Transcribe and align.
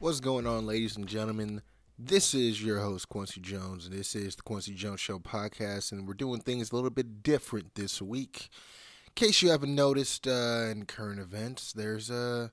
What's 0.00 0.20
going 0.20 0.46
on, 0.46 0.64
ladies 0.64 0.96
and 0.96 1.06
gentlemen? 1.06 1.60
This 1.98 2.32
is 2.32 2.64
your 2.64 2.80
host, 2.80 3.10
Kwency 3.10 3.42
Jones, 3.42 3.84
and 3.84 3.94
this 3.94 4.16
is 4.16 4.34
the 4.34 4.40
Kwency 4.40 4.74
Jones 4.74 4.98
Show 4.98 5.18
podcast, 5.18 5.92
and 5.92 6.08
we're 6.08 6.14
doing 6.14 6.40
things 6.40 6.72
a 6.72 6.74
little 6.74 6.88
bit 6.88 7.22
different 7.22 7.74
this 7.74 8.00
week. 8.00 8.48
In 9.08 9.12
case 9.14 9.42
you 9.42 9.50
haven't 9.50 9.74
noticed 9.74 10.26
uh, 10.26 10.68
in 10.70 10.86
current 10.86 11.20
events, 11.20 11.74
there's 11.74 12.10
uh, 12.10 12.48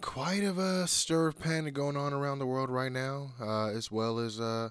quite 0.00 0.42
of 0.42 0.58
a 0.58 0.88
stir 0.88 1.28
of 1.28 1.38
panic 1.38 1.74
going 1.74 1.96
on 1.96 2.12
around 2.12 2.40
the 2.40 2.46
world 2.46 2.70
right 2.70 2.90
now, 2.90 3.34
uh, 3.40 3.66
as 3.68 3.92
well 3.92 4.18
as 4.18 4.40
uh, 4.40 4.70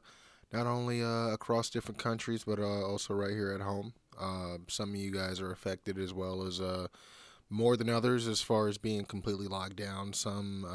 not 0.51 0.67
only 0.67 1.01
uh, 1.01 1.29
across 1.29 1.69
different 1.69 1.99
countries, 1.99 2.43
but 2.43 2.59
uh, 2.59 2.85
also 2.85 3.13
right 3.13 3.31
here 3.31 3.53
at 3.53 3.61
home. 3.61 3.93
Some 4.67 4.89
of 4.89 4.97
you 4.97 5.09
guys 5.09 5.39
are 5.39 5.53
affected 5.53 5.97
as 5.97 6.13
well 6.13 6.43
as 6.43 6.59
more 7.49 7.77
than 7.77 7.87
others 7.87 8.27
as 8.27 8.41
far 8.41 8.67
as 8.67 8.77
being 8.77 9.05
completely 9.05 9.47
locked 9.47 9.77
down. 9.77 10.11
Some 10.11 10.67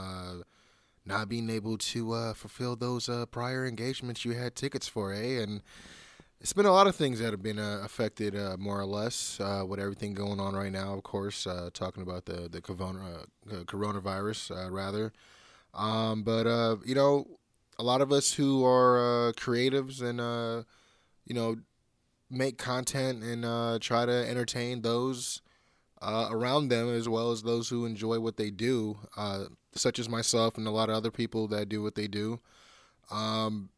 not 1.06 1.28
being 1.28 1.48
able 1.48 1.78
to 1.78 2.12
uh, 2.12 2.34
fulfill 2.34 2.74
those 2.74 3.08
uh, 3.08 3.26
prior 3.26 3.64
engagements 3.64 4.24
you 4.24 4.32
had 4.32 4.56
tickets 4.56 4.88
for, 4.88 5.12
eh? 5.12 5.40
And 5.40 5.62
it's 6.40 6.52
been 6.52 6.66
a 6.66 6.72
lot 6.72 6.88
of 6.88 6.96
things 6.96 7.20
that 7.20 7.30
have 7.30 7.42
been 7.42 7.60
uh, 7.60 7.80
affected, 7.84 8.36
uh, 8.36 8.56
more 8.58 8.80
or 8.80 8.86
less, 8.86 9.40
uh, 9.40 9.64
with 9.66 9.78
everything 9.78 10.14
going 10.14 10.40
on 10.40 10.54
right 10.54 10.72
now. 10.72 10.94
Of 10.94 11.04
course, 11.04 11.46
uh, 11.46 11.70
talking 11.72 12.02
about 12.02 12.26
the 12.26 12.48
the 12.48 12.60
corona, 12.60 13.24
coronavirus, 13.46 14.70
rather. 14.70 15.12
Um, 15.72 16.24
but 16.24 16.46
you 16.84 16.94
know, 16.94 17.26
a 17.78 17.82
lot 17.82 18.00
of 18.00 18.12
us 18.12 18.32
who 18.32 18.64
are 18.64 19.32
creatives 19.36 20.02
and 20.02 20.64
you 21.24 21.34
know 21.34 21.56
make 22.28 22.58
content 22.58 23.22
and 23.22 23.80
try 23.80 24.04
to 24.04 24.28
entertain 24.28 24.82
those 24.82 25.40
around 26.02 26.68
them 26.68 26.88
as 26.94 27.08
well 27.08 27.30
as 27.30 27.42
those 27.42 27.68
who 27.68 27.86
enjoy 27.86 28.20
what 28.20 28.36
they 28.36 28.50
do, 28.50 28.98
such 29.76 29.98
as 29.98 30.08
myself 30.08 30.56
and 30.56 30.66
a 30.66 30.70
lot 30.70 30.88
of 30.88 30.96
other 30.96 31.10
people 31.10 31.48
that 31.48 31.68
do 31.68 31.82
what 31.82 31.94
they 31.94 32.08
do. 32.08 32.40
Um, 33.10 33.70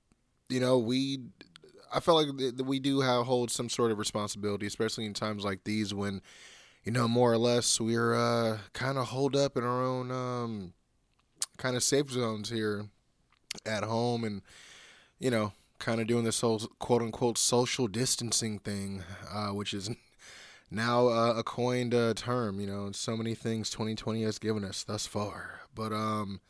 you 0.48 0.60
know, 0.60 0.78
we, 0.78 1.20
I 1.92 2.00
felt 2.00 2.26
like 2.26 2.38
th- 2.38 2.54
we 2.64 2.78
do 2.78 3.00
have 3.00 3.26
hold 3.26 3.50
some 3.50 3.68
sort 3.68 3.90
of 3.90 3.98
responsibility, 3.98 4.66
especially 4.66 5.04
in 5.04 5.14
times 5.14 5.44
like 5.44 5.64
these 5.64 5.92
when, 5.92 6.22
you 6.84 6.92
know, 6.92 7.08
more 7.08 7.32
or 7.32 7.38
less 7.38 7.80
we're 7.80 8.14
uh, 8.14 8.58
kind 8.72 8.98
of 8.98 9.08
holed 9.08 9.36
up 9.36 9.56
in 9.56 9.64
our 9.64 9.82
own 9.82 10.10
um, 10.10 10.72
kind 11.58 11.76
of 11.76 11.82
safe 11.82 12.10
zones 12.10 12.50
here 12.50 12.86
at 13.66 13.84
home 13.84 14.24
and, 14.24 14.42
you 15.18 15.30
know, 15.30 15.52
kind 15.78 16.00
of 16.00 16.06
doing 16.06 16.24
this 16.24 16.40
whole 16.40 16.58
quote 16.78 17.02
unquote 17.02 17.38
social 17.38 17.88
distancing 17.88 18.58
thing, 18.58 19.02
uh, 19.32 19.48
which 19.48 19.74
is 19.74 19.90
now 20.70 21.08
uh, 21.08 21.34
a 21.36 21.42
coined 21.42 21.94
uh, 21.94 22.14
term, 22.14 22.60
you 22.60 22.66
know, 22.66 22.90
so 22.92 23.16
many 23.16 23.34
things 23.34 23.70
2020 23.70 24.22
has 24.22 24.38
given 24.38 24.64
us 24.64 24.84
thus 24.84 25.06
far. 25.06 25.60
But 25.78 25.92
um, 25.92 26.40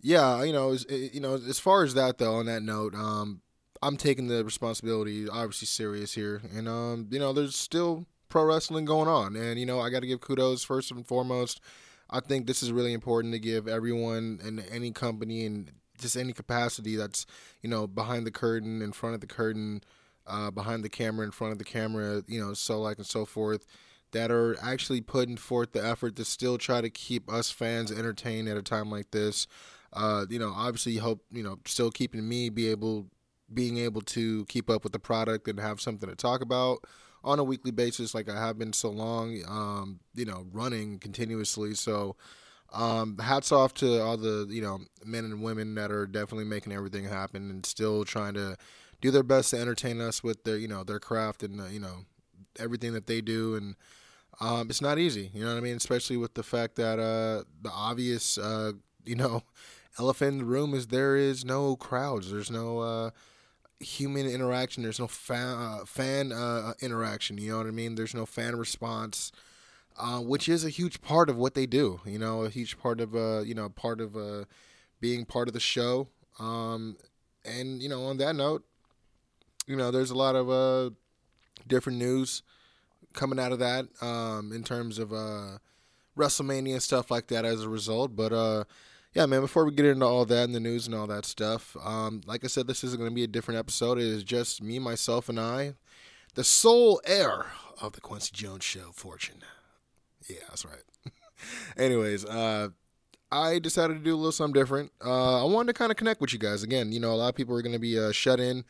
yeah, 0.00 0.42
you 0.42 0.52
know, 0.52 0.74
you 0.88 1.20
know, 1.20 1.34
as 1.34 1.58
far 1.58 1.84
as 1.84 1.92
that 1.94 2.16
though, 2.16 2.36
on 2.36 2.46
that 2.46 2.62
note, 2.62 2.94
um, 2.94 3.42
I'm 3.82 3.98
taking 3.98 4.28
the 4.28 4.42
responsibility 4.44 5.28
obviously 5.28 5.66
serious 5.66 6.14
here, 6.14 6.40
and 6.56 6.66
um, 6.66 7.08
you 7.10 7.18
know, 7.18 7.34
there's 7.34 7.54
still 7.54 8.06
pro 8.30 8.44
wrestling 8.44 8.86
going 8.86 9.08
on, 9.08 9.36
and 9.36 9.60
you 9.60 9.66
know, 9.66 9.78
I 9.78 9.90
got 9.90 10.00
to 10.00 10.06
give 10.06 10.22
kudos 10.22 10.64
first 10.64 10.90
and 10.90 11.06
foremost. 11.06 11.60
I 12.08 12.20
think 12.20 12.46
this 12.46 12.62
is 12.62 12.72
really 12.72 12.94
important 12.94 13.34
to 13.34 13.38
give 13.38 13.68
everyone 13.68 14.40
and 14.42 14.64
any 14.72 14.90
company 14.90 15.44
and 15.44 15.70
just 15.98 16.16
any 16.16 16.32
capacity 16.32 16.96
that's 16.96 17.26
you 17.60 17.68
know 17.68 17.86
behind 17.86 18.26
the 18.26 18.30
curtain, 18.30 18.80
in 18.80 18.92
front 18.92 19.14
of 19.14 19.20
the 19.20 19.26
curtain, 19.26 19.82
uh, 20.26 20.50
behind 20.50 20.82
the 20.82 20.88
camera, 20.88 21.26
in 21.26 21.30
front 21.30 21.52
of 21.52 21.58
the 21.58 21.64
camera, 21.64 22.22
you 22.26 22.40
know, 22.40 22.54
so 22.54 22.80
like 22.80 22.96
and 22.96 23.06
so 23.06 23.26
forth, 23.26 23.66
that 24.12 24.30
are 24.30 24.56
actually 24.62 25.00
putting 25.00 25.36
forth 25.36 25.72
the 25.72 25.84
effort 25.84 26.16
to 26.16 26.24
still 26.24 26.58
try 26.58 26.80
to 26.80 26.90
keep 26.90 27.30
us 27.30 27.50
fans 27.50 27.90
entertained 27.90 28.48
at 28.48 28.56
a 28.56 28.62
time 28.62 28.90
like 28.90 29.10
this. 29.10 29.46
Uh, 29.92 30.26
you 30.28 30.38
know, 30.38 30.52
obviously 30.54 30.96
hope 30.96 31.24
you 31.30 31.42
know 31.42 31.58
still 31.66 31.90
keeping 31.90 32.28
me 32.28 32.48
be 32.48 32.68
able 32.68 33.06
being 33.52 33.78
able 33.78 34.00
to 34.00 34.44
keep 34.46 34.70
up 34.70 34.84
with 34.84 34.92
the 34.92 34.98
product 34.98 35.48
and 35.48 35.58
have 35.58 35.80
something 35.80 36.08
to 36.08 36.14
talk 36.14 36.40
about 36.40 36.84
on 37.22 37.38
a 37.38 37.44
weekly 37.44 37.70
basis 37.70 38.14
like 38.14 38.28
I 38.28 38.38
have 38.38 38.58
been 38.58 38.72
so 38.72 38.90
long 38.90 39.42
um, 39.46 40.00
you 40.14 40.24
know 40.24 40.46
running 40.52 40.98
continuously 40.98 41.74
so 41.74 42.16
um, 42.72 43.18
hats 43.18 43.50
off 43.52 43.74
to 43.74 44.00
all 44.00 44.16
the 44.16 44.46
you 44.48 44.62
know 44.62 44.78
men 45.04 45.24
and 45.24 45.42
women 45.42 45.74
that 45.74 45.90
are 45.90 46.06
definitely 46.06 46.44
making 46.44 46.72
everything 46.72 47.04
happen 47.04 47.50
and 47.50 47.66
still 47.66 48.04
trying 48.04 48.34
to 48.34 48.56
do 49.00 49.10
their 49.10 49.22
best 49.22 49.50
to 49.50 49.58
entertain 49.58 50.00
us 50.00 50.22
with 50.22 50.44
their 50.44 50.56
you 50.56 50.68
know 50.68 50.84
their 50.84 51.00
craft 51.00 51.42
and 51.42 51.60
uh, 51.60 51.66
you 51.66 51.80
know 51.80 52.04
everything 52.58 52.92
that 52.92 53.06
they 53.06 53.20
do 53.20 53.54
and 53.54 53.74
um, 54.40 54.68
it's 54.70 54.80
not 54.82 54.98
easy 54.98 55.30
you 55.34 55.42
know 55.42 55.50
what 55.50 55.58
I 55.58 55.60
mean 55.60 55.76
especially 55.76 56.16
with 56.16 56.34
the 56.34 56.42
fact 56.42 56.76
that 56.76 56.98
uh, 56.98 57.44
the 57.62 57.70
obvious 57.72 58.38
uh, 58.38 58.72
you 59.04 59.16
know 59.16 59.42
elephant 59.98 60.32
in 60.32 60.38
the 60.38 60.44
room 60.44 60.74
is 60.74 60.88
there 60.88 61.16
is 61.16 61.44
no 61.44 61.76
crowds 61.76 62.30
there's 62.30 62.50
no 62.50 62.78
uh, 62.80 63.10
human 63.80 64.26
interaction 64.28 64.82
there's 64.82 65.00
no 65.00 65.08
fan 65.08 65.56
uh, 65.58 65.84
fan 65.86 66.32
uh, 66.32 66.74
interaction 66.80 67.38
you 67.38 67.52
know 67.52 67.58
what 67.58 67.66
I 67.66 67.70
mean 67.72 67.94
there's 67.96 68.14
no 68.14 68.26
fan 68.26 68.56
response 68.56 69.32
uh, 69.98 70.20
which 70.20 70.48
is 70.48 70.64
a 70.64 70.70
huge 70.70 71.02
part 71.02 71.28
of 71.30 71.36
what 71.36 71.54
they 71.54 71.66
do. 71.66 72.00
You 72.06 72.18
know, 72.18 72.44
a 72.44 72.50
huge 72.50 72.78
part 72.78 73.00
of 73.00 73.14
you 73.46 73.54
know, 73.54 73.68
part 73.68 74.00
of 74.00 74.16
being 75.00 75.24
part 75.24 75.48
of 75.48 75.54
the 75.54 75.60
show. 75.60 76.08
Um, 76.38 76.96
and 77.44 77.82
you 77.82 77.88
know, 77.88 78.04
on 78.06 78.18
that 78.18 78.36
note, 78.36 78.64
you 79.66 79.76
know, 79.76 79.90
there's 79.90 80.10
a 80.10 80.16
lot 80.16 80.36
of 80.36 80.94
different 81.66 81.98
news 81.98 82.42
coming 83.12 83.38
out 83.38 83.52
of 83.52 83.58
that 83.58 83.86
um, 84.00 84.52
in 84.52 84.62
terms 84.62 84.98
of 84.98 85.12
uh, 85.12 85.58
WrestleMania 86.16 86.74
and 86.74 86.82
stuff 86.82 87.10
like 87.10 87.28
that 87.28 87.44
as 87.44 87.62
a 87.62 87.68
result. 87.68 88.14
But 88.14 88.32
uh, 88.32 88.64
yeah, 89.14 89.26
man, 89.26 89.40
before 89.40 89.64
we 89.64 89.72
get 89.72 89.86
into 89.86 90.06
all 90.06 90.24
that 90.24 90.44
and 90.44 90.54
the 90.54 90.60
news 90.60 90.86
and 90.86 90.94
all 90.94 91.06
that 91.08 91.24
stuff, 91.24 91.76
um, 91.84 92.20
like 92.26 92.44
I 92.44 92.48
said, 92.48 92.66
this 92.66 92.84
isn't 92.84 92.98
going 92.98 93.10
to 93.10 93.14
be 93.14 93.24
a 93.24 93.28
different 93.28 93.58
episode. 93.58 93.98
It 93.98 94.04
is 94.04 94.22
just 94.24 94.62
me, 94.62 94.78
myself, 94.78 95.28
and 95.28 95.40
I, 95.40 95.74
the 96.34 96.44
sole 96.44 97.00
heir 97.04 97.46
of 97.80 97.92
the 97.92 98.00
Kwency 98.00 98.32
Jones 98.32 98.64
Show 98.64 98.90
fortune. 98.92 99.42
Yeah, 100.28 100.36
that's 100.48 100.64
right. 100.64 100.82
Anyways, 101.76 102.24
uh, 102.24 102.68
I 103.32 103.58
decided 103.58 103.94
to 103.94 104.04
do 104.04 104.14
a 104.14 104.16
little 104.16 104.32
something 104.32 104.60
different. 104.60 104.92
Uh, 105.04 105.42
I 105.42 105.44
wanted 105.44 105.72
to 105.72 105.78
kind 105.78 105.90
of 105.90 105.96
connect 105.96 106.20
with 106.20 106.32
you 106.32 106.38
guys 106.38 106.62
again. 106.62 106.92
You 106.92 107.00
know, 107.00 107.12
a 107.12 107.14
lot 107.14 107.28
of 107.28 107.34
people 107.34 107.56
are 107.56 107.62
going 107.62 107.72
to 107.72 107.78
be 107.78 107.98
uh, 107.98 108.12
shut 108.12 108.38
in, 108.40 108.64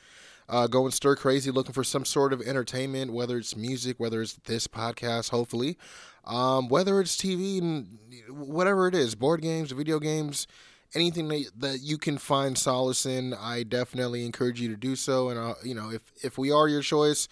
uh, 0.50 0.66
going 0.66 0.91
stir 0.91 1.16
crazy, 1.16 1.50
looking 1.50 1.72
for 1.72 1.84
some 1.84 2.05
sort 2.05 2.33
of 2.33 2.43
entertainment, 2.43 3.12
whether 3.12 3.38
it's 3.38 3.56
music, 3.56 3.99
whether 3.99 4.21
it's 4.21 4.34
this 4.44 4.66
podcast, 4.66 5.31
hopefully, 5.31 5.78
um, 6.25 6.69
whether 6.69 7.00
it's 7.00 7.16
TV 7.16 7.59
and 7.59 7.99
whatever 8.28 8.89
it 8.89 8.94
is, 8.94 9.15
board 9.15 9.41
games, 9.41 9.71
video 9.71 10.00
games, 10.00 10.47
anything 10.94 11.28
that, 11.28 11.50
that 11.56 11.81
you 11.83 11.97
can 11.97 12.19
find 12.19 12.59
solace 12.59 13.06
in. 13.06 13.33
I 13.33 13.62
definitely 13.62 14.27
encourage 14.27 14.60
you 14.60 14.69
to 14.69 14.77
do 14.77 14.97
so. 14.97 15.28
And 15.28 15.39
uh, 15.39 15.55
you 15.65 15.75
know, 15.75 15.91
if 15.91 16.12
if 16.22 16.37
we 16.37 16.50
are 16.50 16.69
your 16.69 16.83
choice, 16.83 17.28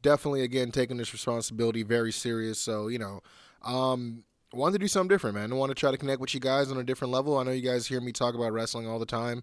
definitely 0.00 0.42
again 0.42 0.70
taking 0.70 0.96
this 0.96 1.12
responsibility 1.12 1.82
very 1.82 2.12
serious. 2.12 2.58
So 2.58 2.88
you 2.88 2.98
know. 2.98 3.22
Um, 3.62 4.24
wanted 4.52 4.72
to 4.72 4.78
do 4.78 4.88
something 4.88 5.08
different, 5.08 5.36
man. 5.36 5.52
I 5.52 5.54
want 5.54 5.70
to 5.70 5.74
try 5.74 5.90
to 5.90 5.98
connect 5.98 6.20
with 6.20 6.34
you 6.34 6.40
guys 6.40 6.70
on 6.70 6.78
a 6.78 6.82
different 6.82 7.12
level. 7.12 7.38
I 7.38 7.44
know 7.44 7.50
you 7.52 7.62
guys 7.62 7.86
hear 7.86 8.00
me 8.00 8.10
talk 8.10 8.34
about 8.34 8.52
wrestling 8.52 8.88
all 8.88 8.98
the 8.98 9.06
time. 9.06 9.42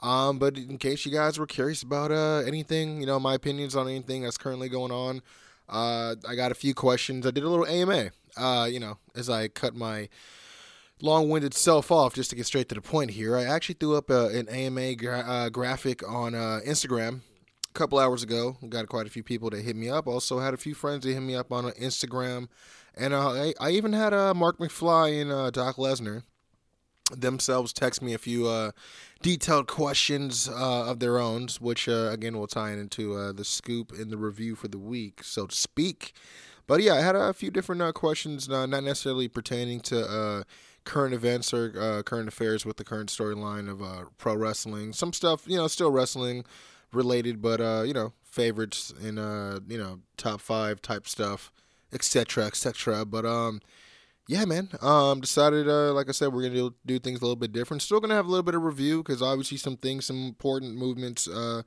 Um, 0.00 0.38
but 0.38 0.56
in 0.56 0.78
case 0.78 1.04
you 1.04 1.12
guys 1.12 1.38
were 1.38 1.46
curious 1.46 1.82
about 1.82 2.12
uh, 2.12 2.38
anything, 2.46 3.00
you 3.00 3.06
know, 3.06 3.18
my 3.18 3.34
opinions 3.34 3.74
on 3.74 3.88
anything 3.88 4.22
that's 4.22 4.38
currently 4.38 4.68
going 4.68 4.92
on, 4.92 5.22
uh, 5.68 6.14
I 6.26 6.34
got 6.34 6.52
a 6.52 6.54
few 6.54 6.74
questions. 6.74 7.26
I 7.26 7.30
did 7.30 7.44
a 7.44 7.48
little 7.48 7.66
AMA, 7.66 8.10
uh, 8.36 8.68
you 8.70 8.80
know, 8.80 8.98
as 9.14 9.28
I 9.28 9.48
cut 9.48 9.74
my 9.74 10.08
long-winded 11.00 11.54
self 11.54 11.90
off 11.90 12.14
just 12.14 12.30
to 12.30 12.36
get 12.36 12.46
straight 12.46 12.68
to 12.68 12.74
the 12.74 12.80
point 12.80 13.10
here. 13.10 13.36
I 13.36 13.44
actually 13.44 13.76
threw 13.76 13.96
up 13.96 14.10
uh, 14.10 14.28
an 14.28 14.48
AMA 14.48 14.94
gra- 14.96 15.24
uh, 15.26 15.48
graphic 15.48 16.08
on 16.08 16.34
uh, 16.34 16.60
Instagram 16.66 17.20
a 17.68 17.72
couple 17.74 17.98
hours 17.98 18.22
ago. 18.22 18.56
Got 18.68 18.88
quite 18.88 19.06
a 19.06 19.10
few 19.10 19.22
people 19.22 19.50
that 19.50 19.62
hit 19.62 19.76
me 19.76 19.88
up. 19.88 20.06
Also 20.06 20.38
had 20.38 20.54
a 20.54 20.58
few 20.58 20.74
friends 20.74 21.04
that 21.04 21.12
hit 21.12 21.20
me 21.20 21.34
up 21.34 21.52
on 21.52 21.64
Instagram. 21.72 22.48
And 22.96 23.14
I, 23.14 23.54
I 23.60 23.70
even 23.70 23.92
had 23.92 24.12
Mark 24.34 24.58
McFly 24.58 25.22
and 25.22 25.52
Doc 25.52 25.76
Lesnar 25.76 26.22
themselves 27.10 27.72
text 27.72 28.02
me 28.02 28.14
a 28.14 28.18
few 28.18 28.46
uh, 28.46 28.72
detailed 29.22 29.66
questions 29.66 30.48
uh, 30.48 30.86
of 30.90 31.00
their 31.00 31.18
own, 31.18 31.48
which 31.60 31.88
uh, 31.88 32.10
again 32.12 32.38
will 32.38 32.46
tie 32.46 32.72
into 32.72 33.14
uh, 33.14 33.32
the 33.32 33.44
scoop 33.44 33.92
in 33.92 34.10
the 34.10 34.16
review 34.16 34.54
for 34.54 34.68
the 34.68 34.78
week, 34.78 35.22
so 35.22 35.46
to 35.46 35.54
speak. 35.54 36.12
But 36.66 36.82
yeah, 36.82 36.94
I 36.94 37.00
had 37.00 37.16
a 37.16 37.32
few 37.32 37.50
different 37.50 37.80
uh, 37.80 37.92
questions, 37.92 38.48
uh, 38.48 38.66
not 38.66 38.84
necessarily 38.84 39.26
pertaining 39.26 39.80
to 39.80 40.06
uh, 40.06 40.42
current 40.84 41.14
events 41.14 41.52
or 41.52 41.72
uh, 41.78 42.02
current 42.02 42.28
affairs 42.28 42.66
with 42.66 42.76
the 42.76 42.84
current 42.84 43.10
storyline 43.10 43.70
of 43.70 43.82
uh, 43.82 44.04
pro 44.18 44.34
wrestling. 44.34 44.92
Some 44.92 45.12
stuff, 45.12 45.44
you 45.46 45.56
know, 45.56 45.66
still 45.66 45.90
wrestling 45.90 46.44
related, 46.92 47.40
but 47.40 47.60
uh, 47.60 47.84
you 47.86 47.94
know, 47.94 48.12
favorites 48.22 48.92
in 49.02 49.18
uh, 49.18 49.60
you 49.66 49.78
know, 49.78 50.00
top 50.16 50.40
five 50.40 50.82
type 50.82 51.08
stuff, 51.08 51.52
etc., 51.92 52.44
etc. 52.46 53.04
But 53.04 53.24
um, 53.24 53.60
yeah, 54.28 54.44
man. 54.44 54.68
Um, 54.82 55.20
decided, 55.20 55.68
uh, 55.68 55.94
like 55.94 56.08
I 56.08 56.12
said, 56.12 56.32
we're 56.32 56.42
gonna 56.42 56.54
do, 56.54 56.74
do 56.84 56.98
things 56.98 57.20
a 57.20 57.24
little 57.24 57.34
bit 57.34 57.50
different. 57.50 57.82
Still 57.82 57.98
gonna 57.98 58.14
have 58.14 58.26
a 58.26 58.28
little 58.28 58.44
bit 58.44 58.54
of 58.54 58.62
review 58.62 58.98
because 59.02 59.22
obviously 59.22 59.56
some 59.56 59.78
things, 59.78 60.04
some 60.04 60.26
important 60.26 60.76
movements, 60.76 61.26
uh, 61.26 61.62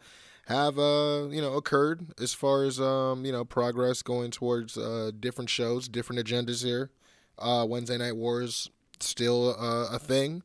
have 0.46 0.78
uh, 0.78 1.28
you 1.30 1.42
know, 1.42 1.54
occurred 1.54 2.13
as 2.22 2.34
far 2.34 2.63
as 2.63 2.80
um, 2.80 3.25
you 3.25 3.31
know, 3.31 3.44
progress 3.44 4.04
going 4.04 4.30
towards 4.30 4.78
uh, 4.78 5.10
different 5.19 5.50
shows, 5.50 5.88
different 5.88 6.25
agendas 6.25 6.63
here. 6.63 6.92
Uh, 7.40 7.66
Wednesday 7.68 7.98
Night 7.98 8.16
Wars 8.16 8.69
still 9.00 9.56
uh, 9.60 9.96
a 9.96 10.00
thing. 10.00 10.44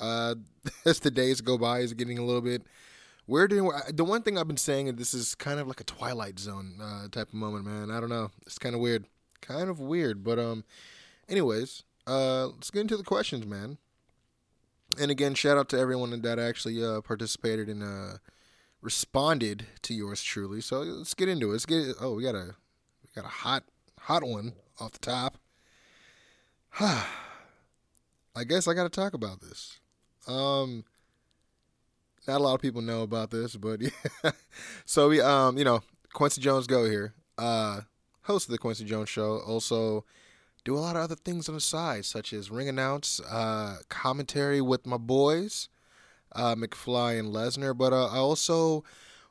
Uh, 0.00 0.36
as 0.86 1.00
the 1.00 1.10
days 1.10 1.42
go 1.42 1.58
by, 1.58 1.80
is 1.80 1.92
getting 1.92 2.18
a 2.18 2.24
little 2.24 2.40
bit 2.40 2.62
weird. 3.26 3.52
And 3.52 3.70
the 3.92 4.04
one 4.04 4.22
thing 4.22 4.38
I've 4.38 4.48
been 4.48 4.56
saying, 4.56 4.88
and 4.88 4.98
this 4.98 5.12
is 5.12 5.34
kind 5.34 5.60
of 5.60 5.68
like 5.68 5.80
a 5.80 5.84
Twilight 5.84 6.38
Zone 6.38 6.78
uh, 6.80 7.08
type 7.08 7.28
of 7.28 7.34
moment, 7.34 7.66
man. 7.66 7.90
I 7.90 8.00
don't 8.00 8.08
know. 8.08 8.30
It's 8.46 8.58
kind 8.58 8.74
of 8.74 8.80
weird, 8.80 9.04
kind 9.42 9.68
of 9.68 9.78
weird. 9.78 10.24
But 10.24 10.38
um, 10.38 10.64
anyways, 11.30 11.84
uh, 12.06 12.48
let's 12.48 12.70
get 12.70 12.80
into 12.80 12.96
the 12.96 13.04
questions, 13.04 13.46
man. 13.46 13.78
And 15.00 15.10
again, 15.10 15.34
shout 15.34 15.56
out 15.56 15.68
to 15.70 15.78
everyone 15.78 16.20
that 16.20 16.38
actually 16.38 16.84
uh, 16.84 17.00
participated 17.00 17.68
and 17.68 17.82
uh, 17.82 18.18
responded 18.82 19.66
to 19.82 19.94
yours 19.94 20.22
truly. 20.22 20.60
So 20.60 20.80
let's 20.80 21.14
get 21.14 21.28
into 21.28 21.50
it. 21.50 21.52
Let's 21.52 21.66
get. 21.66 21.94
Oh, 22.00 22.14
we 22.14 22.24
got 22.24 22.34
a 22.34 22.56
we 23.02 23.10
got 23.14 23.24
a 23.24 23.28
hot 23.28 23.64
hot 24.00 24.24
one 24.24 24.54
off 24.80 24.92
the 24.92 24.98
top. 24.98 25.38
I 26.80 28.44
guess 28.46 28.66
I 28.66 28.74
got 28.74 28.84
to 28.84 28.88
talk 28.88 29.14
about 29.14 29.40
this. 29.40 29.78
Um, 30.26 30.84
not 32.26 32.40
a 32.40 32.42
lot 32.42 32.54
of 32.54 32.60
people 32.60 32.82
know 32.82 33.02
about 33.02 33.30
this, 33.30 33.56
but 33.56 33.80
yeah. 33.80 33.90
so 34.84 35.08
we, 35.08 35.20
um, 35.20 35.56
you 35.58 35.64
know, 35.64 35.82
Kwency 36.14 36.38
Jones 36.38 36.66
go 36.66 36.84
here, 36.84 37.14
uh, 37.38 37.82
host 38.22 38.48
of 38.48 38.52
the 38.52 38.58
Kwency 38.58 38.84
Jones 38.84 39.08
Show. 39.08 39.38
Also, 39.38 40.04
do 40.64 40.76
a 40.76 40.80
lot 40.80 40.96
of 40.96 41.02
other 41.02 41.16
things 41.16 41.48
on 41.48 41.54
the 41.54 41.60
side, 41.60 42.04
such 42.04 42.32
as 42.32 42.50
ring 42.50 42.68
announce, 42.68 43.20
uh, 43.20 43.78
commentary 43.88 44.60
with 44.60 44.86
my 44.86 44.96
boys, 44.96 45.68
uh, 46.32 46.54
McFly 46.54 47.18
and 47.18 47.32
Lesnar. 47.32 47.76
But 47.76 47.92
uh, 47.92 48.06
I 48.06 48.16
also 48.16 48.84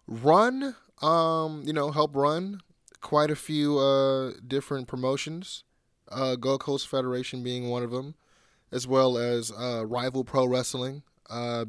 run, 0.07 0.75
um, 1.01 1.63
you 1.65 1.73
know, 1.73 1.91
help 1.91 2.15
run 2.15 2.61
quite 3.01 3.29
a 3.31 3.35
few 3.35 3.77
uh, 3.77 4.33
different 4.47 4.87
promotions. 4.87 5.63
Uh, 6.11 6.35
Gold 6.35 6.61
Coast 6.61 6.87
Federation 6.87 7.43
being 7.43 7.69
one 7.69 7.83
of 7.83 7.91
them, 7.91 8.15
as 8.71 8.87
well 8.87 9.17
as 9.17 9.51
uh, 9.51 9.85
Rival 9.85 10.23
Pro 10.23 10.45
Wrestling 10.45 11.03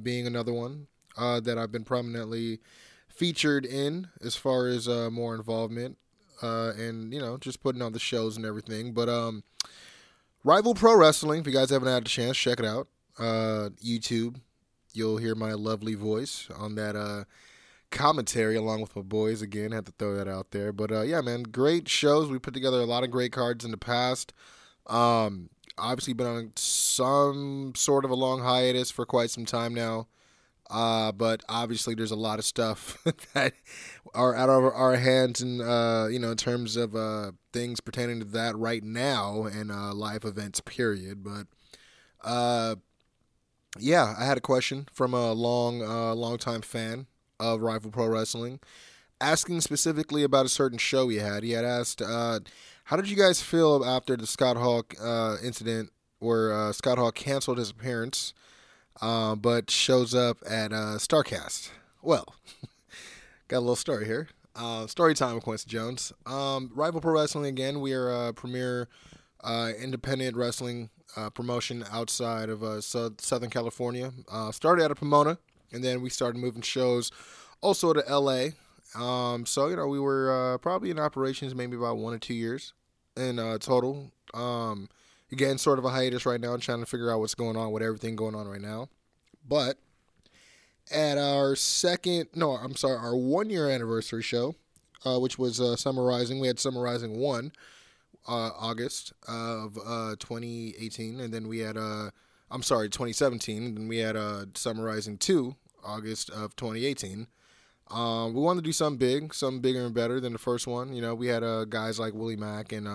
being 0.03 0.27
another 0.27 0.55
one 0.55 0.87
that 1.19 1.59
I've 1.59 1.71
been 1.71 1.85
prominently 1.85 2.61
featured 3.09 3.67
in 3.67 4.09
as 4.23 4.37
far 4.37 4.69
as 4.69 4.89
more 4.89 5.35
involvement 5.35 5.99
uh, 6.43 6.73
and 6.77 7.13
you 7.13 7.21
know 7.21 7.37
just 7.37 7.63
putting 7.63 7.83
on 7.83 7.93
the 7.93 7.99
shows 7.99 8.37
and 8.37 8.47
everything. 8.47 8.93
But 8.93 9.09
um, 9.09 9.45
Rival 10.45 10.75
Pro 10.75 10.97
Wrestling, 10.97 11.41
if 11.41 11.47
you 11.47 11.53
guys 11.53 11.71
haven't 11.71 11.89
had 11.89 12.03
a 12.03 12.09
chance, 12.09 12.37
check 12.37 12.59
it 12.59 12.67
out. 12.67 12.89
Uh, 13.19 13.71
YouTube, 13.85 14.41
you'll 14.95 15.19
hear 15.19 15.35
my 15.35 15.53
lovely 15.53 15.95
voice 15.95 16.49
on 16.57 16.75
that 16.77 16.97
uh, 16.97 17.25
commentary 17.91 18.57
along 18.57 18.81
with 18.81 18.97
my 18.97 19.03
boys. 19.03 19.43
Again, 19.43 19.73
had 19.73 19.87
to 19.87 19.93
throw 19.93 20.15
that 20.15 20.29
out 20.29 20.51
there. 20.53 20.73
But 20.73 20.93
uh, 20.93 21.03
yeah, 21.03 21.21
man, 21.21 21.43
great 21.43 21.89
shows. 21.89 22.29
We 22.29 22.39
put 22.39 22.55
together 22.55 22.81
a 22.81 22.87
lot 22.87 23.05
of 23.05 23.11
great 23.11 23.33
cards 23.33 23.65
in 23.65 23.71
the 23.71 23.77
past. 23.77 24.33
Um, 24.87 25.51
obviously, 25.77 26.15
been 26.15 26.27
on 26.27 26.53
some 26.57 27.73
sort 27.77 28.05
of 28.05 28.11
a 28.11 28.15
long 28.15 28.41
hiatus 28.41 28.91
for 28.91 29.05
quite 29.05 29.31
some 29.31 29.45
time 29.45 29.75
now. 29.75 30.09
Uh, 30.71 31.11
but 31.11 31.43
obviously, 31.49 31.95
there's 31.95 32.13
a 32.13 32.17
lot 32.17 32.39
of 32.39 32.45
stuff 32.45 32.97
that 33.35 33.55
are 34.15 34.35
out 34.35 34.49
of 34.49 34.65
our 34.65 34.97
hands, 34.97 35.41
and 35.41 35.61
uh, 35.61 36.07
you 36.11 36.19
know, 36.19 36.31
in 36.31 36.37
terms 36.37 36.77
of 36.77 36.95
uh, 36.95 37.33
things 37.53 37.81
pertaining 37.81 38.21
to 38.21 38.25
that 38.27 38.57
right 38.57 38.83
now 38.83 39.45
and 39.45 39.71
uh, 39.71 39.93
live 39.93 40.25
events, 40.25 40.61
period. 40.61 41.23
But 41.23 41.47
uh, 42.23 42.77
yeah, 43.79 44.15
I 44.19 44.25
had 44.25 44.39
a 44.39 44.41
question 44.41 44.89
from 44.93 45.15
a 45.15 45.33
long, 45.33 45.83
uh, 45.83 46.15
long 46.15 46.39
time 46.39 46.63
fan 46.63 47.07
of 47.39 47.61
Rival 47.61 47.91
Pro 47.91 48.07
Wrestling, 48.07 48.61
asking 49.21 49.61
specifically 49.61 50.23
about 50.23 50.47
a 50.47 50.51
certain 50.51 50.79
show 50.79 51.09
he 51.09 51.19
had. 51.19 51.43
He 51.43 51.53
had 51.53 51.65
asked, 51.65 52.03
uh, 52.03 52.41
"How 52.85 52.97
did 52.97 53.09
you 53.09 53.17
guys 53.17 53.41
feel 53.41 53.85
after 53.85 54.17
the 54.17 54.27
Scott 54.27 54.57
Hall 54.57 54.85
uh, 55.01 55.37
incident, 55.43 55.91
where 56.19 56.53
uh, 56.53 56.73
Scott 56.73 56.99
Hall 56.99 57.13
canceled 57.13 57.59
his 57.59 57.71
appearance, 57.71 58.35
uh, 59.01 59.35
but 59.37 59.71
shows 59.71 60.15
up 60.15 60.39
at 60.47 60.73
uh, 60.73 60.99
Starcast?" 60.99 61.71
Well, 62.03 62.35
got 63.51 63.59
a 63.59 63.61
little 63.61 63.77
story 63.77 64.07
here. 64.07 64.29
Uh, 64.55 64.87
story 64.87 65.13
time 65.13 65.35
with 65.35 65.45
Kwency 65.45 65.67
Jones. 65.67 66.13
Um, 66.25 66.71
Rival 66.73 67.01
Pro 67.01 67.13
Wrestling 67.13 67.47
again. 67.47 67.81
We 67.81 67.93
are 67.95 68.29
a 68.29 68.33
premier 68.33 68.89
uh, 69.43 69.73
independent 69.77 70.37
wrestling 70.37 70.91
uh, 71.17 71.31
promotion 71.31 71.85
outside 71.91 72.49
of 72.49 72.63
uh, 72.63 72.81
Sou- 72.81 73.17
Southern 73.19 73.51
California. 73.51 74.13
Uh, 74.31 74.53
started 74.53 74.85
out 74.85 74.93
of 74.93 74.99
Pomona, 74.99 75.39
and 75.73 75.83
then 75.83 76.01
we 76.01 76.11
started 76.11 76.39
moving 76.39 76.63
shows 76.63 77.11
also 77.61 77.93
to 77.93 78.05
LA. 78.09 78.51
Um, 78.95 79.47
so 79.47 79.67
you 79.67 79.75
know 79.75 79.89
we 79.89 79.99
were 79.99 80.55
uh, 80.55 80.59
probably 80.59 80.91
in 80.91 81.01
operations 81.01 81.53
maybe 81.53 81.77
about 81.77 81.97
one 81.97 82.15
or 82.15 82.19
two 82.19 82.35
years 82.35 82.73
in 83.17 83.41
uh, 83.41 83.59
total. 83.59 84.13
Um, 84.33 84.89
again, 85.33 85.59
sort 85.59 85.81
of 85.81 85.85
a 85.85 85.91
hiatus 85.91 86.25
right 86.25 86.41
now, 86.41 86.57
trying 86.57 86.81
to 86.81 86.87
figure 86.87 87.11
out 87.11 87.19
what's 87.19 87.35
going 87.35 87.57
on 87.57 87.73
with 87.73 87.83
everything 87.83 88.15
going 88.15 88.37
on 88.37 88.47
right 88.47 88.61
now. 88.61 88.89
But 89.47 89.77
at 90.91 91.19
our 91.19 91.57
second, 91.57 92.29
no, 92.35 92.53
I'm 92.53 92.77
sorry, 92.77 92.97
our 92.97 93.17
one 93.17 93.51
year 93.51 93.69
anniversary 93.69 94.23
show, 94.23 94.55
uh, 95.05 95.19
which 95.19 95.39
was 95.39 95.61
uh, 95.61 95.77
summarizing. 95.77 96.41
We 96.41 96.47
had 96.47 96.59
summarizing 96.59 97.19
one 97.19 97.53
uh, 98.29 98.51
August 98.59 99.13
of 99.27 99.79
uh, 99.79 100.17
2018, 100.19 101.21
and 101.21 101.33
then 101.33 101.49
we 101.49 101.61
had 101.61 101.77
uh, 101.77 102.11
I'm 102.51 102.63
sorry, 102.63 102.89
2017, 102.89 103.63
and 103.63 103.77
then 103.77 103.89
we 103.89 103.99
had 103.99 104.17
uh, 104.17 104.47
summarizing 104.55 105.19
two 105.19 105.57
August 105.85 106.31
of 106.31 106.57
2018. 106.57 107.27
Um, 107.91 108.35
we 108.35 108.41
wanted 108.41 108.63
to 108.63 108.69
do 108.69 108.73
something 108.73 108.99
big, 108.99 109.35
something 109.35 109.61
bigger 109.61 109.85
and 109.85 109.95
better 109.95 110.21
than 110.21 110.33
the 110.33 110.39
first 110.39 110.67
one. 110.67 110.93
You 110.93 111.03
know, 111.03 111.15
we 111.15 111.27
had 111.27 111.43
guys 111.71 111.99
like 111.99 112.15
Willie 112.15 112.37
Mack 112.37 112.73
and 112.73 112.87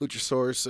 Luchasaurus. 0.00 0.66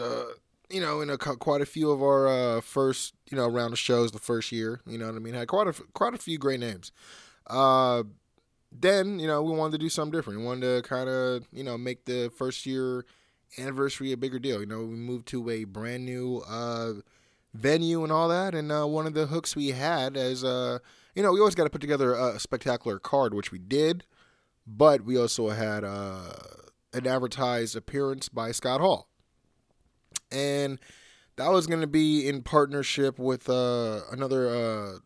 You 0.72 0.80
know, 0.80 1.02
in 1.02 1.10
a, 1.10 1.18
quite 1.18 1.60
a 1.60 1.66
few 1.66 1.90
of 1.90 2.02
our 2.02 2.26
uh, 2.28 2.60
first, 2.62 3.14
you 3.30 3.36
know, 3.36 3.46
round 3.46 3.74
of 3.74 3.78
shows 3.78 4.10
the 4.10 4.18
first 4.18 4.50
year. 4.50 4.80
You 4.86 4.96
know 4.98 5.06
what 5.06 5.16
I 5.16 5.18
mean? 5.18 5.34
Had 5.34 5.48
quite 5.48 5.68
a 5.68 5.74
quite 5.92 6.14
a 6.14 6.18
few 6.18 6.38
great 6.38 6.60
names. 6.60 6.92
Uh, 7.46 8.04
then 8.70 9.18
you 9.18 9.26
know 9.26 9.42
we 9.42 9.54
wanted 9.54 9.72
to 9.72 9.78
do 9.78 9.90
something 9.90 10.12
different. 10.16 10.40
We 10.40 10.46
wanted 10.46 10.82
to 10.82 10.88
kind 10.88 11.08
of 11.08 11.46
you 11.52 11.62
know 11.62 11.76
make 11.76 12.06
the 12.06 12.30
first 12.36 12.64
year 12.64 13.04
anniversary 13.58 14.12
a 14.12 14.16
bigger 14.16 14.38
deal. 14.38 14.60
You 14.60 14.66
know, 14.66 14.80
we 14.80 14.96
moved 14.96 15.26
to 15.28 15.50
a 15.50 15.64
brand 15.64 16.04
new 16.04 16.42
uh, 16.48 16.94
venue 17.54 18.02
and 18.02 18.12
all 18.12 18.28
that. 18.28 18.54
And 18.54 18.72
uh, 18.72 18.86
one 18.86 19.06
of 19.06 19.14
the 19.14 19.26
hooks 19.26 19.54
we 19.54 19.68
had 19.68 20.16
as 20.16 20.44
uh, 20.44 20.78
you 21.14 21.22
know, 21.22 21.32
we 21.32 21.40
always 21.40 21.54
got 21.54 21.64
to 21.64 21.70
put 21.70 21.80
together 21.80 22.14
a 22.14 22.38
spectacular 22.40 22.98
card, 22.98 23.34
which 23.34 23.52
we 23.52 23.58
did. 23.58 24.04
But 24.66 25.02
we 25.02 25.18
also 25.18 25.50
had 25.50 25.84
uh, 25.84 26.32
an 26.92 27.06
advertised 27.06 27.76
appearance 27.76 28.28
by 28.28 28.52
Scott 28.52 28.80
Hall, 28.80 29.08
and 30.32 30.78
that 31.36 31.50
was 31.50 31.66
going 31.66 31.80
to 31.80 31.86
be 31.86 32.28
in 32.28 32.42
partnership 32.42 33.18
with 33.18 33.48
uh, 33.48 34.00
another 34.10 34.48
uh, 34.48 34.98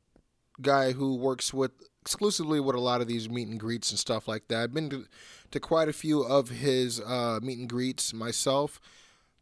guy 0.61 0.92
who 0.92 1.16
works 1.16 1.52
with 1.54 1.73
exclusively 2.00 2.61
with 2.61 2.76
a 2.76 2.80
lot 2.80 3.00
of 3.00 3.09
these 3.09 3.28
meet 3.28 3.49
and 3.49 3.59
greets 3.59 3.90
and 3.90 3.99
stuff 3.99 4.28
like 4.28 4.47
that. 4.49 4.62
I've 4.62 4.75
been 4.75 4.90
to, 4.90 5.06
to 5.50 5.61
quite 5.61 5.88
a 5.88 5.92
few 5.92 6.23
of 6.23 6.50
his 6.50 7.00
uh, 7.00 7.40
meet 7.42 7.59
and 7.59 7.68
greets 7.68 8.14
myself. 8.14 8.80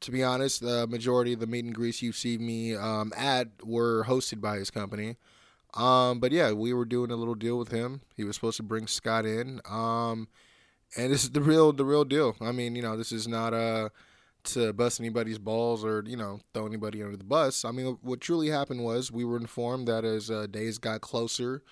To 0.00 0.10
be 0.10 0.22
honest, 0.22 0.60
the 0.60 0.86
majority 0.86 1.32
of 1.32 1.40
the 1.40 1.46
meet 1.46 1.64
and 1.64 1.74
greets 1.74 2.02
you've 2.02 2.16
seen 2.16 2.44
me 2.44 2.74
um, 2.74 3.12
at 3.16 3.48
were 3.62 4.04
hosted 4.04 4.40
by 4.40 4.56
his 4.56 4.70
company. 4.70 5.16
Um, 5.74 6.20
but 6.20 6.32
yeah, 6.32 6.52
we 6.52 6.72
were 6.72 6.84
doing 6.84 7.10
a 7.10 7.16
little 7.16 7.34
deal 7.34 7.58
with 7.58 7.70
him. 7.70 8.02
He 8.16 8.24
was 8.24 8.36
supposed 8.36 8.56
to 8.58 8.62
bring 8.62 8.86
Scott 8.86 9.26
in. 9.26 9.60
Um, 9.68 10.28
and 10.96 11.12
this 11.12 11.24
is 11.24 11.30
the 11.30 11.40
real 11.40 11.72
the 11.72 11.84
real 11.84 12.04
deal. 12.04 12.36
I 12.40 12.52
mean, 12.52 12.76
you 12.76 12.82
know, 12.82 12.96
this 12.96 13.12
is 13.12 13.26
not 13.28 13.54
uh 13.54 13.90
to 14.44 14.72
bust 14.72 15.00
anybody's 15.00 15.38
balls 15.38 15.84
or 15.84 16.04
you 16.06 16.16
know 16.16 16.40
throw 16.52 16.66
anybody 16.66 17.02
under 17.02 17.16
the 17.16 17.24
bus. 17.24 17.64
I 17.64 17.70
mean, 17.70 17.98
what 18.02 18.20
truly 18.20 18.48
happened 18.48 18.84
was 18.84 19.10
we 19.10 19.24
were 19.24 19.36
informed 19.36 19.88
that 19.88 20.04
as 20.04 20.30
uh, 20.30 20.46
days 20.46 20.78
got 20.78 21.00
closer 21.00 21.62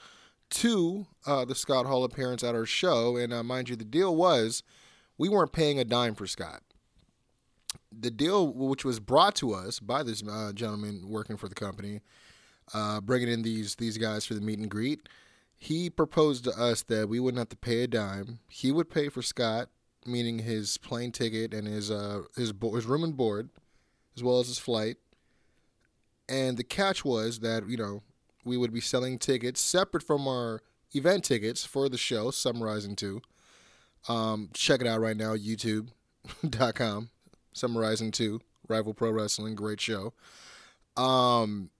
to 0.50 1.06
uh, 1.26 1.44
the 1.44 1.54
Scott 1.54 1.86
Hall 1.86 2.04
appearance 2.04 2.44
at 2.44 2.54
our 2.54 2.66
show, 2.66 3.16
and 3.16 3.32
uh, 3.32 3.42
mind 3.42 3.68
you, 3.68 3.76
the 3.76 3.84
deal 3.84 4.14
was 4.14 4.62
we 5.16 5.28
weren't 5.28 5.52
paying 5.52 5.78
a 5.78 5.84
dime 5.84 6.14
for 6.14 6.26
Scott. 6.26 6.62
The 7.90 8.10
deal, 8.10 8.52
which 8.52 8.84
was 8.84 9.00
brought 9.00 9.34
to 9.36 9.52
us 9.52 9.78
by 9.78 10.02
this 10.02 10.22
uh, 10.26 10.52
gentleman 10.54 11.08
working 11.08 11.36
for 11.36 11.48
the 11.48 11.54
company, 11.54 12.00
uh, 12.74 13.00
bringing 13.00 13.28
in 13.28 13.42
these 13.42 13.76
these 13.76 13.98
guys 13.98 14.26
for 14.26 14.34
the 14.34 14.40
meet 14.40 14.58
and 14.58 14.70
greet, 14.70 15.08
he 15.56 15.88
proposed 15.88 16.44
to 16.44 16.50
us 16.52 16.82
that 16.84 17.08
we 17.08 17.20
wouldn't 17.20 17.38
have 17.38 17.50
to 17.50 17.56
pay 17.56 17.82
a 17.82 17.86
dime. 17.86 18.40
He 18.48 18.72
would 18.72 18.90
pay 18.90 19.08
for 19.08 19.22
Scott, 19.22 19.68
meaning 20.06 20.40
his 20.40 20.78
plane 20.78 21.12
ticket 21.12 21.54
and 21.54 21.66
his 21.66 21.90
uh 21.90 22.22
his 22.36 22.52
bo- 22.52 22.74
his 22.74 22.86
room 22.86 23.04
and 23.04 23.16
board, 23.16 23.50
as 24.16 24.22
well 24.22 24.40
as 24.40 24.48
his 24.48 24.58
flight. 24.58 24.96
And 26.28 26.56
the 26.56 26.64
catch 26.64 27.04
was 27.04 27.40
that, 27.40 27.68
you 27.68 27.76
know, 27.76 28.02
we 28.44 28.56
would 28.56 28.72
be 28.72 28.80
selling 28.80 29.18
tickets 29.18 29.60
separate 29.60 30.02
from 30.02 30.26
our 30.26 30.62
event 30.94 31.24
tickets 31.24 31.64
for 31.64 31.88
the 31.88 31.98
show, 31.98 32.30
Summarizing 32.30 32.96
2. 32.96 33.20
Um, 34.08 34.50
check 34.54 34.80
it 34.80 34.86
out 34.86 35.00
right 35.00 35.16
now, 35.16 35.34
youtube.com. 35.36 37.10
Summarizing 37.52 38.10
2, 38.12 38.40
Rival 38.68 38.94
Pro 38.94 39.10
Wrestling, 39.10 39.54
great 39.54 39.80
show. 39.80 40.14
Um, 40.96 41.70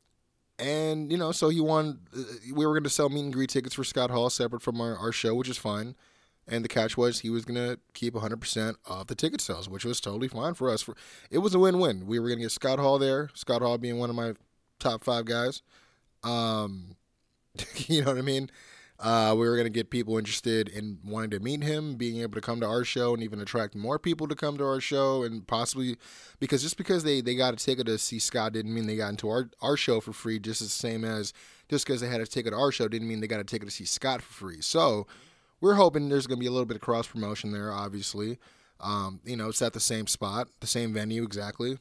and, 0.58 1.10
you 1.10 1.16
know, 1.16 1.32
so 1.32 1.48
he 1.48 1.60
won, 1.60 2.00
uh, 2.16 2.22
we 2.54 2.66
were 2.66 2.74
going 2.74 2.84
to 2.84 2.90
sell 2.90 3.08
meet 3.08 3.22
and 3.22 3.32
greet 3.32 3.50
tickets 3.50 3.74
for 3.74 3.84
Scott 3.84 4.10
Hall 4.10 4.28
separate 4.28 4.62
from 4.62 4.80
our, 4.80 4.96
our 4.98 5.12
show, 5.12 5.34
which 5.34 5.48
is 5.48 5.56
fine. 5.56 5.96
And 6.48 6.64
the 6.64 6.68
catch 6.68 6.96
was 6.96 7.20
he 7.20 7.30
was 7.30 7.44
going 7.44 7.54
to 7.54 7.78
keep 7.94 8.14
100% 8.14 8.74
of 8.86 9.06
the 9.06 9.14
ticket 9.14 9.40
sales, 9.40 9.68
which 9.68 9.84
was 9.84 10.00
totally 10.00 10.28
fine 10.28 10.54
for 10.54 10.70
us. 10.70 10.82
For 10.82 10.96
It 11.30 11.38
was 11.38 11.54
a 11.54 11.58
win 11.58 11.78
win. 11.78 12.06
We 12.06 12.18
were 12.18 12.28
going 12.28 12.38
to 12.38 12.44
get 12.44 12.52
Scott 12.52 12.80
Hall 12.80 12.98
there, 12.98 13.30
Scott 13.34 13.62
Hall 13.62 13.78
being 13.78 13.98
one 13.98 14.10
of 14.10 14.16
my 14.16 14.34
top 14.80 15.04
five 15.04 15.24
guys. 15.24 15.62
Um, 16.24 16.96
you 17.76 18.02
know 18.02 18.08
what 18.08 18.18
I 18.18 18.22
mean? 18.22 18.50
Uh, 18.98 19.34
we 19.36 19.48
were 19.48 19.56
going 19.56 19.66
to 19.66 19.70
get 19.70 19.90
people 19.90 20.16
interested 20.16 20.68
in 20.68 20.98
wanting 21.04 21.30
to 21.30 21.40
meet 21.40 21.62
him, 21.62 21.96
being 21.96 22.20
able 22.20 22.34
to 22.34 22.40
come 22.40 22.60
to 22.60 22.66
our 22.66 22.84
show, 22.84 23.14
and 23.14 23.22
even 23.22 23.40
attract 23.40 23.74
more 23.74 23.98
people 23.98 24.28
to 24.28 24.36
come 24.36 24.56
to 24.56 24.64
our 24.64 24.80
show, 24.80 25.24
and 25.24 25.44
possibly 25.48 25.96
because 26.38 26.62
just 26.62 26.76
because 26.76 27.02
they, 27.02 27.20
they 27.20 27.34
got 27.34 27.52
a 27.52 27.56
ticket 27.56 27.86
to 27.86 27.98
see 27.98 28.20
Scott 28.20 28.52
didn't 28.52 28.72
mean 28.72 28.86
they 28.86 28.94
got 28.94 29.08
into 29.08 29.28
our, 29.28 29.50
our 29.60 29.76
show 29.76 29.98
for 29.98 30.12
free, 30.12 30.38
just 30.38 30.60
the 30.60 30.68
same 30.68 31.04
as 31.04 31.32
just 31.68 31.84
because 31.84 32.00
they 32.00 32.06
had 32.06 32.20
a 32.20 32.26
ticket 32.26 32.52
to 32.52 32.58
our 32.58 32.70
show 32.70 32.86
didn't 32.86 33.08
mean 33.08 33.20
they 33.20 33.26
got 33.26 33.40
a 33.40 33.44
ticket 33.44 33.68
to 33.68 33.74
see 33.74 33.84
Scott 33.84 34.22
for 34.22 34.32
free. 34.32 34.60
So 34.60 35.08
we're 35.62 35.74
hoping 35.74 36.08
there's 36.08 36.26
going 36.26 36.38
to 36.38 36.40
be 36.40 36.48
a 36.48 36.50
little 36.50 36.66
bit 36.66 36.76
of 36.76 36.82
cross 36.82 37.06
promotion 37.06 37.52
there, 37.52 37.72
obviously. 37.72 38.38
Um, 38.80 39.20
you 39.24 39.36
know, 39.36 39.48
it's 39.48 39.62
at 39.62 39.72
the 39.72 39.80
same 39.80 40.08
spot, 40.08 40.48
the 40.60 40.66
same 40.66 40.92
venue 40.92 41.22
exactly. 41.22 41.78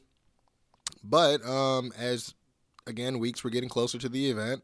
But 1.02 1.44
um, 1.44 1.92
as 1.98 2.34
again 2.86 3.18
weeks 3.18 3.42
were 3.42 3.50
getting 3.50 3.68
closer 3.68 3.98
to 3.98 4.08
the 4.08 4.30
event, 4.30 4.62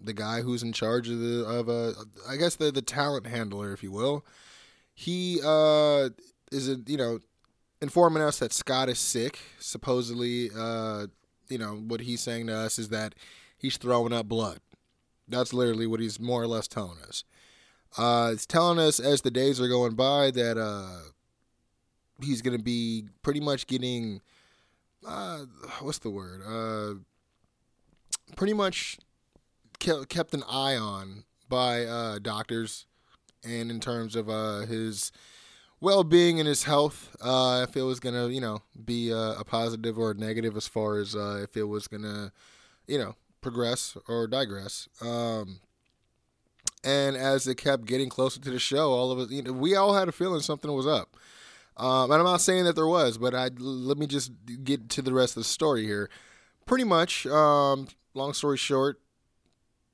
the 0.00 0.12
guy 0.12 0.42
who's 0.42 0.62
in 0.62 0.72
charge 0.72 1.08
of 1.08 1.18
the 1.18 1.44
of 1.44 1.68
uh, 1.68 1.92
I 2.28 2.36
guess 2.36 2.56
the 2.56 2.70
the 2.70 2.82
talent 2.82 3.26
handler, 3.26 3.72
if 3.72 3.82
you 3.82 3.90
will, 3.90 4.26
he 4.94 5.40
uh, 5.42 6.10
is 6.52 6.68
a, 6.68 6.76
you 6.86 6.98
know 6.98 7.20
informing 7.80 8.22
us 8.22 8.38
that 8.40 8.52
Scott 8.52 8.90
is 8.90 8.98
sick. 8.98 9.38
Supposedly, 9.58 10.50
uh, 10.54 11.06
you 11.48 11.56
know 11.56 11.76
what 11.76 12.02
he's 12.02 12.20
saying 12.20 12.48
to 12.48 12.54
us 12.54 12.78
is 12.78 12.90
that 12.90 13.14
he's 13.56 13.78
throwing 13.78 14.12
up 14.12 14.28
blood. 14.28 14.60
That's 15.26 15.54
literally 15.54 15.86
what 15.86 16.00
he's 16.00 16.20
more 16.20 16.42
or 16.42 16.46
less 16.46 16.68
telling 16.68 16.98
us. 17.06 17.24
Uh, 17.96 18.30
it's 18.32 18.46
telling 18.46 18.78
us 18.78 19.00
as 19.00 19.22
the 19.22 19.30
days 19.30 19.60
are 19.60 19.68
going 19.68 19.94
by 19.94 20.30
that 20.30 20.58
uh, 20.58 21.00
he's 22.22 22.42
going 22.42 22.56
to 22.56 22.62
be 22.62 23.04
pretty 23.22 23.40
much 23.40 23.66
getting 23.66 24.20
uh, 25.06 25.44
what's 25.80 25.98
the 25.98 26.10
word? 26.10 26.42
Uh, 26.46 26.94
pretty 28.36 28.52
much 28.52 28.98
ke- 29.80 30.08
kept 30.08 30.34
an 30.34 30.42
eye 30.48 30.76
on 30.76 31.24
by 31.48 31.84
uh, 31.84 32.18
doctors, 32.18 32.86
and 33.44 33.70
in 33.70 33.80
terms 33.80 34.16
of 34.16 34.28
uh, 34.28 34.60
his 34.60 35.12
well-being 35.80 36.40
and 36.40 36.48
his 36.48 36.64
health, 36.64 37.16
uh, 37.20 37.64
if 37.68 37.76
it 37.76 37.82
was 37.82 38.00
gonna, 38.00 38.28
you 38.28 38.40
know, 38.40 38.62
be 38.84 39.10
a, 39.10 39.32
a 39.38 39.44
positive 39.44 39.98
or 39.98 40.10
a 40.10 40.14
negative 40.14 40.56
as 40.56 40.66
far 40.66 40.98
as 40.98 41.14
uh, 41.14 41.40
if 41.42 41.56
it 41.56 41.64
was 41.64 41.86
gonna, 41.86 42.32
you 42.86 42.98
know, 42.98 43.14
progress 43.40 43.96
or 44.08 44.26
digress. 44.26 44.88
Um, 45.00 45.60
and 46.88 47.16
as 47.16 47.46
it 47.46 47.56
kept 47.56 47.84
getting 47.84 48.08
closer 48.08 48.40
to 48.40 48.50
the 48.50 48.58
show, 48.58 48.92
all 48.92 49.10
of 49.10 49.18
us, 49.18 49.30
you 49.30 49.42
know, 49.42 49.52
we 49.52 49.76
all 49.76 49.94
had 49.94 50.08
a 50.08 50.12
feeling 50.12 50.40
something 50.40 50.72
was 50.72 50.86
up. 50.86 51.16
Um, 51.76 52.10
and 52.10 52.14
I'm 52.14 52.24
not 52.24 52.40
saying 52.40 52.64
that 52.64 52.76
there 52.76 52.86
was, 52.86 53.18
but 53.18 53.34
I 53.34 53.50
let 53.58 53.98
me 53.98 54.06
just 54.06 54.32
get 54.64 54.88
to 54.90 55.02
the 55.02 55.12
rest 55.12 55.36
of 55.36 55.42
the 55.42 55.48
story 55.48 55.84
here. 55.84 56.08
Pretty 56.64 56.84
much, 56.84 57.26
um, 57.26 57.88
long 58.14 58.32
story 58.32 58.56
short, 58.56 59.00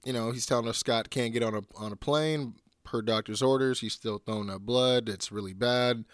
you 0.04 0.12
know, 0.12 0.30
he's 0.30 0.46
telling 0.46 0.68
us 0.68 0.78
Scott 0.78 1.10
can't 1.10 1.32
get 1.32 1.42
on 1.42 1.54
a 1.54 1.62
on 1.76 1.90
a 1.90 1.96
plane 1.96 2.54
per 2.84 3.02
doctor's 3.02 3.42
orders. 3.42 3.80
He's 3.80 3.92
still 3.92 4.18
throwing 4.18 4.48
up 4.48 4.60
blood. 4.60 5.08
It's 5.08 5.32
really 5.32 5.52
bad. 5.52 6.04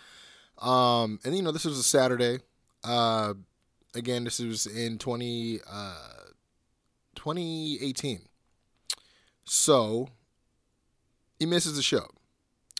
Um, 0.58 1.20
and 1.24 1.36
you 1.36 1.42
know, 1.42 1.52
this 1.52 1.66
was 1.66 1.78
a 1.78 1.82
Saturday. 1.82 2.38
Uh, 2.82 3.34
again, 3.94 4.24
this 4.24 4.40
was 4.40 4.66
in 4.66 4.96
20, 4.96 5.60
uh, 5.70 6.08
2018. 7.16 8.22
So 9.44 10.08
he 11.40 11.46
misses 11.46 11.74
the 11.74 11.82
show. 11.82 12.06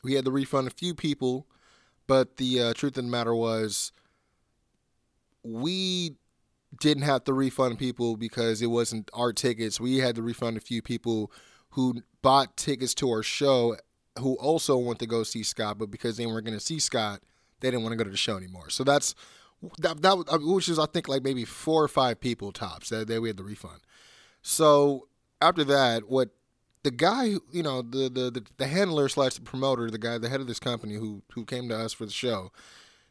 We 0.05 0.15
had 0.15 0.25
to 0.27 0.31
refund 0.31 0.69
a 0.69 0.71
few 0.71 0.95
people, 0.95 1.49
but 2.07 2.37
the 2.37 2.61
uh, 2.61 2.73
truth 2.75 2.97
of 2.97 3.05
the 3.05 3.11
matter 3.11 3.35
was 3.35 3.91
we 5.43 6.17
didn't 6.79 7.03
have 7.03 7.25
to 7.25 7.33
refund 7.33 7.79
people 7.79 8.17
because 8.17 8.63
it 8.63 8.69
wasn't 8.69 9.11
our 9.13 9.33
tickets. 9.33 9.81
We 9.81 9.99
had 9.99 10.15
to 10.17 10.23
refund 10.23 10.57
a 10.57 10.61
few 10.61 10.83
people 10.83 11.33
who 11.71 12.03
bought 12.23 12.57
tickets 12.57 12.95
to 12.95 13.11
our 13.11 13.23
show 13.23 13.77
who 14.19 14.35
also 14.35 14.77
want 14.77 14.99
to 14.99 15.07
go 15.07 15.23
see 15.23 15.43
Scott, 15.43 15.79
but 15.79 15.91
because 15.91 16.17
they 16.17 16.27
weren't 16.27 16.45
going 16.45 16.59
to 16.59 16.65
see 16.65 16.79
Scott, 16.79 17.23
they 17.61 17.71
didn't 17.71 17.83
want 17.83 17.93
to 17.93 17.97
go 17.97 18.05
to 18.05 18.11
the 18.11 18.17
show 18.17 18.37
anymore. 18.37 18.71
So 18.71 18.85
that's 18.85 19.15
that 19.79 20.03
that 20.03 20.41
which 20.43 20.69
is 20.69 20.79
I 20.79 20.87
think 20.87 21.09
like 21.09 21.23
maybe 21.23 21.45
four 21.45 21.83
or 21.83 21.89
five 21.89 22.21
people 22.21 22.53
tops 22.53 22.91
that, 22.91 23.09
that 23.09 23.21
we 23.21 23.29
had 23.29 23.37
to 23.39 23.43
refund. 23.43 23.81
So 24.43 25.09
after 25.41 25.65
that, 25.65 26.09
what 26.09 26.31
the 26.83 26.91
guy, 26.91 27.31
who, 27.31 27.43
you 27.51 27.63
know, 27.63 27.83
the 27.83 28.09
the 28.09 28.31
the, 28.31 28.45
the 28.57 28.67
handler 28.67 29.09
slash 29.09 29.35
the 29.35 29.43
promoter, 29.43 29.91
the 29.91 29.99
guy, 29.99 30.19
the 30.19 30.29
head 30.29 30.41
of 30.41 30.47
this 30.47 30.61
company 30.61 30.95
who 30.95 31.23
who 31.33 31.45
came 31.45 31.69
to 31.69 31.77
us 31.77 31.93
for 31.93 32.07
the 32.07 32.13
show, 32.13 32.53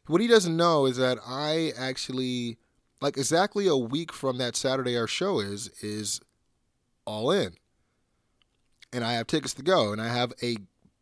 what 0.08 0.22
he 0.22 0.28
doesn't 0.28 0.58
know 0.58 0.86
is 0.86 0.98
that 0.98 1.20
I 1.26 1.72
actually 1.78 2.58
like 3.02 3.18
exactly 3.18 3.68
a 3.68 3.78
week 3.78 4.12
from 4.12 4.38
that 4.38 4.56
Saturday 4.56 4.98
our 4.98 5.08
show 5.08 5.40
is 5.40 5.70
is 5.82 6.20
all 7.06 7.32
in. 7.32 7.54
And 8.92 9.04
I 9.04 9.14
have 9.14 9.28
tickets 9.28 9.54
to 9.56 9.62
go 9.62 9.92
and 9.92 10.02
I 10.02 10.08
have 10.08 10.34
a 10.42 10.58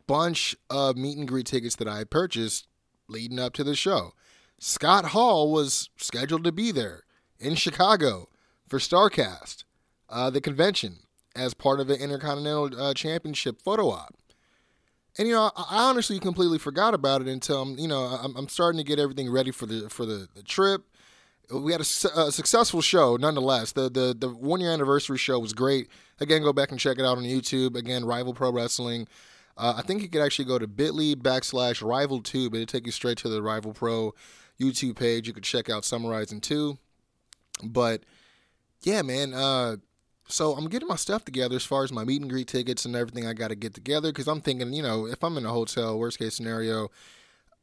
bunch 0.07 0.55
of 0.69 0.97
meet 0.97 1.17
and 1.17 1.27
greet 1.27 1.45
tickets 1.45 1.75
that 1.77 1.87
I 1.87 2.03
purchased 2.03 2.67
leading 3.07 3.39
up 3.39 3.53
to 3.53 3.63
the 3.63 3.75
show. 3.75 4.13
Scott 4.59 5.05
Hall 5.05 5.51
was 5.51 5.89
scheduled 5.97 6.43
to 6.43 6.51
be 6.51 6.71
there 6.71 7.03
in 7.39 7.55
Chicago 7.55 8.27
for 8.67 8.79
Starcast, 8.79 9.63
uh, 10.09 10.29
the 10.29 10.41
convention, 10.41 10.99
as 11.37 11.53
part 11.53 11.79
of 11.79 11.87
the 11.87 11.97
Intercontinental 11.97 12.79
uh, 12.79 12.93
Championship 12.93 13.61
photo 13.61 13.89
op. 13.89 14.15
And 15.17 15.27
you 15.27 15.33
know, 15.33 15.51
I, 15.55 15.63
I 15.69 15.89
honestly 15.89 16.19
completely 16.19 16.57
forgot 16.57 16.93
about 16.93 17.21
it 17.21 17.27
until 17.27 17.61
I'm, 17.61 17.79
you 17.79 17.87
know, 17.87 18.03
I'm, 18.03 18.35
I'm 18.35 18.49
starting 18.49 18.77
to 18.77 18.83
get 18.83 18.99
everything 18.99 19.31
ready 19.31 19.51
for 19.51 19.65
the 19.65 19.89
for 19.89 20.05
the, 20.05 20.27
the 20.35 20.43
trip 20.43 20.83
we 21.51 21.71
had 21.71 21.81
a, 21.81 22.19
a, 22.19 22.31
successful 22.31 22.81
show 22.81 23.15
nonetheless. 23.15 23.71
The 23.71 23.89
the 23.89 24.15
the 24.17 24.29
one 24.29 24.59
year 24.59 24.71
anniversary 24.71 25.17
show 25.17 25.39
was 25.39 25.53
great. 25.53 25.89
Again, 26.19 26.41
go 26.41 26.53
back 26.53 26.71
and 26.71 26.79
check 26.79 26.99
it 26.99 27.05
out 27.05 27.17
on 27.17 27.23
YouTube. 27.23 27.75
Again, 27.75 28.05
Rival 28.05 28.33
Pro 28.33 28.51
Wrestling. 28.51 29.07
Uh, 29.55 29.75
I 29.77 29.81
think 29.81 30.01
you 30.01 30.09
could 30.09 30.21
actually 30.21 30.45
go 30.45 30.59
to 30.59 30.67
Bitly 30.67 31.15
backslash 31.15 31.85
Rival 31.85 32.21
Two, 32.21 32.47
it'll 32.47 32.65
take 32.65 32.85
you 32.85 32.91
straight 32.91 33.17
to 33.19 33.29
the 33.29 33.41
Rival 33.41 33.73
Pro 33.73 34.13
YouTube 34.59 34.97
page. 34.97 35.27
You 35.27 35.33
could 35.33 35.43
check 35.43 35.69
out 35.69 35.85
Summarizing 35.85 36.41
Two. 36.41 36.77
But 37.63 38.03
yeah, 38.81 39.01
man. 39.01 39.33
Uh, 39.33 39.77
so 40.27 40.53
I'm 40.53 40.67
getting 40.67 40.87
my 40.87 40.95
stuff 40.95 41.25
together 41.25 41.55
as 41.55 41.65
far 41.65 41.83
as 41.83 41.91
my 41.91 42.03
meet 42.03 42.21
and 42.21 42.29
greet 42.29 42.47
tickets 42.47 42.85
and 42.85 42.95
everything 42.95 43.25
I 43.25 43.33
got 43.33 43.49
to 43.49 43.55
get 43.55 43.73
together 43.73 44.11
because 44.11 44.27
I'm 44.27 44.41
thinking, 44.41 44.73
you 44.73 44.83
know, 44.83 45.07
if 45.07 45.23
I'm 45.23 45.37
in 45.37 45.45
a 45.45 45.51
hotel, 45.51 45.97
worst 45.97 46.19
case 46.19 46.35
scenario, 46.35 46.89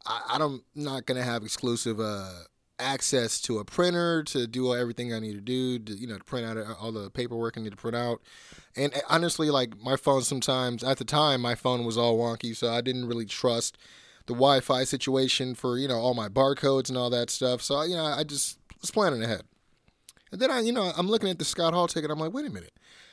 I, 0.07 0.39
I'm 0.41 0.63
not 0.75 1.07
gonna 1.07 1.23
have 1.23 1.43
exclusive. 1.43 2.01
Uh, 2.01 2.31
access 2.79 3.41
to 3.41 3.59
a 3.59 3.65
printer 3.65 4.23
to 4.25 4.47
do 4.47 4.75
everything 4.75 5.13
I 5.13 5.21
need 5.21 5.35
to 5.35 5.41
do, 5.41 5.79
to, 5.79 5.93
you 5.93 6.07
know, 6.07 6.19
to 6.19 6.25
print 6.25 6.47
out 6.47 6.77
all 6.81 6.93
the 6.93 7.11
paperwork 7.11 7.57
I 7.57 7.61
need 7.61 7.71
to 7.71 7.77
print 7.77 7.97
out. 7.97 8.21
And 8.77 8.93
honestly, 9.09 9.51
like 9.51 9.79
my 9.81 9.97
phone 9.97 10.23
sometimes, 10.23 10.83
at 10.83 10.99
the 10.99 11.05
time, 11.05 11.41
my 11.41 11.55
phone 11.55 11.85
was 11.85 11.97
all 11.97 12.19
wonky, 12.19 12.57
so 12.57 12.73
I 12.73 12.81
didn't 12.81 13.07
really 13.07 13.27
trust 13.27 13.79
the 14.27 14.35
Wi 14.35 14.61
Fi 14.61 14.85
situation 14.85 15.55
for, 15.55 15.79
you 15.79 15.89
know, 15.89 15.99
all 15.99 16.15
my 16.15 16.29
barcodes 16.29 16.89
and 16.89 16.99
all 16.99 17.11
that 17.11 17.31
stuff. 17.31 17.63
So, 17.63 17.83
you 17.83 17.95
know, 17.95 18.05
I 18.05 18.25
just 18.25 18.59
was 18.81 18.91
planning 18.91 19.23
ahead. 19.23 19.43
And 20.33 20.41
then 20.41 20.51
I, 20.51 20.61
you 20.61 20.73
know, 20.73 20.93
I'm 20.97 21.09
looking 21.09 21.29
at 21.29 21.39
the 21.39 21.45
Scott 21.45 21.75
Hall 21.75 21.87
ticket. 21.87 22.11
I'm 22.11 22.19
like, 22.19 22.33
wait 22.33 22.47
a 22.47 22.51
minute. 22.51 22.73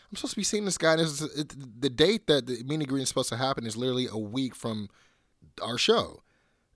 I'm 0.10 0.16
supposed 0.18 0.34
to 0.34 0.40
be 0.40 0.44
seeing 0.44 0.66
this 0.66 0.78
guy. 0.78 0.96
This 0.96 1.22
is, 1.22 1.40
it, 1.40 1.82
the 1.82 1.90
date 1.90 2.28
that 2.28 2.48
the 2.48 2.64
meet 2.64 2.76
and 2.80 2.88
greet 2.88 3.04
is 3.04 3.10
supposed 3.10 3.30
to 3.30 3.38
happen 3.38 3.66
is 3.66 3.78
literally 3.78 4.08
a 4.12 4.18
week 4.18 4.56
from 4.56 4.90
our 5.62 5.78
show. 5.78 6.22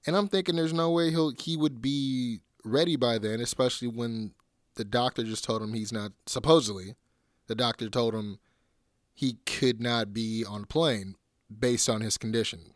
And 0.05 0.15
I'm 0.15 0.27
thinking 0.27 0.55
there's 0.55 0.73
no 0.73 0.91
way 0.91 1.09
he'll 1.09 1.33
he 1.37 1.57
would 1.57 1.81
be 1.81 2.39
ready 2.63 2.95
by 2.95 3.17
then, 3.17 3.41
especially 3.41 3.87
when 3.87 4.33
the 4.75 4.85
doctor 4.85 5.23
just 5.23 5.43
told 5.43 5.61
him 5.61 5.73
he's 5.73 5.91
not, 5.91 6.11
supposedly, 6.25 6.95
the 7.47 7.55
doctor 7.55 7.89
told 7.89 8.13
him 8.13 8.39
he 9.13 9.37
could 9.45 9.81
not 9.81 10.13
be 10.13 10.43
on 10.47 10.63
a 10.63 10.67
plane 10.67 11.15
based 11.59 11.89
on 11.89 12.01
his 12.01 12.17
condition. 12.17 12.73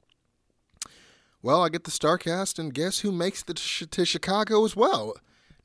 Well, 1.41 1.63
I 1.63 1.69
get 1.69 1.85
the 1.85 1.91
Starcast, 1.91 2.59
and 2.59 2.73
guess 2.73 2.99
who 2.99 3.11
makes 3.11 3.43
it 3.47 3.55
to 3.91 4.05
Chicago 4.05 4.65
as 4.65 4.75
well? 4.75 5.15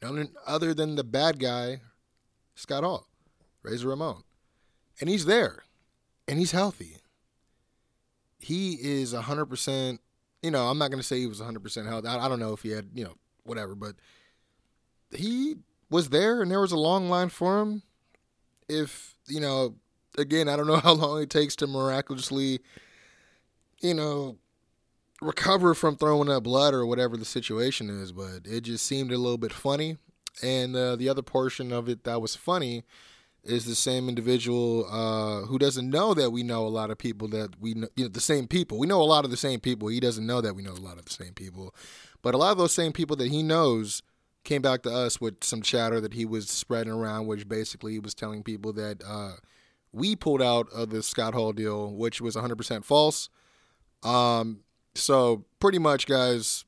None 0.03 0.31
other 0.47 0.75
than 0.75 0.97
the 0.97 1.05
bad 1.05 1.39
guy, 1.39 1.81
Scott 2.55 2.85
Hall, 2.85 3.07
Razor 3.63 3.89
Ramon. 3.89 4.23
And 5.01 5.09
he's 5.09 5.25
there, 5.25 5.65
and 6.29 6.39
he's 6.39 6.53
healthy. 6.53 6.99
He 8.39 8.75
is 8.75 9.15
100%, 9.15 9.99
you 10.43 10.51
know, 10.51 10.67
I'm 10.67 10.79
not 10.79 10.91
going 10.91 11.01
to 11.01 11.07
say 11.07 11.19
he 11.19 11.27
was 11.27 11.41
100% 11.41 11.89
healthy. 11.89 12.09
I, 12.09 12.27
I 12.27 12.29
don't 12.29 12.41
know 12.41 12.53
if 12.53 12.63
he 12.63 12.71
had, 12.71 12.91
you 12.95 13.05
know, 13.05 13.15
whatever, 13.45 13.75
but 13.75 13.97
he 15.11 15.57
was 15.91 16.11
there 16.11 16.43
and 16.43 16.51
there 16.51 16.61
was 16.61 16.73
a 16.73 16.77
long 16.77 17.09
line 17.09 17.31
for 17.31 17.61
him 17.61 17.83
if 18.69 19.15
you 19.27 19.41
know, 19.41 19.75
again, 20.19 20.49
I 20.49 20.57
don't 20.57 20.67
know 20.67 20.77
how 20.83 20.93
long 20.93 21.23
it 21.23 21.31
takes 21.31 21.57
to 21.57 21.67
miraculously, 21.67 22.61
you 23.81 23.95
know, 23.95 24.37
recover 25.25 25.75
from 25.75 25.97
throwing 25.97 26.29
up 26.29 26.45
blood 26.45 26.75
or 26.75 26.87
whatever 26.87 27.17
the 27.17 27.25
situation 27.25 27.89
is, 27.91 28.13
but 28.13 28.41
it 28.45 28.63
just 28.63 28.87
seemed 28.87 29.11
a 29.11 29.19
little 29.19 29.39
bit 29.39 29.53
funny. 29.53 29.97
And 30.43 30.75
uh, 30.75 30.97
the 30.97 31.09
other 31.09 31.23
portion 31.23 31.73
of 31.73 31.89
it 31.89 32.05
that 32.05 32.21
was 32.21 32.35
funny 32.35 32.85
is 33.45 33.67
the 33.67 33.75
same 33.75 34.09
individual 34.09 34.87
uh, 34.91 35.47
who 35.47 35.59
doesn't 35.59 35.89
know 35.89 36.15
that 36.15 36.31
we 36.31 36.43
know 36.43 36.67
a 36.67 36.69
lot 36.69 36.91
of 36.91 36.99
people 36.99 37.29
that 37.29 37.61
we 37.61 37.75
know, 37.75 37.89
you 37.95 38.05
know, 38.05 38.09
the 38.09 38.21
same 38.21 38.47
people. 38.47 38.79
We 38.79 38.87
know 38.87 39.03
a 39.03 39.05
lot 39.05 39.25
of 39.25 39.31
the 39.31 39.37
same 39.37 39.61
people. 39.61 39.89
He 39.89 40.01
doesn't 40.01 40.27
know 40.27 40.41
that 40.41 40.55
we 40.55 40.63
know 40.63 40.73
a 40.73 40.75
lot 40.75 40.99
of 40.99 41.05
the 41.05 41.13
same 41.13 41.35
people. 41.35 41.75
But 42.23 42.35
a 42.35 42.39
lot 42.39 42.53
of 42.53 42.59
those 42.59 42.73
same 42.73 42.93
people 42.93 43.17
that 43.17 43.31
he 43.31 43.43
knows 43.43 44.03
came 44.45 44.63
back 44.63 44.83
to 44.83 44.93
us 44.93 45.21
with 45.21 45.45
some 45.45 45.63
chatter 45.63 46.01
that 46.01 46.15
he 46.15 46.25
was 46.25 46.49
spreading 46.49 46.93
around, 46.93 47.27
which 47.27 47.49
basically 47.49 47.93
he 47.93 47.99
was 47.99 48.15
telling 48.15 48.43
people 48.43 48.73
that 48.75 49.03
uh, 49.07 49.33
we 49.93 50.17
pulled 50.17 50.43
out 50.43 50.69
of 50.71 50.91
the 50.91 51.03
Scott 51.03 51.35
Hall 51.35 51.53
deal, 51.53 51.95
which 51.95 52.21
was 52.21 52.37
100% 52.37 52.85
false. 52.85 53.29
Um, 54.03 54.64
so 54.95 55.45
pretty 55.61 55.79
much, 55.79 56.07
guys, 56.07 56.65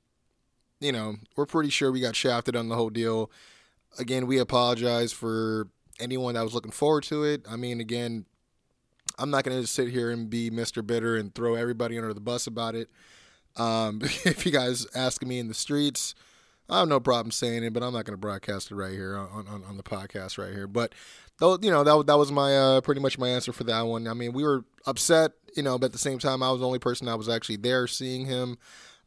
you 0.81 0.93
know, 0.93 1.17
we're 1.37 1.47
pretty 1.47 1.71
sure 1.71 1.91
we 1.91 2.01
got 2.01 2.17
shafted 2.17 2.57
on 2.57 2.69
the 2.69 2.75
whole 2.75 2.91
deal. 2.91 3.31
Again, 3.99 4.27
we 4.27 4.39
apologize 4.39 5.13
for 5.13 5.69
anyone 5.99 6.35
that 6.35 6.45
was 6.45 6.55
looking 6.55 6.73
forward 6.73 7.05
to 7.05 7.25
it. 7.25 7.47
I 7.49 7.57
mean, 7.57 7.81
again, 7.81 8.27
I'm 9.19 9.31
not 9.31 9.45
going 9.45 9.57
to 9.57 9.63
just 9.63 9.75
sit 9.75 9.89
here 9.89 10.11
and 10.11 10.29
be 10.29 10.51
Mr. 10.51 10.87
Bitter 10.87 11.17
and 11.17 11.35
throw 11.35 11.55
everybody 11.55 11.97
under 11.97 12.13
the 12.13 12.21
bus 12.21 12.47
about 12.47 12.75
it. 12.75 12.89
Um, 13.57 14.01
if 14.03 14.45
you 14.45 14.53
guys 14.53 14.87
ask 14.95 15.25
me 15.25 15.39
in 15.39 15.49
the 15.49 15.55
streets, 15.55 16.15
I 16.69 16.81
have 16.81 16.89
no 16.89 16.99
problem 16.99 17.31
saying 17.31 17.63
it, 17.63 17.73
but 17.73 17.83
I'm 17.83 17.93
not 17.93 18.05
going 18.05 18.15
to 18.15 18.21
broadcast 18.21 18.71
it 18.71 18.75
right 18.75 18.93
here 18.93 19.17
on, 19.17 19.47
on, 19.47 19.65
on 19.65 19.77
the 19.77 19.83
podcast 19.83 20.37
right 20.37 20.53
here. 20.53 20.67
But 20.67 20.95
though, 21.39 21.59
you 21.61 21.71
know, 21.71 21.85
that 21.85 22.07
that 22.07 22.19
was 22.19 22.33
my 22.33 22.57
uh, 22.57 22.81
pretty 22.81 23.01
much 23.01 23.19
my 23.19 23.29
answer 23.29 23.53
for 23.53 23.65
that 23.65 23.83
one. 23.83 24.09
I 24.09 24.15
mean, 24.15 24.33
we 24.33 24.43
were 24.43 24.65
upset, 24.87 25.33
you 25.57 25.63
know, 25.63 25.79
but 25.79 25.87
at 25.87 25.93
the 25.93 25.99
same 25.99 26.19
time, 26.19 26.43
I 26.43 26.51
was 26.51 26.61
the 26.61 26.67
only 26.67 26.79
person 26.79 27.07
that 27.07 27.19
was 27.19 27.29
actually 27.29 27.57
there 27.57 27.87
seeing 27.87 28.27
him. 28.27 28.59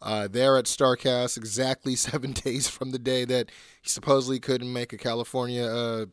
Uh, 0.01 0.29
there 0.29 0.57
at 0.57 0.63
Starcast, 0.63 1.35
exactly 1.35 1.95
seven 1.97 2.31
days 2.31 2.69
from 2.69 2.91
the 2.91 2.99
day 2.99 3.25
that 3.25 3.51
he 3.81 3.89
supposedly 3.89 4.39
couldn't 4.39 4.71
make 4.71 4.93
a 4.93 4.97
California 4.97 5.65
uh, 5.65 6.05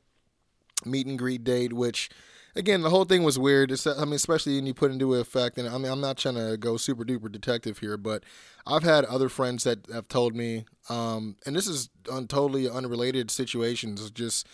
meet 0.84 1.06
and 1.06 1.18
greet 1.18 1.44
date, 1.44 1.72
which 1.72 2.10
again 2.56 2.80
the 2.80 2.90
whole 2.90 3.04
thing 3.04 3.22
was 3.22 3.38
weird. 3.38 3.70
It's, 3.70 3.86
I 3.86 4.04
mean, 4.04 4.14
especially 4.14 4.56
when 4.56 4.66
you 4.66 4.74
put 4.74 4.90
into 4.90 5.14
effect. 5.14 5.58
And 5.58 5.68
I 5.68 5.78
mean, 5.78 5.92
I'm 5.92 6.00
not 6.00 6.16
trying 6.16 6.36
to 6.36 6.56
go 6.56 6.76
super 6.76 7.04
duper 7.04 7.30
detective 7.30 7.78
here, 7.78 7.96
but 7.96 8.24
I've 8.66 8.82
had 8.82 9.04
other 9.04 9.28
friends 9.28 9.64
that 9.64 9.86
have 9.92 10.08
told 10.08 10.34
me, 10.34 10.64
um, 10.88 11.36
and 11.44 11.54
this 11.54 11.66
is 11.66 11.90
on 12.10 12.26
totally 12.26 12.68
unrelated 12.68 13.30
situations, 13.30 14.10
just 14.10 14.46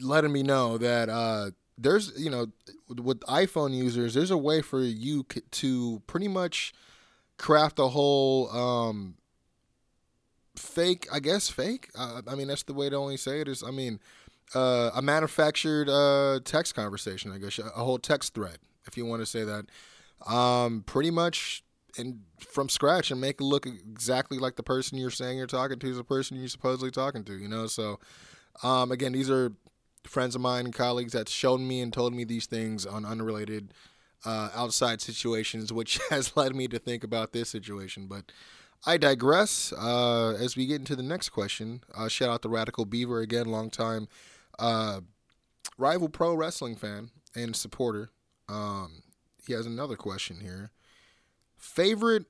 letting 0.00 0.32
me 0.32 0.42
know 0.42 0.78
that 0.78 1.08
uh, 1.08 1.50
there's 1.76 2.12
you 2.18 2.30
know 2.30 2.46
with 2.88 3.20
iPhone 3.20 3.74
users, 3.74 4.14
there's 4.14 4.30
a 4.30 4.38
way 4.38 4.62
for 4.62 4.80
you 4.80 5.24
to 5.50 6.02
pretty 6.06 6.28
much 6.28 6.72
craft 7.36 7.78
a 7.78 7.88
whole 7.88 8.50
um, 8.50 9.14
fake, 10.56 11.06
I 11.12 11.20
guess 11.20 11.48
fake. 11.48 11.90
Uh, 11.96 12.22
I 12.26 12.34
mean, 12.34 12.48
that's 12.48 12.64
the 12.64 12.74
way 12.74 12.90
to 12.90 12.96
only 12.96 13.16
say 13.16 13.40
it 13.40 13.48
is. 13.48 13.62
I 13.62 13.70
mean 13.70 14.00
uh, 14.54 14.90
a 14.94 15.02
manufactured 15.02 15.88
uh, 15.88 16.40
text 16.44 16.74
conversation, 16.74 17.32
I 17.32 17.38
guess, 17.38 17.58
a 17.58 17.62
whole 17.70 17.98
text 17.98 18.34
thread, 18.34 18.58
if 18.86 18.96
you 18.96 19.06
want 19.06 19.22
to 19.22 19.26
say 19.26 19.44
that. 19.44 19.66
Um, 20.30 20.82
pretty 20.84 21.10
much 21.10 21.62
and 21.98 22.20
from 22.38 22.68
scratch 22.68 23.10
and 23.10 23.20
make 23.20 23.40
it 23.40 23.44
look 23.44 23.66
exactly 23.66 24.38
like 24.38 24.56
the 24.56 24.62
person 24.62 24.98
you're 24.98 25.10
saying 25.10 25.38
you're 25.38 25.46
talking 25.46 25.78
to 25.78 25.90
is 25.90 25.96
the 25.96 26.04
person 26.04 26.36
you're 26.36 26.48
supposedly 26.48 26.90
talking 26.90 27.24
to, 27.24 27.36
you 27.36 27.48
know? 27.48 27.66
So, 27.66 27.98
um, 28.62 28.92
again, 28.92 29.12
these 29.12 29.30
are 29.30 29.52
friends 30.04 30.34
of 30.34 30.40
mine 30.40 30.66
and 30.66 30.74
colleagues 30.74 31.12
that 31.12 31.28
showed 31.28 31.60
me 31.60 31.80
and 31.80 31.92
told 31.92 32.14
me 32.14 32.24
these 32.24 32.46
things 32.46 32.86
on 32.86 33.04
unrelated 33.04 33.72
uh, 34.24 34.50
outside 34.54 35.00
situations, 35.00 35.72
which 35.72 35.98
has 36.10 36.36
led 36.36 36.54
me 36.54 36.68
to 36.68 36.78
think 36.78 37.04
about 37.04 37.32
this 37.32 37.48
situation. 37.48 38.06
But 38.06 38.32
I 38.86 38.96
digress. 38.96 39.72
Uh, 39.72 40.36
as 40.40 40.56
we 40.56 40.66
get 40.66 40.80
into 40.80 40.96
the 40.96 41.02
next 41.02 41.30
question, 41.30 41.82
uh, 41.94 42.08
shout 42.08 42.30
out 42.30 42.42
to 42.42 42.48
Radical 42.48 42.84
Beaver 42.84 43.20
again, 43.20 43.46
long 43.46 43.70
time 43.70 44.08
uh, 44.60 45.00
rival 45.78 46.08
pro 46.08 46.34
wrestling 46.34 46.76
fan 46.76 47.10
and 47.34 47.56
supporter. 47.56 48.10
Um, 48.48 49.02
he 49.46 49.52
has 49.54 49.66
another 49.66 49.96
question 49.96 50.40
here. 50.40 50.70
Favorite 51.56 52.26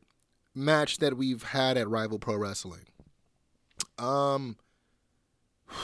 match 0.55 0.99
that 0.99 1.17
we've 1.17 1.43
had 1.43 1.77
at 1.77 1.89
Rival 1.89 2.19
Pro 2.19 2.37
Wrestling? 2.37 2.87
Um, 3.99 4.57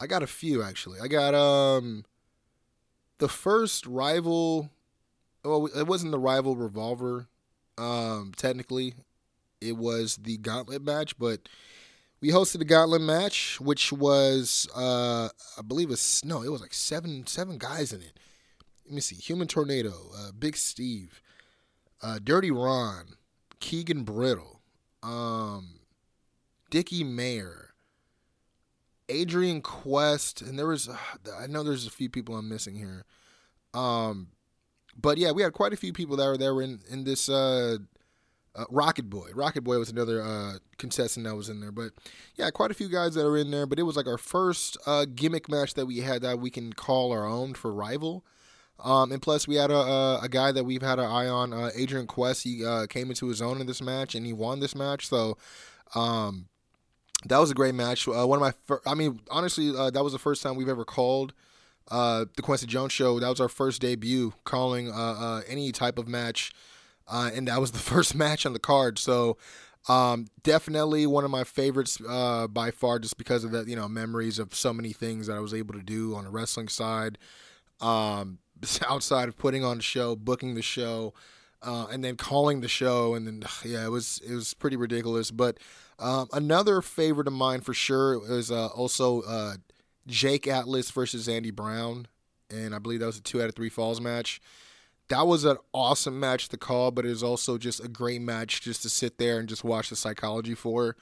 I 0.00 0.06
got 0.06 0.22
a 0.22 0.26
few 0.26 0.62
actually. 0.62 1.00
I 1.00 1.08
got 1.08 1.34
um 1.34 2.04
the 3.18 3.28
first 3.28 3.86
Rival. 3.86 4.70
Well, 5.44 5.66
it 5.66 5.86
wasn't 5.86 6.12
the 6.12 6.18
Rival 6.18 6.56
Revolver. 6.56 7.28
Um, 7.78 8.32
technically, 8.36 8.94
it 9.60 9.76
was 9.76 10.16
the 10.16 10.38
Gauntlet 10.38 10.82
match, 10.82 11.18
but 11.18 11.48
we 12.20 12.30
hosted 12.30 12.60
a 12.60 12.64
gauntlet 12.64 13.02
match, 13.02 13.60
which 13.60 13.92
was 13.92 14.68
uh, 14.74 15.28
I 15.58 15.62
believe 15.66 15.90
it's 15.90 16.24
no, 16.24 16.42
it 16.42 16.50
was 16.50 16.60
like 16.60 16.74
seven 16.74 17.26
seven 17.26 17.58
guys 17.58 17.92
in 17.92 18.00
it. 18.00 18.18
Let 18.84 18.94
me 18.94 19.00
see: 19.00 19.16
Human 19.16 19.48
Tornado, 19.48 19.92
uh, 20.16 20.32
Big 20.38 20.56
Steve, 20.56 21.20
uh, 22.02 22.18
Dirty 22.22 22.50
Ron, 22.50 23.16
Keegan 23.60 24.04
Brittle, 24.04 24.62
um, 25.02 25.80
Dickie 26.70 27.04
Mayer, 27.04 27.74
Adrian 29.08 29.60
Quest, 29.60 30.40
and 30.40 30.58
there 30.58 30.68
was 30.68 30.88
uh, 30.88 30.96
I 31.38 31.46
know 31.46 31.62
there's 31.62 31.86
a 31.86 31.90
few 31.90 32.08
people 32.08 32.36
I'm 32.36 32.48
missing 32.48 32.76
here. 32.76 33.04
Um, 33.74 34.28
but 34.98 35.18
yeah, 35.18 35.32
we 35.32 35.42
had 35.42 35.52
quite 35.52 35.74
a 35.74 35.76
few 35.76 35.92
people 35.92 36.16
that 36.16 36.26
were 36.26 36.38
there 36.38 36.60
in 36.62 36.80
in 36.88 37.04
this 37.04 37.28
uh, 38.56 38.64
Rocket 38.70 39.10
Boy. 39.10 39.30
Rocket 39.34 39.62
Boy 39.62 39.78
was 39.78 39.90
another 39.90 40.22
uh, 40.22 40.54
contestant 40.78 41.26
that 41.26 41.36
was 41.36 41.48
in 41.48 41.60
there. 41.60 41.72
But 41.72 41.92
yeah, 42.36 42.50
quite 42.50 42.70
a 42.70 42.74
few 42.74 42.88
guys 42.88 43.14
that 43.14 43.26
are 43.26 43.36
in 43.36 43.50
there. 43.50 43.66
But 43.66 43.78
it 43.78 43.82
was 43.82 43.96
like 43.96 44.06
our 44.06 44.18
first 44.18 44.78
uh, 44.86 45.04
gimmick 45.14 45.48
match 45.48 45.74
that 45.74 45.86
we 45.86 45.98
had 45.98 46.22
that 46.22 46.38
we 46.38 46.50
can 46.50 46.72
call 46.72 47.12
our 47.12 47.26
own 47.26 47.54
for 47.54 47.72
Rival. 47.72 48.24
Um, 48.78 49.12
and 49.12 49.22
plus, 49.22 49.48
we 49.48 49.54
had 49.54 49.70
a, 49.70 49.76
a, 49.76 50.20
a, 50.24 50.28
guy 50.28 50.52
that 50.52 50.64
we've 50.64 50.82
had 50.82 50.98
our 50.98 51.08
eye 51.08 51.26
on, 51.26 51.54
uh, 51.54 51.70
Adrian 51.74 52.06
Quest. 52.06 52.42
He 52.44 52.62
uh, 52.62 52.86
came 52.86 53.08
into 53.08 53.28
his 53.28 53.40
own 53.40 53.58
in 53.60 53.66
this 53.66 53.80
match 53.80 54.14
and 54.14 54.26
he 54.26 54.34
won 54.34 54.60
this 54.60 54.74
match. 54.74 55.08
So 55.08 55.38
um, 55.94 56.48
that 57.24 57.38
was 57.38 57.50
a 57.50 57.54
great 57.54 57.74
match. 57.74 58.06
Uh, 58.06 58.26
one 58.26 58.36
of 58.36 58.42
my, 58.42 58.52
fir- 58.66 58.82
I 58.86 58.94
mean, 58.94 59.20
honestly, 59.30 59.70
that 59.70 60.04
was 60.04 60.12
the 60.12 60.18
first 60.18 60.42
time 60.42 60.56
we've 60.56 60.68
ever 60.68 60.84
called. 60.84 61.32
the 61.88 62.28
Kwency 62.42 62.66
Jones 62.66 62.92
show. 62.92 63.18
That 63.18 63.30
was 63.30 63.40
our 63.40 63.48
first 63.48 63.80
debut 63.80 64.34
calling 64.44 64.92
any 65.48 65.72
type 65.72 65.98
of 65.98 66.06
match 66.06 66.52
uh, 67.08 67.30
and 67.34 67.48
that 67.48 67.60
was 67.60 67.72
the 67.72 67.78
first 67.92 68.14
match 68.14 68.46
on 68.46 68.52
the 68.52 68.58
card. 68.58 68.98
So 68.98 69.36
um, 69.88 70.26
definitely 70.42 71.06
one 71.06 71.24
of 71.24 71.30
my 71.30 71.44
favorites 71.44 71.98
uh, 72.08 72.46
by 72.48 72.70
far, 72.70 72.98
just 72.98 73.18
because 73.18 73.44
of 73.44 73.52
the 73.52 73.64
you 73.64 73.76
know 73.76 73.88
memories 73.88 74.38
of 74.38 74.54
so 74.54 74.72
many 74.72 74.92
things 74.92 75.26
that 75.26 75.36
I 75.36 75.40
was 75.40 75.54
able 75.54 75.74
to 75.74 75.82
do 75.82 76.14
on 76.14 76.24
the 76.24 76.30
wrestling 76.30 76.68
side, 76.68 77.18
um, 77.80 78.38
outside 78.88 79.28
of 79.28 79.36
putting 79.36 79.64
on 79.64 79.78
the 79.78 79.82
show, 79.82 80.16
booking 80.16 80.54
the 80.54 80.62
show. 80.62 81.14
Uh, 81.62 81.86
and 81.90 82.04
then 82.04 82.16
calling 82.16 82.60
the 82.60 82.68
show, 82.68 83.14
and 83.14 83.26
then 83.26 83.42
yeah, 83.64 83.84
it 83.84 83.90
was 83.90 84.20
it 84.24 84.34
was 84.34 84.54
pretty 84.54 84.76
ridiculous. 84.76 85.30
But 85.30 85.58
um, 85.98 86.28
another 86.32 86.82
favorite 86.82 87.26
of 87.26 87.32
mine 87.32 87.62
for 87.62 87.72
sure 87.74 88.20
was 88.20 88.52
uh, 88.52 88.66
also 88.66 89.22
uh, 89.22 89.54
Jake 90.06 90.46
Atlas 90.46 90.90
versus 90.90 91.28
Andy 91.28 91.50
Brown, 91.50 92.06
and 92.50 92.74
I 92.74 92.78
believe 92.78 93.00
that 93.00 93.06
was 93.06 93.16
a 93.16 93.22
two 93.22 93.40
out 93.42 93.48
of 93.48 93.54
three 93.56 93.70
falls 93.70 94.00
match 94.02 94.40
that 95.08 95.26
was 95.26 95.44
an 95.44 95.56
awesome 95.72 96.18
match 96.18 96.48
to 96.48 96.56
call, 96.56 96.90
but 96.90 97.04
it 97.04 97.10
was 97.10 97.22
also 97.22 97.58
just 97.58 97.84
a 97.84 97.88
great 97.88 98.20
match 98.20 98.60
just 98.60 98.82
to 98.82 98.90
sit 98.90 99.18
there 99.18 99.38
and 99.38 99.48
just 99.48 99.64
watch 99.64 99.90
the 99.90 99.96
psychology 99.96 100.54
for. 100.54 100.96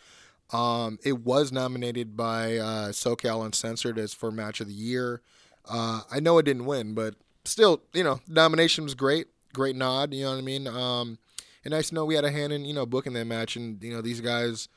Um, 0.52 0.98
it 1.02 1.20
was 1.20 1.52
nominated 1.52 2.16
by 2.16 2.58
uh, 2.58 2.88
SoCal 2.88 3.44
Uncensored 3.44 3.98
as 3.98 4.12
for 4.12 4.30
match 4.30 4.60
of 4.60 4.68
the 4.68 4.74
year. 4.74 5.22
Uh, 5.66 6.02
I 6.10 6.20
know 6.20 6.38
it 6.38 6.44
didn't 6.44 6.66
win, 6.66 6.94
but 6.94 7.14
still, 7.44 7.82
you 7.94 8.04
know, 8.04 8.20
nomination 8.28 8.84
was 8.84 8.94
great. 8.94 9.28
Great 9.54 9.76
nod, 9.76 10.12
you 10.12 10.24
know 10.24 10.32
what 10.32 10.38
I 10.38 10.42
mean? 10.42 10.66
Um, 10.66 11.18
and 11.64 11.72
nice 11.72 11.88
to 11.88 11.94
know 11.94 12.04
we 12.04 12.16
had 12.16 12.24
a 12.24 12.30
hand 12.30 12.52
in, 12.52 12.64
you 12.64 12.74
know, 12.74 12.84
booking 12.84 13.14
that 13.14 13.24
match. 13.24 13.56
And, 13.56 13.82
you 13.82 13.94
know, 13.94 14.02
these 14.02 14.20
guys, 14.20 14.68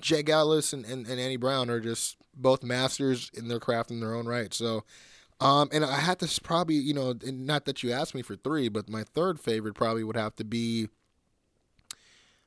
Jake 0.00 0.28
Atlas 0.28 0.72
and, 0.72 0.84
and, 0.84 1.06
and 1.06 1.18
Andy 1.18 1.36
Brown 1.36 1.70
are 1.70 1.80
just 1.80 2.16
both 2.34 2.62
masters 2.62 3.30
in 3.32 3.48
their 3.48 3.60
craft 3.60 3.90
in 3.90 4.00
their 4.00 4.14
own 4.14 4.26
right. 4.26 4.52
So, 4.52 4.84
um, 5.40 5.68
and 5.72 5.84
I 5.84 5.98
had 5.98 6.18
to 6.20 6.40
probably, 6.40 6.76
you 6.76 6.94
know, 6.94 7.14
not 7.22 7.66
that 7.66 7.82
you 7.82 7.92
asked 7.92 8.14
me 8.14 8.22
for 8.22 8.36
three, 8.36 8.68
but 8.68 8.88
my 8.88 9.04
third 9.04 9.38
favorite 9.38 9.74
probably 9.74 10.04
would 10.04 10.16
have 10.16 10.36
to 10.36 10.44
be. 10.44 10.88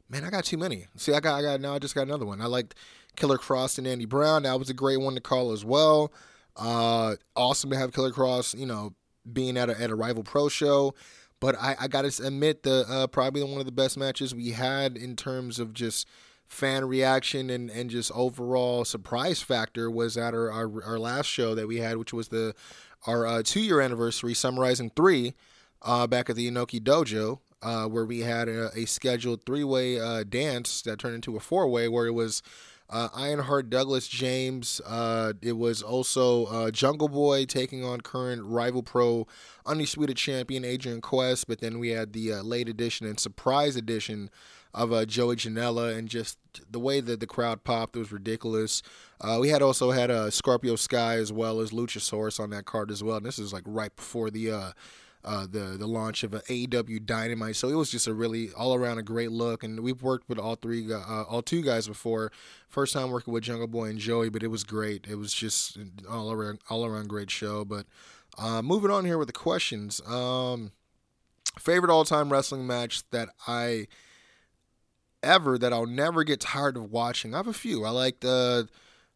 Man, 0.10 0.24
I 0.24 0.32
got 0.32 0.46
too 0.46 0.58
many. 0.58 0.88
See, 0.96 1.14
I 1.14 1.20
got, 1.20 1.38
I 1.38 1.42
got 1.44 1.62
now. 1.62 1.76
I 1.76 1.80
just 1.80 1.94
got 1.94 2.08
another 2.08 2.26
one. 2.26 2.42
I 2.42 2.48
liked 2.48 2.74
Killer 3.16 3.38
Kross 3.38 3.78
and 3.78 3.86
Andy 3.86 4.06
Brown. 4.06 4.42
That 4.42 4.58
was 4.58 4.70
a 4.70 4.74
great 4.74 5.00
one 5.00 5.14
to 5.14 5.22
call 5.22 5.52
as 5.52 5.64
well. 5.64 6.12
Uh, 6.56 7.16
awesome 7.36 7.70
to 7.70 7.78
have 7.78 7.94
Killer 7.94 8.12
Kross, 8.12 8.58
you 8.58 8.66
know, 8.66 8.94
being 9.32 9.56
at 9.56 9.70
a 9.70 9.80
at 9.80 9.92
a 9.92 9.96
rival 9.96 10.24
pro 10.24 10.50
show. 10.50 10.96
But 11.40 11.56
I, 11.60 11.76
I 11.82 11.88
got 11.88 12.02
to 12.04 12.26
admit, 12.26 12.64
the 12.64 12.86
uh, 12.90 13.08
probably 13.08 13.44
one 13.44 13.60
of 13.60 13.66
the 13.66 13.72
best 13.72 13.98
matches 13.98 14.34
we 14.34 14.50
had 14.50 14.98
in 14.98 15.16
terms 15.16 15.60
of 15.60 15.74
just 15.74 16.08
fan 16.50 16.84
reaction 16.86 17.50
and, 17.50 17.70
and 17.70 17.90
just 17.92 18.12
overall 18.14 18.84
surprise 18.84 19.40
factor 19.40 19.90
was 19.90 20.18
at 20.18 20.34
our, 20.34 20.52
our, 20.52 20.84
our 20.84 21.00
last 21.00 21.28
show 21.28 21.54
that 21.56 21.68
we 21.68 21.78
had, 21.78 21.98
which 21.98 22.12
was 22.12 22.30
the 22.30 22.54
our 23.08 23.26
uh, 23.26 23.42
two 23.44 23.62
year 23.62 23.80
anniversary, 23.80 24.34
Summarizing 24.34 24.92
Three, 24.96 25.36
uh, 25.84 26.08
back 26.08 26.30
at 26.30 26.36
the 26.36 26.50
Inoki 26.52 26.82
Dojo, 26.82 27.40
uh, 27.62 27.86
where 27.86 28.04
we 28.04 28.22
had 28.22 28.50
a, 28.50 28.72
a 28.76 28.86
scheduled 28.86 29.46
three 29.46 29.64
way 29.64 30.00
uh, 30.00 30.24
dance 30.24 30.82
that 30.82 31.00
turned 31.00 31.16
into 31.16 31.38
a 31.38 31.40
four 31.40 31.70
way, 31.70 31.88
where 31.88 32.08
it 32.08 32.14
was 32.14 32.42
uh, 32.90 33.08
Ironheart, 33.16 33.70
Douglas 33.70 34.08
James. 34.08 34.82
Uh, 34.86 35.34
it 35.42 35.54
was 35.54 35.84
also 35.84 36.72
Jungle 36.72 37.08
Boy 37.08 37.46
taking 37.46 37.86
on 37.86 38.02
current 38.02 38.42
rival 38.44 38.82
pro 38.82 39.28
undisputed 39.66 40.18
champion 40.18 40.66
Adrian 40.66 41.00
Quest. 41.00 41.48
But 41.48 41.62
then 41.62 41.78
we 41.78 41.90
had 41.90 42.14
the 42.14 42.42
late 42.42 42.68
edition 42.68 43.06
and 43.06 43.20
surprise 43.20 43.76
edition 43.76 44.32
of 44.74 44.94
uh, 44.94 45.06
Joey 45.06 45.36
Janela, 45.36 45.98
and 45.98 46.08
just 46.08 46.38
the 46.70 46.80
way 46.80 47.00
that 47.00 47.20
the 47.20 47.28
crowd 47.28 47.64
popped 47.64 47.96
it 47.96 48.00
was 48.00 48.12
ridiculous. 48.12 48.82
Uh, 49.22 49.38
we 49.42 49.50
had 49.50 49.62
also 49.62 49.92
had 49.92 50.12
uh, 50.12 50.30
Scorpio 50.30 50.76
Sky 50.76 51.16
as 51.16 51.32
well 51.32 51.60
as 51.60 51.72
Luchasaurus 51.72 52.40
on 52.40 52.50
that 52.52 52.66
card 52.66 52.92
as 52.92 53.04
well. 53.04 53.18
And 53.18 53.26
this 53.26 53.40
is 53.40 53.52
like 53.52 53.64
right 53.66 53.96
before 53.96 54.30
the 54.30 54.52
uh, 54.52 54.72
uh, 55.24 55.46
the 55.50 55.76
the 55.78 55.88
launch 55.88 56.24
of 56.24 56.34
an 56.34 56.42
AEW 56.48 57.06
Dynamite. 57.06 57.56
So 57.56 57.68
it 57.68 57.76
was 57.76 57.90
just 57.90 58.08
a 58.08 58.14
really 58.14 58.52
all 58.54 58.74
around 58.74 59.00
a 59.00 59.04
great 59.04 59.32
look. 59.32 59.64
And 59.64 59.82
we've 59.82 60.02
worked 60.02 60.30
with 60.30 60.40
all 60.40 60.56
three, 60.56 60.92
uh, 60.94 61.24
all 61.24 61.42
two 61.42 61.62
guys 61.62 61.88
before. 61.88 62.32
First 62.68 62.94
time 62.94 63.10
working 63.10 63.34
with 63.34 63.44
Jungle 63.44 63.68
Boy 63.68 63.90
and 63.90 64.00
Joey, 64.00 64.30
but 64.30 64.44
it 64.44 64.48
was 64.48 64.64
great. 64.64 65.08
It 65.10 65.16
was 65.16 65.34
just 65.34 65.78
all 66.10 66.32
around 66.32 66.60
all 66.70 66.86
around 66.86 67.10
great 67.10 67.32
show. 67.32 67.66
But 67.66 67.86
uh, 68.38 68.62
moving 68.62 68.92
on 68.92 69.06
here 69.06 69.18
with 69.18 69.28
the 69.28 69.34
questions. 69.34 70.00
Um, 70.08 70.72
favorite 71.58 71.92
all 71.92 72.06
time 72.06 72.32
wrestling 72.32 72.66
match 72.66 73.04
that 73.10 73.30
I 73.48 73.88
ever 75.24 75.58
that 75.58 75.74
I'll 75.74 75.86
never 75.86 76.24
get 76.24 76.40
tired 76.40 76.78
of 76.78 76.92
watching. 76.92 77.34
I 77.34 77.38
have 77.38 77.48
a 77.48 77.54
few. 77.54 77.86
I 77.86 77.90
like 77.92 78.20
the 78.22 78.68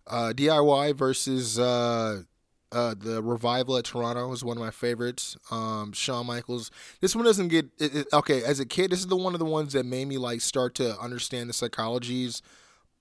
uh, 0.08 0.34
DIY 0.36 0.94
versus 0.94 1.60
uh, 1.60 2.24
uh, 2.72 2.96
the 2.98 3.22
revival 3.22 3.78
at 3.78 3.86
Toronto 3.86 4.32
is 4.32 4.44
one 4.44 4.58
of 4.58 4.63
my 4.63 4.72
favorites. 4.72 5.38
Um, 5.52 5.94
Shawn 5.94 6.26
Michaels. 6.28 6.72
This 7.02 7.16
one 7.16 7.26
doesn't 7.26 7.50
get 7.50 7.68
it, 7.80 7.96
it- 7.96 8.08
okay. 8.13 8.44
As 8.44 8.60
a 8.60 8.66
kid, 8.66 8.92
this 8.92 9.00
is 9.00 9.08
the 9.08 9.16
one 9.18 9.34
of 9.34 9.39
the 9.39 9.46
ones 9.46 9.74
that 9.74 9.86
made 9.86 10.08
me 10.08 10.18
like 10.18 10.42
start 10.42 10.76
to 10.76 11.00
understand 11.00 11.50
the 11.50 11.54
psychologies 11.54 12.42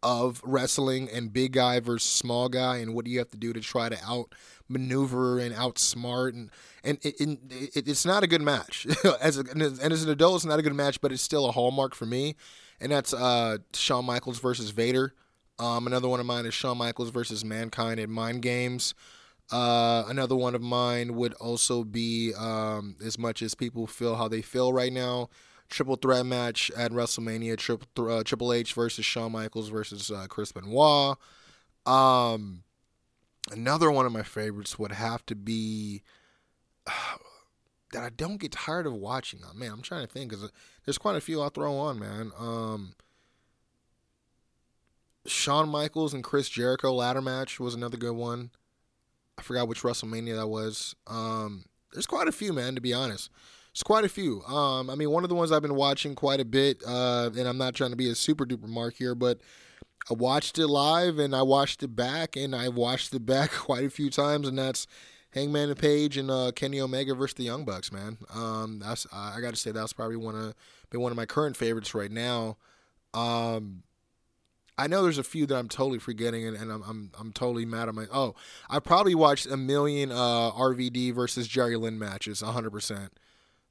of 0.03 0.41
wrestling 0.45 1.09
and 1.11 1.33
big 1.33 1.53
guy 1.53 1.79
versus 1.79 2.11
small 2.11 2.49
guy 2.49 2.79
and 2.79 2.93
what 2.93 3.05
do 3.05 3.11
you 3.11 3.19
have 3.19 3.31
to 3.31 3.37
do 3.37 3.53
to 3.53 3.61
try 3.61 3.89
to 3.89 3.97
out 4.05 4.35
maneuver 4.69 5.39
and 5.39 5.55
outsmart 5.55 6.31
and 6.31 6.51
and 6.83 6.99
it, 7.03 7.15
it, 7.21 7.39
it- 7.77 7.89
it's 7.89 8.05
not 8.05 8.25
a 8.25 8.27
good 8.27 8.43
match 8.43 8.85
as 9.21 9.39
a, 9.39 9.45
and 9.53 9.63
as 9.63 10.03
an 10.03 10.11
adult 10.11 10.37
it's 10.37 10.45
not 10.45 10.59
a 10.59 10.63
good 10.63 10.75
match 10.75 11.01
but 11.01 11.13
it's 11.13 11.23
still 11.23 11.47
a 11.49 11.53
hallmark 11.53 11.95
for 11.95 12.07
me 12.07 12.35
and 12.83 12.93
that's 12.93 13.15
uh 13.15 13.59
Shawn 13.73 14.05
Michaels 14.05 14.41
versus 14.41 14.71
Vader 14.71 15.15
um 15.59 15.87
another 15.87 16.09
one 16.09 16.21
of 16.21 16.27
mine 16.27 16.45
is 16.45 16.53
Shawn 16.53 16.77
Michaels 16.77 17.11
versus 17.11 17.45
Mankind 17.45 17.99
in 17.99 18.11
Mind 18.11 18.43
Games 18.43 18.95
uh, 19.53 20.05
another 20.09 20.35
one 20.35 20.55
of 20.55 20.63
mine 20.63 21.15
would 21.15 21.35
also 21.35 21.85
be 21.85 22.33
um, 22.35 22.97
as 23.05 23.19
much 23.19 23.43
as 23.43 23.55
people 23.55 23.87
feel 23.87 24.17
how 24.17 24.27
they 24.27 24.41
feel 24.41 24.73
right 24.73 24.93
now. 24.93 25.29
Triple 25.69 25.97
threat 25.97 26.25
match 26.25 26.71
at 26.77 26.91
WrestleMania: 26.91 27.59
Triple 27.59 28.11
uh, 28.11 28.23
Triple 28.25 28.53
H 28.53 28.73
versus 28.73 29.05
Shawn 29.05 29.33
Michaels 29.33 29.69
versus 29.69 30.11
uh, 30.11 30.27
Chris 30.29 30.53
Benoit. 30.53 31.17
Um, 31.85 32.63
another 33.51 33.91
one 33.91 34.07
of 34.07 34.13
my 34.13 34.23
favorites 34.23 34.79
would 34.79 34.93
have 34.93 35.25
to 35.27 35.35
be 35.35 36.03
that 37.93 38.03
I 38.03 38.11
don't 38.11 38.39
get 38.39 38.53
tired 38.53 38.87
of 38.87 38.95
watching. 38.95 39.41
Oh, 39.45 39.55
man, 39.55 39.71
I'm 39.71 39.83
trying 39.83 40.07
to 40.07 40.13
think 40.13 40.31
because 40.31 40.51
there's 40.85 40.99
quite 40.99 41.17
a 41.17 41.21
few 41.21 41.41
I'll 41.41 41.51
throw 41.51 41.77
on, 41.77 41.99
man. 41.99 42.33
Um, 42.39 42.95
Shawn 45.27 45.69
Michaels 45.69 46.15
and 46.15 46.25
Chris 46.25 46.49
Jericho 46.49 46.93
ladder 46.93 47.23
match 47.23 47.61
was 47.61 47.75
another 47.75 47.97
good 47.97 48.17
one. 48.17 48.51
I 49.39 49.43
forgot 49.43 49.69
which 49.69 49.83
WrestleMania 49.83 50.37
that 50.37 50.49
was. 50.49 50.95
Um, 51.07 51.65
there's 51.93 52.07
quite 52.07 52.29
a 52.29 52.33
few, 52.33 52.53
man. 52.53 52.75
To 52.75 52.81
be 52.81 52.93
honest, 52.93 53.31
it's 53.71 53.83
quite 53.83 54.05
a 54.05 54.09
few. 54.09 54.43
Um, 54.43 54.91
I 54.91 54.95
mean, 54.95 55.11
one 55.11 55.23
of 55.23 55.29
the 55.29 55.35
ones 55.35 55.53
I've 55.53 55.63
been 55.63 55.75
watching 55.75 56.15
quite 56.15 56.41
a 56.41 56.45
bit, 56.45 56.83
uh, 56.87 57.31
and 57.37 57.49
I'm 57.49 57.59
not 57.59 57.75
trying 57.75 57.91
to 57.91 57.97
be 57.97 58.11
a 58.11 58.15
super 58.15 58.45
duper 58.45 58.69
mark 58.69 58.95
here, 58.95 59.15
but 59.15 59.41
I 60.11 60.15
watched 60.15 60.59
it 60.59 60.67
live 60.67 61.19
and 61.19 61.35
I 61.35 61.43
watched 61.43 61.83
it 61.83 61.95
back, 61.95 62.37
and 62.37 62.55
I 62.55 62.69
watched 62.69 63.15
it 63.15 63.25
back 63.25 63.51
quite 63.57 63.85
a 63.85 63.91
few 63.91 64.11
times, 64.11 64.49
and 64.49 64.59
that's 64.59 64.87
Hangman 65.33 65.71
and 65.71 65.79
Page 65.79 66.17
and 66.17 66.31
uh, 66.31 66.53
Kenny 66.55 66.81
Omega 66.81 67.15
versus 67.15 67.35
the 67.35 67.45
Young 67.45 67.65
Bucks, 67.65 67.91
man. 67.91 68.19
Um, 68.35 68.81
that's 68.81 69.07
I 69.13 69.41
got 69.41 69.51
to 69.51 69.61
say 69.61 69.73
that's 69.73 69.93
probably 69.93 70.17
one 70.17 70.35
of 70.35 70.55
been 70.91 71.01
one 71.01 71.13
of 71.13 71.17
my 71.17 71.27
current 71.27 71.57
favorites 71.57 71.95
right 71.95 72.11
now. 72.11 72.57
Um, 73.15 73.83
I 74.79 74.87
know 74.87 75.03
there's 75.03 75.19
a 75.19 75.25
few 75.25 75.47
that 75.47 75.57
I'm 75.57 75.69
totally 75.69 75.99
forgetting, 75.99 76.47
and, 76.47 76.57
and 76.57 76.71
I'm, 76.71 76.83
I'm 76.83 77.11
I'm 77.19 77.33
totally 77.33 77.65
mad 77.65 77.89
at 77.89 77.95
my. 77.95 78.07
Oh, 78.13 78.35
I 78.69 78.79
probably 78.79 79.15
watched 79.15 79.47
a 79.47 79.57
million 79.57 80.11
uh, 80.13 80.51
RVD 80.53 81.15
versus 81.15 81.49
Jerry 81.49 81.77
Lynn 81.77 81.99
matches, 81.99 82.43
100 82.43 82.71
percent, 82.71 83.13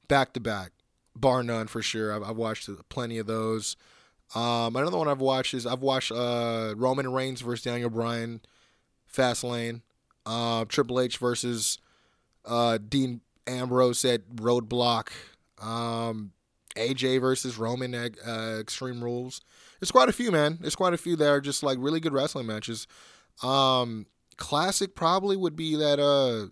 back 0.07 0.33
to 0.33 0.39
back, 0.39 0.71
bar 1.15 1.43
none 1.43 1.67
for 1.67 1.81
sure. 1.81 2.13
I've, 2.13 2.23
I've 2.23 2.37
watched 2.37 2.69
plenty 2.89 3.17
of 3.17 3.27
those. 3.27 3.75
Um, 4.33 4.75
another 4.75 4.97
one 4.97 5.07
I've 5.07 5.19
watched 5.19 5.53
is 5.53 5.65
I've 5.65 5.81
watched 5.81 6.11
uh, 6.11 6.73
Roman 6.77 7.11
Reigns 7.11 7.41
versus 7.41 7.63
Daniel 7.63 7.89
Bryan, 7.89 8.41
Fastlane, 9.13 9.81
uh, 10.25 10.65
Triple 10.65 10.99
H 10.99 11.17
versus 11.17 11.77
uh, 12.45 12.77
Dean 12.77 13.21
Ambrose 13.47 14.05
at 14.05 14.27
Roadblock, 14.29 15.09
um, 15.61 16.31
AJ 16.75 17.21
versus 17.21 17.57
Roman 17.57 17.93
at 17.93 18.13
uh, 18.25 18.57
Extreme 18.59 19.03
Rules. 19.03 19.41
There's 19.79 19.91
quite 19.91 20.09
a 20.09 20.13
few, 20.13 20.31
man. 20.31 20.57
There's 20.61 20.75
quite 20.75 20.93
a 20.93 20.97
few 20.97 21.15
that 21.15 21.27
are 21.29 21.41
just 21.41 21.63
like 21.63 21.77
really 21.79 21.99
good 21.99 22.13
wrestling 22.13 22.47
matches. 22.47 22.87
Um, 23.43 24.05
classic 24.37 24.95
probably 24.95 25.35
would 25.35 25.55
be 25.55 25.75
that 25.75 25.99
uh, 25.99 26.47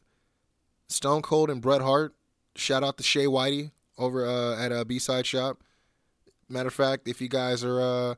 Stone 0.87 1.21
Cold 1.21 1.49
and 1.49 1.61
Bret 1.61 1.81
Hart. 1.81 2.15
Shout 2.55 2.83
out 2.83 2.97
to 2.97 3.03
Shea 3.03 3.25
Whitey 3.25 3.71
over 3.97 4.25
uh, 4.25 4.57
at 4.59 4.71
a 4.71 4.83
B 4.85 4.99
Side 4.99 5.25
Shop. 5.25 5.61
Matter 6.49 6.67
of 6.67 6.73
fact, 6.73 7.07
if 7.07 7.21
you 7.21 7.29
guys 7.29 7.63
are 7.63 7.79
uh, 7.79 8.15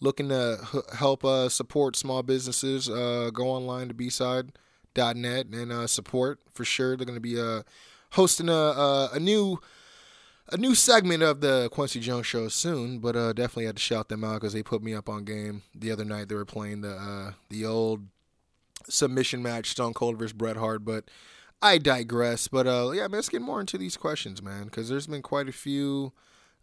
looking 0.00 0.30
to 0.30 0.58
h- 0.74 0.82
help 0.96 1.24
uh, 1.24 1.48
support 1.50 1.96
small 1.96 2.22
businesses, 2.22 2.88
uh, 2.88 3.30
go 3.32 3.48
online 3.48 3.88
to 3.88 3.94
bside.net 4.94 5.46
and 5.46 5.72
uh, 5.72 5.86
support 5.86 6.40
for 6.52 6.64
sure. 6.64 6.96
They're 6.96 7.06
going 7.06 7.16
to 7.16 7.20
be 7.20 7.40
uh, 7.40 7.62
hosting 8.12 8.48
a, 8.48 8.52
a, 8.52 9.10
a 9.14 9.20
new 9.20 9.60
a 10.52 10.56
new 10.58 10.74
segment 10.74 11.22
of 11.22 11.40
the 11.40 11.70
Kwency 11.72 12.00
Jones 12.00 12.26
show 12.26 12.48
soon, 12.48 12.98
but 12.98 13.16
uh, 13.16 13.32
definitely 13.32 13.64
had 13.64 13.76
to 13.76 13.82
shout 13.82 14.08
them 14.08 14.22
out 14.22 14.34
because 14.34 14.52
they 14.52 14.62
put 14.62 14.82
me 14.82 14.94
up 14.94 15.08
on 15.08 15.24
game 15.24 15.62
the 15.74 15.90
other 15.90 16.04
night. 16.04 16.28
They 16.28 16.34
were 16.34 16.44
playing 16.44 16.82
the 16.82 16.92
uh, 16.92 17.32
the 17.48 17.64
old 17.64 18.06
submission 18.88 19.42
match, 19.42 19.70
Stone 19.70 19.94
Cold 19.94 20.18
versus 20.18 20.34
Bret 20.34 20.56
Hart, 20.56 20.84
but 20.84 21.04
I 21.62 21.78
digress. 21.78 22.48
But 22.48 22.66
uh, 22.66 22.90
yeah, 22.92 23.02
man, 23.02 23.12
let's 23.12 23.30
get 23.30 23.40
more 23.42 23.60
into 23.60 23.78
these 23.78 23.96
questions, 23.96 24.42
man, 24.42 24.64
because 24.64 24.88
there's 24.88 25.06
been 25.06 25.22
quite 25.22 25.48
a 25.48 25.52
few 25.52 26.12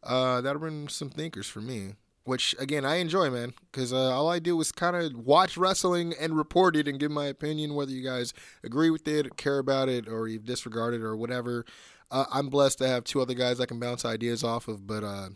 uh, 0.04 0.41
that 0.41 0.52
have 0.52 0.62
been 0.62 0.88
some 0.88 1.10
thinkers 1.10 1.48
for 1.48 1.60
me. 1.62 1.96
Which 2.24 2.56
again, 2.60 2.86
I 2.86 2.98
enjoy, 2.98 3.32
man, 3.32 3.54
because 3.72 3.92
uh, 3.92 4.12
all 4.12 4.30
I 4.30 4.38
do 4.38 4.60
is 4.62 4.72
kind 4.72 4.96
of 4.96 5.26
watch 5.26 5.58
wrestling 5.58 6.14
and 6.20 6.38
report 6.38 6.76
it 6.76 6.88
and 6.88 7.00
give 7.00 7.10
my 7.10 7.26
opinion, 7.26 7.74
whether 7.74 7.92
you 7.92 8.04
guys 8.04 8.34
agree 8.64 8.92
with 8.92 9.08
it, 9.08 9.38
care 9.38 9.58
about 9.58 9.90
it, 9.90 10.08
or 10.08 10.28
you 10.28 10.38
disregard 10.38 10.94
it, 10.94 11.02
or 11.02 11.16
whatever. 11.16 11.66
Uh, 12.12 12.26
I'm 12.32 12.50
blessed 12.50 12.78
to 12.80 12.88
have 12.88 13.06
two 13.06 13.22
other 13.22 13.34
guys 13.34 13.60
I 13.60 13.66
can 13.66 13.80
bounce 13.80 14.06
ideas 14.06 14.44
off 14.44 14.68
of, 14.68 14.86
but 14.86 15.04
uh, 15.04 15.30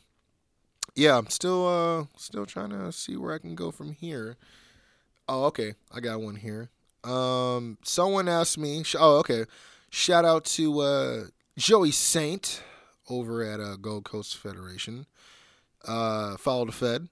yeah, 0.95 1.17
I'm 1.17 1.29
still 1.29 1.67
uh, 1.67 2.05
still 2.17 2.45
trying 2.45 2.69
to 2.69 2.91
see 2.91 3.17
where 3.17 3.33
I 3.33 3.39
can 3.39 3.55
go 3.55 3.71
from 3.71 3.93
here. 3.93 4.37
Oh, 5.27 5.45
okay, 5.45 5.73
I 5.91 6.01
got 6.01 6.21
one 6.21 6.35
here. 6.35 6.69
Um, 7.03 7.77
someone 7.83 8.27
asked 8.27 8.57
me. 8.57 8.83
Oh, 8.97 9.17
okay. 9.19 9.45
Shout 9.89 10.25
out 10.25 10.45
to 10.45 10.79
uh, 10.79 11.23
Joey 11.57 11.91
Saint 11.91 12.61
over 13.09 13.43
at 13.43 13.59
uh, 13.59 13.75
Gold 13.77 14.03
Coast 14.03 14.37
Federation. 14.37 15.05
Uh, 15.85 16.37
follow 16.37 16.65
the 16.65 16.71
Fed. 16.71 17.07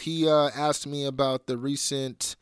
He 0.00 0.28
uh, 0.28 0.50
asked 0.54 0.86
me 0.86 1.06
about 1.06 1.46
the 1.46 1.56
recent 1.56 2.36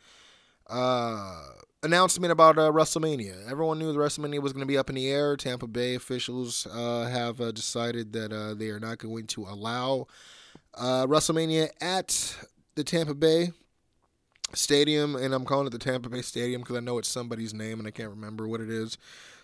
uh, 0.68 1.42
announcement 1.82 2.32
about 2.32 2.58
uh, 2.58 2.70
WrestleMania. 2.72 3.48
Everyone 3.48 3.78
knew 3.78 3.92
the 3.92 3.98
WrestleMania 3.98 4.40
was 4.40 4.52
going 4.52 4.62
to 4.62 4.66
be 4.66 4.78
up 4.78 4.88
in 4.88 4.96
the 4.96 5.08
air. 5.08 5.36
Tampa 5.36 5.66
Bay 5.66 5.94
officials 5.94 6.66
uh, 6.72 7.04
have 7.04 7.40
uh, 7.40 7.52
decided 7.52 8.12
that 8.12 8.56
they 8.58 8.70
are 8.70 8.80
not 8.80 8.98
going 8.98 9.26
to 9.28 9.44
allow 9.44 10.06
WrestleMania 10.76 11.68
at 11.80 12.36
the 12.74 12.82
Tampa 12.82 13.14
Bay 13.14 13.52
Stadium, 14.52 15.16
and 15.16 15.34
I'm 15.34 15.44
calling 15.44 15.66
it 15.66 15.70
the 15.70 15.78
Tampa 15.78 16.08
Bay 16.08 16.22
Stadium 16.22 16.62
because 16.62 16.76
I 16.76 16.80
know 16.80 16.98
it's 16.98 17.08
somebody's 17.08 17.54
name 17.54 17.78
and 17.78 17.86
I 17.88 17.90
can't 17.90 18.10
remember 18.10 18.48
what 18.48 18.60
it 18.60 18.70
is. 18.70 18.98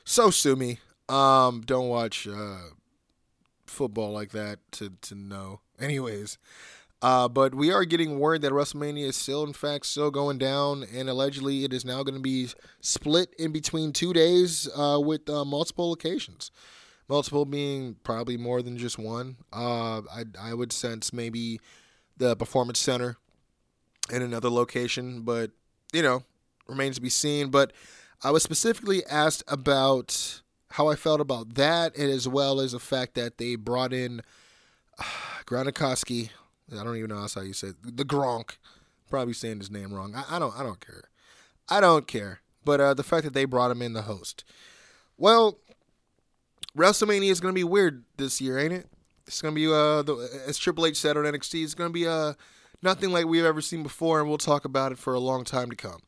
So 0.05 0.31
sue 0.31 0.57
me. 0.57 0.79
Um, 1.09 1.63
don't 1.63 1.89
watch 1.89 2.29
uh, 2.29 2.59
football 3.67 4.13
like 4.13 4.31
that 4.31 4.59
to 4.73 4.91
to 5.03 5.15
know. 5.15 5.61
Anyways, 5.81 6.39
uh, 7.03 7.29
but 7.29 7.55
we 7.55 7.73
are 7.73 7.85
getting 7.85 8.19
word 8.19 8.43
that 8.43 8.53
WrestleMania 8.53 9.07
is 9.07 9.17
still, 9.17 9.43
in 9.45 9.55
fact, 9.55 9.87
still 9.87 10.11
going 10.11 10.37
down, 10.37 10.85
and 10.95 11.09
allegedly 11.09 11.65
it 11.65 11.73
is 11.73 11.85
now 11.85 12.03
going 12.03 12.15
to 12.15 12.21
be 12.21 12.49
split 12.81 13.35
in 13.39 13.53
between 13.53 13.93
two 13.93 14.13
days 14.13 14.69
uh, 14.77 15.01
with 15.03 15.29
uh, 15.31 15.45
multiple 15.45 15.89
locations. 15.89 16.51
Multiple 17.09 17.45
being 17.45 17.97
probably 18.05 18.37
more 18.37 18.63
than 18.63 18.77
just 18.77 18.99
one. 18.99 19.37
Uh, 19.53 20.03
I 20.13 20.25
I 20.39 20.55
would 20.55 20.73
sense 20.73 21.13
maybe 21.13 21.61
the 22.19 22.37
Performance 22.37 22.79
Center 22.79 23.17
in 24.13 24.23
another 24.23 24.51
location, 24.51 25.23
but 25.23 25.51
you 25.93 26.03
know, 26.03 26.23
remains 26.69 26.97
to 26.97 27.01
be 27.01 27.09
seen. 27.09 27.51
But 27.51 27.73
I 28.23 28.31
was 28.31 28.43
specifically 28.43 29.05
asked 29.07 29.43
about 29.49 30.43
how 30.73 30.89
I 30.89 30.95
felt 30.95 31.21
about 31.21 31.55
that, 31.55 31.97
and 31.97 32.11
as 32.11 32.29
well 32.29 32.61
as 32.61 32.73
the 32.73 32.79
fact 32.79 33.15
that 33.15 33.39
they 33.39 33.57
brought 33.57 33.93
in 33.93 34.21
Gronkowski. 35.47 36.31
I 36.73 36.85
don't 36.85 36.97
even 36.97 37.11
know 37.11 37.27
how 37.35 37.41
you 37.41 37.53
say 37.53 37.69
it. 37.69 37.97
the 37.97 38.05
Gronk. 38.05 38.57
Probably 39.09 39.35
saying 39.35 39.59
his 39.59 39.71
name 39.71 39.93
wrong. 39.93 40.15
I, 40.15 40.37
I 40.37 40.39
don't. 40.39 40.57
I 40.59 40.63
don't 40.63 40.85
care. 40.85 41.05
I 41.69 41.81
don't 41.81 42.07
care. 42.07 42.41
But 42.65 42.81
uh, 42.81 42.95
the 42.95 43.03
fact 43.03 43.25
that 43.25 43.35
they 43.35 43.45
brought 43.45 43.71
him 43.71 43.83
in 43.83 43.93
the 43.93 44.03
host. 44.03 44.45
Well, 45.17 45.59
WrestleMania 46.77 47.31
is 47.31 47.41
going 47.41 47.53
to 47.55 47.59
be 47.59 47.65
weird 47.65 48.05
this 48.17 48.41
year, 48.41 48.59
ain't 48.59 48.73
it? 48.73 48.87
It's 49.27 49.43
going 49.43 49.55
to 49.55 49.61
be 49.61 49.67
uh, 49.67 50.03
the, 50.03 50.43
as 50.47 50.59
Triple 50.59 50.87
H 50.87 50.97
said 50.97 51.17
on 51.17 51.25
NXT. 51.25 51.63
It's 51.63 51.75
going 51.75 51.89
to 51.89 51.95
be 51.95 52.07
uh, 52.07 52.35
nothing 52.83 53.11
like 53.11 53.27
we've 53.27 53.45
ever 53.45 53.61
seen 53.61 53.83
before, 53.83 54.21
and 54.21 54.29
we'll 54.29 54.39
talk 54.39 54.65
about 54.65 54.93
it 54.93 54.99
for 54.99 55.15
a 55.15 55.21
long 55.21 55.45
time 55.45 55.71
to 55.71 55.77
come. 55.77 56.01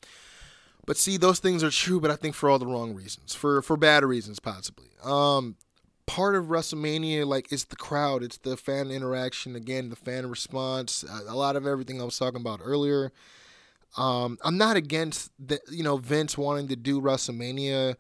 But 0.87 0.97
see, 0.97 1.17
those 1.17 1.39
things 1.39 1.63
are 1.63 1.71
true, 1.71 2.01
but 2.01 2.11
I 2.11 2.17
think 2.17 2.35
for 2.35 2.51
all 2.51 2.59
the 2.59 2.67
wrong 2.67 2.95
reasons, 2.95 3.35
for 3.35 3.63
for 3.63 3.77
bad 3.77 4.05
reasons 4.05 4.41
possibly. 4.41 4.89
Um, 5.05 5.57
part 6.07 6.35
of 6.35 6.47
WrestleMania, 6.47 7.27
like, 7.27 7.53
it's 7.53 7.65
the 7.65 7.77
crowd, 7.77 8.23
it's 8.23 8.39
the 8.39 8.57
fan 8.57 8.91
interaction, 8.91 9.57
again, 9.57 9.89
the 9.89 9.97
fan 9.97 10.29
response, 10.29 11.05
a, 11.05 11.33
a 11.33 11.37
lot 11.37 11.57
of 11.57 11.67
everything 11.67 12.01
I 12.01 12.05
was 12.05 12.19
talking 12.19 12.41
about 12.41 12.61
earlier. 12.63 13.13
Um, 13.97 14.39
I'm 14.43 14.57
not 14.57 14.77
against 14.77 15.33
the, 15.39 15.61
you 15.71 15.83
know, 15.83 15.99
Vince 15.99 16.39
wanting 16.39 16.69
to 16.69 16.77
do 16.77 17.01
WrestleMania. 17.01 17.97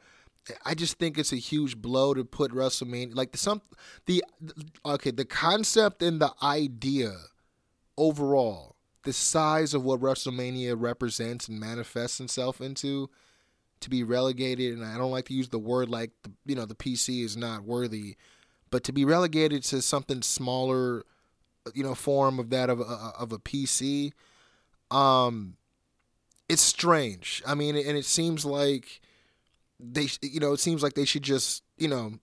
I 0.64 0.74
just 0.74 0.98
think 0.98 1.18
it's 1.18 1.32
a 1.32 1.36
huge 1.36 1.76
blow 1.76 2.14
to 2.14 2.24
put 2.24 2.50
WrestleMania 2.50 3.14
like 3.14 3.30
the 3.30 3.38
some 3.38 3.62
the 4.06 4.24
okay 4.84 5.12
the 5.12 5.24
concept 5.24 6.02
and 6.02 6.20
the 6.20 6.32
idea 6.42 7.12
overall 7.96 8.74
the 9.04 9.12
size 9.12 9.72
of 9.72 9.84
what 9.84 10.00
WrestleMania 10.00 10.74
represents 10.76 11.46
and 11.46 11.60
manifests 11.60 12.20
itself 12.20 12.60
into 12.60 13.08
to 13.82 13.90
be 13.90 14.02
relegated 14.02 14.74
and 14.74 14.84
I 14.84 14.96
don't 14.96 15.10
like 15.10 15.26
to 15.26 15.34
use 15.34 15.48
the 15.48 15.58
word 15.58 15.88
like 15.88 16.10
the, 16.22 16.32
you 16.46 16.54
know 16.54 16.64
the 16.64 16.74
PC 16.74 17.24
is 17.24 17.36
not 17.36 17.64
worthy 17.64 18.16
but 18.70 18.84
to 18.84 18.92
be 18.92 19.04
relegated 19.04 19.62
to 19.64 19.82
something 19.82 20.22
smaller 20.22 21.04
you 21.74 21.82
know 21.82 21.94
form 21.94 22.38
of 22.38 22.50
that 22.50 22.70
of 22.70 22.80
a, 22.80 23.12
of 23.18 23.32
a 23.32 23.38
PC 23.38 24.12
um 24.90 25.56
it's 26.48 26.62
strange. 26.62 27.42
I 27.46 27.54
mean 27.54 27.76
and 27.76 27.96
it 27.96 28.04
seems 28.04 28.44
like 28.44 29.00
they 29.78 30.08
you 30.20 30.40
know 30.40 30.52
it 30.52 30.60
seems 30.60 30.82
like 30.82 30.94
they 30.94 31.04
should 31.04 31.22
just 31.22 31.62
you 31.76 31.88
know 31.88 32.14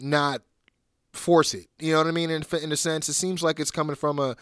not 0.00 0.42
force 1.12 1.54
it. 1.54 1.66
You 1.78 1.92
know 1.92 1.98
what 1.98 2.06
I 2.06 2.12
mean? 2.12 2.30
In, 2.30 2.44
in 2.62 2.72
a 2.72 2.76
sense 2.76 3.08
it 3.08 3.14
seems 3.14 3.42
like 3.42 3.60
it's 3.60 3.70
coming 3.70 3.96
from 3.96 4.18
a 4.18 4.36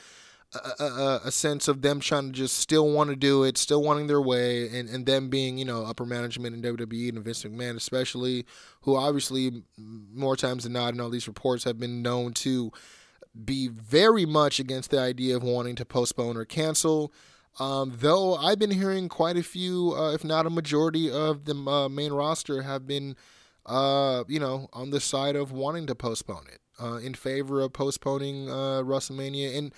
a, 0.55 0.85
a, 0.85 1.21
a, 1.25 1.31
sense 1.31 1.69
of 1.69 1.83
them 1.83 2.01
trying 2.01 2.29
to 2.29 2.33
just 2.33 2.59
still 2.59 2.91
want 2.91 3.11
to 3.11 3.17
do 3.17 3.43
it, 3.45 3.59
still 3.59 3.83
wanting 3.83 4.07
their 4.07 4.21
way, 4.21 4.69
and, 4.69 4.89
and 4.89 5.07
them 5.07 5.29
being, 5.29 5.59
you 5.59 5.65
know, 5.65 5.85
upper 5.85 6.07
management 6.07 6.55
in 6.55 6.77
WWE 6.77 7.09
and 7.09 7.25
Vince 7.25 7.43
McMahon, 7.45 7.77
especially, 7.77 8.47
who 8.83 8.97
obviously 8.97 9.65
more 9.77 10.37
times 10.37 10.65
than 10.65 10.73
not 10.73 10.95
in 10.95 11.01
all 11.01 11.11
these 11.11 11.29
reports 11.29 11.65
have 11.65 11.79
been 11.79 12.03
known 12.03 12.33
to 12.35 12.71
be 13.45 13.69
very 13.69 14.25
much 14.25 14.59
against 14.59 14.91
the 14.91 14.99
idea 14.99 15.37
of 15.37 15.43
wanting 15.43 15.77
to 15.77 15.85
postpone 15.85 16.37
or 16.37 16.45
cancel. 16.45 17.13
Um, 17.59 17.95
though 17.99 18.37
I've 18.37 18.59
been 18.59 18.71
hearing 18.71 19.09
quite 19.09 19.37
a 19.37 19.43
few, 19.43 19.95
uh, 19.97 20.13
if 20.13 20.25
not 20.25 20.47
a 20.47 20.51
majority 20.51 21.11
of 21.11 21.45
the 21.45 21.55
uh, 21.55 21.89
main 21.89 22.13
roster 22.13 22.63
have 22.63 22.87
been, 22.87 23.17
uh, 23.65 24.25
you 24.29 24.39
know, 24.39 24.69
on 24.73 24.91
the 24.91 25.01
side 25.01 25.37
of 25.37 25.53
wanting 25.53 25.87
to 25.87 25.95
postpone 25.95 26.47
it. 26.53 26.61
Uh, 26.79 26.97
in 26.97 27.15
favor 27.15 27.63
of 27.63 27.73
postponing 27.73 28.51
uh, 28.51 28.83
WrestleMania, 28.85 29.57
and 29.57 29.73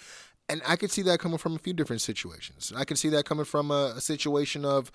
and 0.49 0.63
I 0.67 0.77
could 0.77 0.91
see 0.91 1.03
that 1.03 1.21
coming 1.21 1.39
from 1.39 1.55
a 1.55 1.59
few 1.59 1.73
different 1.73 2.03
situations. 2.03 2.73
I 2.75 2.85
could 2.85 2.99
see 2.99 3.11
that 3.11 3.25
coming 3.25 3.45
from 3.45 3.71
a, 3.71 3.95
a 3.97 4.01
situation 4.01 4.65
of, 4.65 4.91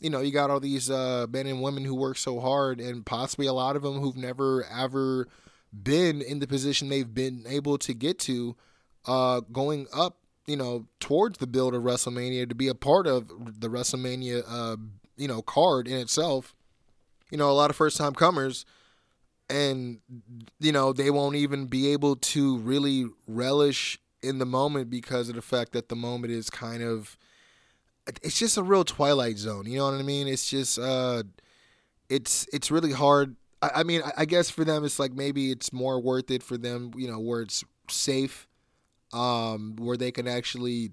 you 0.00 0.10
know, 0.10 0.20
you 0.20 0.32
got 0.32 0.50
all 0.50 0.60
these 0.60 0.90
uh, 0.90 1.26
men 1.30 1.46
and 1.46 1.62
women 1.62 1.84
who 1.84 1.94
work 1.94 2.18
so 2.18 2.40
hard, 2.40 2.80
and 2.80 3.06
possibly 3.06 3.46
a 3.46 3.52
lot 3.52 3.76
of 3.76 3.82
them 3.82 4.00
who've 4.00 4.16
never 4.16 4.64
ever 4.64 5.28
been 5.72 6.22
in 6.22 6.40
the 6.40 6.46
position 6.46 6.88
they've 6.88 7.14
been 7.14 7.44
able 7.48 7.78
to 7.78 7.94
get 7.94 8.18
to, 8.20 8.56
uh, 9.06 9.40
going 9.52 9.86
up, 9.94 10.18
you 10.46 10.56
know, 10.56 10.86
towards 11.00 11.38
the 11.38 11.46
build 11.46 11.74
of 11.74 11.82
WrestleMania 11.82 12.48
to 12.48 12.54
be 12.54 12.68
a 12.68 12.74
part 12.74 13.06
of 13.06 13.28
the 13.60 13.68
WrestleMania, 13.68 14.42
uh, 14.48 14.76
you 15.16 15.28
know, 15.28 15.42
card 15.42 15.86
in 15.86 15.98
itself. 15.98 16.54
You 17.30 17.38
know, 17.38 17.50
a 17.50 17.52
lot 17.52 17.70
of 17.70 17.76
first 17.76 17.96
time 17.96 18.14
comers 18.14 18.64
and 19.48 20.00
you 20.58 20.72
know 20.72 20.92
they 20.92 21.10
won't 21.10 21.36
even 21.36 21.66
be 21.66 21.92
able 21.92 22.16
to 22.16 22.58
really 22.58 23.06
relish 23.28 23.98
in 24.26 24.38
the 24.38 24.46
moment 24.46 24.90
because 24.90 25.28
of 25.28 25.34
the 25.34 25.42
fact 25.42 25.72
that 25.72 25.88
the 25.88 25.96
moment 25.96 26.32
is 26.32 26.50
kind 26.50 26.82
of 26.82 27.16
it's 28.22 28.38
just 28.38 28.56
a 28.56 28.62
real 28.62 28.84
twilight 28.84 29.36
zone 29.36 29.66
you 29.66 29.78
know 29.78 29.90
what 29.90 29.94
i 29.94 30.02
mean? 30.02 30.28
It's 30.28 30.48
just 30.48 30.78
uh 30.78 31.22
it's 32.08 32.46
it's 32.52 32.70
really 32.70 32.92
hard. 32.92 33.36
I, 33.62 33.70
I 33.76 33.82
mean 33.82 34.02
I, 34.04 34.12
I, 34.18 34.24
guess 34.24 34.48
for 34.50 34.64
them 34.64 34.84
it's 34.84 34.98
like 34.98 35.12
maybe 35.12 35.50
it's 35.50 35.72
more 35.72 36.00
worth 36.00 36.30
it 36.30 36.42
for 36.42 36.56
them 36.56 36.92
you 36.96 37.10
know 37.10 37.18
where 37.18 37.42
it's 37.42 37.64
safe 37.88 38.46
um 39.12 39.76
where 39.78 39.96
they 39.96 40.12
can 40.12 40.28
actually 40.28 40.92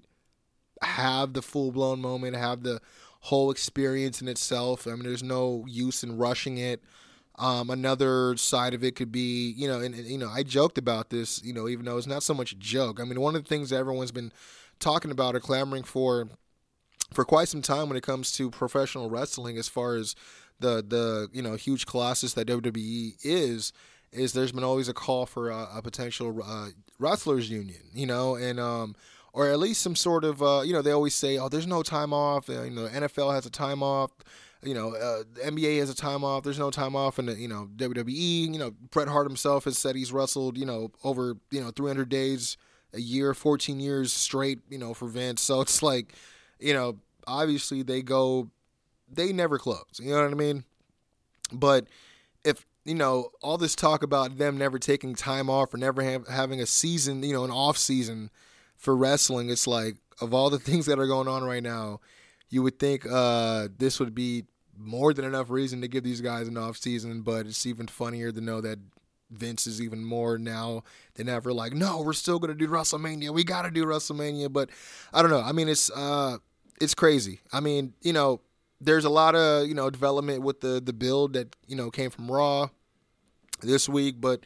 have 0.82 1.32
the 1.32 1.42
full-blown 1.42 2.00
moment 2.00 2.36
have 2.36 2.62
the 2.62 2.80
whole 3.20 3.50
experience 3.50 4.20
in 4.20 4.28
itself. 4.28 4.86
I 4.86 4.90
mean 4.90 5.04
there's 5.04 5.22
no 5.22 5.64
use 5.68 6.02
in 6.02 6.18
rushing 6.18 6.58
it 6.58 6.82
um, 7.36 7.70
another 7.70 8.36
side 8.36 8.74
of 8.74 8.84
it 8.84 8.94
could 8.94 9.10
be, 9.10 9.50
you 9.50 9.66
know, 9.66 9.80
and, 9.80 9.94
and, 9.94 10.06
you 10.06 10.18
know, 10.18 10.28
I 10.28 10.44
joked 10.44 10.78
about 10.78 11.10
this, 11.10 11.42
you 11.42 11.52
know, 11.52 11.68
even 11.68 11.84
though 11.84 11.96
it's 11.96 12.06
not 12.06 12.22
so 12.22 12.34
much 12.34 12.52
a 12.52 12.56
joke. 12.56 13.00
I 13.00 13.04
mean, 13.04 13.20
one 13.20 13.34
of 13.34 13.42
the 13.42 13.48
things 13.48 13.70
that 13.70 13.76
everyone's 13.76 14.12
been 14.12 14.32
talking 14.78 15.10
about 15.10 15.34
or 15.34 15.40
clamoring 15.40 15.82
for 15.82 16.28
for 17.12 17.24
quite 17.24 17.48
some 17.48 17.62
time 17.62 17.88
when 17.88 17.96
it 17.96 18.02
comes 18.02 18.32
to 18.32 18.50
professional 18.50 19.10
wrestling, 19.10 19.56
as 19.58 19.68
far 19.68 19.96
as 19.96 20.14
the 20.60 20.76
the 20.86 21.28
you 21.32 21.42
know 21.42 21.54
huge 21.54 21.86
colossus 21.86 22.34
that 22.34 22.46
WWE 22.46 23.16
is, 23.22 23.72
is 24.12 24.32
there's 24.32 24.52
been 24.52 24.64
always 24.64 24.88
a 24.88 24.94
call 24.94 25.26
for 25.26 25.50
a, 25.50 25.68
a 25.74 25.82
potential 25.82 26.40
uh, 26.44 26.68
wrestlers 26.98 27.50
union, 27.50 27.82
you 27.92 28.06
know, 28.06 28.36
and 28.36 28.60
um, 28.60 28.94
or 29.32 29.50
at 29.50 29.58
least 29.58 29.82
some 29.82 29.96
sort 29.96 30.24
of 30.24 30.42
uh, 30.42 30.62
you 30.64 30.72
know 30.72 30.82
they 30.82 30.92
always 30.92 31.14
say, 31.14 31.36
oh, 31.36 31.48
there's 31.48 31.66
no 31.66 31.82
time 31.82 32.12
off, 32.12 32.48
you 32.48 32.70
know, 32.70 32.86
NFL 32.86 33.34
has 33.34 33.44
a 33.44 33.50
time 33.50 33.82
off 33.82 34.12
you 34.64 34.74
know, 34.74 34.94
uh, 34.94 35.24
NBA 35.44 35.78
has 35.78 35.90
a 35.90 35.94
time 35.94 36.24
off. 36.24 36.42
There's 36.42 36.58
no 36.58 36.70
time 36.70 36.96
off, 36.96 37.18
and 37.18 37.28
you 37.38 37.48
know, 37.48 37.68
WWE. 37.76 38.52
You 38.52 38.58
know, 38.58 38.72
Bret 38.90 39.08
Hart 39.08 39.26
himself 39.26 39.64
has 39.64 39.78
said 39.78 39.96
he's 39.96 40.12
wrestled, 40.12 40.56
you 40.56 40.66
know, 40.66 40.90
over 41.02 41.36
you 41.50 41.60
know 41.60 41.70
300 41.70 42.08
days 42.08 42.56
a 42.94 43.00
year, 43.00 43.34
14 43.34 43.80
years 43.80 44.12
straight, 44.12 44.60
you 44.70 44.78
know, 44.78 44.94
for 44.94 45.08
Vince. 45.08 45.42
So 45.42 45.60
it's 45.60 45.82
like, 45.82 46.14
you 46.58 46.72
know, 46.72 46.98
obviously 47.26 47.82
they 47.82 48.02
go, 48.02 48.50
they 49.10 49.32
never 49.32 49.58
close. 49.58 49.84
You 49.98 50.10
know 50.10 50.22
what 50.22 50.30
I 50.30 50.34
mean? 50.34 50.64
But 51.52 51.86
if 52.44 52.64
you 52.84 52.94
know 52.94 53.30
all 53.42 53.58
this 53.58 53.74
talk 53.74 54.02
about 54.02 54.38
them 54.38 54.58
never 54.58 54.78
taking 54.78 55.14
time 55.14 55.50
off 55.50 55.74
or 55.74 55.78
never 55.78 56.02
have, 56.02 56.28
having 56.28 56.60
a 56.60 56.66
season, 56.66 57.22
you 57.22 57.32
know, 57.32 57.44
an 57.44 57.50
off 57.50 57.76
season 57.76 58.30
for 58.76 58.96
wrestling, 58.96 59.50
it's 59.50 59.66
like 59.66 59.96
of 60.20 60.32
all 60.32 60.50
the 60.50 60.58
things 60.60 60.86
that 60.86 60.98
are 60.98 61.06
going 61.06 61.28
on 61.28 61.44
right 61.44 61.62
now, 61.62 62.00
you 62.48 62.62
would 62.62 62.78
think 62.78 63.06
uh, 63.10 63.68
this 63.78 63.98
would 63.98 64.14
be 64.14 64.44
more 64.78 65.14
than 65.14 65.24
enough 65.24 65.50
reason 65.50 65.80
to 65.80 65.88
give 65.88 66.04
these 66.04 66.20
guys 66.20 66.48
an 66.48 66.56
off 66.56 66.76
season, 66.76 67.22
but 67.22 67.46
it's 67.46 67.66
even 67.66 67.86
funnier 67.86 68.32
to 68.32 68.40
know 68.40 68.60
that 68.60 68.78
Vince 69.30 69.66
is 69.66 69.80
even 69.80 70.04
more 70.04 70.38
now 70.38 70.82
than 71.14 71.28
ever 71.28 71.52
like, 71.52 71.72
no, 71.72 72.00
we're 72.02 72.12
still 72.12 72.38
gonna 72.38 72.54
do 72.54 72.68
WrestleMania. 72.68 73.30
We 73.30 73.44
gotta 73.44 73.70
do 73.70 73.84
WrestleMania. 73.84 74.52
But 74.52 74.70
I 75.12 75.22
don't 75.22 75.30
know. 75.30 75.40
I 75.40 75.52
mean 75.52 75.68
it's 75.68 75.90
uh 75.90 76.38
it's 76.80 76.94
crazy. 76.94 77.40
I 77.52 77.60
mean, 77.60 77.94
you 78.02 78.12
know, 78.12 78.40
there's 78.80 79.04
a 79.04 79.10
lot 79.10 79.34
of, 79.34 79.66
you 79.66 79.74
know, 79.74 79.90
development 79.90 80.42
with 80.42 80.60
the 80.60 80.80
the 80.80 80.92
build 80.92 81.34
that, 81.34 81.54
you 81.66 81.76
know, 81.76 81.90
came 81.90 82.10
from 82.10 82.30
Raw 82.30 82.68
this 83.60 83.88
week, 83.88 84.20
but 84.20 84.44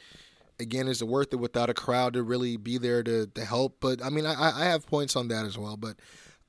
again, 0.61 0.89
is 0.89 1.03
it 1.03 1.09
worth 1.09 1.33
it 1.33 1.37
without 1.37 1.71
a 1.71 1.75
crowd 1.75 2.15
to 2.15 2.23
really 2.23 2.57
be 2.57 2.79
there 2.79 3.03
to, 3.03 3.27
to 3.27 3.45
help? 3.45 3.77
But 3.81 4.03
I 4.05 4.11
mean 4.11 4.27
I, 4.27 4.35
I 4.35 4.65
have 4.67 4.87
points 4.87 5.17
on 5.17 5.29
that 5.29 5.45
as 5.45 5.59
well. 5.59 5.77
But 5.77 5.97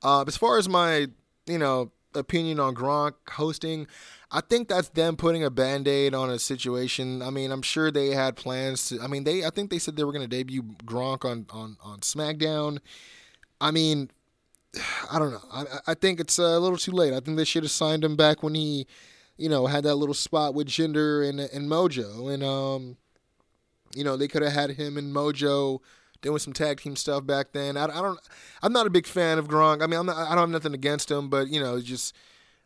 uh, 0.02 0.24
as 0.26 0.36
far 0.36 0.58
as 0.58 0.68
my, 0.68 1.08
you 1.46 1.58
know, 1.58 1.92
opinion 2.14 2.60
on 2.60 2.74
Gronk 2.74 3.14
hosting. 3.30 3.86
I 4.30 4.40
think 4.40 4.68
that's 4.68 4.88
them 4.90 5.16
putting 5.16 5.42
a 5.42 5.50
band-aid 5.50 6.14
on 6.14 6.30
a 6.30 6.38
situation. 6.38 7.20
I 7.22 7.30
mean, 7.30 7.50
I'm 7.50 7.62
sure 7.62 7.90
they 7.90 8.10
had 8.10 8.36
plans 8.36 8.88
to 8.88 9.00
I 9.00 9.06
mean, 9.06 9.24
they 9.24 9.44
I 9.44 9.50
think 9.50 9.70
they 9.70 9.78
said 9.78 9.96
they 9.96 10.04
were 10.04 10.12
going 10.12 10.28
to 10.28 10.36
debut 10.36 10.62
Gronk 10.84 11.24
on 11.24 11.46
on 11.50 11.76
on 11.82 12.00
SmackDown. 12.00 12.78
I 13.60 13.70
mean, 13.70 14.10
I 15.10 15.18
don't 15.18 15.32
know. 15.32 15.42
I 15.52 15.64
I 15.88 15.94
think 15.94 16.20
it's 16.20 16.38
a 16.38 16.58
little 16.58 16.78
too 16.78 16.92
late. 16.92 17.12
I 17.12 17.20
think 17.20 17.36
they 17.36 17.44
should 17.44 17.64
have 17.64 17.72
signed 17.72 18.04
him 18.04 18.16
back 18.16 18.42
when 18.42 18.54
he, 18.54 18.86
you 19.36 19.48
know, 19.48 19.66
had 19.66 19.84
that 19.84 19.96
little 19.96 20.14
spot 20.14 20.54
with 20.54 20.68
Jinder 20.68 21.28
and 21.28 21.40
and 21.40 21.68
Mojo 21.68 22.32
and 22.32 22.42
um 22.44 22.96
you 23.94 24.04
know, 24.04 24.16
they 24.16 24.28
could 24.28 24.42
have 24.42 24.52
had 24.52 24.70
him 24.70 24.96
and 24.96 25.12
Mojo 25.12 25.80
doing 26.22 26.38
some 26.38 26.52
tag 26.52 26.80
team 26.80 26.96
stuff 26.96 27.26
back 27.26 27.52
then. 27.52 27.76
I, 27.76 27.84
I 27.84 28.02
don't. 28.02 28.18
I'm 28.62 28.72
not 28.72 28.86
a 28.86 28.90
big 28.90 29.06
fan 29.06 29.38
of 29.38 29.48
Gronk. 29.48 29.82
I 29.82 29.86
mean, 29.86 29.98
I'm 30.00 30.06
not, 30.06 30.16
I 30.16 30.30
don't 30.30 30.38
have 30.38 30.50
nothing 30.50 30.74
against 30.74 31.10
him, 31.10 31.28
but 31.28 31.48
you 31.48 31.60
know, 31.60 31.80
just 31.80 32.14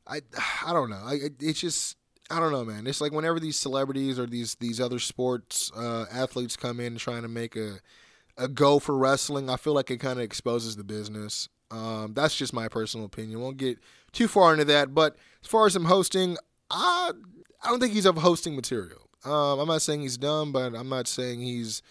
I 0.06 0.20
I 0.66 0.72
don't 0.72 0.90
know. 0.90 1.02
I, 1.04 1.18
it's 1.40 1.60
just 1.60 1.96
I 2.30 2.40
don't 2.40 2.52
know, 2.52 2.64
man. 2.64 2.86
It's 2.86 3.00
like 3.00 3.12
whenever 3.12 3.38
these 3.38 3.56
celebrities 3.56 4.18
or 4.18 4.26
these 4.26 4.54
these 4.56 4.80
other 4.80 4.98
sports 4.98 5.70
uh, 5.76 6.06
athletes 6.12 6.56
come 6.56 6.80
in 6.80 6.96
trying 6.96 7.22
to 7.22 7.28
make 7.28 7.56
a 7.56 7.80
a 8.36 8.48
go 8.48 8.78
for 8.78 8.96
wrestling, 8.96 9.48
I 9.48 9.56
feel 9.56 9.74
like 9.74 9.90
it 9.90 9.98
kind 9.98 10.18
of 10.18 10.24
exposes 10.24 10.76
the 10.76 10.84
business. 10.84 11.48
Um, 11.70 12.14
that's 12.14 12.36
just 12.36 12.52
my 12.52 12.68
personal 12.68 13.06
opinion. 13.06 13.40
Won't 13.40 13.56
get 13.56 13.78
too 14.12 14.28
far 14.28 14.52
into 14.52 14.64
that. 14.66 14.94
But 14.94 15.16
as 15.42 15.48
far 15.48 15.66
as 15.66 15.76
him 15.76 15.84
hosting, 15.84 16.36
I 16.70 17.12
I 17.62 17.70
don't 17.70 17.80
think 17.80 17.92
he's 17.92 18.06
of 18.06 18.18
hosting 18.18 18.56
material. 18.56 19.08
Um, 19.24 19.58
I'm 19.58 19.68
not 19.68 19.82
saying 19.82 20.02
he's 20.02 20.18
dumb, 20.18 20.52
but 20.52 20.74
I'm 20.74 20.88
not 20.88 21.08
saying 21.08 21.40
he's 21.40 21.82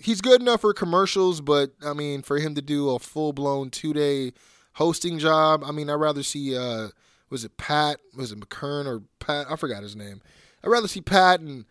he's 0.00 0.20
good 0.20 0.40
enough 0.40 0.60
for 0.60 0.72
commercials. 0.74 1.40
But 1.40 1.72
I 1.84 1.92
mean, 1.92 2.22
for 2.22 2.38
him 2.38 2.54
to 2.54 2.62
do 2.62 2.90
a 2.90 2.98
full 2.98 3.32
blown 3.32 3.70
two 3.70 3.92
day 3.92 4.32
hosting 4.74 5.18
job, 5.18 5.62
I 5.64 5.72
mean, 5.72 5.90
I'd 5.90 5.94
rather 5.94 6.22
see 6.22 6.56
uh, 6.56 6.88
was 7.30 7.44
it 7.44 7.56
Pat? 7.56 8.00
Was 8.16 8.32
it 8.32 8.40
McKern 8.40 8.86
or 8.86 9.02
Pat? 9.18 9.46
I 9.50 9.56
forgot 9.56 9.82
his 9.82 9.96
name. 9.96 10.20
I'd 10.62 10.70
rather 10.70 10.88
see 10.88 11.00
Pat 11.00 11.40
and 11.40 11.64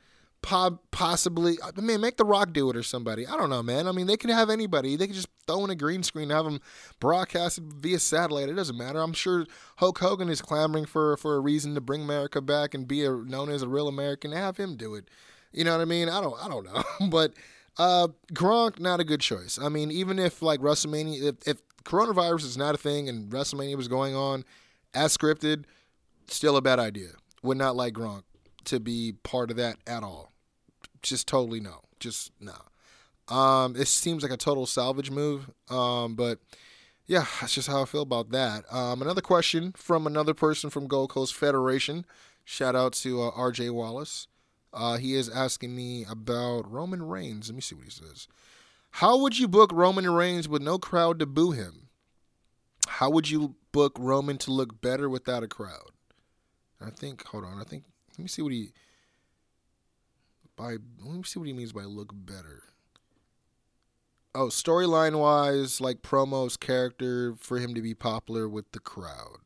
po- 0.46 0.80
possibly, 0.92 1.58
I 1.64 1.80
mean, 1.82 2.00
make 2.02 2.18
The 2.18 2.24
Rock 2.24 2.54
do 2.54 2.70
it 2.70 2.78
or 2.78 2.84
somebody. 2.84 3.26
I 3.26 3.36
don't 3.36 3.50
know, 3.50 3.64
man. 3.64 3.88
I 3.88 3.92
mean, 3.92 4.08
they 4.08 4.16
could 4.16 4.30
have 4.30 4.50
anybody. 4.50 4.96
They 4.96 5.08
could 5.08 5.16
just 5.16 5.28
throw 5.48 5.64
in 5.66 5.72
a 5.72 5.76
green 5.76 6.04
screen, 6.04 6.30
have 6.30 6.46
them 6.46 6.62
broadcasted 7.00 7.74
via 7.74 8.00
satellite. 8.00 8.50
It 8.50 8.54
doesn't 8.54 8.78
matter. 8.78 9.02
I'm 9.02 9.14
sure 9.14 9.46
Hulk 9.78 9.98
Hogan 9.98 10.30
is 10.30 10.42
clamoring 10.42 10.86
for 10.86 11.18
for 11.18 11.36
a 11.36 11.40
reason 11.40 11.74
to 11.76 11.82
bring 11.82 12.04
America 12.04 12.42
back 12.42 12.74
and 12.74 12.88
be 12.88 13.04
a, 13.04 13.12
known 13.12 13.50
as 13.50 13.64
a 13.64 13.68
real 13.68 13.88
American. 13.88 14.32
Have 14.32 14.58
him 14.58 14.76
do 14.76 14.96
it. 14.96 15.10
You 15.52 15.64
know 15.64 15.72
what 15.72 15.82
I 15.82 15.86
mean? 15.86 16.10
I 16.10 16.22
don't. 16.22 16.36
I 16.42 16.48
don't 16.48 16.66
know, 16.66 16.84
but. 17.10 17.34
Uh, 17.78 18.08
Gronk, 18.34 18.80
not 18.80 19.00
a 19.00 19.04
good 19.04 19.22
choice. 19.22 19.60
I 19.62 19.70
mean, 19.70 19.92
even 19.92 20.20
if 20.20 20.42
like 20.42 20.60
WrestleMania, 20.62 21.22
if, 21.24 21.48
if 21.48 21.62
coronavirus 21.84 22.44
is 22.46 22.58
not 22.58 22.76
a 22.76 22.78
thing 22.78 23.10
and 23.10 23.32
WrestleMania 23.32 23.76
was 23.76 23.88
going 23.88 24.16
on 24.16 24.46
as 24.94 25.16
scripted, 25.16 25.66
still 26.28 26.58
a 26.58 26.62
bad 26.62 26.80
idea. 26.80 27.10
Would 27.44 27.58
not 27.58 27.76
like 27.76 27.94
Gronk 27.94 28.24
to 28.66 28.80
be 28.80 29.14
part 29.24 29.52
of 29.52 29.58
that 29.58 29.78
at 29.86 30.04
all. 30.04 30.32
Just 31.02 31.28
totally 31.28 31.60
no. 31.60 31.82
Just 32.00 32.32
no. 32.40 32.54
Um, 33.34 33.76
it 33.76 33.88
seems 33.88 34.24
like 34.24 34.32
a 34.32 34.38
total 34.38 34.66
salvage 34.66 35.12
move. 35.12 35.50
Um, 35.70 36.16
but 36.16 36.40
yeah, 37.08 37.26
that's 37.40 37.54
just 37.54 37.68
how 37.68 37.82
I 37.82 37.86
feel 37.86 38.02
about 38.02 38.32
that. 38.32 38.66
Um, 38.74 39.02
another 39.02 39.22
question 39.22 39.74
from 39.74 40.08
another 40.08 40.34
person 40.34 40.70
from 40.70 40.88
Gold 40.88 41.12
Coast 41.12 41.36
Federation. 41.36 42.06
Shout 42.44 42.76
out 42.76 42.94
to 42.94 43.24
uh, 43.24 43.32
RJ 43.32 43.72
Wallace. 43.72 44.28
Uh, 44.76 44.98
he 44.98 45.16
is 45.16 45.30
asking 45.30 45.74
me 45.74 46.06
about 46.08 46.70
Roman 46.70 47.02
Reigns. 47.02 47.48
Let 47.48 47.56
me 47.56 47.62
see 47.62 47.76
what 47.76 47.86
he 47.86 47.92
says. 47.92 48.28
How 48.92 49.18
would 49.18 49.40
you 49.40 49.48
book 49.48 49.72
Roman 49.74 50.10
Reigns 50.10 50.50
with 50.50 50.62
no 50.62 50.78
crowd 50.78 51.18
to 51.20 51.26
boo 51.26 51.52
him? 51.52 51.88
How 52.88 53.10
would 53.10 53.30
you 53.30 53.56
book 53.72 53.94
Roman 53.98 54.38
to 54.40 54.52
look 54.52 54.82
better 54.82 55.10
without 55.10 55.44
a 55.44 55.48
crowd? 55.48 55.92
I 56.82 56.90
think. 56.90 57.26
Hold 57.28 57.46
on. 57.46 57.60
I 57.60 57.64
think. 57.64 57.86
Let 58.12 58.20
me 58.20 58.28
see 58.28 58.42
what 58.42 58.52
he. 58.52 58.74
By 60.58 60.78
let 61.04 61.16
me 61.16 61.24
see 61.24 61.40
what 61.40 61.48
he 61.48 61.54
means 61.54 61.72
by 61.72 61.84
look 61.84 62.12
better. 62.14 62.64
Oh, 64.34 64.48
storyline 64.48 65.18
wise, 65.18 65.80
like 65.80 66.02
promos, 66.02 66.60
character 66.60 67.36
for 67.40 67.60
him 67.60 67.74
to 67.74 67.82
be 67.82 67.94
popular 67.94 68.50
with 68.50 68.70
the 68.74 68.80
crowd. 68.80 69.40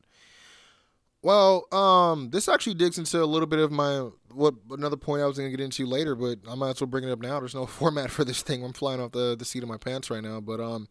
Well, 1.21 1.65
um, 1.73 2.29
this 2.29 2.47
actually 2.47 2.75
digs 2.75 2.97
into 2.97 3.21
a 3.21 3.25
little 3.25 3.47
bit 3.47 3.59
of 3.59 3.71
my 3.71 4.09
what 4.31 4.53
another 4.71 4.95
point 4.95 5.21
I 5.21 5.25
was 5.25 5.37
gonna 5.37 5.49
get 5.49 5.59
into 5.59 5.85
later, 5.85 6.15
but 6.15 6.39
I 6.49 6.55
might 6.55 6.69
as 6.71 6.81
well 6.81 6.87
bring 6.87 7.03
it 7.03 7.11
up 7.11 7.19
now. 7.19 7.39
There's 7.39 7.55
no 7.55 7.65
format 7.67 8.09
for 8.09 8.23
this 8.23 8.41
thing. 8.41 8.63
I'm 8.63 8.73
flying 8.73 9.01
off 9.01 9.11
the, 9.11 9.35
the 9.37 9.45
seat 9.45 9.63
of 9.63 9.69
my 9.69 9.77
pants 9.77 10.09
right 10.09 10.23
now. 10.23 10.39
But 10.39 10.59
um 10.61 10.87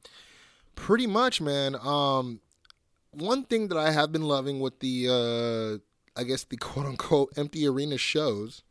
pretty 0.74 1.06
much, 1.06 1.40
man, 1.40 1.76
um 1.76 2.40
one 3.12 3.44
thing 3.44 3.68
that 3.68 3.78
I 3.78 3.90
have 3.90 4.12
been 4.12 4.22
loving 4.22 4.60
with 4.60 4.80
the 4.80 5.08
uh 5.08 6.20
I 6.20 6.24
guess 6.24 6.44
the 6.44 6.56
quote 6.56 6.86
unquote 6.86 7.32
empty 7.36 7.66
arena 7.66 7.96
shows, 7.96 8.62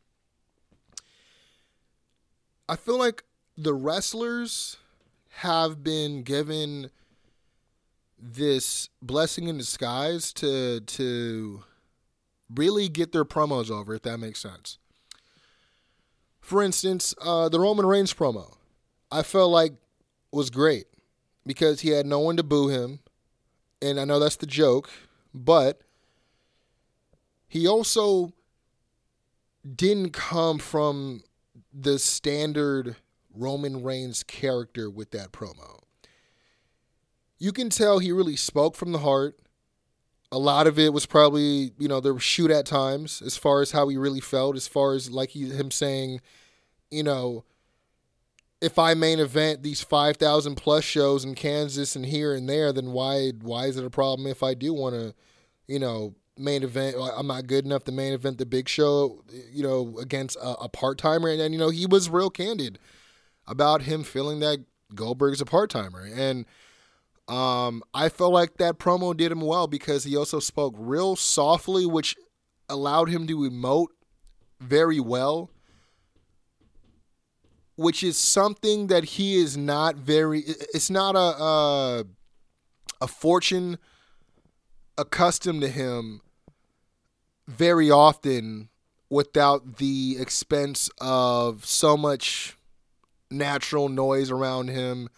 I 2.69 2.75
feel 2.75 2.99
like 2.99 3.23
the 3.57 3.73
wrestlers 3.73 4.77
have 5.29 5.83
been 5.83 6.23
given 6.23 6.91
this 8.19 8.89
blessing 9.01 9.47
in 9.47 9.57
disguise 9.57 10.33
to 10.33 10.81
to 10.81 11.63
really 12.53 12.89
get 12.89 13.11
their 13.11 13.25
promos 13.25 13.69
over, 13.69 13.95
if 13.95 14.01
that 14.03 14.17
makes 14.17 14.39
sense. 14.39 14.77
For 16.39 16.63
instance, 16.63 17.13
uh, 17.21 17.49
the 17.49 17.59
Roman 17.59 17.85
Reigns 17.85 18.13
promo, 18.13 18.55
I 19.11 19.21
felt 19.21 19.51
like 19.51 19.73
was 20.31 20.49
great 20.49 20.87
because 21.45 21.81
he 21.81 21.89
had 21.89 22.05
no 22.05 22.19
one 22.19 22.37
to 22.37 22.43
boo 22.43 22.69
him, 22.69 22.99
and 23.81 23.99
I 23.99 24.05
know 24.05 24.19
that's 24.19 24.37
the 24.37 24.45
joke, 24.45 24.89
but 25.33 25.81
he 27.47 27.67
also 27.67 28.33
didn't 29.75 30.11
come 30.11 30.57
from 30.57 31.23
the 31.73 31.99
standard 31.99 32.95
Roman 33.33 33.83
Reigns 33.83 34.23
character 34.23 34.89
with 34.89 35.11
that 35.11 35.31
promo 35.31 35.81
you 37.39 37.51
can 37.51 37.69
tell 37.69 37.99
he 37.99 38.11
really 38.11 38.35
spoke 38.35 38.75
from 38.75 38.91
the 38.91 38.99
heart. 38.99 39.39
A 40.31 40.37
lot 40.37 40.67
of 40.67 40.77
it 40.77 40.91
was 40.91 41.05
probably, 41.05 41.71
you 41.77 41.87
know, 41.87 41.99
there 41.99 42.13
was 42.13 42.23
shoot 42.23 42.51
at 42.51 42.65
times 42.65 43.21
as 43.21 43.37
far 43.37 43.61
as 43.61 43.71
how 43.71 43.87
he 43.87 43.97
really 43.97 44.19
felt, 44.19 44.55
as 44.55 44.67
far 44.67 44.93
as 44.93 45.09
like 45.09 45.29
he, 45.29 45.49
him 45.49 45.71
saying, 45.71 46.19
you 46.91 47.03
know, 47.03 47.45
if 48.59 48.79
I 48.79 48.93
main 48.93 49.19
event 49.19 49.63
these 49.63 49.81
5,000 49.81 50.55
plus 50.55 50.83
shows 50.83 51.23
in 51.23 51.35
Kansas 51.35 51.95
and 51.95 52.05
here 52.05 52.33
and 52.33 52.49
there, 52.49 52.73
then 52.73 52.91
why 52.91 53.31
why 53.41 53.67
is 53.67 53.77
it 53.77 53.85
a 53.85 53.89
problem 53.89 54.27
if 54.27 54.41
I 54.41 54.53
do 54.53 54.73
want 54.73 54.95
to, 54.95 55.13
you 55.67 55.79
know, 55.79 56.15
main 56.37 56.63
event? 56.63 56.97
I'm 57.15 57.27
not 57.27 57.47
good 57.47 57.65
enough 57.65 57.83
to 57.85 57.91
main 57.91 58.13
event 58.13 58.39
the 58.39 58.45
big 58.45 58.67
show, 58.67 59.23
you 59.51 59.63
know, 59.63 59.97
against 59.99 60.37
a, 60.37 60.55
a 60.61 60.69
part 60.69 60.97
timer. 60.97 61.29
And, 61.29 61.39
and, 61.39 61.53
you 61.53 61.59
know, 61.59 61.69
he 61.69 61.85
was 61.85 62.09
real 62.09 62.31
candid 62.31 62.79
about 63.45 63.83
him 63.83 64.03
feeling 64.03 64.39
that 64.39 64.65
Goldberg's 64.93 65.39
a 65.39 65.45
part 65.45 65.69
timer. 65.69 66.05
And, 66.11 66.45
um, 67.27 67.83
I 67.93 68.09
felt 68.09 68.33
like 68.33 68.57
that 68.57 68.79
promo 68.79 69.15
did 69.15 69.31
him 69.31 69.41
well 69.41 69.67
because 69.67 70.03
he 70.03 70.15
also 70.15 70.39
spoke 70.39 70.75
real 70.77 71.15
softly, 71.15 71.85
which 71.85 72.15
allowed 72.69 73.09
him 73.09 73.27
to 73.27 73.37
emote 73.39 73.87
very 74.59 74.99
well, 74.99 75.49
which 77.75 78.03
is 78.03 78.17
something 78.17 78.87
that 78.87 79.03
he 79.03 79.35
is 79.35 79.57
not 79.57 79.95
very. 79.95 80.39
It's 80.73 80.89
not 80.89 81.15
a 81.15 81.43
a, 81.43 82.05
a 83.01 83.07
fortune 83.07 83.77
accustomed 84.97 85.61
to 85.61 85.69
him 85.69 86.21
very 87.47 87.91
often 87.91 88.69
without 89.09 89.77
the 89.77 90.17
expense 90.19 90.89
of 90.99 91.65
so 91.65 91.95
much 91.95 92.57
natural 93.29 93.89
noise 93.89 94.31
around 94.31 94.69
him 94.69 95.09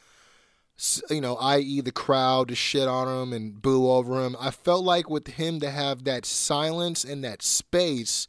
you 1.10 1.22
know, 1.22 1.36
i.e., 1.36 1.82
the 1.82 1.92
crowd 1.92 2.48
to 2.50 2.56
shit 2.56 2.88
on 2.88 3.08
him 3.08 3.34
and 3.34 3.62
boo 3.62 3.90
over 3.90 4.24
him. 4.26 4.36
I 4.40 4.52
felt 4.52 4.84
like 4.84 5.10
with 5.10 5.28
him 5.28 5.60
to 5.60 5.70
have 5.70 6.06
that 6.06 6.26
silence 6.26 7.04
and 7.04 7.24
that 7.24 7.42
space, 7.42 8.28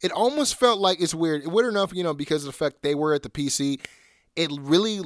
it 0.00 0.12
almost 0.12 0.58
felt 0.58 0.80
like 0.80 1.00
it's 1.00 1.14
weird. 1.14 1.46
Weird 1.46 1.72
enough, 1.72 1.92
you 1.94 2.02
know, 2.02 2.14
because 2.14 2.42
of 2.42 2.46
the 2.46 2.56
fact 2.56 2.82
they 2.82 2.94
were 2.94 3.14
at 3.14 3.22
the 3.22 3.30
PC, 3.30 3.80
it 4.36 4.50
really 4.52 5.00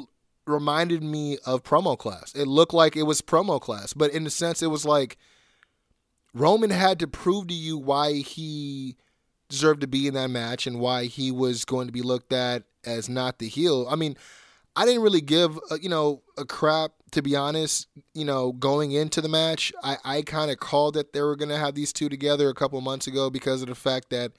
reminded 0.47 1.03
me 1.03 1.39
of 1.45 1.63
promo 1.63 1.99
class. 1.99 2.33
It 2.35 2.47
looked 2.47 2.75
like 2.75 2.97
it 2.97 3.03
was 3.03 3.23
promo 3.23 3.61
class, 3.61 3.93
but 3.93 4.13
in 4.13 4.25
the 4.25 4.31
sense, 4.31 4.63
it 4.63 4.69
was 4.69 4.85
like 4.85 5.19
Roman 6.33 6.71
had 6.71 6.99
to 7.01 7.07
prove 7.07 7.49
to 7.49 7.55
you 7.55 7.77
why 7.77 8.15
he 8.15 8.97
deserved 9.49 9.81
to 9.81 9.87
be 9.87 10.07
in 10.07 10.15
that 10.15 10.31
match 10.31 10.67
and 10.67 10.79
why 10.79 11.05
he 11.05 11.31
was 11.31 11.65
going 11.65 11.87
to 11.87 11.93
be 11.93 12.03
looked 12.03 12.33
at 12.33 12.65
as 12.85 13.09
not 13.09 13.39
the 13.39 13.49
heel. 13.49 13.87
I 13.91 13.97
mean, 13.97 14.17
I 14.77 14.85
didn't 14.85 15.03
really 15.03 15.21
give 15.21 15.59
a, 15.71 15.79
you 15.81 15.89
know 15.89 16.23
a 16.37 16.45
crap 16.45 16.93
to 17.13 17.23
be 17.23 17.35
honest. 17.37 17.89
You 18.15 18.25
know, 18.25 18.53
going 18.53 18.93
into 18.93 19.21
the 19.21 19.29
match, 19.29 19.73
I 19.83 19.97
I 20.05 20.23
kind 20.23 20.51
of 20.51 20.59
called 20.59 20.95
that 20.95 21.13
they 21.13 21.23
were 21.23 21.37
gonna 21.37 21.59
have 21.59 21.75
these 21.75 21.93
two 21.93 22.09
together 22.09 22.49
a 22.49 22.55
couple 22.55 22.81
months 22.81 23.07
ago 23.07 23.31
because 23.31 23.63
of 23.63 23.69
the 23.69 23.75
fact 23.75 24.11
that 24.11 24.33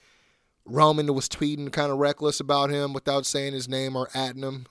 Roman 0.65 1.13
was 1.13 1.27
tweeting 1.27 1.71
kind 1.71 1.91
of 1.91 1.97
reckless 1.97 2.39
about 2.39 2.69
him 2.69 2.93
without 2.93 3.25
saying 3.25 3.53
his 3.53 3.67
name 3.67 3.95
or 3.95 4.07
atting 4.09 4.43
him. 4.43 4.67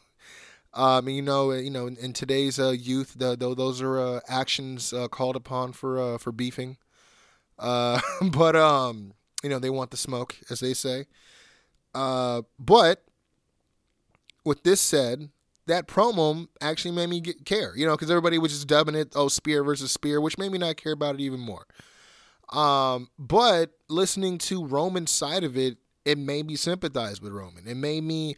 Um, 0.75 1.09
you 1.09 1.23
know, 1.23 1.53
you 1.53 1.71
know, 1.71 1.87
in, 1.87 1.97
in 1.97 2.12
today's 2.12 2.59
uh, 2.59 2.71
youth, 2.71 3.14
the, 3.16 3.37
the, 3.37 3.55
those 3.55 3.80
are 3.80 3.99
uh, 3.99 4.20
actions 4.28 4.93
uh, 4.93 5.09
called 5.09 5.35
upon 5.35 5.72
for 5.72 5.99
uh, 5.99 6.18
for 6.18 6.30
beefing. 6.30 6.76
Uh, 7.59 8.01
but 8.33 8.55
um, 8.55 9.14
you 9.43 9.49
know, 9.49 9.59
they 9.59 9.70
want 9.70 9.91
the 9.91 9.97
smoke, 9.97 10.37
as 10.51 10.61
they 10.61 10.74
say. 10.74 11.07
Uh, 11.95 12.43
but 12.59 13.05
with 14.45 14.62
this 14.62 14.80
said, 14.80 15.30
that 15.69 15.87
promo 15.87 16.49
actually 16.61 16.91
made 16.91 17.09
me 17.09 17.21
get, 17.21 17.45
care, 17.45 17.77
you 17.77 17.87
know, 17.87 17.93
because 17.93 18.11
everybody 18.11 18.39
was 18.39 18.53
just 18.53 18.66
dubbing 18.66 18.95
it, 18.95 19.12
oh, 19.14 19.29
spear 19.29 19.62
versus 19.62 19.93
spear, 19.93 20.21
which 20.21 20.37
made 20.37 20.51
me 20.51 20.59
not 20.59 20.77
care 20.77 20.93
about 20.93 21.14
it 21.14 21.21
even 21.21 21.41
more. 21.41 21.66
Um, 22.51 23.09
but 23.19 23.71
listening 23.89 24.39
to 24.39 24.64
Roman's 24.64 25.11
side 25.11 25.45
of 25.45 25.57
it, 25.57 25.79
it 26.05 26.19
made 26.19 26.47
me 26.47 26.57
sympathize 26.57 27.21
with 27.21 27.33
Roman. 27.33 27.66
It 27.66 27.77
made 27.77 28.03
me, 28.03 28.37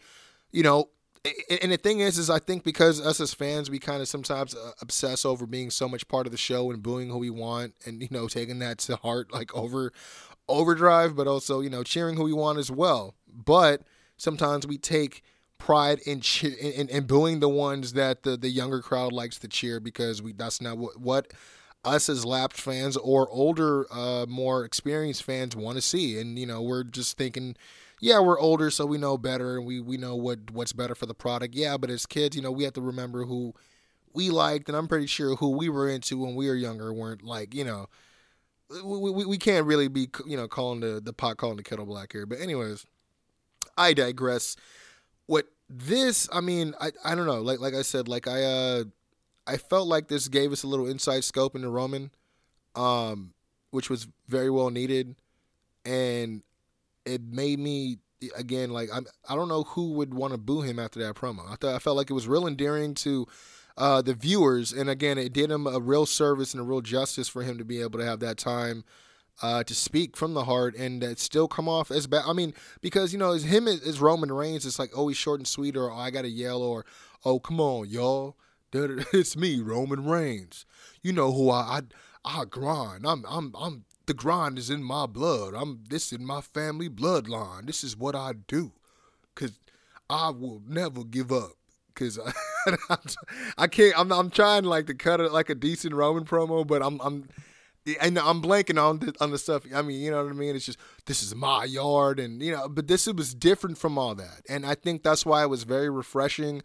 you 0.50 0.62
know, 0.62 0.90
and 1.62 1.70
the 1.70 1.76
thing 1.76 2.00
is, 2.00 2.18
is 2.18 2.30
I 2.30 2.38
think 2.38 2.64
because 2.64 3.04
us 3.04 3.20
as 3.20 3.34
fans, 3.34 3.70
we 3.70 3.78
kind 3.78 4.00
of 4.00 4.08
sometimes 4.08 4.54
uh, 4.54 4.72
obsess 4.80 5.24
over 5.24 5.46
being 5.46 5.70
so 5.70 5.88
much 5.88 6.08
part 6.08 6.26
of 6.26 6.32
the 6.32 6.38
show 6.38 6.70
and 6.70 6.82
booing 6.82 7.10
who 7.10 7.18
we 7.18 7.30
want, 7.30 7.74
and 7.84 8.00
you 8.00 8.08
know, 8.10 8.26
taking 8.26 8.58
that 8.60 8.78
to 8.78 8.96
heart 8.96 9.32
like 9.32 9.54
over 9.54 9.92
overdrive, 10.48 11.14
but 11.14 11.28
also 11.28 11.60
you 11.60 11.68
know, 11.68 11.82
cheering 11.82 12.16
who 12.16 12.24
we 12.24 12.32
want 12.32 12.58
as 12.58 12.70
well. 12.70 13.14
But 13.28 13.82
sometimes 14.16 14.66
we 14.66 14.78
take 14.78 15.22
pride 15.60 16.00
in, 16.00 16.20
cheer, 16.20 16.52
in 16.60 16.88
in 16.88 17.04
booing 17.06 17.38
the 17.38 17.48
ones 17.48 17.92
that 17.92 18.24
the 18.24 18.36
the 18.36 18.48
younger 18.48 18.80
crowd 18.80 19.12
likes 19.12 19.38
to 19.38 19.48
cheer 19.48 19.78
because 19.78 20.20
we 20.20 20.32
that's 20.32 20.60
not 20.60 20.76
what 20.76 20.98
what 20.98 21.32
us 21.84 22.08
as 22.08 22.24
lapsed 22.24 22.60
fans 22.60 22.96
or 22.96 23.28
older, 23.30 23.86
uh, 23.92 24.26
more 24.28 24.64
experienced 24.64 25.22
fans 25.22 25.56
want 25.56 25.76
to 25.76 25.82
see. 25.82 26.18
And 26.18 26.38
you 26.38 26.46
know, 26.46 26.62
we're 26.62 26.84
just 26.84 27.16
thinking, 27.16 27.56
yeah, 28.00 28.20
we're 28.20 28.38
older, 28.38 28.70
so 28.70 28.86
we 28.86 28.98
know 28.98 29.16
better, 29.16 29.56
and 29.56 29.66
we 29.66 29.80
we 29.80 29.96
know 29.96 30.16
what 30.16 30.50
what's 30.50 30.72
better 30.72 30.94
for 30.94 31.06
the 31.06 31.14
product. 31.14 31.54
Yeah, 31.54 31.76
but 31.76 31.90
as 31.90 32.06
kids, 32.06 32.36
you 32.36 32.42
know, 32.42 32.50
we 32.52 32.64
have 32.64 32.74
to 32.74 32.80
remember 32.80 33.24
who 33.24 33.54
we 34.12 34.30
liked, 34.30 34.68
and 34.68 34.76
I'm 34.76 34.88
pretty 34.88 35.06
sure 35.06 35.36
who 35.36 35.50
we 35.50 35.68
were 35.68 35.88
into 35.88 36.18
when 36.18 36.34
we 36.34 36.48
were 36.48 36.54
younger 36.54 36.92
weren't 36.92 37.22
like, 37.22 37.54
you 37.54 37.64
know. 37.64 37.86
We, 38.84 39.10
we, 39.10 39.24
we 39.24 39.36
can't 39.36 39.66
really 39.66 39.88
be 39.88 40.08
you 40.24 40.36
know 40.36 40.46
calling 40.46 40.78
the 40.78 41.00
the 41.04 41.12
pot 41.12 41.38
calling 41.38 41.56
the 41.56 41.64
kettle 41.64 41.86
black 41.86 42.12
here 42.12 42.24
but 42.24 42.38
anyways 42.38 42.86
i 43.76 43.92
digress 43.92 44.54
this 45.72 46.28
i 46.32 46.40
mean 46.40 46.74
i 46.80 46.90
i 47.04 47.14
don't 47.14 47.26
know 47.26 47.40
like 47.40 47.60
like 47.60 47.74
i 47.74 47.82
said 47.82 48.08
like 48.08 48.26
i 48.26 48.42
uh 48.42 48.84
I 49.50 49.56
felt 49.56 49.88
like 49.88 50.06
this 50.06 50.28
gave 50.28 50.52
us 50.52 50.62
a 50.62 50.68
little 50.68 50.86
inside 50.86 51.24
scope 51.24 51.56
into 51.56 51.68
Roman, 51.68 52.12
um, 52.76 53.32
which 53.72 53.90
was 53.90 54.06
very 54.28 54.48
well 54.48 54.70
needed, 54.70 55.16
and 55.84 56.42
it 57.04 57.22
made 57.22 57.58
me 57.58 57.98
again 58.36 58.70
like 58.70 58.90
I'm, 58.94 59.06
I 59.28 59.34
don't 59.34 59.48
know 59.48 59.64
who 59.64 59.92
would 59.94 60.14
want 60.14 60.34
to 60.34 60.38
boo 60.38 60.60
him 60.62 60.78
after 60.78 61.00
that 61.00 61.16
promo. 61.16 61.50
I 61.50 61.56
thought 61.56 61.74
I 61.74 61.80
felt 61.80 61.96
like 61.96 62.10
it 62.10 62.14
was 62.14 62.28
real 62.28 62.46
endearing 62.46 62.94
to 62.94 63.26
uh, 63.76 64.02
the 64.02 64.14
viewers, 64.14 64.72
and 64.72 64.88
again, 64.88 65.18
it 65.18 65.32
did 65.32 65.50
him 65.50 65.66
a 65.66 65.80
real 65.80 66.06
service 66.06 66.54
and 66.54 66.60
a 66.60 66.64
real 66.64 66.80
justice 66.80 67.28
for 67.28 67.42
him 67.42 67.58
to 67.58 67.64
be 67.64 67.80
able 67.80 67.98
to 67.98 68.04
have 68.04 68.20
that 68.20 68.36
time. 68.36 68.84
Uh, 69.42 69.64
to 69.64 69.74
speak 69.74 70.18
from 70.18 70.34
the 70.34 70.44
heart 70.44 70.76
and 70.76 71.02
that 71.02 71.18
still 71.18 71.48
come 71.48 71.66
off 71.66 71.90
as 71.90 72.06
bad. 72.06 72.24
I 72.26 72.34
mean, 72.34 72.52
because 72.82 73.14
you 73.14 73.18
know, 73.18 73.32
him 73.32 73.66
as 73.66 73.98
Roman 73.98 74.30
Reigns, 74.30 74.66
it's 74.66 74.78
like 74.78 74.94
always 74.94 75.16
short 75.16 75.40
and 75.40 75.48
sweet, 75.48 75.78
or 75.78 75.90
oh, 75.90 75.96
I 75.96 76.10
gotta 76.10 76.28
yell, 76.28 76.60
or 76.60 76.84
oh 77.24 77.40
come 77.40 77.58
on, 77.58 77.88
y'all, 77.88 78.36
it's 78.72 79.36
me, 79.36 79.60
Roman 79.60 80.04
Reigns. 80.04 80.66
You 81.02 81.12
know 81.12 81.32
who 81.32 81.48
I 81.50 81.80
I, 82.24 82.40
I 82.42 82.44
grind. 82.44 83.06
I'm 83.06 83.24
I'm 83.26 83.54
I'm 83.58 83.84
the 84.06 84.14
grind 84.14 84.58
is 84.58 84.70
in 84.70 84.82
my 84.82 85.06
blood. 85.06 85.54
I'm 85.54 85.84
this 85.88 86.12
in 86.12 86.24
my 86.24 86.40
family 86.40 86.88
bloodline. 86.88 87.66
This 87.66 87.84
is 87.84 87.96
what 87.96 88.14
I 88.14 88.32
do. 88.46 88.72
Cause 89.34 89.52
I 90.08 90.30
will 90.30 90.62
never 90.66 91.04
give 91.04 91.32
up. 91.32 91.52
Cause 91.94 92.18
I, 92.90 92.96
I 93.56 93.66
can't. 93.66 93.98
I'm 93.98 94.12
I'm 94.12 94.30
trying 94.30 94.64
like 94.64 94.86
to 94.86 94.94
cut 94.94 95.20
it 95.20 95.32
like 95.32 95.48
a 95.50 95.54
decent 95.54 95.94
Roman 95.94 96.24
promo, 96.24 96.66
but 96.66 96.82
I'm 96.82 97.00
I'm 97.00 97.28
and 98.00 98.18
I'm 98.18 98.42
blanking 98.42 98.82
on 98.82 98.98
the, 98.98 99.14
on 99.20 99.30
the 99.30 99.38
stuff. 99.38 99.64
I 99.74 99.82
mean, 99.82 100.00
you 100.00 100.10
know 100.10 100.22
what 100.22 100.30
I 100.30 100.34
mean? 100.34 100.54
It's 100.54 100.66
just 100.66 100.78
this 101.06 101.22
is 101.22 101.34
my 101.34 101.64
yard, 101.64 102.20
and 102.20 102.42
you 102.42 102.52
know, 102.52 102.68
but 102.68 102.88
this 102.88 103.06
was 103.06 103.34
different 103.34 103.78
from 103.78 103.98
all 103.98 104.14
that, 104.14 104.42
and 104.48 104.66
I 104.66 104.74
think 104.74 105.02
that's 105.02 105.24
why 105.24 105.42
it 105.42 105.48
was 105.48 105.64
very 105.64 105.90
refreshing 105.90 106.62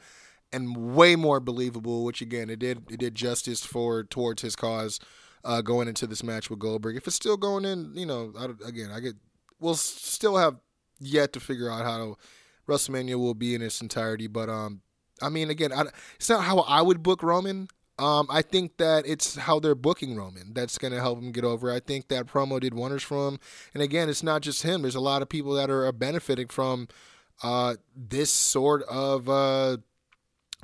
and 0.52 0.96
way 0.96 1.16
more 1.16 1.40
believable. 1.40 2.04
Which 2.04 2.22
again, 2.22 2.50
it 2.50 2.60
did 2.60 2.84
it 2.90 3.00
did 3.00 3.16
justice 3.16 3.66
for 3.66 4.04
towards 4.04 4.42
his 4.42 4.56
cause 4.56 5.00
uh, 5.44 5.62
going 5.62 5.88
into 5.88 6.08
this 6.08 6.24
match 6.24 6.50
with 6.50 6.60
Goldberg. 6.60 6.98
If 6.98 7.08
it's 7.08 7.16
still 7.16 7.38
going 7.38 7.66
in, 7.66 7.94
you 7.96 8.06
know, 8.06 8.34
I, 8.38 8.46
again, 8.68 8.92
I 8.92 9.00
get 9.00 9.16
we'll 9.60 9.76
still 9.76 10.38
have 10.38 10.58
yet 11.00 11.34
to 11.34 11.40
figure 11.40 11.70
out 11.70 11.86
how 11.86 11.98
to 11.98 12.16
WrestleMania 12.68 13.16
will 13.16 13.34
be 13.34 13.56
in 13.56 13.62
its 13.62 13.82
entirety. 13.82 14.28
But 14.28 14.50
um, 14.50 14.82
I 15.22 15.30
mean, 15.30 15.50
again, 15.50 15.72
I, 15.72 15.86
it's 16.16 16.30
not 16.30 16.44
how 16.44 16.60
I 16.60 16.82
would 16.82 17.04
book 17.04 17.24
Roman. 17.24 17.68
Um, 17.98 18.28
I 18.30 18.42
think 18.42 18.78
that 18.78 19.08
it's 19.08 19.36
how 19.36 19.60
they're 19.60 19.76
booking 19.76 20.16
Roman 20.16 20.54
that's 20.54 20.78
going 20.78 20.92
to 20.92 21.00
help 21.00 21.20
him 21.20 21.32
get 21.32 21.46
over. 21.46 21.72
I 21.72 21.80
think 21.80 22.10
that 22.10 22.26
promo 22.28 22.60
did 22.60 22.74
wonders 22.74 23.04
for 23.04 23.30
him. 23.30 23.40
And 23.74 23.82
again, 23.82 24.10
it's 24.10 24.24
not 24.24 24.42
just 24.42 24.64
him. 24.64 24.82
There's 24.82 24.96
a 24.96 25.00
lot 25.00 25.22
of 25.22 25.30
people 25.30 25.54
that 25.54 25.70
are 25.70 25.90
benefiting 25.94 26.48
from 26.48 26.90
uh, 27.42 27.76
this 27.96 28.30
sort 28.30 28.84
of 28.84 29.30
uh, 29.30 29.78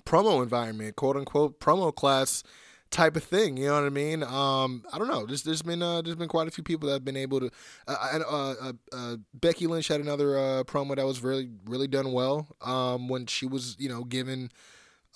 promo 0.05 0.43
environment, 0.43 0.95
quote 0.95 1.17
unquote 1.17 1.59
promo 1.59 1.93
class 1.95 2.43
type 2.89 3.15
of 3.15 3.23
thing. 3.23 3.57
You 3.57 3.67
know 3.67 3.75
what 3.75 3.85
I 3.85 3.89
mean? 3.89 4.23
Um, 4.23 4.83
I 4.93 4.97
don't 4.97 5.07
know. 5.07 5.25
There's 5.25 5.43
there's 5.43 5.61
been 5.61 5.81
uh, 5.81 6.01
there's 6.01 6.15
been 6.15 6.27
quite 6.27 6.47
a 6.47 6.51
few 6.51 6.63
people 6.63 6.87
that 6.87 6.95
have 6.95 7.05
been 7.05 7.17
able 7.17 7.39
to. 7.39 7.49
Uh, 7.87 8.19
uh, 8.29 8.55
uh, 8.61 8.73
uh 8.91 9.17
Becky 9.33 9.67
Lynch 9.67 9.87
had 9.87 10.01
another 10.01 10.37
uh, 10.37 10.63
promo 10.63 10.95
that 10.95 11.05
was 11.05 11.23
really 11.23 11.49
really 11.65 11.87
done 11.87 12.11
well. 12.11 12.47
Um, 12.61 13.07
when 13.07 13.25
she 13.25 13.45
was 13.45 13.75
you 13.79 13.89
know 13.89 14.03
given 14.03 14.51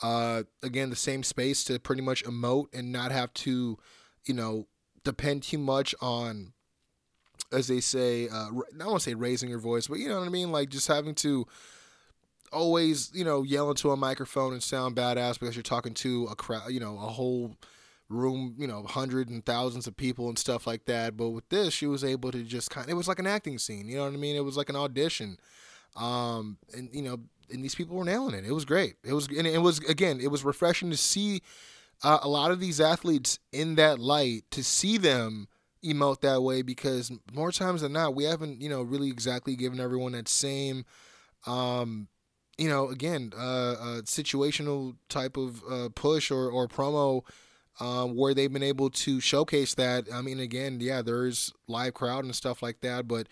again 0.03 0.89
the 0.89 0.95
same 0.95 1.23
space 1.23 1.63
to 1.63 1.79
pretty 1.79 2.01
much 2.01 2.23
emote 2.25 2.67
and 2.73 2.91
not 2.91 3.11
have 3.11 3.33
to 3.33 3.77
you 4.25 4.33
know 4.33 4.67
depend 5.03 5.43
too 5.43 5.57
much 5.57 5.95
on 6.01 6.53
as 7.51 7.67
they 7.67 7.79
say 7.79 8.27
uh, 8.27 8.47
I 8.47 8.77
don't 8.77 8.87
want 8.87 9.01
to 9.01 9.09
say 9.09 9.13
raising 9.13 9.49
your 9.49 9.59
voice, 9.59 9.87
but 9.87 9.99
you 9.99 10.09
know 10.09 10.19
what 10.19 10.25
I 10.25 10.31
mean, 10.31 10.51
like 10.51 10.69
just 10.69 10.87
having 10.87 11.15
to 11.15 11.45
always, 12.51 13.11
you 13.13 13.23
know, 13.23 13.43
yell 13.43 13.69
into 13.69 13.91
a 13.91 13.97
microphone 13.97 14.53
and 14.53 14.63
sound 14.63 14.95
badass 14.95 15.39
because 15.39 15.55
you're 15.55 15.63
talking 15.63 15.93
to 15.95 16.27
a 16.31 16.35
crowd, 16.35 16.71
you 16.71 16.79
know, 16.79 16.95
a 16.95 17.07
whole 17.11 17.55
room, 18.09 18.55
you 18.57 18.67
know, 18.67 18.83
hundreds 18.83 19.31
and 19.31 19.45
thousands 19.45 19.87
of 19.87 19.97
people 19.97 20.29
and 20.29 20.39
stuff 20.39 20.65
like 20.65 20.85
that. 20.85 21.17
But 21.17 21.29
with 21.29 21.47
this, 21.49 21.73
she 21.73 21.87
was 21.87 22.03
able 22.03 22.31
to 22.31 22.43
just 22.43 22.69
kind 22.69 22.85
of, 22.85 22.91
it 22.91 22.95
was 22.95 23.07
like 23.07 23.19
an 23.19 23.27
acting 23.27 23.57
scene, 23.57 23.87
you 23.87 23.97
know 23.97 24.05
what 24.05 24.13
I 24.13 24.17
mean? 24.17 24.35
It 24.35 24.45
was 24.45 24.57
like 24.57 24.69
an 24.69 24.75
audition. 24.75 25.37
Um, 25.95 26.57
and, 26.75 26.89
you 26.93 27.01
know, 27.01 27.19
and 27.51 27.63
these 27.63 27.75
people 27.75 27.95
were 27.95 28.05
nailing 28.05 28.35
it. 28.35 28.45
It 28.45 28.53
was 28.53 28.65
great. 28.65 28.95
It 29.03 29.13
was, 29.13 29.27
and 29.27 29.47
it 29.47 29.61
was, 29.61 29.79
again, 29.79 30.19
it 30.19 30.29
was 30.31 30.43
refreshing 30.43 30.91
to 30.91 30.97
see 30.97 31.41
uh, 32.03 32.19
a 32.21 32.27
lot 32.27 32.51
of 32.51 32.59
these 32.59 32.81
athletes 32.81 33.39
in 33.51 33.75
that 33.75 33.99
light, 33.99 34.43
to 34.51 34.63
see 34.63 34.97
them 34.97 35.47
emote 35.83 36.21
that 36.21 36.41
way 36.41 36.61
because 36.61 37.11
more 37.31 37.51
times 37.51 37.81
than 37.81 37.93
not, 37.93 38.15
we 38.15 38.23
haven't, 38.23 38.61
you 38.61 38.69
know, 38.69 38.81
really 38.81 39.09
exactly 39.09 39.55
given 39.55 39.79
everyone 39.79 40.13
that 40.13 40.27
same, 40.27 40.85
um, 41.45 42.07
you 42.57 42.67
know, 42.69 42.89
again, 42.89 43.31
uh, 43.37 43.75
a 43.79 44.01
situational 44.03 44.95
type 45.09 45.37
of 45.37 45.61
uh, 45.69 45.89
push 45.93 46.31
or, 46.31 46.49
or 46.49 46.67
promo 46.67 47.21
um, 47.79 48.15
where 48.15 48.33
they've 48.33 48.51
been 48.51 48.63
able 48.63 48.89
to 48.89 49.19
showcase 49.19 49.73
that. 49.75 50.05
I 50.11 50.21
mean, 50.21 50.39
again, 50.39 50.79
yeah, 50.79 51.01
there's 51.01 51.53
live 51.67 51.93
crowd 51.93 52.23
and 52.23 52.35
stuff 52.35 52.63
like 52.63 52.81
that, 52.81 53.07
but 53.07 53.27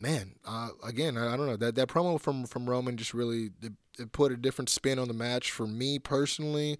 man, 0.00 0.34
uh, 0.46 0.68
again, 0.84 1.16
I, 1.16 1.34
I, 1.34 1.36
don't 1.36 1.46
know 1.46 1.56
that 1.56 1.74
that 1.74 1.88
promo 1.88 2.20
from 2.20 2.46
from 2.46 2.68
Roman 2.68 2.96
just 2.96 3.14
really 3.14 3.50
it, 3.62 3.72
it 3.98 4.12
put 4.12 4.32
a 4.32 4.36
different 4.36 4.68
spin 4.68 4.98
on 4.98 5.08
the 5.08 5.14
match 5.14 5.50
for 5.50 5.66
me 5.66 5.98
personally. 5.98 6.78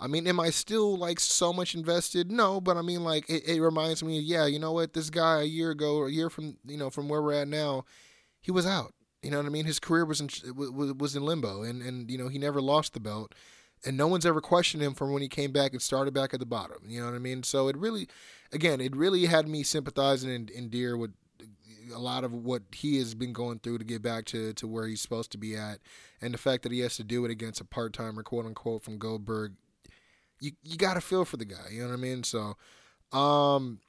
I 0.00 0.06
mean, 0.06 0.28
am 0.28 0.38
I 0.38 0.50
still 0.50 0.96
like 0.96 1.18
so 1.18 1.52
much 1.52 1.74
invested? 1.74 2.30
No, 2.30 2.60
but 2.60 2.76
I 2.76 2.82
mean, 2.82 3.02
like 3.02 3.28
it, 3.28 3.48
it 3.48 3.60
reminds 3.60 4.04
me, 4.04 4.20
yeah, 4.20 4.46
you 4.46 4.58
know 4.58 4.72
what, 4.72 4.92
this 4.92 5.10
guy 5.10 5.40
a 5.40 5.44
year 5.44 5.70
ago, 5.70 5.96
or 5.96 6.06
a 6.06 6.12
year 6.12 6.30
from 6.30 6.56
you 6.64 6.76
know 6.76 6.90
from 6.90 7.08
where 7.08 7.22
we're 7.22 7.32
at 7.32 7.48
now, 7.48 7.84
he 8.40 8.52
was 8.52 8.66
out 8.66 8.92
you 9.22 9.30
know 9.30 9.38
what 9.38 9.46
I 9.46 9.50
mean? 9.50 9.64
His 9.64 9.80
career 9.80 10.04
was 10.04 10.20
in 10.20 10.28
was 10.96 11.16
in 11.16 11.24
limbo, 11.24 11.62
and 11.62 11.82
and 11.82 12.10
you 12.10 12.18
know 12.18 12.28
he 12.28 12.38
never 12.38 12.60
lost 12.60 12.94
the 12.94 13.00
belt, 13.00 13.34
and 13.84 13.96
no 13.96 14.06
one's 14.06 14.26
ever 14.26 14.40
questioned 14.40 14.82
him 14.82 14.94
from 14.94 15.12
when 15.12 15.22
he 15.22 15.28
came 15.28 15.50
back 15.50 15.72
and 15.72 15.82
started 15.82 16.14
back 16.14 16.32
at 16.32 16.40
the 16.40 16.46
bottom. 16.46 16.78
You 16.86 17.00
know 17.00 17.06
what 17.06 17.14
I 17.14 17.18
mean? 17.18 17.42
So 17.42 17.68
it 17.68 17.76
really, 17.76 18.08
again, 18.52 18.80
it 18.80 18.94
really 18.94 19.26
had 19.26 19.48
me 19.48 19.64
sympathizing 19.64 20.30
and 20.30 20.50
endear 20.50 20.96
with 20.96 21.14
a 21.92 21.98
lot 21.98 22.24
of 22.24 22.32
what 22.32 22.62
he 22.72 22.98
has 22.98 23.14
been 23.14 23.32
going 23.32 23.58
through 23.58 23.78
to 23.78 23.84
get 23.84 24.02
back 24.02 24.24
to, 24.26 24.52
to 24.54 24.66
where 24.66 24.86
he's 24.86 25.00
supposed 25.00 25.32
to 25.32 25.38
be 25.38 25.56
at, 25.56 25.78
and 26.20 26.32
the 26.34 26.38
fact 26.38 26.62
that 26.62 26.72
he 26.72 26.80
has 26.80 26.96
to 26.96 27.04
do 27.04 27.24
it 27.24 27.30
against 27.30 27.60
a 27.60 27.64
part 27.64 27.92
timer, 27.92 28.22
quote 28.22 28.46
unquote, 28.46 28.82
from 28.82 28.98
Goldberg. 28.98 29.54
You 30.40 30.52
you 30.62 30.76
got 30.76 30.94
to 30.94 31.00
feel 31.00 31.24
for 31.24 31.36
the 31.36 31.44
guy. 31.44 31.68
You 31.70 31.82
know 31.82 31.88
what 31.88 31.94
I 31.94 31.96
mean? 31.96 32.22
So, 32.22 32.56
um, 33.12 33.80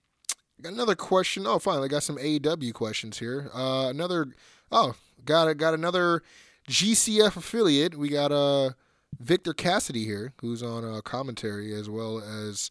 got 0.62 0.74
another 0.74 0.96
question. 0.96 1.46
Oh, 1.46 1.60
finally, 1.60 1.90
got 1.90 2.04
some 2.04 2.18
AEW 2.18 2.74
questions 2.74 3.20
here. 3.20 3.50
Uh, 3.54 3.88
another. 3.90 4.28
Oh, 4.72 4.96
got 5.26 5.56
got 5.58 5.74
another 5.74 6.24
GCF 6.68 7.36
affiliate. 7.38 7.96
We 7.96 8.10
got 8.10 8.32
uh 8.32 8.72
Victor 9.20 9.54
Cassidy 9.54 10.06
here, 10.06 10.34
who's 10.42 10.64
on 10.64 10.86
uh, 10.86 11.02
commentary 11.02 11.74
as 11.74 11.90
well 11.90 12.20
as 12.20 12.70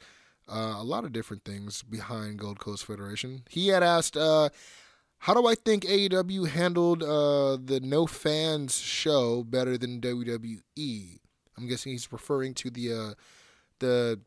uh, 0.49 0.76
a 0.79 0.83
lot 0.83 1.05
of 1.05 1.12
different 1.12 1.45
things 1.45 1.83
behind 1.83 2.39
Gold 2.39 2.59
Coast 2.59 2.85
Federation. 2.87 3.43
He 3.51 3.68
had 3.68 3.83
asked, 3.83 4.16
uh, 4.16 4.49
"How 5.20 5.34
do 5.34 5.46
I 5.46 5.54
think 5.54 5.84
AEW 5.84 6.48
handled 6.48 7.02
uh, 7.02 7.58
the 7.62 7.80
no 7.82 8.06
fans 8.06 8.78
show 8.78 9.42
better 9.42 9.76
than 9.76 10.00
WWE?" 10.00 11.18
I'm 11.56 11.66
guessing 11.66 11.92
he's 11.92 12.12
referring 12.12 12.54
to 12.54 12.70
the 12.70 12.92
uh, 12.92 13.14
the 13.80 14.20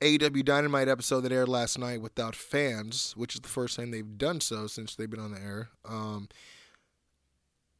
AEW 0.00 0.44
Dynamite 0.44 0.88
episode 0.88 1.22
that 1.22 1.32
aired 1.32 1.48
last 1.48 1.78
night 1.78 2.00
without 2.00 2.36
fans, 2.36 3.14
which 3.16 3.34
is 3.34 3.40
the 3.40 3.48
first 3.48 3.76
time 3.76 3.90
they've 3.90 4.18
done 4.18 4.40
so 4.40 4.66
since 4.66 4.94
they've 4.94 5.10
been 5.10 5.20
on 5.20 5.32
the 5.32 5.40
air. 5.40 5.68
Um, 5.84 6.28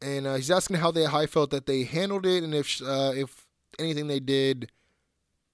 and 0.02 0.26
uh, 0.26 0.34
he's 0.34 0.50
asking 0.50 0.78
how 0.78 0.90
they 0.90 1.04
how 1.04 1.20
I 1.20 1.26
felt 1.26 1.50
that 1.50 1.66
they 1.66 1.84
handled 1.84 2.26
it, 2.26 2.42
and 2.42 2.54
if 2.54 2.82
uh, 2.82 3.12
if 3.14 3.46
anything 3.78 4.08
they 4.08 4.20
did 4.20 4.70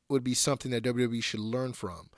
would 0.08 0.24
be 0.24 0.34
something 0.34 0.70
that 0.70 0.84
WWE 0.84 1.22
should 1.22 1.40
learn 1.40 1.72
from. 1.72 2.10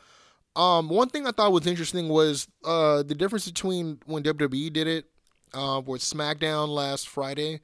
Um, 0.57 0.89
one 0.89 1.11
thing 1.11 1.27
I 1.27 1.33
thought 1.33 1.53
was 1.53 1.67
interesting 1.67 2.09
was 2.09 2.49
uh, 2.65 3.03
the 3.03 3.15
difference 3.15 3.47
between 3.47 4.01
when 4.07 4.23
WWE 4.23 4.73
did 4.73 4.87
it 4.87 5.05
uh, 5.53 5.83
with 5.85 6.01
SmackDown 6.01 6.69
last 6.69 7.09
Friday 7.09 7.61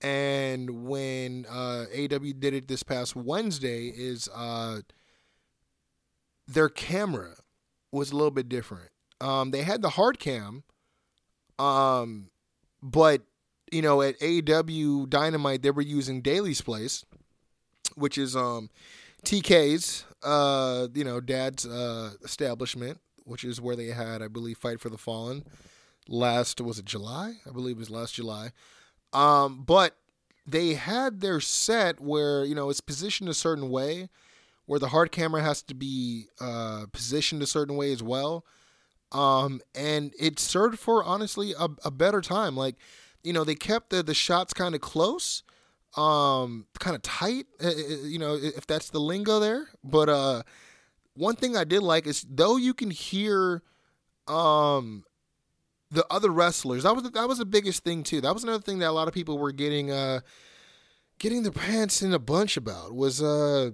and 0.00 0.86
when 0.86 1.46
uh, 1.48 1.84
AW 1.92 2.32
did 2.38 2.54
it 2.54 2.68
this 2.68 2.82
past 2.82 3.16
Wednesday 3.16 3.88
is 3.88 4.28
uh, 4.34 4.80
their 6.46 6.68
camera 6.68 7.34
was 7.92 8.10
a 8.10 8.16
little 8.16 8.30
bit 8.30 8.48
different. 8.48 8.90
Um, 9.20 9.50
they 9.50 9.62
had 9.62 9.82
the 9.82 9.90
hard 9.90 10.18
cam, 10.18 10.62
um, 11.58 12.30
but 12.82 13.22
you 13.72 13.82
know, 13.82 14.02
at 14.02 14.16
AW 14.22 15.06
Dynamite, 15.06 15.62
they 15.62 15.70
were 15.70 15.82
using 15.82 16.22
Daly's 16.22 16.60
Place, 16.62 17.04
which 17.96 18.16
is 18.16 18.34
um, 18.34 18.70
TK's, 19.24 20.04
uh, 20.22 20.88
you 20.94 21.04
know, 21.04 21.20
dad's 21.20 21.66
uh, 21.66 22.12
establishment, 22.24 23.00
which 23.24 23.44
is 23.44 23.60
where 23.60 23.76
they 23.76 23.88
had, 23.88 24.22
I 24.22 24.28
believe, 24.28 24.58
Fight 24.58 24.80
for 24.80 24.88
the 24.88 24.98
Fallen 24.98 25.44
last, 26.08 26.60
was 26.60 26.78
it 26.78 26.84
July? 26.84 27.34
I 27.46 27.50
believe 27.50 27.76
it 27.76 27.80
was 27.80 27.90
last 27.90 28.14
July. 28.14 28.52
Um, 29.12 29.64
but 29.64 29.96
they 30.46 30.74
had 30.74 31.20
their 31.20 31.40
set 31.40 32.00
where, 32.00 32.44
you 32.44 32.54
know, 32.54 32.70
it's 32.70 32.80
positioned 32.80 33.28
a 33.28 33.34
certain 33.34 33.68
way, 33.70 34.08
where 34.66 34.80
the 34.80 34.88
hard 34.88 35.12
camera 35.12 35.42
has 35.42 35.62
to 35.62 35.74
be 35.74 36.26
uh, 36.40 36.86
positioned 36.92 37.42
a 37.42 37.46
certain 37.46 37.76
way 37.76 37.92
as 37.92 38.02
well. 38.02 38.44
Um, 39.12 39.60
and 39.74 40.12
it 40.18 40.38
served 40.38 40.78
for 40.78 41.02
honestly 41.02 41.54
a, 41.58 41.68
a 41.84 41.90
better 41.90 42.20
time. 42.20 42.56
Like, 42.56 42.76
you 43.22 43.32
know, 43.32 43.44
they 43.44 43.54
kept 43.54 43.90
the, 43.90 44.02
the 44.02 44.14
shots 44.14 44.52
kind 44.52 44.74
of 44.74 44.80
close, 44.80 45.42
um, 45.96 46.66
kind 46.78 46.94
of 46.94 47.02
tight, 47.02 47.46
you 48.04 48.18
know, 48.18 48.34
if 48.34 48.66
that's 48.66 48.90
the 48.90 49.00
lingo 49.00 49.40
there. 49.40 49.68
But 49.82 50.08
uh, 50.08 50.42
one 51.14 51.36
thing 51.36 51.56
I 51.56 51.64
did 51.64 51.82
like 51.82 52.06
is 52.06 52.24
though 52.28 52.56
you 52.56 52.74
can 52.74 52.90
hear 52.90 53.62
um, 54.26 55.04
the 55.90 56.06
other 56.10 56.30
wrestlers, 56.30 56.82
that 56.82 56.94
was 56.94 57.10
that 57.10 57.28
was 57.28 57.38
the 57.38 57.46
biggest 57.46 57.84
thing 57.84 58.02
too. 58.02 58.20
That 58.20 58.34
was 58.34 58.44
another 58.44 58.62
thing 58.62 58.78
that 58.80 58.90
a 58.90 58.92
lot 58.92 59.08
of 59.08 59.14
people 59.14 59.38
were 59.38 59.52
getting 59.52 59.90
uh, 59.90 60.20
getting 61.18 61.42
their 61.42 61.52
pants 61.52 62.02
in 62.02 62.12
a 62.12 62.18
bunch 62.18 62.56
about 62.56 62.94
was 62.94 63.22
uh, 63.22 63.70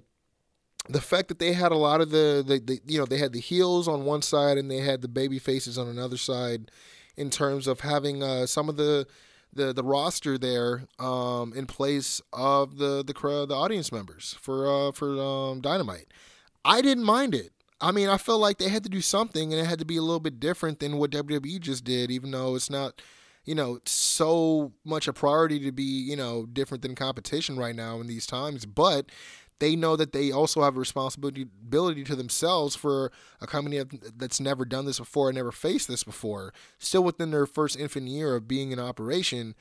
the 0.88 1.00
fact 1.00 1.28
that 1.28 1.38
they 1.38 1.52
had 1.52 1.72
a 1.72 1.76
lot 1.76 2.00
of 2.00 2.10
the, 2.10 2.44
the, 2.46 2.58
the 2.58 2.80
you 2.86 2.98
know 2.98 3.06
they 3.06 3.18
had 3.18 3.32
the 3.32 3.40
heels 3.40 3.88
on 3.88 4.04
one 4.04 4.22
side 4.22 4.58
and 4.58 4.70
they 4.70 4.78
had 4.78 5.02
the 5.02 5.08
baby 5.08 5.38
faces 5.38 5.78
on 5.78 5.88
another 5.88 6.16
side 6.16 6.70
in 7.16 7.30
terms 7.30 7.66
of 7.66 7.80
having 7.80 8.22
uh, 8.22 8.46
some 8.46 8.68
of 8.68 8.76
the 8.76 9.06
the 9.54 9.72
the 9.72 9.82
roster 9.82 10.36
there 10.38 10.84
um, 10.98 11.52
in 11.54 11.66
place 11.66 12.20
of 12.32 12.78
the 12.78 13.02
the 13.04 13.12
the 13.46 13.54
audience 13.54 13.92
members 13.92 14.36
for 14.40 14.66
uh, 14.66 14.92
for 14.92 15.20
um, 15.20 15.60
Dynamite. 15.60 16.08
I 16.64 16.80
didn't 16.80 17.04
mind 17.04 17.34
it. 17.34 17.52
I 17.80 17.92
mean, 17.92 18.08
I 18.08 18.16
felt 18.16 18.40
like 18.40 18.58
they 18.58 18.68
had 18.68 18.82
to 18.84 18.88
do 18.88 19.00
something, 19.00 19.52
and 19.52 19.60
it 19.60 19.66
had 19.66 19.78
to 19.78 19.84
be 19.84 19.96
a 19.96 20.02
little 20.02 20.20
bit 20.20 20.40
different 20.40 20.80
than 20.80 20.96
what 20.96 21.10
WWE 21.10 21.60
just 21.60 21.84
did, 21.84 22.10
even 22.10 22.30
though 22.30 22.54
it's 22.54 22.70
not, 22.70 23.02
you 23.44 23.54
know, 23.54 23.78
so 23.84 24.72
much 24.84 25.06
a 25.06 25.12
priority 25.12 25.58
to 25.60 25.72
be, 25.72 25.82
you 25.82 26.16
know, 26.16 26.46
different 26.46 26.82
than 26.82 26.94
competition 26.94 27.58
right 27.58 27.74
now 27.74 28.00
in 28.00 28.06
these 28.06 28.26
times. 28.26 28.64
But 28.64 29.06
they 29.60 29.76
know 29.76 29.96
that 29.96 30.12
they 30.12 30.32
also 30.32 30.62
have 30.62 30.76
a 30.76 30.80
responsibility 30.80 32.04
to 32.04 32.16
themselves 32.16 32.74
for 32.74 33.12
a 33.40 33.46
company 33.46 33.82
that's 34.16 34.40
never 34.40 34.64
done 34.64 34.84
this 34.84 34.98
before 34.98 35.28
and 35.28 35.36
never 35.36 35.52
faced 35.52 35.88
this 35.88 36.04
before, 36.04 36.52
still 36.78 37.04
within 37.04 37.30
their 37.30 37.46
first 37.46 37.78
infant 37.78 38.08
year 38.08 38.34
of 38.34 38.48
being 38.48 38.72
in 38.72 38.80
operation, 38.80 39.54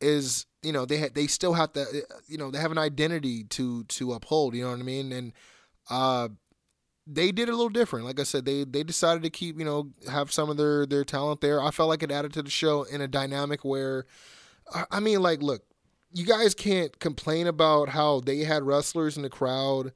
is 0.00 0.46
you 0.62 0.72
know 0.72 0.84
they 0.84 1.00
ha- 1.00 1.10
they 1.14 1.26
still 1.26 1.54
have 1.54 1.72
to 1.72 1.84
you 2.26 2.38
know 2.38 2.50
they 2.50 2.58
have 2.58 2.72
an 2.72 2.78
identity 2.78 3.44
to 3.44 3.84
to 3.84 4.12
uphold. 4.12 4.54
You 4.54 4.64
know 4.64 4.70
what 4.70 4.80
I 4.80 4.84
mean? 4.84 5.12
And 5.12 5.32
uh, 5.90 6.28
they 7.06 7.32
did 7.32 7.48
a 7.48 7.52
little 7.52 7.68
different. 7.68 8.06
Like 8.06 8.20
I 8.20 8.24
said, 8.24 8.44
they 8.44 8.64
they 8.64 8.82
decided 8.84 9.22
to 9.24 9.30
keep 9.30 9.58
you 9.58 9.64
know 9.64 9.90
have 10.10 10.32
some 10.32 10.50
of 10.50 10.56
their 10.56 10.86
their 10.86 11.04
talent 11.04 11.40
there. 11.40 11.62
I 11.62 11.70
felt 11.70 11.88
like 11.88 12.02
it 12.02 12.12
added 12.12 12.32
to 12.34 12.42
the 12.42 12.50
show 12.50 12.84
in 12.84 13.00
a 13.00 13.08
dynamic 13.08 13.64
where, 13.64 14.06
I 14.90 15.00
mean, 15.00 15.20
like 15.20 15.42
look, 15.42 15.62
you 16.12 16.24
guys 16.24 16.54
can't 16.54 16.98
complain 16.98 17.46
about 17.46 17.90
how 17.90 18.20
they 18.20 18.38
had 18.40 18.64
wrestlers 18.64 19.16
in 19.16 19.22
the 19.22 19.30
crowd 19.30 19.92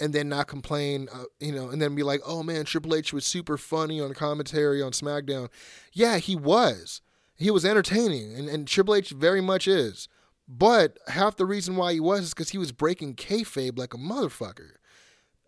and 0.00 0.12
then 0.12 0.28
not 0.28 0.48
complain, 0.48 1.08
uh, 1.14 1.24
you 1.38 1.52
know, 1.52 1.68
and 1.68 1.80
then 1.80 1.94
be 1.94 2.02
like, 2.02 2.20
oh 2.26 2.42
man, 2.42 2.64
Triple 2.64 2.94
H 2.94 3.12
was 3.12 3.24
super 3.24 3.56
funny 3.56 4.00
on 4.00 4.14
commentary 4.14 4.82
on 4.82 4.92
SmackDown. 4.92 5.48
Yeah, 5.92 6.18
he 6.18 6.34
was. 6.34 7.00
He 7.36 7.50
was 7.50 7.64
entertaining, 7.64 8.34
and, 8.34 8.48
and 8.48 8.66
Triple 8.66 8.94
H 8.94 9.10
very 9.10 9.40
much 9.40 9.66
is. 9.66 10.08
But 10.48 10.98
half 11.08 11.36
the 11.36 11.46
reason 11.46 11.76
why 11.76 11.92
he 11.92 12.00
was 12.00 12.24
is 12.24 12.34
because 12.34 12.50
he 12.50 12.58
was 12.58 12.72
breaking 12.72 13.14
kayfabe 13.14 13.78
like 13.78 13.94
a 13.94 13.98
motherfucker. 13.98 14.72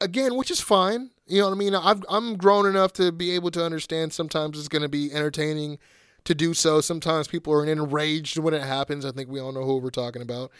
Again, 0.00 0.36
which 0.36 0.50
is 0.50 0.60
fine. 0.60 1.10
You 1.26 1.40
know 1.40 1.48
what 1.48 1.56
I 1.56 1.58
mean? 1.58 1.74
I've, 1.74 2.04
I'm 2.08 2.36
grown 2.36 2.66
enough 2.66 2.92
to 2.94 3.12
be 3.12 3.32
able 3.32 3.50
to 3.52 3.64
understand 3.64 4.12
sometimes 4.12 4.58
it's 4.58 4.68
going 4.68 4.82
to 4.82 4.88
be 4.88 5.12
entertaining 5.12 5.78
to 6.24 6.34
do 6.34 6.54
so. 6.54 6.80
Sometimes 6.80 7.28
people 7.28 7.52
are 7.52 7.66
enraged 7.66 8.38
when 8.38 8.54
it 8.54 8.62
happens. 8.62 9.04
I 9.04 9.10
think 9.10 9.28
we 9.28 9.40
all 9.40 9.52
know 9.52 9.64
who 9.64 9.78
we're 9.78 9.90
talking 9.90 10.22
about. 10.22 10.50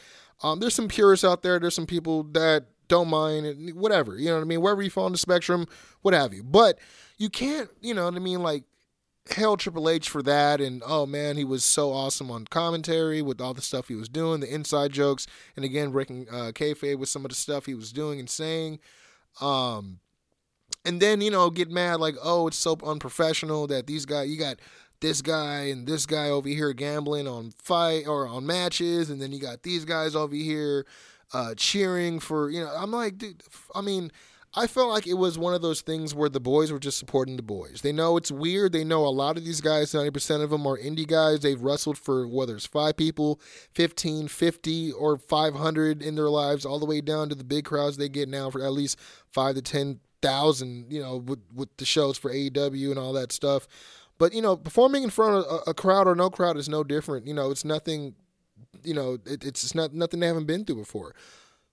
Um, 0.43 0.61
there's 0.61 0.75
some 0.75 0.89
purists 0.89 1.25
out 1.25 1.43
there. 1.43 1.59
There's 1.59 1.75
some 1.75 1.87
people 1.87 2.25
that 2.33 2.67
don't 2.89 3.09
mind, 3.09 3.75
whatever. 3.75 4.19
You 4.19 4.27
know 4.27 4.37
what 4.37 4.43
I 4.43 4.47
mean? 4.47 4.61
Wherever 4.61 4.83
you 4.83 4.91
fall 4.91 5.07
on 5.07 5.13
the 5.13 5.19
spectrum, 5.19 5.67
what 6.03 6.13
have 6.15 6.35
you. 6.35 6.43
But 6.43 6.79
you 7.19 7.31
can't, 7.31 7.71
you 7.81 7.95
know 7.95 8.05
what 8.05 8.15
I 8.15 8.19
mean? 8.19 8.43
Like, 8.43 8.65
hail 9.31 9.57
Triple 9.57 9.89
H 9.89 10.09
for 10.09 10.23
that. 10.23 10.61
And 10.61 10.83
oh 10.87 11.07
man, 11.07 11.37
he 11.37 11.45
was 11.45 11.65
so 11.65 11.93
awesome 11.93 12.31
on 12.31 12.47
commentary 12.47 13.23
with 13.23 13.41
all 13.41 13.55
the 13.55 13.63
stuff 13.63 13.89
he 13.89 13.95
was 13.95 14.09
doing, 14.09 14.41
the 14.41 14.53
inside 14.53 14.93
jokes, 14.93 15.27
and 15.57 15.65
again 15.65 15.91
breaking 15.91 16.27
uh, 16.31 16.53
kayfabe 16.53 16.99
with 16.99 17.09
some 17.09 17.25
of 17.25 17.31
the 17.31 17.37
stuff 17.37 17.67
he 17.67 17.75
was 17.75 17.93
doing 17.93 18.21
and 18.21 18.29
saying. 18.29 18.81
Um, 19.41 20.01
and 20.85 21.01
then 21.01 21.21
you 21.21 21.31
know 21.31 21.51
get 21.51 21.71
mad 21.71 22.01
like, 22.01 22.17
oh, 22.23 22.49
it's 22.49 22.59
so 22.59 22.77
unprofessional 22.85 23.67
that 23.69 23.87
these 23.87 24.05
guys 24.05 24.29
you 24.29 24.39
got 24.39 24.57
this 25.05 25.21
guy 25.21 25.65
and 25.65 25.87
this 25.87 26.07
guy 26.07 26.31
over 26.31 26.49
here 26.49 26.73
gambling 26.73 27.29
on 27.29 27.53
fight 27.63 28.07
or 28.07 28.27
on 28.27 28.47
matches, 28.47 29.11
and 29.11 29.21
then 29.21 29.33
you 29.33 29.39
got 29.39 29.63
these 29.63 29.85
guys 29.85 30.17
over 30.17 30.35
here 30.35 30.87
uh, 31.35 31.53
cheering 31.59 32.19
for 32.21 32.49
you 32.49 32.65
know. 32.65 32.73
I'm 32.75 32.91
like, 32.91 33.19
dude, 33.19 33.43
I 33.75 33.83
mean. 33.83 34.11
I 34.57 34.69
felt 34.69 34.89
like 34.89 35.09
it 35.09 35.15
was 35.15 35.37
one 35.37 35.53
of 35.53 35.63
those 35.63 35.81
things 35.81 36.15
where 36.15 36.29
the 36.29 36.39
boys 36.39 36.71
were 36.71 36.79
just 36.79 36.97
supporting 36.97 37.35
the 37.35 37.43
boys. 37.43 37.81
They 37.83 37.91
know 37.91 38.17
it's 38.17 38.31
weird. 38.31 38.71
They 38.71 38.85
know 38.85 39.05
a 39.05 39.09
lot 39.09 39.37
of 39.37 39.45
these 39.45 39.61
guys, 39.61 39.91
90% 39.91 40.45
of 40.45 40.51
them 40.51 40.65
are 40.65 40.79
indie 40.79 41.09
guys. 41.09 41.41
They've 41.41 41.61
wrestled 41.61 41.99
for 41.99 42.29
whether 42.29 42.55
it's 42.55 42.65
five 42.65 42.97
people, 42.97 43.41
15, 43.73 44.29
50, 44.29 44.93
or 44.93 45.19
500 45.19 46.01
in 46.01 46.15
their 46.15 46.29
lives, 46.29 46.65
all 46.65 46.79
the 46.79 46.87
way 46.87 47.01
down 47.01 47.29
to 47.31 47.35
the 47.35 47.43
big 47.43 47.65
crowds 47.65 47.97
they 47.97 48.09
get 48.09 48.29
now 48.29 48.49
for 48.49 48.65
at 48.65 48.73
least 48.73 48.97
five 49.33 49.57
to 49.57 49.61
10,000, 49.63 50.87
you 50.89 51.01
know, 51.01 51.17
with, 51.17 51.41
with 51.53 51.77
the 51.79 51.85
shows 51.85 52.17
for 52.17 52.33
AEW 52.33 52.91
and 52.91 52.99
all 53.01 53.13
that 53.15 53.33
stuff. 53.33 53.67
But 54.19 54.33
you 54.33 54.43
know, 54.43 54.57
performing 54.57 55.03
in 55.03 55.11
front 55.11 55.47
of 55.47 55.63
a, 55.67 55.75
crowd 55.75 56.07
or 56.07 56.15
no 56.15 56.31
crowd 56.31 56.57
is 56.57 56.69
no 56.69 56.85
different. 56.85 57.27
You 57.27 57.35
know, 57.35 57.51
it's 57.51 57.65
nothing. 57.65 58.15
You 58.83 58.95
know, 58.95 59.19
it, 59.27 59.45
it's 59.45 59.75
not 59.75 59.93
nothing 59.93 60.21
they 60.21 60.27
haven't 60.27 60.47
been 60.47 60.65
through 60.65 60.77
before. 60.77 61.15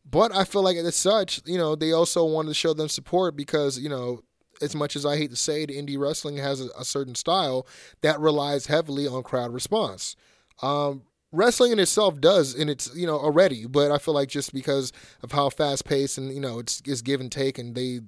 But 0.09 0.33
I 0.33 0.45
feel 0.45 0.63
like 0.63 0.77
as 0.77 0.95
such, 0.95 1.41
you 1.45 1.57
know, 1.57 1.75
they 1.75 1.91
also 1.91 2.25
wanted 2.25 2.49
to 2.49 2.55
show 2.55 2.73
them 2.73 2.89
support 2.89 3.35
because 3.35 3.79
you 3.79 3.89
know, 3.89 4.21
as 4.61 4.75
much 4.75 4.95
as 4.95 5.05
I 5.05 5.17
hate 5.17 5.29
to 5.29 5.35
say 5.35 5.63
it, 5.63 5.69
indie 5.69 5.99
wrestling 5.99 6.37
has 6.37 6.61
a, 6.61 6.69
a 6.77 6.83
certain 6.85 7.15
style 7.15 7.67
that 8.01 8.19
relies 8.19 8.65
heavily 8.67 9.07
on 9.07 9.23
crowd 9.23 9.53
response. 9.53 10.15
Um, 10.61 11.03
wrestling 11.31 11.71
in 11.71 11.79
itself 11.79 12.19
does 12.19 12.53
and 12.53 12.69
it's 12.69 12.93
you 12.95 13.07
know 13.07 13.17
already 13.17 13.65
but 13.65 13.89
i 13.89 13.97
feel 13.97 14.13
like 14.13 14.27
just 14.27 14.53
because 14.53 14.91
of 15.23 15.31
how 15.31 15.49
fast 15.49 15.85
paced 15.85 16.17
and 16.17 16.33
you 16.33 16.41
know 16.41 16.59
it's, 16.59 16.81
it's 16.85 17.01
give 17.01 17.21
and 17.21 17.31
take 17.31 17.57
and 17.57 17.73
they 17.73 18.01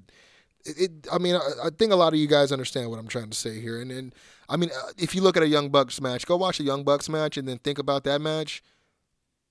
it, 0.66 0.92
I 1.12 1.18
mean, 1.18 1.36
I, 1.36 1.66
I, 1.66 1.70
think 1.70 1.92
a 1.92 1.96
lot 1.96 2.14
of 2.14 2.20
you 2.20 2.28
guys 2.28 2.52
understand 2.52 2.90
what 2.90 3.00
I'm 3.00 3.08
trying 3.08 3.30
to 3.30 3.38
say 3.38 3.60
here. 3.60 3.82
And, 3.82 3.92
and 3.92 4.16
I 4.50 4.58
mean, 4.58 4.70
uh, 4.70 4.92
if 4.98 5.14
you 5.16 5.22
look 5.22 5.38
at 5.38 5.44
a 5.44 5.48
Young 5.48 5.70
Bucks 5.70 6.00
match, 6.02 6.26
go 6.26 6.38
watch 6.38 6.60
a 6.60 6.64
Young 6.64 6.84
Bucks 6.84 7.10
match 7.10 7.38
and 7.38 7.48
then 7.48 7.58
think 7.60 7.80
about 7.80 8.04
that 8.06 8.22
match 8.22 8.64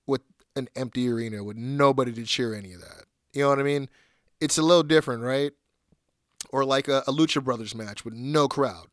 with 0.07 0.21
an 0.55 0.69
empty 0.75 1.09
arena 1.09 1.43
with 1.43 1.57
nobody 1.57 2.11
to 2.13 2.23
cheer 2.23 2.53
any 2.53 2.73
of 2.73 2.81
that. 2.81 3.05
You 3.33 3.43
know 3.43 3.49
what 3.49 3.59
I 3.59 3.63
mean? 3.63 3.89
It's 4.39 4.57
a 4.57 4.61
little 4.61 4.83
different, 4.83 5.23
right? 5.23 5.51
Or 6.49 6.65
like 6.65 6.87
a, 6.87 7.03
a 7.07 7.11
Lucha 7.11 7.43
Brothers 7.43 7.73
match 7.73 8.05
with 8.05 8.13
no 8.13 8.47
crowd. 8.47 8.87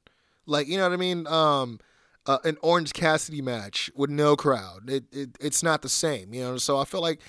Like, 0.47 0.69
you 0.69 0.79
know 0.79 0.85
what 0.85 0.95
I 0.95 0.97
mean? 0.97 1.27
Um, 1.27 1.81
uh, 2.27 2.39
an 2.45 2.57
Orange 2.63 2.93
Cassidy 2.93 3.43
match 3.43 3.91
with 3.95 4.11
no 4.11 4.37
crowd. 4.37 4.89
It, 4.89 5.05
it 5.13 5.31
it's 5.41 5.63
not 5.63 5.83
the 5.83 5.89
same, 5.89 6.35
you 6.35 6.43
know. 6.43 6.57
So 6.59 6.79
I 6.79 6.85
feel 6.85 7.01
like 7.01 7.21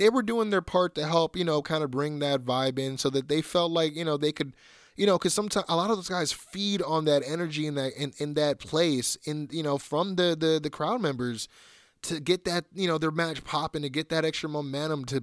they 0.00 0.08
were 0.08 0.22
doing 0.22 0.48
their 0.48 0.62
part 0.62 0.94
to 0.94 1.06
help, 1.06 1.36
you 1.36 1.44
know, 1.44 1.60
kind 1.60 1.84
of 1.84 1.90
bring 1.90 2.20
that 2.20 2.42
vibe 2.42 2.78
in 2.78 2.96
so 2.96 3.10
that 3.10 3.28
they 3.28 3.42
felt 3.42 3.70
like, 3.70 3.94
you 3.94 4.02
know, 4.02 4.16
they 4.16 4.32
could, 4.32 4.54
you 4.96 5.04
know, 5.04 5.18
because 5.18 5.34
sometimes 5.34 5.66
a 5.68 5.76
lot 5.76 5.90
of 5.90 5.98
those 5.98 6.08
guys 6.08 6.32
feed 6.32 6.80
on 6.80 7.04
that 7.04 7.22
energy 7.26 7.66
in 7.66 7.74
that 7.74 7.92
in, 7.92 8.14
in 8.16 8.32
that 8.32 8.58
place, 8.58 9.18
in 9.24 9.50
you 9.52 9.62
know, 9.62 9.76
from 9.76 10.16
the 10.16 10.34
the 10.34 10.58
the 10.58 10.70
crowd 10.70 11.02
members 11.02 11.48
to 12.00 12.18
get 12.18 12.46
that, 12.46 12.64
you 12.74 12.88
know, 12.88 12.96
their 12.96 13.10
match 13.10 13.44
popping, 13.44 13.82
to 13.82 13.90
get 13.90 14.08
that 14.08 14.24
extra 14.24 14.48
momentum 14.48 15.04
to 15.04 15.22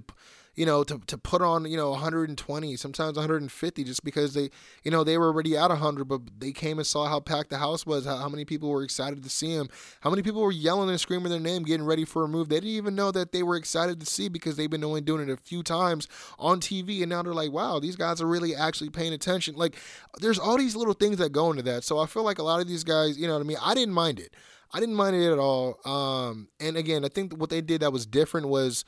you 0.58 0.66
know, 0.66 0.82
to, 0.82 1.00
to 1.06 1.16
put 1.16 1.40
on, 1.40 1.70
you 1.70 1.76
know, 1.76 1.90
120, 1.90 2.74
sometimes 2.74 3.16
150, 3.16 3.84
just 3.84 4.02
because 4.02 4.34
they, 4.34 4.50
you 4.82 4.90
know, 4.90 5.04
they 5.04 5.16
were 5.16 5.26
already 5.26 5.56
at 5.56 5.70
100, 5.70 6.04
but 6.06 6.20
they 6.36 6.50
came 6.50 6.78
and 6.78 6.86
saw 6.86 7.06
how 7.06 7.20
packed 7.20 7.50
the 7.50 7.58
house 7.58 7.86
was, 7.86 8.04
how, 8.04 8.16
how 8.16 8.28
many 8.28 8.44
people 8.44 8.68
were 8.68 8.82
excited 8.82 9.22
to 9.22 9.28
see 9.28 9.52
him, 9.52 9.68
how 10.00 10.10
many 10.10 10.20
people 10.20 10.42
were 10.42 10.50
yelling 10.50 10.90
and 10.90 10.98
screaming 10.98 11.30
their 11.30 11.38
name, 11.38 11.62
getting 11.62 11.86
ready 11.86 12.04
for 12.04 12.24
a 12.24 12.28
move. 12.28 12.48
They 12.48 12.56
didn't 12.56 12.70
even 12.70 12.96
know 12.96 13.12
that 13.12 13.30
they 13.30 13.44
were 13.44 13.54
excited 13.54 14.00
to 14.00 14.06
see 14.06 14.28
because 14.28 14.56
they've 14.56 14.68
been 14.68 14.82
only 14.82 15.00
doing 15.00 15.28
it 15.28 15.32
a 15.32 15.36
few 15.36 15.62
times 15.62 16.08
on 16.40 16.58
TV, 16.58 17.02
and 17.02 17.10
now 17.10 17.22
they're 17.22 17.32
like, 17.32 17.52
wow, 17.52 17.78
these 17.78 17.94
guys 17.94 18.20
are 18.20 18.26
really 18.26 18.56
actually 18.56 18.90
paying 18.90 19.12
attention. 19.12 19.54
Like, 19.54 19.76
there's 20.18 20.40
all 20.40 20.58
these 20.58 20.74
little 20.74 20.92
things 20.92 21.18
that 21.18 21.30
go 21.30 21.52
into 21.52 21.62
that. 21.62 21.84
So 21.84 22.00
I 22.00 22.06
feel 22.06 22.24
like 22.24 22.40
a 22.40 22.42
lot 22.42 22.60
of 22.60 22.66
these 22.66 22.82
guys, 22.82 23.16
you 23.16 23.28
know 23.28 23.34
what 23.34 23.42
I 23.42 23.46
mean? 23.46 23.58
I 23.62 23.74
didn't 23.74 23.94
mind 23.94 24.18
it. 24.18 24.34
I 24.74 24.80
didn't 24.80 24.96
mind 24.96 25.14
it 25.14 25.30
at 25.30 25.38
all. 25.38 25.78
Um, 25.84 26.48
and 26.58 26.76
again, 26.76 27.04
I 27.04 27.08
think 27.10 27.32
what 27.34 27.48
they 27.48 27.60
did 27.60 27.80
that 27.82 27.92
was 27.92 28.06
different 28.06 28.48
was 28.48 28.84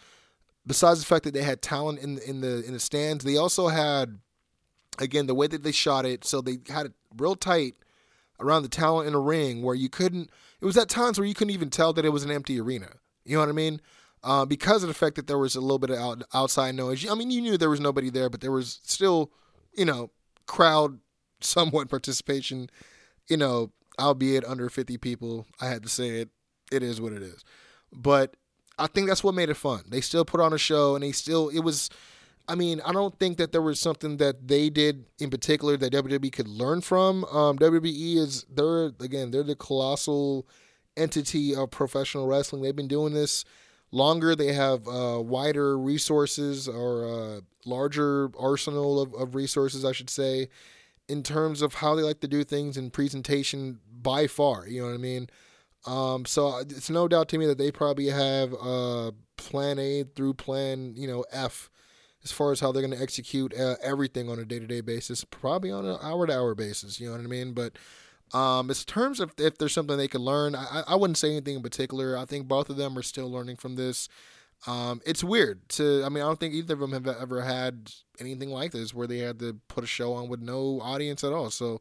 besides 0.71 1.01
the 1.01 1.07
fact 1.07 1.25
that 1.25 1.35
they 1.35 1.43
had 1.43 1.61
talent 1.61 1.99
in 1.99 2.19
in 2.19 2.43
the 2.43 2.65
in 2.65 2.73
the 2.75 2.79
stands, 2.79 3.25
they 3.25 3.37
also 3.37 3.67
had 3.67 4.21
again 5.01 5.27
the 5.27 5.35
way 5.35 5.49
that 5.49 5.65
they 5.65 5.73
shot 5.73 6.07
it. 6.07 6.25
So 6.25 6.41
they 6.41 6.59
had 6.69 6.87
it 6.87 6.93
real 7.17 7.35
tight 7.35 7.75
around 8.39 8.63
the 8.63 8.69
talent 8.69 9.09
in 9.09 9.15
the 9.15 9.19
ring, 9.19 9.63
where 9.63 9.75
you 9.75 9.89
couldn't. 9.89 10.31
it 10.61 10.65
was 10.65 10.77
at 10.77 10.89
times 10.89 11.19
where 11.19 11.27
you 11.27 11.35
couldn't 11.35 11.55
even 11.55 11.71
tell 11.71 11.93
that 11.95 12.05
it 12.05 12.11
was 12.11 12.23
an 12.23 12.31
empty 12.31 12.61
arena. 12.61 12.87
You 13.25 13.35
know 13.35 13.41
what 13.41 13.49
I 13.49 13.53
mean? 13.53 13.81
Uh, 14.23 14.45
because 14.45 14.85
of 14.85 14.89
the 14.89 14.95
fact 14.95 15.17
that 15.17 15.27
there 15.27 15.39
was 15.39 15.57
a 15.57 15.61
little 15.61 15.81
bit 15.81 15.91
of 15.91 15.99
out, 15.99 16.23
outside 16.33 16.77
noise. 16.77 17.05
I 17.09 17.15
mean, 17.17 17.33
you 17.33 17.41
knew 17.41 17.59
there 17.59 17.69
was 17.69 17.81
nobody 17.81 18.09
there, 18.09 18.31
but 18.31 18.41
there 18.41 18.53
was 18.53 18.79
still, 18.85 19.33
you 19.77 19.85
know, 19.85 20.11
crowd 20.47 21.01
somewhat 21.41 21.89
participation. 21.91 22.71
You 23.29 23.39
know, 23.39 23.73
albeit 23.99 24.45
under 24.45 24.71
50 24.71 24.99
people. 24.99 25.47
I 25.61 25.67
had 25.67 25.83
to 25.83 25.89
say 25.89 26.21
it. 26.21 26.29
It 26.71 26.85
is 26.85 27.01
what 27.01 27.13
it 27.13 27.23
is. 27.23 27.45
But 27.93 28.37
I 28.81 28.87
think 28.87 29.09
that's 29.09 29.23
what 29.23 29.35
made 29.35 29.51
it 29.51 29.57
fun. 29.57 29.83
They 29.89 30.01
still 30.01 30.25
put 30.25 30.41
on 30.41 30.53
a 30.53 30.59
show, 30.59 30.95
and 30.95 31.05
they 31.05 31.13
still 31.13 31.49
it 31.51 31.61
was. 31.61 31.91
I 32.49 32.57
mean, 32.57 32.81
I 32.85 32.93
don't 32.93 33.17
think 33.21 33.37
that 33.37 33.53
there 33.53 33.63
was 33.63 33.79
something 33.79 34.17
that 34.17 34.49
they 34.49 34.71
did 34.71 35.05
in 35.21 35.31
particular 35.31 35.77
that 35.77 35.93
WWE 35.93 36.33
could 36.33 36.49
learn 36.49 36.81
from. 36.81 37.25
Um, 37.27 37.59
WWE 37.59 38.17
is 38.17 38.45
they're 38.51 38.87
again 39.01 39.31
they're 39.31 39.45
the 39.45 39.55
colossal 39.55 40.49
entity 40.97 41.55
of 41.55 41.71
professional 41.71 42.27
wrestling. 42.27 42.63
They've 42.63 42.75
been 42.75 42.89
doing 42.89 43.13
this 43.13 43.45
longer. 43.93 44.35
They 44.35 44.53
have 44.53 44.89
uh, 44.89 45.21
wider 45.21 45.79
resources 45.79 46.67
or 46.67 47.07
uh, 47.07 47.41
larger 47.65 48.31
arsenal 48.39 49.01
of, 49.01 49.15
of 49.15 49.35
resources, 49.35 49.85
I 49.85 49.93
should 49.93 50.11
say, 50.11 50.49
in 51.09 51.23
terms 51.23 51.63
of 51.63 51.75
how 51.75 51.95
they 51.95 52.03
like 52.03 52.21
to 52.21 52.29
do 52.29 52.45
things 52.45 52.77
in 52.77 52.91
presentation 52.91 53.81
by 53.91 54.27
far. 54.27 54.67
You 54.67 54.81
know 54.83 54.89
what 54.89 54.95
I 54.95 54.99
mean? 54.99 55.29
Um, 55.87 56.27
so 56.27 56.59
it's 56.59 56.91
no 56.91 57.09
doubt 57.09 57.29
to 57.31 57.39
me 57.39 57.47
that 57.47 57.59
they 57.59 57.73
probably 57.73 58.09
have 58.09 58.55
uh, 58.55 59.13
plan 59.37 59.79
A 59.79 60.05
through 60.05 60.35
plan, 60.35 60.95
you 60.97 61.09
know, 61.09 61.25
F 61.33 61.71
as 62.23 62.33
far 62.33 62.53
as 62.53 62.61
how 62.61 62.71
they're 62.71 62.83
going 62.83 62.97
to 62.97 63.03
execute 63.03 63.59
uh, 63.59 63.77
everything 63.83 64.29
on 64.29 64.39
a 64.39 64.45
day-to-day 64.45 64.83
basis, 64.83 65.25
probably 65.25 65.71
on 65.71 65.87
an 65.87 65.97
hour-to-hour 66.03 66.55
basis. 66.55 67.01
You 67.01 67.07
know 67.07 67.17
what 67.17 67.25
I 67.25 67.29
mean? 67.29 67.55
But 67.55 67.79
um, 68.37 68.69
in 68.69 68.77
terms 68.77 69.21
of 69.21 69.33
if 69.39 69.57
there's 69.57 69.73
something 69.73 69.97
they 69.97 70.09
could 70.09 70.21
learn, 70.21 70.55
I, 70.55 70.85
I 70.87 70.95
wouldn't 70.97 71.17
say 71.17 71.31
anything 71.31 71.57
in 71.57 71.63
particular. 71.63 72.19
I 72.19 72.27
think 72.27 72.47
both 72.47 72.69
of 72.69 72.77
them 72.77 72.97
are 72.99 73.03
still 73.03 73.31
learning 73.31 73.57
from 73.57 73.77
this. 73.77 74.09
Um, 74.67 75.01
it's 75.07 75.25
weird 75.25 75.67
to. 75.71 76.03
I 76.05 76.11
mean, 76.11 76.23
I 76.23 76.27
don't 76.27 76.39
think 76.39 76.53
either 76.53 76.75
of 76.75 76.81
them 76.81 76.93
have 76.93 77.09
ever 77.09 77.41
had 77.41 77.91
anything 78.19 78.51
like 78.51 78.73
this 78.73 78.93
where 78.93 79.07
they 79.07 79.19
had 79.19 79.39
to 79.39 79.55
put 79.69 79.85
a 79.85 79.87
show 79.87 80.13
on 80.13 80.29
with 80.29 80.41
no 80.41 80.81
audience 80.83 81.25
at 81.25 81.33
all. 81.33 81.51
So 81.51 81.81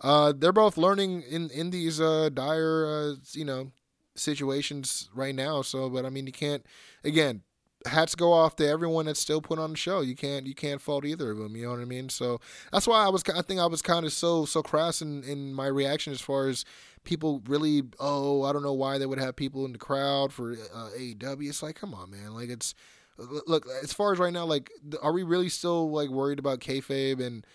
uh, 0.00 0.32
they're 0.36 0.52
both 0.52 0.76
learning 0.76 1.22
in 1.22 1.50
in 1.50 1.70
these 1.70 2.00
uh, 2.00 2.30
dire, 2.32 2.86
uh, 2.86 3.14
you 3.32 3.44
know, 3.44 3.72
situations 4.14 5.08
right 5.14 5.34
now. 5.34 5.62
So, 5.62 5.88
but 5.90 6.04
I 6.04 6.10
mean, 6.10 6.26
you 6.26 6.32
can't. 6.32 6.64
Again, 7.04 7.42
hats 7.86 8.14
go 8.14 8.32
off 8.32 8.56
to 8.56 8.66
everyone 8.66 9.06
that's 9.06 9.20
still 9.20 9.40
put 9.40 9.58
on 9.58 9.70
the 9.70 9.76
show. 9.76 10.00
You 10.00 10.14
can't 10.14 10.46
you 10.46 10.54
can't 10.54 10.80
fault 10.80 11.04
either 11.04 11.30
of 11.30 11.38
them. 11.38 11.56
You 11.56 11.64
know 11.64 11.70
what 11.70 11.80
I 11.80 11.84
mean? 11.84 12.08
So 12.08 12.40
that's 12.72 12.86
why 12.86 13.04
I 13.04 13.08
was 13.08 13.22
I 13.34 13.42
think 13.42 13.60
I 13.60 13.66
was 13.66 13.82
kind 13.82 14.04
of 14.04 14.12
so 14.12 14.44
so 14.44 14.62
crass 14.62 15.02
in 15.02 15.24
in 15.24 15.52
my 15.52 15.66
reaction 15.66 16.12
as 16.12 16.20
far 16.20 16.48
as 16.48 16.64
people 17.04 17.42
really 17.46 17.82
oh 17.98 18.42
I 18.44 18.52
don't 18.52 18.62
know 18.62 18.74
why 18.74 18.98
they 18.98 19.06
would 19.06 19.18
have 19.18 19.36
people 19.36 19.64
in 19.64 19.72
the 19.72 19.78
crowd 19.78 20.32
for 20.32 20.52
uh, 20.52 20.90
AEW. 20.96 21.48
It's 21.48 21.62
like 21.62 21.76
come 21.76 21.94
on 21.94 22.10
man, 22.10 22.34
like 22.34 22.50
it's 22.50 22.74
look 23.18 23.66
as 23.82 23.92
far 23.92 24.12
as 24.12 24.18
right 24.18 24.32
now 24.32 24.46
like 24.46 24.70
are 25.02 25.12
we 25.12 25.22
really 25.22 25.48
still 25.50 25.90
like 25.90 26.08
worried 26.08 26.38
about 26.38 26.60
kayfabe 26.60 27.20
and 27.20 27.46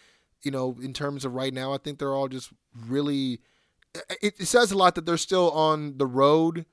you 0.46 0.52
know 0.52 0.78
in 0.82 0.94
terms 0.94 1.26
of 1.26 1.34
right 1.34 1.54
now 1.54 1.74
I 1.74 1.78
think 1.78 2.00
they're 2.00 2.14
all 2.14 2.28
just 2.28 2.52
really 2.88 3.40
it, 4.22 4.36
it 4.40 4.46
says 4.46 4.72
a 4.72 4.78
lot 4.78 4.96
that 4.96 5.06
they're 5.06 5.18
still 5.18 5.52
on 5.52 5.98
the 5.98 6.06
road 6.06 6.66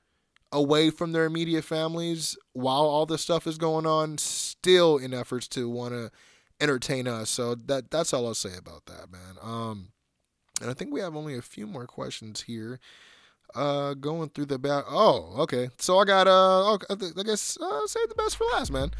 away 0.51 0.89
from 0.89 1.11
their 1.11 1.25
immediate 1.25 1.63
families 1.63 2.37
while 2.53 2.83
all 2.83 3.05
this 3.05 3.21
stuff 3.21 3.47
is 3.47 3.57
going 3.57 3.85
on, 3.85 4.17
still 4.17 4.97
in 4.97 5.13
efforts 5.13 5.47
to 5.49 5.69
want 5.69 5.93
to 5.93 6.11
entertain 6.61 7.07
us. 7.07 7.29
So 7.29 7.55
that 7.55 7.91
that's 7.91 8.13
all 8.13 8.27
I'll 8.27 8.33
say 8.33 8.55
about 8.57 8.85
that, 8.85 9.11
man. 9.11 9.37
Um, 9.41 9.89
and 10.61 10.69
I 10.69 10.73
think 10.73 10.93
we 10.93 11.01
have 11.01 11.15
only 11.15 11.37
a 11.37 11.41
few 11.41 11.67
more 11.67 11.87
questions 11.87 12.41
here. 12.43 12.79
Uh, 13.55 13.93
going 13.93 14.29
through 14.29 14.47
the 14.47 14.57
back. 14.57 14.83
Oh, 14.87 15.35
okay. 15.39 15.69
So 15.77 15.99
I 15.99 16.05
got 16.05 16.27
uh, 16.27 16.73
I 16.73 17.23
guess 17.23 17.55
uh, 17.61 17.85
save 17.85 18.09
the 18.09 18.15
best 18.15 18.37
for 18.37 18.45
last, 18.45 18.71
man. 18.71 18.91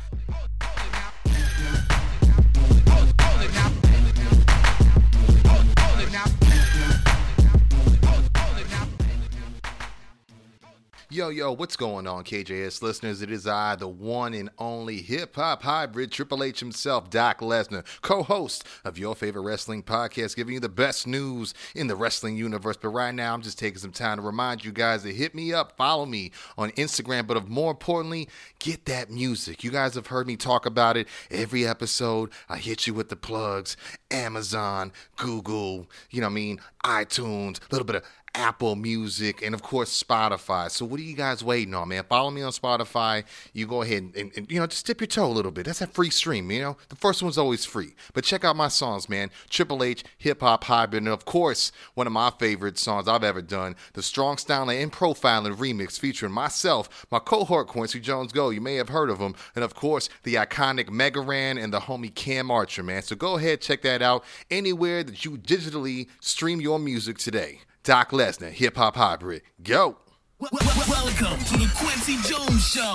Yo, 11.14 11.30
yo, 11.30 11.52
what's 11.52 11.78
going 11.78 12.08
on, 12.08 12.24
KJS 12.24 12.82
listeners? 12.82 13.22
It 13.22 13.30
is 13.30 13.46
I, 13.46 13.76
the 13.76 13.88
one 13.88 14.34
and 14.34 14.50
only 14.58 15.04
hip 15.04 15.36
hop 15.36 15.62
hybrid 15.62 16.12
Triple 16.12 16.44
H 16.44 16.60
himself, 16.60 17.12
Doc 17.12 17.40
Lesnar, 17.42 17.86
co 18.02 18.24
host 18.24 18.66
of 18.84 18.98
your 18.98 19.14
favorite 19.14 19.44
wrestling 19.44 19.84
podcast, 19.84 20.36
giving 20.36 20.56
you 20.56 20.60
the 20.60 20.70
best 20.70 21.06
news 21.06 21.54
in 21.76 21.86
the 21.86 21.96
wrestling 21.96 22.36
universe. 22.36 22.78
But 22.78 22.90
right 22.90 23.14
now, 23.14 23.36
I'm 23.36 23.44
just 23.44 23.60
taking 23.60 23.78
some 23.78 23.92
time 23.92 24.18
to 24.18 24.24
remind 24.24 24.66
you 24.66 24.72
guys 24.72 25.04
to 25.04 25.14
hit 25.14 25.36
me 25.36 25.54
up, 25.54 25.78
follow 25.78 26.08
me 26.08 26.32
on 26.58 26.72
Instagram, 26.72 27.28
but 27.28 27.38
of 27.38 27.48
more 27.48 27.70
importantly, 27.70 28.28
get 28.58 28.86
that 28.86 29.12
music. 29.12 29.64
You 29.64 29.70
guys 29.70 29.94
have 29.94 30.08
heard 30.08 30.26
me 30.26 30.36
talk 30.36 30.66
about 30.66 30.98
it 30.98 31.08
every 31.30 31.68
episode. 31.68 32.32
I 32.50 32.58
hit 32.58 32.88
you 32.88 32.96
with 32.96 33.10
the 33.10 33.16
plugs 33.16 33.78
Amazon, 34.10 34.92
Google, 35.18 35.88
you 36.10 36.22
know 36.22 36.28
what 36.28 36.32
I 36.32 36.34
mean, 36.34 36.60
iTunes, 36.84 37.60
a 37.60 37.72
little 37.72 37.86
bit 37.86 37.98
of 37.98 38.04
Apple 38.36 38.76
Music, 38.76 39.42
and 39.42 39.54
of 39.54 39.62
course 39.62 40.02
Spotify. 40.02 40.70
So 40.70 40.86
what 40.86 41.00
are 41.00 41.04
you 41.04 41.16
guys 41.16 41.44
waiting 41.44 41.74
on, 41.74 41.90
man? 41.90 42.04
Follow 42.10 42.32
me 42.32 42.42
on 42.42 42.52
Spotify. 42.52 43.24
You 43.54 43.68
go 43.68 43.82
ahead 43.82 44.12
and, 44.16 44.32
and, 44.36 44.52
you 44.52 44.60
know 44.60 44.68
just 44.68 44.86
dip 44.86 45.02
your 45.02 45.08
toe 45.08 45.26
a 45.26 45.32
little 45.32 45.52
bit. 45.52 45.66
That's 45.66 45.82
a 45.82 45.88
free 45.88 46.10
stream, 46.10 46.50
you 46.52 46.62
know. 46.62 46.78
The 46.90 46.96
first 46.96 47.22
one's 47.24 47.38
always 47.38 47.66
free, 47.66 47.96
but 48.14 48.24
check 48.24 48.44
out 48.44 48.56
my 48.56 48.68
songs, 48.68 49.10
man. 49.10 49.32
Triple 49.50 49.84
H 49.84 50.04
Hip 50.18 50.42
Hop 50.42 50.64
Hybrid, 50.64 51.04
and 51.04 51.12
of 51.12 51.26
course 51.26 51.72
one 51.94 52.08
of 52.08 52.14
my 52.14 52.32
favorite 52.40 52.78
songs 52.78 53.08
I've 53.08 53.24
ever 53.24 53.42
done, 53.42 53.76
the 53.94 54.04
Strong 54.04 54.38
Styling 54.38 54.82
and 54.82 54.92
Profiling 54.92 55.56
remix 55.56 56.00
featuring 56.00 56.32
myself, 56.32 57.06
my 57.12 57.20
cohort 57.20 57.68
Kwency 57.68 58.02
Jones 58.02 58.32
Go. 58.32 58.50
You 58.50 58.62
may 58.62 58.76
have 58.76 58.90
heard 58.90 59.10
of 59.10 59.20
him, 59.20 59.36
and 59.56 59.64
of 59.64 59.76
course 59.76 60.10
the 60.24 60.36
iconic 60.36 60.90
Mega 60.90 61.22
Ran 61.22 61.58
and 61.58 61.74
the 61.74 61.82
homie 61.82 62.14
Cam 62.14 62.52
Archer, 62.52 62.84
man. 62.84 63.02
So 63.04 63.16
go 63.16 63.38
ahead 63.38 63.62
check 63.62 63.82
that 63.84 64.02
out 64.02 64.24
anywhere 64.52 65.04
that 65.04 65.26
you 65.26 65.38
digitally 65.38 66.08
stream 66.20 66.60
your 66.62 66.80
music 66.80 67.18
today. 67.18 67.62
Doc 67.84 68.12
Lesnar, 68.12 68.52
Hip 68.52 68.78
Hop 68.78 68.96
Hybrid. 68.96 69.42
Go. 69.62 69.98
Welcome 70.40 71.38
to 71.44 71.58
the 71.58 71.70
Kwency 71.76 72.16
Jones 72.26 72.66
Show, 72.66 72.94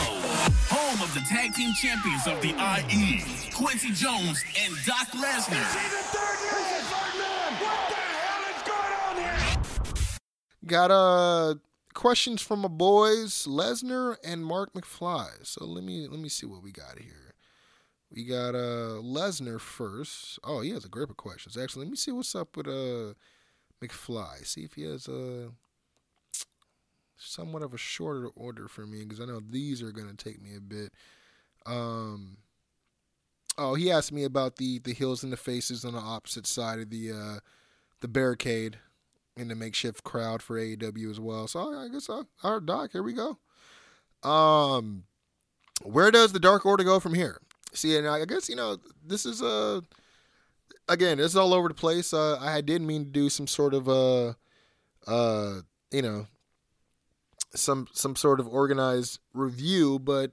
home 0.71 1.03
of 1.03 1.13
the 1.13 1.21
tag 1.29 1.53
team 1.53 1.75
champions 1.75 2.27
of 2.27 2.41
the 2.41 2.49
IE, 2.49 3.21
Kwency 3.53 3.95
Jones 3.95 4.43
and 4.59 4.75
Doc 4.87 5.09
Lesnar. 5.09 5.63
See 5.69 5.89
the 5.91 6.03
third 6.09 6.39
man! 7.19 7.53
What 7.61 7.89
the 7.91 7.97
hell 7.97 8.57
is 8.57 8.63
going 8.67 8.93
on 9.05 9.17
here? 9.17 10.09
Got 10.65 10.91
uh 10.91 11.55
questions 11.93 12.41
from 12.41 12.61
my 12.61 12.69
boys 12.69 13.47
Lesnar 13.47 14.17
and 14.25 14.43
Mark 14.43 14.73
McFly. 14.73 15.29
So 15.43 15.67
let 15.67 15.85
me 15.85 16.09
let 16.09 16.19
me 16.19 16.31
see 16.31 16.47
what 16.47 16.63
we 16.63 16.73
got 16.73 16.99
here. 16.99 17.35
We 18.11 18.25
got 18.25 18.55
uh 18.55 19.03
Lesnar 19.03 19.61
first. 19.61 20.39
Oh, 20.43 20.63
he 20.63 20.71
has 20.71 20.87
a 20.87 20.89
grip 20.89 21.11
of 21.11 21.19
questions. 21.19 21.59
Actually, 21.59 21.85
let 21.85 21.91
me 21.91 21.97
see 21.99 22.11
what's 22.11 22.35
up 22.35 22.57
with 22.57 22.69
uh 22.69 23.13
McFly. 23.83 24.47
See 24.47 24.63
if 24.63 24.75
he 24.75 24.83
has 24.83 25.09
a 25.09 25.51
somewhat 27.17 27.63
of 27.63 27.75
a 27.75 27.79
shorter 27.79 28.29
order 28.37 28.69
for 28.69 28.87
me 28.87 29.03
because 29.03 29.21
I 29.21 29.25
know 29.25 29.41
these 29.41 29.83
are 29.83 29.93
gonna 29.93 30.15
take 30.15 30.41
me 30.43 30.57
a 30.57 30.61
bit. 30.61 30.93
Um. 31.67 32.39
Oh, 33.61 33.75
he 33.75 33.91
asked 33.91 34.13
me 34.13 34.25
about 34.25 34.57
the 34.57 34.79
the 34.79 34.95
hills 34.95 35.23
and 35.23 35.33
the 35.33 35.37
faces 35.37 35.85
on 35.85 35.95
the 35.95 36.01
opposite 36.01 36.47
side 36.47 36.79
of 36.79 36.91
the 36.91 37.11
uh 37.13 37.41
the 38.01 38.09
barricade 38.09 38.79
in 39.37 39.49
the 39.49 39.55
makeshift 39.55 40.05
crowd 40.05 40.43
for 40.43 40.59
AEW 40.59 41.11
as 41.11 41.21
well. 41.21 41.47
So 41.47 41.73
I 41.73 41.89
guess 41.89 42.11
our 42.43 42.61
doc, 42.61 42.93
here 42.93 43.03
we 43.03 43.13
go. 43.13 43.39
Um, 44.29 45.05
where 45.83 46.11
does 46.11 46.33
the 46.33 46.41
Dark 46.41 46.67
Order 46.67 46.85
go 46.85 46.99
from 46.99 47.15
here? 47.15 47.41
See, 47.73 47.97
and 47.97 48.09
I 48.09 48.25
guess 48.25 48.49
you 48.49 48.57
know 48.57 48.79
this 49.07 49.25
is 49.25 49.41
a 49.41 49.83
again, 50.89 51.21
it's 51.21 51.37
all 51.37 51.55
over 51.55 51.69
the 51.69 51.75
place. 51.75 52.13
Uh, 52.13 52.39
I 52.41 52.61
did 52.61 52.83
mean 52.83 53.05
to 53.05 53.11
do 53.11 53.29
some 53.29 53.47
sort 53.47 53.75
of 53.75 53.89
uh, 53.89 54.35
uh, 55.07 55.61
you 55.91 56.03
know, 56.03 56.27
some 57.55 57.89
some 57.93 58.17
sort 58.17 58.41
of 58.41 58.49
organized 58.49 59.21
review, 59.33 59.99
but 59.99 60.33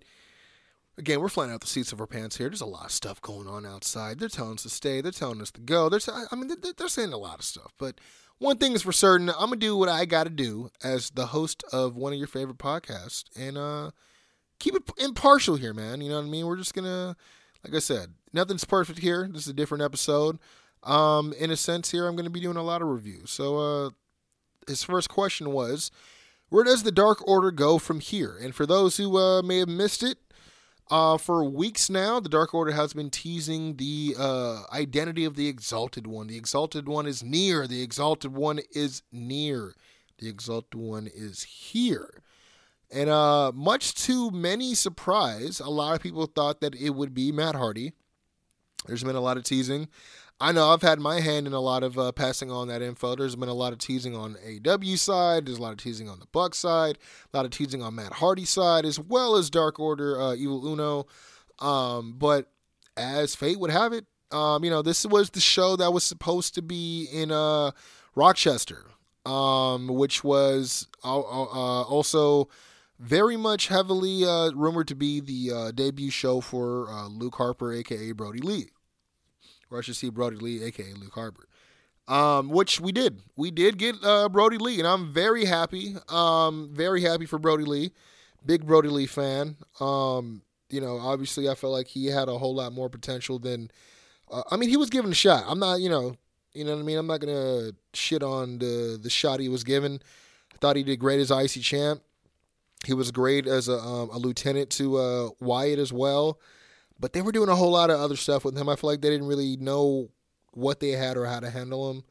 again, 0.98 1.22
we're 1.22 1.30
flying 1.30 1.52
out 1.52 1.62
the 1.62 1.68
seats 1.68 1.92
of 1.92 2.00
our 2.00 2.08
pants 2.08 2.38
here. 2.38 2.50
There's 2.50 2.62
a 2.62 2.66
lot 2.66 2.86
of 2.86 2.92
stuff 2.92 3.22
going 3.22 3.48
on 3.48 3.66
outside. 3.66 4.20
They're 4.20 4.30
telling 4.30 4.54
us 4.54 4.64
to 4.64 4.70
stay. 4.70 5.02
They're 5.02 5.12
telling 5.12 5.42
us 5.42 5.52
to 5.52 5.62
go. 5.62 5.90
They're, 5.90 6.00
I 6.32 6.36
mean, 6.36 6.48
they're, 6.48 6.74
they're 6.78 6.88
saying 6.88 7.14
a 7.14 7.18
lot 7.18 7.40
of 7.40 7.46
stuff. 7.46 7.74
But 7.78 8.00
one 8.38 8.58
thing 8.58 8.74
is 8.74 8.82
for 8.82 8.92
certain, 8.92 9.30
I'm 9.30 9.50
gonna 9.50 9.58
do 9.58 9.78
what 9.78 9.90
I 9.90 10.06
got 10.06 10.26
to 10.26 10.30
do 10.30 10.70
as 10.84 11.10
the 11.12 11.28
host 11.28 11.64
of 11.72 11.96
one 11.96 12.14
of 12.14 12.20
your 12.20 12.28
favorite 12.28 12.58
podcasts, 12.58 13.26
and 13.38 13.58
uh, 13.58 13.92
keep 14.60 14.76
it 14.76 14.84
impartial 14.98 15.56
here, 15.56 15.74
man. 15.74 16.02
You 16.02 16.10
know 16.10 16.18
what 16.18 16.28
I 16.28 16.30
mean? 16.30 16.46
We're 16.46 16.58
just 16.58 16.74
gonna, 16.74 17.16
like 17.66 17.76
I 17.76 17.80
said, 17.80 18.14
nothing's 18.32 18.64
perfect 18.64 19.00
here. 19.00 19.28
This 19.32 19.44
is 19.44 19.48
a 19.48 19.54
different 19.54 19.84
episode. 19.84 20.38
Um, 20.84 21.34
in 21.34 21.50
a 21.50 21.58
sense, 21.58 21.90
here 21.90 22.08
I'm 22.08 22.16
gonna 22.16 22.30
be 22.30 22.40
doing 22.40 22.58
a 22.58 22.64
lot 22.64 22.84
of 22.84 22.88
reviews. 22.88 23.32
So, 23.32 23.58
uh, 23.58 23.90
his 24.68 24.84
first 24.84 25.10
question 25.10 25.52
was, 25.52 25.90
where 26.50 26.64
does 26.64 26.84
the 26.84 26.92
Dark 26.92 27.28
Order 27.28 27.50
go 27.50 27.80
from 27.80 28.00
here? 28.00 28.38
And 28.40 28.54
for 28.54 28.68
those 28.68 28.98
who 28.98 29.18
uh, 29.18 29.42
may 29.42 29.60
have 29.60 29.68
missed 29.68 30.04
it, 30.04 30.20
uh, 30.92 31.18
for 31.18 31.44
weeks 31.44 31.90
now, 31.90 32.20
the 32.20 32.30
Dark 32.30 32.54
Order 32.54 32.72
has 32.72 32.94
been 32.94 33.10
teasing 33.10 33.78
the 33.78 34.16
uh, 34.18 34.62
identity 34.72 35.26
of 35.26 35.36
the 35.36 35.48
Exalted 35.48 36.06
One. 36.06 36.28
The 36.28 36.38
Exalted 36.38 36.88
One 36.88 37.08
is 37.08 37.24
near. 37.24 37.66
The 37.66 37.82
Exalted 37.82 38.34
One 38.34 38.60
is 38.72 39.02
near. 39.12 39.74
The 40.20 40.30
Exalted 40.30 40.80
One 40.80 41.10
is 41.12 41.42
here. 41.44 42.22
And 42.92 43.10
uh, 43.10 43.52
much 43.54 43.96
to 44.06 44.32
many 44.32 44.76
surprise, 44.76 45.60
a 45.60 45.70
lot 45.70 45.96
of 45.96 46.02
people 46.02 46.26
thought 46.28 46.62
that 46.62 46.76
it 46.76 46.92
would 46.92 47.14
be 47.14 47.32
Matt 47.32 47.56
Hardy. 47.56 47.94
There's 48.86 49.04
been 49.04 49.16
a 49.16 49.22
lot 49.22 49.38
of 49.38 49.44
teasing. 49.44 49.88
I 50.40 50.52
know 50.52 50.72
I've 50.72 50.82
had 50.82 51.00
my 51.00 51.22
hand 51.22 51.48
in 51.48 51.54
a 51.54 51.62
lot 51.62 51.82
of 51.82 51.98
uh, 51.98 52.12
passing 52.12 52.52
on 52.52 52.68
that 52.68 52.82
info. 52.82 53.16
There's 53.16 53.38
been 53.38 53.48
a 53.48 53.54
lot 53.54 53.72
of 53.72 53.80
teasing 53.80 54.16
on 54.16 54.36
AW 54.36 54.96
side. 54.96 55.46
There's 55.46 55.60
a 55.60 55.62
lot 55.62 55.72
of 55.72 55.78
teasing 55.78 56.10
on 56.10 56.20
the 56.20 56.28
Buck 56.28 56.54
side. 56.54 56.98
A 57.34 57.38
lot 57.38 57.46
of 57.46 57.52
teasing 57.52 57.82
on 57.82 57.96
Matt 57.96 58.14
Hardy 58.14 58.44
side, 58.44 58.86
as 58.86 59.00
well 59.00 59.38
as 59.38 59.50
Dark 59.50 59.80
Order, 59.80 60.22
uh, 60.22 60.36
Evil 60.36 60.68
Uno. 60.68 61.06
Um, 61.60 62.16
but 62.18 62.52
as 62.98 63.34
fate 63.34 63.60
would 63.60 63.72
have 63.72 63.94
it, 63.94 64.06
um, 64.32 64.66
you 64.66 64.70
know, 64.70 64.82
this 64.82 65.06
was 65.06 65.30
the 65.30 65.40
show 65.40 65.78
that 65.78 65.94
was 65.94 66.04
supposed 66.04 66.54
to 66.56 66.62
be 66.62 67.08
in 67.14 67.32
uh, 67.32 67.72
Rochester, 68.16 68.86
um, 69.26 69.88
which 69.88 70.24
was 70.24 70.88
uh, 71.04 71.18
uh, 71.18 71.84
also 71.84 72.50
very 73.00 73.38
much 73.38 73.68
heavily 73.68 74.26
uh, 74.26 74.52
rumored 74.52 74.88
to 74.88 74.96
be 74.96 75.20
the 75.20 75.52
uh, 75.54 75.72
debut 75.72 76.10
show 76.10 76.42
for 76.42 76.90
uh, 76.90 77.08
Luke 77.08 77.36
Harper, 77.36 77.74
aka 77.74 78.12
Brodie 78.12 78.42
Lee. 78.42 78.70
Or 79.70 79.80
I 79.80 79.82
should 79.82 79.96
see 79.96 80.10
Brodie 80.10 80.38
Lee, 80.38 80.64
aka 80.64 80.94
Luke 80.94 81.14
Harper. 81.14 81.48
Um, 82.08 82.50
which 82.50 82.80
we 82.80 82.92
did. 82.92 83.24
We 83.36 83.50
did 83.50 83.78
get 83.78 83.96
uh, 84.04 84.30
Brodie 84.30 84.60
Lee, 84.60 84.78
and 84.78 84.88
I'm 84.88 85.12
very 85.12 85.46
happy. 85.46 85.96
Um, 86.08 86.70
very 86.72 87.02
happy 87.02 87.26
for 87.26 87.40
Brodie 87.40 87.66
Lee. 87.66 87.92
Big 88.46 88.66
Brodie 88.66 88.90
Lee 88.90 89.08
fan. 89.08 89.56
Um, 89.80 90.44
you 90.70 90.80
know, 90.80 91.00
obviously, 91.00 91.50
I 91.50 91.56
felt 91.56 91.74
like 91.74 91.88
he 91.88 92.06
had 92.08 92.30
a 92.30 92.38
whole 92.38 92.56
lot 92.56 92.74
more 92.74 92.90
potential 92.90 93.40
than. 93.40 93.72
Uh, 94.30 94.44
I 94.52 94.58
mean, 94.58 94.70
he 94.70 94.78
was 94.78 94.90
given 94.90 95.12
a 95.12 95.16
shot. 95.16 95.46
I'm 95.48 95.60
not, 95.60 95.82
you 95.82 95.90
know, 95.90 96.16
you 96.54 96.64
know 96.64 96.74
what 96.74 96.82
I 96.82 96.84
mean. 96.84 96.98
I'm 96.98 97.08
not 97.08 97.22
gonna 97.22 97.72
shit 97.94 98.22
on 98.22 98.60
the 98.60 99.00
the 99.02 99.10
shot 99.10 99.40
he 99.40 99.50
was 99.50 99.64
given. 99.64 100.00
I 100.54 100.58
thought 100.58 100.76
he 100.76 100.84
did 100.84 101.00
great 101.00 101.20
as 101.20 101.32
IC 101.32 101.62
champ. 101.64 102.02
He 102.86 102.94
was 102.94 103.12
great 103.12 103.48
as 103.48 103.68
a, 103.68 103.78
um, 103.78 104.10
a 104.10 104.18
lieutenant 104.18 104.70
to 104.72 104.98
uh, 104.98 105.30
Wyatt 105.40 105.80
as 105.80 105.92
well. 105.92 106.40
But 107.00 107.14
they 107.14 107.22
were 107.22 107.32
doing 107.32 107.50
a 107.50 107.56
whole 107.56 107.72
lot 107.72 107.90
of 107.90 108.00
other 108.00 108.16
stuff 108.16 108.46
with 108.46 108.58
him. 108.58 108.70
I 108.70 108.76
feel 108.76 108.90
like 108.90 109.02
they 109.02 109.10
didn't 109.10 109.28
really 109.28 109.58
know 109.58 110.10
what 110.54 110.80
they 110.80 110.92
had 110.92 111.18
or 111.18 111.26
how 111.26 111.42
to 111.42 111.50
handle 111.50 111.92
him 111.92 112.04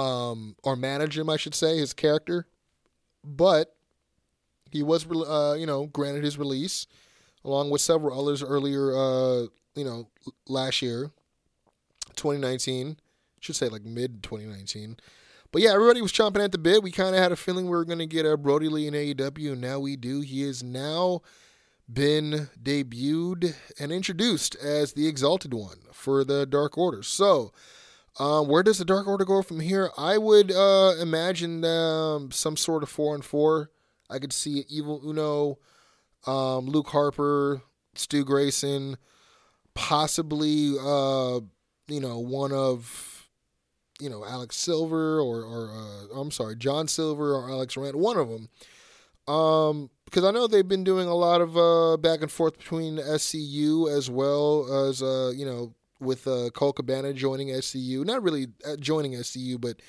um, 0.00 0.56
or 0.62 0.76
manage 0.76 1.18
him, 1.18 1.28
I 1.28 1.36
should 1.36 1.54
say, 1.54 1.78
his 1.78 1.92
character. 1.92 2.46
But 3.24 3.74
he 4.70 4.82
was, 4.82 5.06
uh, 5.10 5.56
you 5.58 5.66
know, 5.66 5.86
granted 5.86 6.22
his 6.22 6.38
release 6.38 6.86
along 7.44 7.70
with 7.70 7.80
several 7.80 8.20
others 8.20 8.42
earlier, 8.42 8.92
uh, 8.94 9.46
you 9.74 9.84
know, 9.84 10.08
last 10.48 10.82
year, 10.82 11.10
2019. 12.16 12.98
should 13.40 13.56
say 13.56 13.68
like 13.68 13.84
mid 13.84 14.22
2019. 14.22 14.96
But 15.56 15.62
yeah, 15.62 15.72
everybody 15.72 16.02
was 16.02 16.12
chomping 16.12 16.44
at 16.44 16.52
the 16.52 16.58
bit. 16.58 16.82
We 16.82 16.90
kind 16.90 17.16
of 17.16 17.22
had 17.22 17.32
a 17.32 17.36
feeling 17.36 17.64
we 17.64 17.70
were 17.70 17.86
going 17.86 17.98
to 18.00 18.06
get 18.06 18.26
a 18.26 18.36
Brodie 18.36 18.68
Lee 18.68 18.88
in 18.88 18.92
AEW, 18.92 19.52
and 19.52 19.60
now 19.62 19.80
we 19.80 19.96
do. 19.96 20.20
He 20.20 20.42
is 20.42 20.62
now 20.62 21.22
been 21.90 22.50
debuted 22.62 23.54
and 23.80 23.90
introduced 23.90 24.54
as 24.56 24.92
the 24.92 25.08
Exalted 25.08 25.54
One 25.54 25.78
for 25.94 26.24
the 26.24 26.44
Dark 26.44 26.76
Order. 26.76 27.02
So, 27.02 27.54
um, 28.18 28.48
where 28.48 28.62
does 28.62 28.76
the 28.76 28.84
Dark 28.84 29.06
Order 29.06 29.24
go 29.24 29.40
from 29.40 29.60
here? 29.60 29.88
I 29.96 30.18
would 30.18 30.52
uh, 30.52 30.92
imagine 31.00 31.64
um, 31.64 32.30
some 32.32 32.58
sort 32.58 32.82
of 32.82 32.90
four 32.90 33.14
and 33.14 33.24
four. 33.24 33.70
I 34.10 34.18
could 34.18 34.34
see 34.34 34.66
Evil 34.68 35.00
Uno, 35.02 35.56
um, 36.30 36.66
Luke 36.66 36.88
Harper, 36.88 37.62
Stu 37.94 38.26
Grayson, 38.26 38.98
possibly 39.72 40.76
uh, 40.78 41.40
you 41.88 42.00
know 42.00 42.18
one 42.18 42.52
of 42.52 43.15
you 44.00 44.10
know 44.10 44.24
Alex 44.24 44.56
Silver 44.56 45.20
or 45.20 45.42
or 45.42 45.70
uh, 45.70 46.18
I'm 46.20 46.30
sorry 46.30 46.56
John 46.56 46.88
Silver 46.88 47.34
or 47.34 47.50
Alex 47.50 47.76
Rand, 47.76 47.96
one 47.96 48.18
of 48.18 48.28
them. 48.28 48.48
Um, 49.28 49.90
because 50.04 50.22
I 50.24 50.30
know 50.30 50.46
they've 50.46 50.66
been 50.66 50.84
doing 50.84 51.08
a 51.08 51.14
lot 51.14 51.40
of 51.40 51.56
uh, 51.56 51.96
back 51.96 52.22
and 52.22 52.30
forth 52.30 52.58
between 52.58 52.96
SCU 52.98 53.90
as 53.90 54.08
well 54.08 54.86
as 54.88 55.02
uh, 55.02 55.32
you 55.34 55.44
know 55.44 55.74
with 56.00 56.26
uh, 56.26 56.50
Colt 56.50 56.76
Cabana 56.76 57.12
joining 57.12 57.48
SCU, 57.48 58.04
not 58.04 58.22
really 58.22 58.48
uh, 58.66 58.76
joining 58.76 59.12
SCU, 59.12 59.60
but 59.60 59.80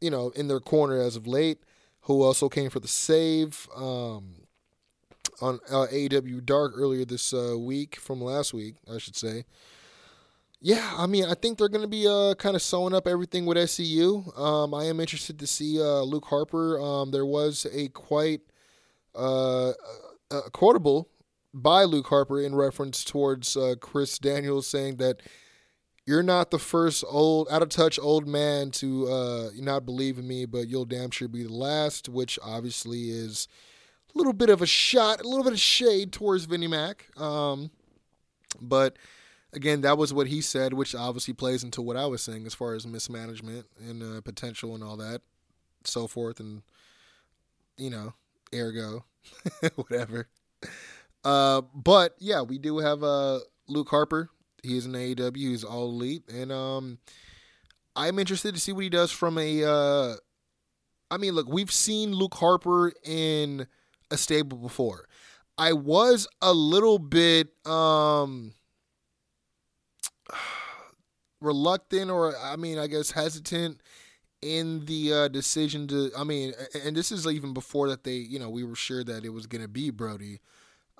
you 0.00 0.10
know 0.10 0.30
in 0.30 0.48
their 0.48 0.60
corner 0.60 1.00
as 1.00 1.16
of 1.16 1.26
late. 1.26 1.58
Who 2.02 2.22
also 2.22 2.48
came 2.48 2.70
for 2.70 2.78
the 2.78 2.86
save 2.86 3.68
um, 3.74 4.46
on 5.40 5.58
uh, 5.68 5.86
AEW 5.90 6.44
Dark 6.44 6.72
earlier 6.76 7.04
this 7.04 7.34
uh, 7.34 7.56
week 7.58 7.96
from 7.96 8.20
last 8.20 8.54
week, 8.54 8.76
I 8.88 8.98
should 8.98 9.16
say. 9.16 9.44
Yeah, 10.60 10.94
I 10.96 11.06
mean, 11.06 11.24
I 11.26 11.34
think 11.34 11.58
they're 11.58 11.68
going 11.68 11.82
to 11.82 11.88
be 11.88 12.08
uh, 12.08 12.34
kind 12.34 12.56
of 12.56 12.62
sewing 12.62 12.94
up 12.94 13.06
everything 13.06 13.44
with 13.44 13.58
SCU. 13.58 14.36
Um, 14.38 14.72
I 14.72 14.84
am 14.84 15.00
interested 15.00 15.38
to 15.38 15.46
see 15.46 15.80
uh, 15.80 16.00
Luke 16.00 16.24
Harper. 16.26 16.80
Um, 16.80 17.10
there 17.10 17.26
was 17.26 17.66
a 17.72 17.88
quite 17.88 18.40
uh, 19.14 19.70
uh, 20.30 20.40
quotable 20.52 21.08
by 21.52 21.84
Luke 21.84 22.06
Harper 22.06 22.40
in 22.40 22.54
reference 22.54 23.04
towards 23.04 23.56
uh, 23.56 23.74
Chris 23.80 24.18
Daniels 24.18 24.66
saying 24.66 24.96
that 24.96 25.20
you're 26.06 26.22
not 26.22 26.50
the 26.50 26.58
first 26.58 27.04
old 27.08 27.48
out 27.50 27.62
of 27.62 27.68
touch 27.68 27.98
old 27.98 28.26
man 28.26 28.70
to 28.72 29.08
uh, 29.08 29.50
not 29.56 29.84
believe 29.84 30.18
in 30.18 30.26
me, 30.26 30.46
but 30.46 30.68
you'll 30.68 30.84
damn 30.84 31.10
sure 31.10 31.28
be 31.28 31.42
the 31.42 31.52
last, 31.52 32.08
which 32.08 32.38
obviously 32.42 33.10
is 33.10 33.48
a 34.14 34.18
little 34.18 34.32
bit 34.32 34.48
of 34.48 34.62
a 34.62 34.66
shot, 34.66 35.20
a 35.20 35.28
little 35.28 35.44
bit 35.44 35.52
of 35.52 35.60
shade 35.60 36.12
towards 36.12 36.44
Vinnie 36.44 36.68
Mac. 36.68 37.06
Um, 37.20 37.70
but 38.60 38.96
again, 39.52 39.80
that 39.82 39.98
was 39.98 40.12
what 40.12 40.26
he 40.26 40.40
said, 40.40 40.72
which 40.72 40.94
obviously 40.94 41.34
plays 41.34 41.64
into 41.64 41.82
what 41.82 41.96
I 41.96 42.06
was 42.06 42.22
saying 42.22 42.46
as 42.46 42.54
far 42.54 42.74
as 42.74 42.86
mismanagement 42.86 43.66
and 43.78 44.02
uh, 44.02 44.20
potential 44.20 44.74
and 44.74 44.82
all 44.82 44.96
that, 44.96 45.22
so 45.84 46.06
forth, 46.06 46.40
and 46.40 46.62
you 47.76 47.90
know, 47.90 48.14
ergo, 48.54 49.04
whatever. 49.76 50.28
Uh, 51.24 51.62
but 51.74 52.14
yeah, 52.18 52.42
we 52.42 52.58
do 52.58 52.78
have 52.78 53.02
uh, 53.02 53.40
Luke 53.68 53.88
Harper. 53.88 54.30
He 54.62 54.76
is 54.76 54.86
an 54.86 54.92
AEW. 54.92 55.36
He's 55.36 55.64
all 55.64 55.88
elite, 55.88 56.24
and 56.32 56.50
um, 56.50 56.98
I'm 57.94 58.18
interested 58.18 58.54
to 58.54 58.60
see 58.60 58.72
what 58.72 58.84
he 58.84 58.90
does 58.90 59.10
from 59.10 59.38
a. 59.38 59.64
Uh, 59.64 60.14
I 61.10 61.18
mean, 61.18 61.34
look, 61.34 61.48
we've 61.48 61.70
seen 61.70 62.12
Luke 62.12 62.34
Harper 62.34 62.92
in 63.04 63.66
a 64.10 64.16
stable 64.16 64.58
before. 64.58 65.06
I 65.58 65.72
was 65.72 66.28
a 66.42 66.52
little 66.52 66.98
bit 66.98 67.48
um 67.66 68.52
reluctant 71.40 72.10
or 72.10 72.36
I 72.36 72.56
mean, 72.56 72.78
I 72.78 72.86
guess 72.86 73.10
hesitant 73.12 73.80
in 74.42 74.84
the 74.86 75.12
uh, 75.12 75.28
decision 75.28 75.86
to 75.88 76.10
I 76.16 76.24
mean, 76.24 76.52
and 76.84 76.96
this 76.96 77.10
is 77.10 77.26
even 77.26 77.52
before 77.52 77.88
that 77.88 78.04
they, 78.04 78.16
you 78.16 78.38
know, 78.38 78.50
we 78.50 78.64
were 78.64 78.76
sure 78.76 79.04
that 79.04 79.24
it 79.24 79.30
was 79.30 79.46
to 79.46 79.68
be 79.68 79.90
Brodie. 79.90 80.40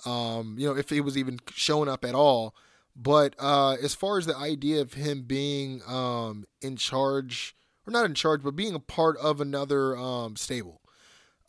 Um, 0.04 0.56
you 0.58 0.68
know, 0.68 0.76
if 0.76 0.92
it 0.92 1.00
was 1.00 1.16
even 1.16 1.38
showing 1.52 1.88
up 1.88 2.04
at 2.04 2.14
all. 2.14 2.54
But 2.94 3.34
uh, 3.38 3.72
as 3.82 3.94
far 3.94 4.16
as 4.18 4.24
the 4.24 4.36
idea 4.36 4.80
of 4.80 4.94
him 4.94 5.22
being 5.22 5.82
um, 5.86 6.46
in 6.62 6.76
charge, 6.76 7.54
or 7.86 7.90
not 7.90 8.06
in 8.06 8.14
charge, 8.14 8.42
but 8.42 8.56
being 8.56 8.74
a 8.74 8.80
part 8.80 9.18
of 9.18 9.40
another 9.40 9.96
um, 9.96 10.34
stable, 10.36 10.80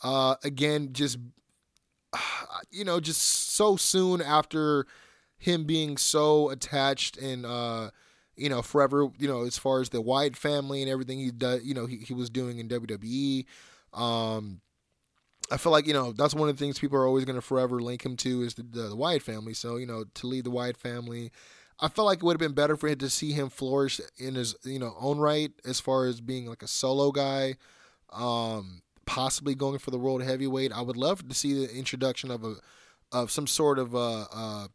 uh, 0.03 0.35
again, 0.43 0.89
just 0.91 1.17
you 2.71 2.83
know, 2.83 2.99
just 2.99 3.21
so 3.21 3.77
soon 3.77 4.21
after 4.21 4.85
him 5.37 5.65
being 5.65 5.97
so 5.97 6.49
attached 6.49 7.17
and 7.17 7.45
uh, 7.45 7.91
you 8.35 8.49
know, 8.49 8.61
forever, 8.61 9.09
you 9.17 9.27
know, 9.27 9.43
as 9.43 9.57
far 9.57 9.81
as 9.81 9.89
the 9.89 10.01
Wyatt 10.01 10.35
family 10.35 10.81
and 10.81 10.91
everything 10.91 11.19
he 11.19 11.31
does, 11.31 11.63
you 11.63 11.73
know, 11.73 11.87
he, 11.87 11.97
he 11.97 12.13
was 12.13 12.29
doing 12.29 12.59
in 12.59 12.69
WWE. 12.69 13.45
Um, 13.93 14.61
I 15.51 15.57
feel 15.57 15.71
like 15.71 15.87
you 15.87 15.93
know 15.93 16.11
that's 16.11 16.35
one 16.35 16.49
of 16.49 16.57
the 16.57 16.63
things 16.63 16.79
people 16.79 16.97
are 16.97 17.07
always 17.07 17.25
going 17.25 17.35
to 17.35 17.41
forever 17.41 17.79
link 17.79 18.05
him 18.05 18.17
to 18.17 18.41
is 18.41 18.55
the, 18.55 18.63
the, 18.63 18.89
the 18.89 18.95
Wyatt 18.95 19.21
family. 19.21 19.53
So 19.53 19.77
you 19.77 19.85
know 19.85 20.03
to 20.15 20.27
lead 20.27 20.43
the 20.43 20.51
Wyatt 20.51 20.77
family, 20.77 21.31
I 21.79 21.87
felt 21.87 22.05
like 22.05 22.17
it 22.17 22.23
would 22.23 22.33
have 22.33 22.39
been 22.39 22.53
better 22.53 22.75
for 22.75 22.87
him 22.87 22.97
to 22.99 23.09
see 23.09 23.31
him 23.31 23.49
flourish 23.49 24.01
in 24.17 24.35
his 24.35 24.55
you 24.63 24.79
know 24.79 24.95
own 24.99 25.19
right 25.19 25.51
as 25.65 25.79
far 25.79 26.05
as 26.05 26.19
being 26.19 26.47
like 26.47 26.63
a 26.63 26.67
solo 26.67 27.11
guy, 27.11 27.55
um, 28.11 28.81
possibly 29.05 29.55
going 29.55 29.79
for 29.79 29.91
the 29.91 29.99
world 29.99 30.21
heavyweight. 30.21 30.73
I 30.73 30.81
would 30.81 30.97
love 30.97 31.27
to 31.27 31.35
see 31.35 31.53
the 31.53 31.73
introduction 31.73 32.29
of 32.29 32.43
a 32.43 32.55
of 33.13 33.31
some 33.31 33.47
sort 33.47 33.79
of 33.79 33.95
uh, 33.95 34.25
uh 34.33 34.67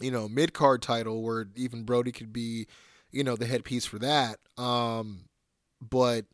you 0.00 0.10
know 0.10 0.28
mid 0.28 0.52
card 0.52 0.82
title 0.82 1.22
where 1.22 1.46
even 1.56 1.84
Brodie 1.84 2.12
could 2.12 2.32
be 2.32 2.66
you 3.10 3.24
know 3.24 3.36
the 3.36 3.46
headpiece 3.46 3.86
for 3.86 3.98
that. 3.98 4.38
Um, 4.56 5.24
but 5.80 6.26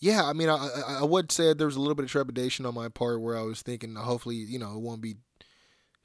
yeah, 0.00 0.24
I 0.24 0.32
mean, 0.32 0.48
I, 0.48 0.98
I 1.00 1.04
would 1.04 1.30
say 1.30 1.52
there 1.52 1.66
was 1.66 1.76
a 1.76 1.80
little 1.80 1.94
bit 1.94 2.04
of 2.04 2.10
trepidation 2.10 2.64
on 2.64 2.74
my 2.74 2.88
part 2.88 3.20
where 3.20 3.36
I 3.36 3.42
was 3.42 3.60
thinking, 3.60 3.94
hopefully, 3.94 4.36
you 4.36 4.58
know, 4.58 4.72
it 4.72 4.80
won't 4.80 5.02
be 5.02 5.16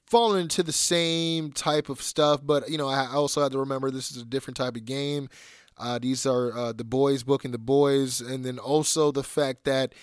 falling 0.05 0.41
into 0.41 0.63
the 0.63 0.73
same 0.73 1.51
type 1.51 1.87
of 1.89 2.01
stuff. 2.01 2.41
But 2.43 2.69
you 2.69 2.77
know, 2.77 2.89
I 2.89 3.07
also 3.07 3.41
had 3.41 3.53
to 3.53 3.59
remember 3.59 3.89
this 3.89 4.11
is 4.11 4.21
a 4.21 4.25
different 4.25 4.57
type 4.57 4.75
of 4.75 4.85
game. 4.85 5.29
Uh, 5.77 5.99
these 5.99 6.25
are 6.25 6.55
uh, 6.55 6.73
the 6.73 6.83
boys 6.83 7.23
booking 7.23 7.51
the 7.51 7.57
boys, 7.57 8.21
and 8.21 8.45
then 8.45 8.59
also 8.59 9.11
the 9.11 9.23
fact 9.23 9.65
that 9.65 9.93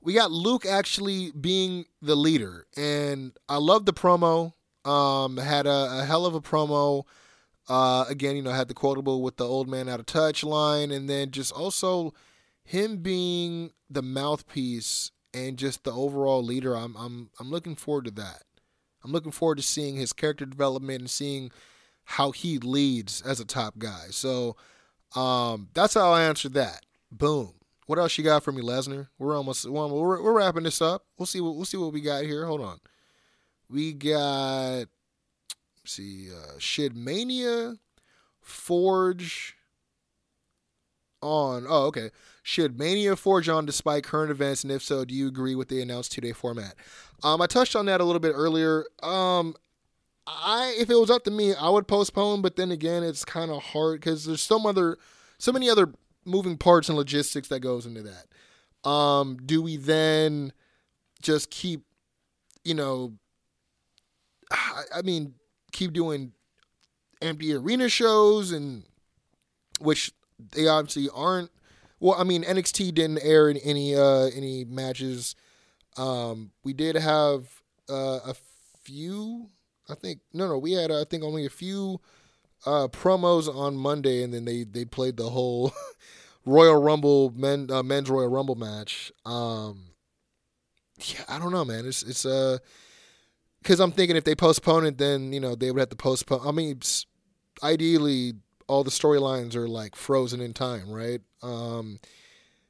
we 0.00 0.14
got 0.14 0.32
Luke 0.32 0.66
actually 0.66 1.30
being 1.32 1.84
the 2.00 2.16
leader, 2.16 2.66
and 2.76 3.36
I 3.48 3.56
love 3.58 3.86
the 3.86 3.92
promo. 3.92 4.54
Um, 4.84 5.36
had 5.36 5.66
a, 5.66 6.00
a 6.00 6.04
hell 6.04 6.26
of 6.26 6.34
a 6.34 6.40
promo. 6.40 7.04
Uh, 7.68 8.04
again, 8.08 8.36
you 8.36 8.42
know, 8.42 8.50
had 8.50 8.68
the 8.68 8.74
quotable 8.74 9.22
with 9.22 9.36
the 9.36 9.46
old 9.46 9.68
man 9.68 9.88
out 9.88 10.00
of 10.00 10.06
touch 10.06 10.42
line, 10.42 10.90
and 10.90 11.08
then 11.08 11.30
just 11.30 11.52
also 11.52 12.12
him 12.64 12.98
being 12.98 13.70
the 13.88 14.02
mouthpiece 14.02 15.10
and 15.34 15.56
just 15.56 15.84
the 15.84 15.92
overall 15.92 16.42
leader, 16.42 16.74
I'm 16.76 16.96
I'm 16.96 17.30
I'm 17.38 17.50
looking 17.50 17.76
forward 17.76 18.04
to 18.06 18.10
that. 18.12 18.42
I'm 19.04 19.12
looking 19.12 19.32
forward 19.32 19.56
to 19.56 19.62
seeing 19.62 19.96
his 19.96 20.12
character 20.12 20.46
development 20.46 21.00
and 21.00 21.10
seeing 21.10 21.50
how 22.04 22.30
he 22.30 22.58
leads 22.58 23.20
as 23.22 23.40
a 23.40 23.44
top 23.44 23.78
guy. 23.78 24.06
So 24.10 24.56
um, 25.16 25.68
that's 25.74 25.94
how 25.94 26.12
I 26.12 26.22
answer 26.22 26.48
that. 26.50 26.84
Boom. 27.10 27.54
What 27.86 27.98
else 27.98 28.16
you 28.16 28.24
got 28.24 28.44
for 28.44 28.52
me, 28.52 28.62
Lesnar? 28.62 29.08
We're 29.18 29.36
almost 29.36 29.68
we're, 29.68 30.22
we're 30.22 30.32
wrapping 30.32 30.62
this 30.62 30.80
up. 30.80 31.04
We'll 31.18 31.26
see 31.26 31.40
what 31.40 31.56
we'll 31.56 31.64
see 31.64 31.76
what 31.76 31.92
we 31.92 32.00
got 32.00 32.24
here. 32.24 32.46
Hold 32.46 32.60
on. 32.60 32.80
We 33.72 33.94
got 33.94 34.86
see 35.84 36.28
uh, 36.30 36.58
Shit 36.58 36.94
Mania, 36.94 37.76
Forge 38.40 39.56
on. 41.22 41.64
Oh, 41.68 41.86
okay. 41.86 42.10
Should 42.42 42.78
Mania 42.78 43.16
forge 43.16 43.48
on 43.48 43.64
despite 43.64 44.04
current 44.04 44.30
events, 44.30 44.64
and 44.64 44.72
if 44.72 44.82
so, 44.82 45.04
do 45.04 45.14
you 45.14 45.28
agree 45.28 45.54
with 45.54 45.68
the 45.68 45.80
announced 45.80 46.12
two-day 46.12 46.32
format? 46.32 46.74
Um, 47.22 47.40
I 47.40 47.46
touched 47.46 47.76
on 47.76 47.86
that 47.86 48.00
a 48.00 48.04
little 48.04 48.20
bit 48.20 48.32
earlier. 48.34 48.84
Um, 49.02 49.54
I 50.26 50.76
if 50.78 50.90
it 50.90 50.96
was 50.96 51.10
up 51.10 51.24
to 51.24 51.30
me, 51.30 51.54
I 51.54 51.68
would 51.68 51.88
postpone, 51.88 52.42
but 52.42 52.56
then 52.56 52.70
again, 52.70 53.02
it's 53.02 53.24
kind 53.24 53.50
of 53.50 53.62
hard 53.62 54.00
because 54.00 54.24
there's 54.24 54.42
some 54.42 54.66
other, 54.66 54.98
so 55.38 55.52
many 55.52 55.70
other 55.70 55.92
moving 56.24 56.58
parts 56.58 56.88
and 56.88 56.98
logistics 56.98 57.48
that 57.48 57.60
goes 57.60 57.86
into 57.86 58.02
that. 58.02 58.88
Um, 58.88 59.38
do 59.44 59.62
we 59.62 59.76
then 59.76 60.52
just 61.22 61.50
keep, 61.50 61.84
you 62.64 62.74
know, 62.74 63.14
I, 64.94 65.02
mean, 65.02 65.34
keep 65.72 65.92
doing 65.92 66.32
empty 67.20 67.54
arena 67.54 67.88
shows 67.88 68.52
and 68.52 68.84
which 69.80 70.12
they 70.54 70.68
obviously 70.68 71.08
aren't 71.14 71.50
well, 72.02 72.16
I 72.18 72.24
mean, 72.24 72.42
NXT 72.42 72.94
didn't 72.94 73.20
air 73.22 73.48
in 73.48 73.58
any 73.58 73.94
uh, 73.94 74.28
any 74.34 74.64
matches. 74.64 75.36
Um, 75.96 76.50
we 76.64 76.72
did 76.72 76.96
have 76.96 77.62
uh, 77.88 78.18
a 78.26 78.34
few. 78.82 79.50
I 79.88 79.94
think 79.94 80.18
no, 80.32 80.48
no, 80.48 80.58
we 80.58 80.72
had 80.72 80.90
uh, 80.90 81.00
I 81.00 81.04
think 81.04 81.22
only 81.22 81.46
a 81.46 81.50
few 81.50 82.00
uh, 82.66 82.88
promos 82.88 83.48
on 83.48 83.76
Monday, 83.76 84.24
and 84.24 84.34
then 84.34 84.44
they 84.44 84.64
they 84.64 84.84
played 84.84 85.16
the 85.16 85.30
whole 85.30 85.72
Royal 86.44 86.82
Rumble 86.82 87.30
men 87.36 87.68
uh, 87.70 87.84
men's 87.84 88.10
Royal 88.10 88.28
Rumble 88.28 88.56
match. 88.56 89.12
Um, 89.24 89.92
yeah, 91.04 91.22
I 91.28 91.38
don't 91.38 91.52
know, 91.52 91.64
man. 91.64 91.86
It's 91.86 92.02
it's 92.02 92.26
uh 92.26 92.58
because 93.62 93.80
I'm 93.80 93.92
thinking 93.92 94.16
if 94.16 94.24
they 94.24 94.34
postpone 94.34 94.86
it, 94.86 94.98
then 94.98 95.32
you 95.32 95.40
know 95.40 95.54
they 95.54 95.70
would 95.70 95.80
have 95.80 95.88
to 95.90 95.96
postpone. 95.96 96.46
I 96.46 96.50
mean, 96.50 96.80
ideally 97.62 98.34
all 98.66 98.84
the 98.84 98.90
storylines 98.90 99.54
are 99.54 99.68
like 99.68 99.94
frozen 99.94 100.40
in 100.40 100.52
time, 100.52 100.90
right? 100.90 101.20
Um, 101.42 101.98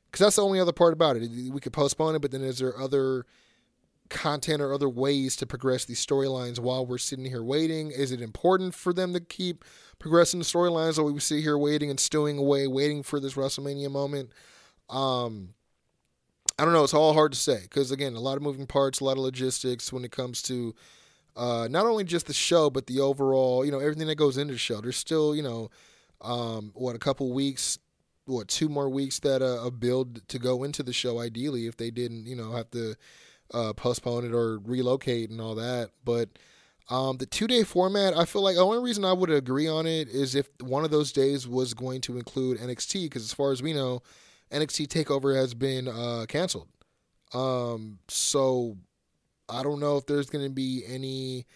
because 0.07 0.26
that's 0.26 0.36
the 0.36 0.45
only 0.45 0.61
other 0.61 0.72
part 0.72 0.93
about 0.93 1.16
it. 1.16 1.30
We 1.51 1.61
could 1.61 1.72
postpone 1.72 2.16
it, 2.16 2.18
but 2.20 2.32
then 2.32 2.43
is 2.43 2.59
there 2.59 2.78
other 2.78 3.24
content 4.11 4.61
or 4.61 4.74
other 4.74 4.88
ways 4.88 5.36
to 5.36 5.47
progress 5.47 5.86
these 5.86 6.05
storylines 6.05 6.59
while 6.59 6.84
we're 6.84 6.99
sitting 6.99 7.24
here 7.24 7.43
waiting? 7.43 7.90
Is 7.90 8.12
it 8.12 8.20
important 8.20 8.74
for 8.74 8.93
them 8.93 9.14
to 9.14 9.20
keep 9.20 9.64
progressing 9.99 10.38
the 10.38 10.45
storylines, 10.45 10.99
while 10.99 11.12
we 11.12 11.20
sit 11.20 11.40
here 11.40 11.57
waiting 11.57 11.88
and 11.88 11.99
stewing 11.99 12.36
away, 12.36 12.66
waiting 12.66 13.03
for 13.03 13.20
this 13.20 13.34
WrestleMania 13.34 13.90
moment? 13.90 14.30
Um, 14.90 15.55
I 16.59 16.64
don't 16.64 16.74
know. 16.74 16.84
It's 16.84 16.94
all 16.94 17.14
hard 17.14 17.32
to 17.32 17.38
say 17.38 17.61
because 17.62 17.90
again, 17.90 18.14
a 18.14 18.20
lot 18.20 18.36
of 18.36 18.42
moving 18.42 18.66
parts, 18.66 19.00
a 19.00 19.05
lot 19.05 19.12
of 19.12 19.24
logistics 19.24 19.92
when 19.92 20.05
it 20.05 20.12
comes 20.12 20.42
to 20.42 20.74
uh, 21.36 21.66
not 21.70 21.86
only 21.86 22.05
just 22.05 22.26
the 22.26 22.34
show, 22.34 22.70
but 22.70 22.86
the 22.86 23.00
overall, 23.00 23.64
you 23.64 23.72
know, 23.72 23.78
everything 23.78 24.07
that 24.07 24.16
goes 24.16 24.36
into 24.36 24.53
the 24.53 24.59
show. 24.59 24.80
There's 24.80 24.96
still, 24.96 25.34
you 25.34 25.42
know, 25.42 25.70
um, 26.20 26.72
what 26.74 26.94
a 26.94 26.98
couple 26.98 27.32
weeks, 27.32 27.78
what 28.26 28.48
two 28.48 28.68
more 28.68 28.88
weeks 28.88 29.18
that 29.20 29.42
uh, 29.42 29.64
a 29.64 29.70
build 29.70 30.26
to 30.28 30.38
go 30.38 30.62
into 30.62 30.82
the 30.82 30.92
show. 30.92 31.18
Ideally, 31.18 31.66
if 31.66 31.76
they 31.76 31.90
didn't, 31.90 32.26
you 32.26 32.36
know, 32.36 32.53
have 32.53 32.70
to 32.72 32.94
uh, 33.55 33.72
postpone 33.72 34.26
it 34.26 34.34
or 34.34 34.59
relocate 34.59 35.30
and 35.30 35.40
all 35.40 35.55
that. 35.55 35.90
But 36.05 36.28
um, 36.90 37.16
the 37.16 37.26
two 37.26 37.46
day 37.46 37.62
format, 37.62 38.16
I 38.16 38.24
feel 38.24 38.42
like 38.42 38.57
the 38.57 38.64
only 38.64 38.82
reason 38.82 39.05
I 39.05 39.12
would 39.12 39.30
agree 39.30 39.68
on 39.68 39.86
it 39.86 40.09
is 40.09 40.34
if 40.34 40.48
one 40.61 40.84
of 40.84 40.90
those 40.90 41.12
days 41.12 41.48
was 41.48 41.74
going 41.74 42.00
to 42.03 42.18
include 42.18 42.59
NXT, 42.59 43.05
because 43.05 43.22
as 43.22 43.32
far 43.32 43.53
as 43.53 43.62
we 43.62 43.72
know, 43.72 44.03
NXT 44.53 44.88
Takeover 44.88 45.34
has 45.36 45.55
been 45.55 45.88
uh, 45.88 46.26
canceled. 46.28 46.68
Um, 47.34 47.98
so 48.09 48.76
I 49.48 49.62
don't 49.62 49.80
know 49.80 49.96
if 49.96 50.07
there's 50.07 50.30
going 50.30 50.44
to 50.44 50.50
be 50.50 50.84
any 50.86 51.46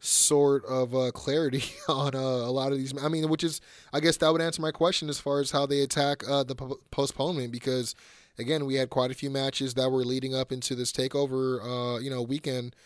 sort 0.00 0.64
of 0.66 0.94
uh, 0.94 1.10
clarity 1.12 1.64
on 1.88 2.14
uh, 2.14 2.18
a 2.18 2.52
lot 2.52 2.72
of 2.72 2.78
these. 2.78 2.92
I 3.02 3.08
mean, 3.08 3.28
which 3.28 3.44
is, 3.44 3.60
I 3.92 4.00
guess 4.00 4.16
that 4.18 4.32
would 4.32 4.40
answer 4.40 4.62
my 4.62 4.70
question 4.70 5.08
as 5.08 5.18
far 5.18 5.40
as 5.40 5.50
how 5.50 5.66
they 5.66 5.80
attack 5.80 6.22
uh, 6.28 6.44
the 6.44 6.54
p- 6.54 6.74
postponement 6.90 7.52
because, 7.52 7.94
again, 8.38 8.66
we 8.66 8.74
had 8.74 8.90
quite 8.90 9.10
a 9.10 9.14
few 9.14 9.30
matches 9.30 9.74
that 9.74 9.90
were 9.90 10.04
leading 10.04 10.34
up 10.34 10.52
into 10.52 10.74
this 10.74 10.92
takeover, 10.92 11.60
uh, 11.62 11.98
you 11.98 12.10
know, 12.10 12.22
weekend, 12.22 12.76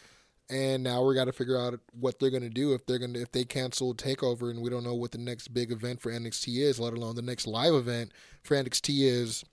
and 0.51 0.83
now 0.83 1.03
we 1.05 1.15
got 1.15 1.27
to 1.27 1.33
figure 1.33 1.57
out 1.57 1.79
what 1.99 2.19
they're 2.19 2.31
going 2.31 2.43
to 2.43 2.51
do 2.51 2.75
if 2.75 2.85
they're 2.85 2.99
going 2.99 3.15
to 3.15 3.21
if 3.21 3.31
they 3.31 3.45
cancel 3.45 3.95
takeover 3.95 4.51
and 4.51 4.61
we 4.61 4.69
don't 4.69 4.83
know 4.83 4.95
what 4.95 5.13
the 5.13 5.19
next 5.19 5.49
big 5.55 5.71
event 5.71 6.01
for 6.01 6.11
NXT 6.11 6.61
is, 6.61 6.81
let 6.81 6.93
alone 6.93 7.15
the 7.15 7.23
next 7.23 7.47
live 7.47 7.75
event 7.75 8.13
for 8.43 8.57
NXT 8.57 9.03
is. 9.03 9.45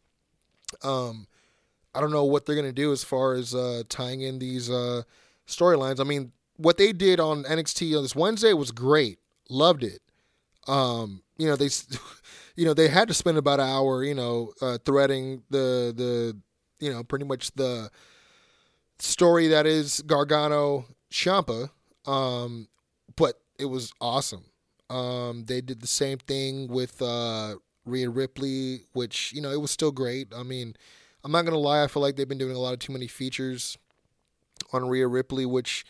Um, 0.84 1.28
I 1.94 2.02
don't 2.02 2.12
know 2.12 2.26
what 2.26 2.46
they're 2.46 2.56
going 2.56 2.68
to 2.68 2.74
do 2.74 2.92
as 2.92 3.04
far 3.04 3.34
as 3.34 3.56
uh, 3.56 3.84
tying 3.90 4.22
in 4.22 4.40
these 4.40 4.70
uh, 4.70 5.04
storylines. 5.48 6.00
I 6.00 6.04
mean, 6.04 6.32
what 6.58 6.78
they 6.78 6.92
did 6.94 7.20
on 7.20 7.44
NXT 7.44 7.96
on 7.96 8.04
this 8.04 8.16
Wednesday 8.16 8.54
was 8.54 8.72
great. 8.72 9.20
Loved 9.50 9.84
it. 9.84 10.02
Um, 10.68 11.22
you 11.38 11.48
know, 11.48 11.56
they, 11.56 11.70
you 12.56 12.66
know, 12.66 12.74
they 12.74 12.88
had 12.88 13.08
to 13.08 13.14
spend 13.14 13.38
about 13.38 13.60
an 13.60 13.70
hour, 13.70 14.04
you 14.04 14.14
know, 14.14 14.52
uh, 14.62 14.78
threading 14.84 15.44
the 15.50 15.94
the, 15.96 16.38
you 16.80 16.92
know, 16.92 17.04
pretty 17.04 17.26
much 17.26 17.52
the 17.54 17.90
story 19.00 19.48
that 19.48 19.66
is 19.66 20.02
Gargano 20.06 20.86
Ciampa. 21.12 21.70
Um, 22.06 22.68
but 23.16 23.36
it 23.60 23.66
was 23.66 23.92
awesome. 24.00 24.46
Um, 24.90 25.46
they 25.46 25.62
did 25.62 25.82
the 25.82 25.88
same 25.88 26.18
thing 26.18 26.68
with 26.68 27.02
uh, 27.02 27.56
Rhea 27.86 28.10
Ripley, 28.10 28.82
which 28.94 29.34
you 29.34 29.42
know 29.42 29.52
it 29.52 29.62
was 29.62 29.72
still 29.72 29.92
great. 29.92 30.34
I 30.36 30.44
mean, 30.44 30.76
I'm 31.24 31.32
not 31.32 31.44
gonna 31.44 31.58
lie, 31.58 31.84
I 31.84 31.88
feel 31.88 32.02
like 32.02 32.16
they've 32.16 32.28
been 32.28 32.38
doing 32.38 32.56
a 32.56 32.60
lot 32.60 32.74
of 32.74 32.80
too 32.80 32.94
many 32.94 33.08
features 33.08 33.78
on 34.72 34.88
Rhea 34.88 35.08
Ripley, 35.08 35.46
which 35.46 35.86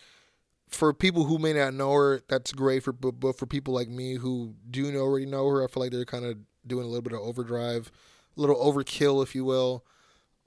for 0.68 0.94
people 0.94 1.26
who 1.26 1.38
may 1.38 1.54
not 1.54 1.74
know 1.74 1.94
her, 1.94 2.22
that's 2.28 2.52
great. 2.52 2.84
For 2.84 2.92
but, 2.92 3.20
but 3.20 3.38
for 3.38 3.46
people 3.46 3.74
like 3.74 3.90
me 3.90 4.16
who 4.16 4.56
do 4.70 4.96
already 5.00 5.26
know 5.26 5.48
her, 5.48 5.64
I 5.64 5.68
feel 5.68 5.84
like 5.84 5.92
they're 5.92 6.06
kind 6.06 6.26
of 6.26 6.38
doing 6.66 6.86
a 6.86 6.88
little 6.88 7.02
bit 7.02 7.14
of 7.14 7.20
overdrive, 7.20 7.92
a 8.36 8.42
little 8.42 8.56
overkill, 8.56 9.24
if 9.24 9.36
you 9.36 9.46
will. 9.46 9.86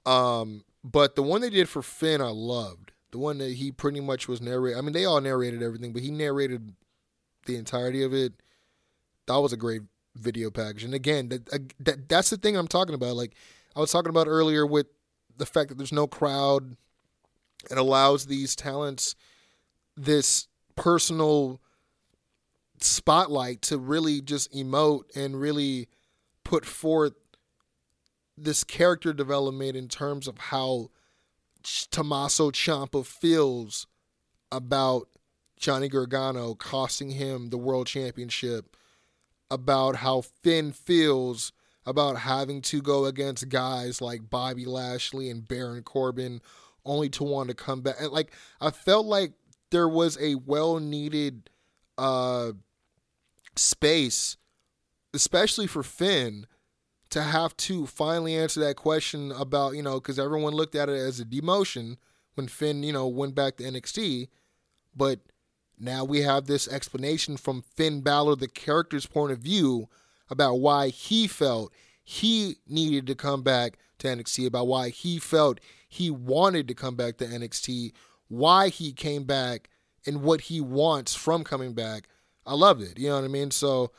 Um, 0.05 0.63
but 0.83 1.15
the 1.15 1.23
one 1.23 1.41
they 1.41 1.49
did 1.49 1.69
for 1.69 1.81
Finn, 1.81 2.21
I 2.21 2.29
loved. 2.29 2.91
The 3.11 3.19
one 3.19 3.37
that 3.39 3.53
he 3.53 3.71
pretty 3.71 3.99
much 3.99 4.27
was 4.27 4.41
narrated. 4.41 4.77
I 4.77 4.81
mean, 4.81 4.93
they 4.93 5.05
all 5.05 5.19
narrated 5.19 5.61
everything, 5.61 5.93
but 5.93 6.01
he 6.01 6.11
narrated 6.11 6.73
the 7.45 7.57
entirety 7.57 8.03
of 8.03 8.13
it. 8.13 8.33
That 9.27 9.37
was 9.37 9.53
a 9.53 9.57
great 9.57 9.81
video 10.15 10.49
package. 10.49 10.83
And 10.83 10.93
again, 10.93 11.29
that, 11.29 11.73
that 11.79 12.09
that's 12.09 12.29
the 12.29 12.37
thing 12.37 12.55
I'm 12.55 12.67
talking 12.67 12.95
about. 12.95 13.15
Like 13.15 13.33
I 13.75 13.79
was 13.79 13.91
talking 13.91 14.09
about 14.09 14.27
earlier 14.27 14.65
with 14.65 14.87
the 15.37 15.45
fact 15.45 15.69
that 15.69 15.77
there's 15.77 15.91
no 15.91 16.07
crowd. 16.07 16.75
It 17.69 17.77
allows 17.77 18.25
these 18.25 18.55
talents 18.55 19.15
this 19.95 20.47
personal 20.75 21.61
spotlight 22.79 23.61
to 23.61 23.77
really 23.77 24.21
just 24.21 24.51
emote 24.51 25.03
and 25.15 25.39
really 25.39 25.87
put 26.43 26.65
forth 26.65 27.13
this 28.37 28.63
character 28.63 29.13
development 29.13 29.75
in 29.75 29.87
terms 29.87 30.27
of 30.27 30.37
how 30.37 30.89
Tommaso 31.91 32.51
Ciampa 32.51 33.05
feels 33.05 33.87
about 34.51 35.07
Johnny 35.59 35.87
Gargano 35.87 36.55
costing 36.55 37.11
him 37.11 37.49
the 37.49 37.57
world 37.57 37.87
championship, 37.87 38.75
about 39.49 39.97
how 39.97 40.21
Finn 40.21 40.71
feels 40.71 41.51
about 41.85 42.17
having 42.17 42.61
to 42.61 42.81
go 42.81 43.05
against 43.05 43.49
guys 43.49 44.01
like 44.01 44.29
Bobby 44.29 44.65
Lashley 44.65 45.29
and 45.29 45.47
Baron 45.47 45.83
Corbin 45.83 46.41
only 46.85 47.09
to 47.09 47.23
want 47.23 47.49
to 47.49 47.55
come 47.55 47.81
back. 47.81 47.95
And 47.99 48.11
like 48.11 48.33
I 48.59 48.71
felt 48.71 49.05
like 49.05 49.33
there 49.71 49.89
was 49.89 50.17
a 50.21 50.35
well 50.35 50.79
needed 50.79 51.49
uh, 51.97 52.51
space, 53.55 54.37
especially 55.13 55.67
for 55.67 55.83
Finn, 55.83 56.45
to 57.11 57.21
have 57.21 57.55
to 57.57 57.85
finally 57.85 58.35
answer 58.35 58.59
that 58.61 58.75
question 58.75 59.31
about, 59.31 59.75
you 59.75 59.83
know, 59.83 59.95
because 59.95 60.17
everyone 60.17 60.53
looked 60.53 60.75
at 60.75 60.89
it 60.89 60.97
as 60.97 61.19
a 61.19 61.25
demotion 61.25 61.97
when 62.35 62.47
Finn, 62.47 62.83
you 62.83 62.93
know, 62.93 63.07
went 63.07 63.35
back 63.35 63.57
to 63.57 63.63
NXT. 63.63 64.29
But 64.95 65.19
now 65.77 66.03
we 66.03 66.21
have 66.21 66.45
this 66.45 66.67
explanation 66.67 67.37
from 67.37 67.63
Finn 67.75 68.01
Balor, 68.01 68.37
the 68.37 68.47
character's 68.47 69.05
point 69.05 69.31
of 69.31 69.39
view, 69.39 69.89
about 70.29 70.55
why 70.55 70.87
he 70.87 71.27
felt 71.27 71.73
he 72.03 72.57
needed 72.67 73.07
to 73.07 73.15
come 73.15 73.43
back 73.43 73.77
to 73.99 74.07
NXT, 74.07 74.47
about 74.47 74.67
why 74.67 74.89
he 74.89 75.19
felt 75.19 75.59
he 75.87 76.09
wanted 76.09 76.67
to 76.69 76.73
come 76.73 76.95
back 76.95 77.17
to 77.17 77.25
NXT, 77.25 77.91
why 78.29 78.69
he 78.69 78.93
came 78.93 79.25
back 79.25 79.69
and 80.05 80.23
what 80.23 80.41
he 80.41 80.61
wants 80.61 81.13
from 81.13 81.43
coming 81.43 81.73
back. 81.73 82.07
I 82.45 82.53
loved 82.53 82.81
it. 82.81 82.97
You 82.97 83.09
know 83.09 83.15
what 83.15 83.25
I 83.25 83.27
mean? 83.27 83.51
So, 83.51 83.91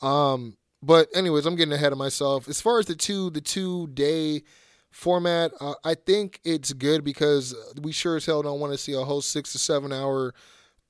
um, 0.00 0.56
but 0.84 1.08
anyways, 1.14 1.46
I'm 1.46 1.56
getting 1.56 1.72
ahead 1.72 1.92
of 1.92 1.98
myself. 1.98 2.48
As 2.48 2.60
far 2.60 2.78
as 2.78 2.86
the 2.86 2.94
two 2.94 3.30
the 3.30 3.40
two 3.40 3.86
day 3.88 4.42
format, 4.90 5.52
uh, 5.60 5.74
I 5.82 5.94
think 5.94 6.40
it's 6.44 6.72
good 6.72 7.02
because 7.04 7.54
we 7.80 7.92
sure 7.92 8.16
as 8.16 8.26
hell 8.26 8.42
don't 8.42 8.60
want 8.60 8.72
to 8.72 8.78
see 8.78 8.92
a 8.92 9.00
whole 9.00 9.22
six 9.22 9.52
to 9.52 9.58
seven 9.58 9.92
hour 9.92 10.34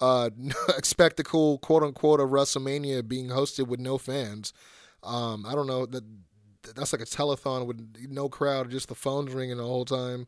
uh, 0.00 0.30
spectacle, 0.82 1.58
quote 1.58 1.82
unquote, 1.82 2.20
of 2.20 2.30
WrestleMania 2.30 3.06
being 3.06 3.28
hosted 3.28 3.68
with 3.68 3.80
no 3.80 3.96
fans. 3.96 4.52
Um, 5.02 5.46
I 5.46 5.54
don't 5.54 5.66
know 5.66 5.86
that 5.86 6.04
that's 6.74 6.92
like 6.92 7.02
a 7.02 7.06
telethon 7.06 7.66
with 7.66 8.08
no 8.08 8.28
crowd, 8.28 8.70
just 8.70 8.88
the 8.88 8.94
phones 8.94 9.32
ringing 9.32 9.58
the 9.58 9.64
whole 9.64 9.84
time. 9.84 10.26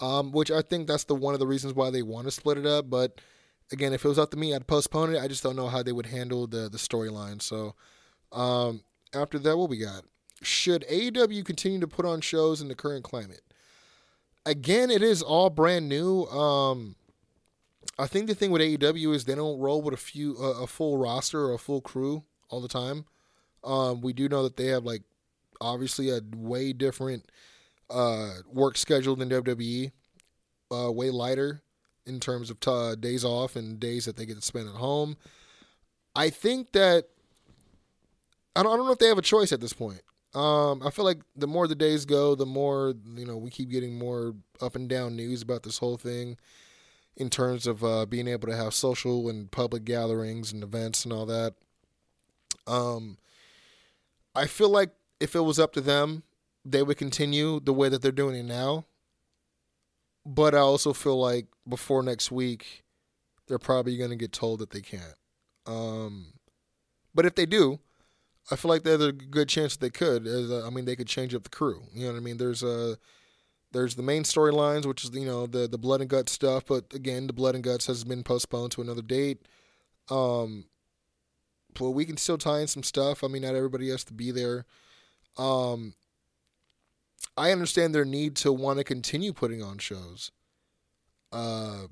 Um, 0.00 0.32
which 0.32 0.50
I 0.50 0.60
think 0.62 0.88
that's 0.88 1.04
the 1.04 1.14
one 1.14 1.34
of 1.34 1.40
the 1.40 1.46
reasons 1.46 1.74
why 1.74 1.90
they 1.90 2.02
want 2.02 2.26
to 2.26 2.32
split 2.32 2.58
it 2.58 2.66
up. 2.66 2.90
But 2.90 3.20
again, 3.70 3.92
if 3.92 4.04
it 4.04 4.08
was 4.08 4.18
up 4.18 4.32
to 4.32 4.36
me, 4.36 4.52
I'd 4.52 4.66
postpone 4.66 5.14
it. 5.14 5.22
I 5.22 5.28
just 5.28 5.44
don't 5.44 5.54
know 5.54 5.68
how 5.68 5.84
they 5.84 5.92
would 5.92 6.06
handle 6.06 6.48
the 6.48 6.68
the 6.68 6.78
storyline. 6.78 7.40
So 7.40 7.76
um, 8.32 8.82
after 9.14 9.38
that, 9.38 9.56
what 9.56 9.70
we 9.70 9.78
got? 9.78 10.04
Should 10.42 10.84
AEW 10.90 11.44
continue 11.44 11.80
to 11.80 11.88
put 11.88 12.04
on 12.04 12.20
shows 12.20 12.60
in 12.60 12.68
the 12.68 12.74
current 12.74 13.04
climate? 13.04 13.42
Again, 14.46 14.90
it 14.90 15.02
is 15.02 15.22
all 15.22 15.48
brand 15.48 15.88
new. 15.88 16.24
Um, 16.26 16.96
I 17.98 18.06
think 18.06 18.26
the 18.26 18.34
thing 18.34 18.50
with 18.50 18.60
AEW 18.60 19.14
is 19.14 19.24
they 19.24 19.34
don't 19.34 19.58
roll 19.58 19.80
with 19.80 19.94
a 19.94 19.98
few 19.98 20.36
uh, 20.38 20.62
a 20.62 20.66
full 20.66 20.98
roster 20.98 21.46
or 21.46 21.54
a 21.54 21.58
full 21.58 21.80
crew 21.80 22.24
all 22.50 22.60
the 22.60 22.68
time. 22.68 23.06
Um, 23.62 24.00
we 24.00 24.12
do 24.12 24.28
know 24.28 24.42
that 24.42 24.56
they 24.56 24.66
have 24.66 24.84
like 24.84 25.02
obviously 25.60 26.10
a 26.10 26.20
way 26.36 26.72
different 26.72 27.30
uh, 27.88 28.30
work 28.52 28.76
schedule 28.76 29.16
than 29.16 29.30
WWE, 29.30 29.92
uh, 30.70 30.92
way 30.92 31.10
lighter 31.10 31.62
in 32.06 32.20
terms 32.20 32.50
of 32.50 32.60
t- 32.60 32.96
days 33.00 33.24
off 33.24 33.56
and 33.56 33.80
days 33.80 34.04
that 34.04 34.16
they 34.16 34.26
get 34.26 34.36
to 34.36 34.42
spend 34.42 34.68
at 34.68 34.74
home. 34.74 35.16
I 36.14 36.30
think 36.30 36.72
that 36.72 37.06
I 38.56 38.62
don't, 38.62 38.72
I 38.72 38.76
don't 38.76 38.86
know 38.86 38.92
if 38.92 38.98
they 38.98 39.08
have 39.08 39.18
a 39.18 39.22
choice 39.22 39.52
at 39.52 39.60
this 39.60 39.72
point. 39.72 40.00
Um, 40.34 40.82
I 40.84 40.90
feel 40.90 41.04
like 41.04 41.20
the 41.36 41.46
more 41.46 41.68
the 41.68 41.74
days 41.74 42.04
go, 42.04 42.34
the 42.34 42.46
more 42.46 42.94
you 43.14 43.24
know 43.24 43.36
we 43.36 43.50
keep 43.50 43.70
getting 43.70 43.98
more 43.98 44.34
up 44.60 44.74
and 44.74 44.88
down 44.88 45.14
news 45.16 45.42
about 45.42 45.62
this 45.62 45.78
whole 45.78 45.96
thing 45.96 46.36
in 47.16 47.30
terms 47.30 47.66
of 47.66 47.84
uh, 47.84 48.06
being 48.06 48.26
able 48.26 48.48
to 48.48 48.56
have 48.56 48.74
social 48.74 49.28
and 49.28 49.50
public 49.50 49.84
gatherings 49.84 50.52
and 50.52 50.64
events 50.64 51.04
and 51.04 51.12
all 51.12 51.26
that. 51.26 51.54
Um, 52.66 53.18
I 54.34 54.46
feel 54.46 54.68
like 54.68 54.90
if 55.20 55.36
it 55.36 55.40
was 55.40 55.60
up 55.60 55.72
to 55.74 55.80
them, 55.80 56.24
they 56.64 56.82
would 56.82 56.96
continue 56.96 57.60
the 57.60 57.72
way 57.72 57.88
that 57.88 58.02
they're 58.02 58.10
doing 58.10 58.36
it 58.36 58.44
now. 58.44 58.84
But 60.26 60.54
I 60.54 60.58
also 60.58 60.92
feel 60.92 61.20
like 61.20 61.46
before 61.68 62.02
next 62.02 62.32
week, 62.32 62.82
they're 63.46 63.58
probably 63.58 63.96
going 63.96 64.10
to 64.10 64.16
get 64.16 64.32
told 64.32 64.60
that 64.60 64.70
they 64.70 64.80
can't. 64.80 65.14
Um, 65.66 66.32
but 67.14 67.26
if 67.26 67.34
they 67.34 67.46
do, 67.46 67.78
I 68.50 68.56
feel 68.56 68.68
like 68.68 68.82
there's 68.82 69.02
a 69.02 69.12
good 69.12 69.48
chance 69.48 69.76
that 69.76 69.80
they 69.80 69.90
could. 69.90 70.26
Uh, 70.26 70.66
I 70.66 70.70
mean, 70.70 70.84
they 70.84 70.96
could 70.96 71.06
change 71.06 71.34
up 71.34 71.44
the 71.44 71.50
crew. 71.50 71.84
You 71.94 72.06
know 72.06 72.12
what 72.12 72.18
I 72.18 72.22
mean? 72.22 72.36
There's 72.36 72.62
a 72.62 72.92
uh, 72.92 72.94
there's 73.72 73.96
the 73.96 74.02
main 74.02 74.22
storylines, 74.22 74.86
which 74.86 75.04
is 75.04 75.10
you 75.12 75.26
know 75.26 75.46
the 75.46 75.66
the 75.66 75.78
blood 75.78 76.00
and 76.00 76.10
guts 76.10 76.32
stuff. 76.32 76.64
But 76.66 76.92
again, 76.94 77.26
the 77.26 77.32
blood 77.32 77.54
and 77.54 77.64
guts 77.64 77.86
has 77.86 78.04
been 78.04 78.22
postponed 78.22 78.72
to 78.72 78.82
another 78.82 79.02
date. 79.02 79.46
Um, 80.10 80.66
but 81.78 81.90
we 81.90 82.04
can 82.04 82.16
still 82.16 82.38
tie 82.38 82.60
in 82.60 82.68
some 82.68 82.82
stuff. 82.82 83.24
I 83.24 83.28
mean, 83.28 83.42
not 83.42 83.54
everybody 83.54 83.90
has 83.90 84.04
to 84.04 84.12
be 84.12 84.30
there. 84.30 84.64
Um, 85.36 85.94
I 87.36 87.50
understand 87.50 87.94
their 87.94 88.04
need 88.04 88.36
to 88.36 88.52
want 88.52 88.78
to 88.78 88.84
continue 88.84 89.32
putting 89.32 89.62
on 89.62 89.78
shows. 89.78 90.30
Uh, 91.32 91.86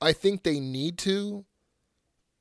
I 0.00 0.12
think 0.12 0.42
they 0.42 0.58
need 0.58 0.98
to 0.98 1.44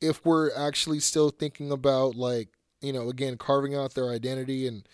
if 0.03 0.25
we're 0.25 0.53
actually 0.55 0.99
still 0.99 1.29
thinking 1.29 1.71
about 1.71 2.15
like 2.15 2.49
you 2.81 2.91
know 2.91 3.09
again 3.09 3.37
carving 3.37 3.73
out 3.73 3.93
their 3.93 4.09
identity 4.09 4.67
and 4.67 4.87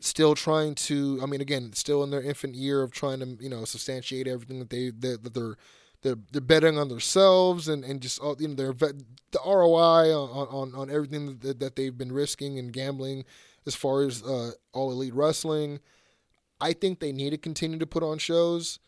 still 0.00 0.34
trying 0.34 0.74
to 0.74 1.18
i 1.22 1.26
mean 1.26 1.40
again 1.40 1.72
still 1.72 2.04
in 2.04 2.10
their 2.10 2.22
infant 2.22 2.54
year 2.54 2.82
of 2.82 2.92
trying 2.92 3.20
to 3.20 3.42
you 3.42 3.48
know 3.48 3.64
substantiate 3.64 4.28
everything 4.28 4.58
that 4.58 4.70
they 4.70 4.90
that, 4.90 5.22
that 5.24 5.32
they're 5.34 5.56
they're 6.02 6.18
they're 6.32 6.42
betting 6.42 6.78
on 6.78 6.88
themselves 6.88 7.66
and 7.68 7.84
and 7.84 8.02
just 8.02 8.20
all 8.20 8.36
you 8.38 8.48
know 8.48 8.54
their 8.54 8.72
the 8.74 9.40
ROI 9.44 10.12
on 10.14 10.48
on, 10.48 10.74
on 10.74 10.90
everything 10.90 11.38
that, 11.38 11.58
that 11.58 11.74
they've 11.74 11.96
been 11.96 12.12
risking 12.12 12.58
and 12.58 12.72
gambling 12.72 13.24
as 13.66 13.74
far 13.74 14.02
as 14.02 14.22
uh, 14.22 14.50
all 14.72 14.92
elite 14.92 15.14
wrestling. 15.14 15.80
I 16.60 16.74
think 16.74 17.00
they 17.00 17.12
need 17.12 17.30
to 17.30 17.38
continue 17.38 17.78
to 17.78 17.86
put 17.86 18.02
on 18.02 18.18
shows. 18.18 18.78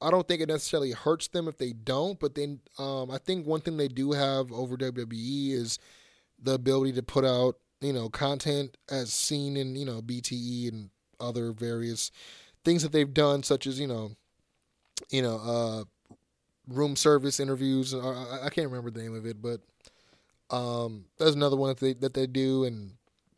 I 0.00 0.10
don't 0.10 0.26
think 0.28 0.40
it 0.40 0.48
necessarily 0.48 0.92
hurts 0.92 1.28
them 1.28 1.48
if 1.48 1.58
they 1.58 1.72
don't, 1.72 2.20
but 2.20 2.34
then 2.34 2.60
um, 2.78 3.10
I 3.10 3.18
think 3.18 3.46
one 3.46 3.60
thing 3.60 3.76
they 3.76 3.88
do 3.88 4.12
have 4.12 4.52
over 4.52 4.76
WWE 4.76 5.52
is 5.52 5.78
the 6.40 6.54
ability 6.54 6.92
to 6.92 7.02
put 7.02 7.24
out 7.24 7.56
you 7.80 7.92
know 7.92 8.08
content 8.08 8.76
as 8.90 9.12
seen 9.12 9.56
in 9.56 9.76
you 9.76 9.84
know 9.84 10.00
BTE 10.00 10.68
and 10.68 10.90
other 11.20 11.52
various 11.52 12.10
things 12.64 12.82
that 12.82 12.92
they've 12.92 13.12
done, 13.12 13.42
such 13.42 13.66
as 13.66 13.80
you 13.80 13.86
know, 13.86 14.12
you 15.10 15.22
know, 15.22 15.36
uh, 15.38 15.84
room 16.68 16.96
service 16.96 17.40
interviews. 17.40 17.94
I, 17.94 18.40
I 18.44 18.48
can't 18.50 18.68
remember 18.68 18.90
the 18.90 19.02
name 19.02 19.14
of 19.14 19.26
it, 19.26 19.40
but 19.40 19.60
um, 20.54 21.06
there's 21.18 21.34
another 21.34 21.56
one 21.56 21.70
that 21.70 21.80
they 21.80 21.94
that 21.94 22.14
they 22.14 22.26
do, 22.26 22.64
and 22.64 22.92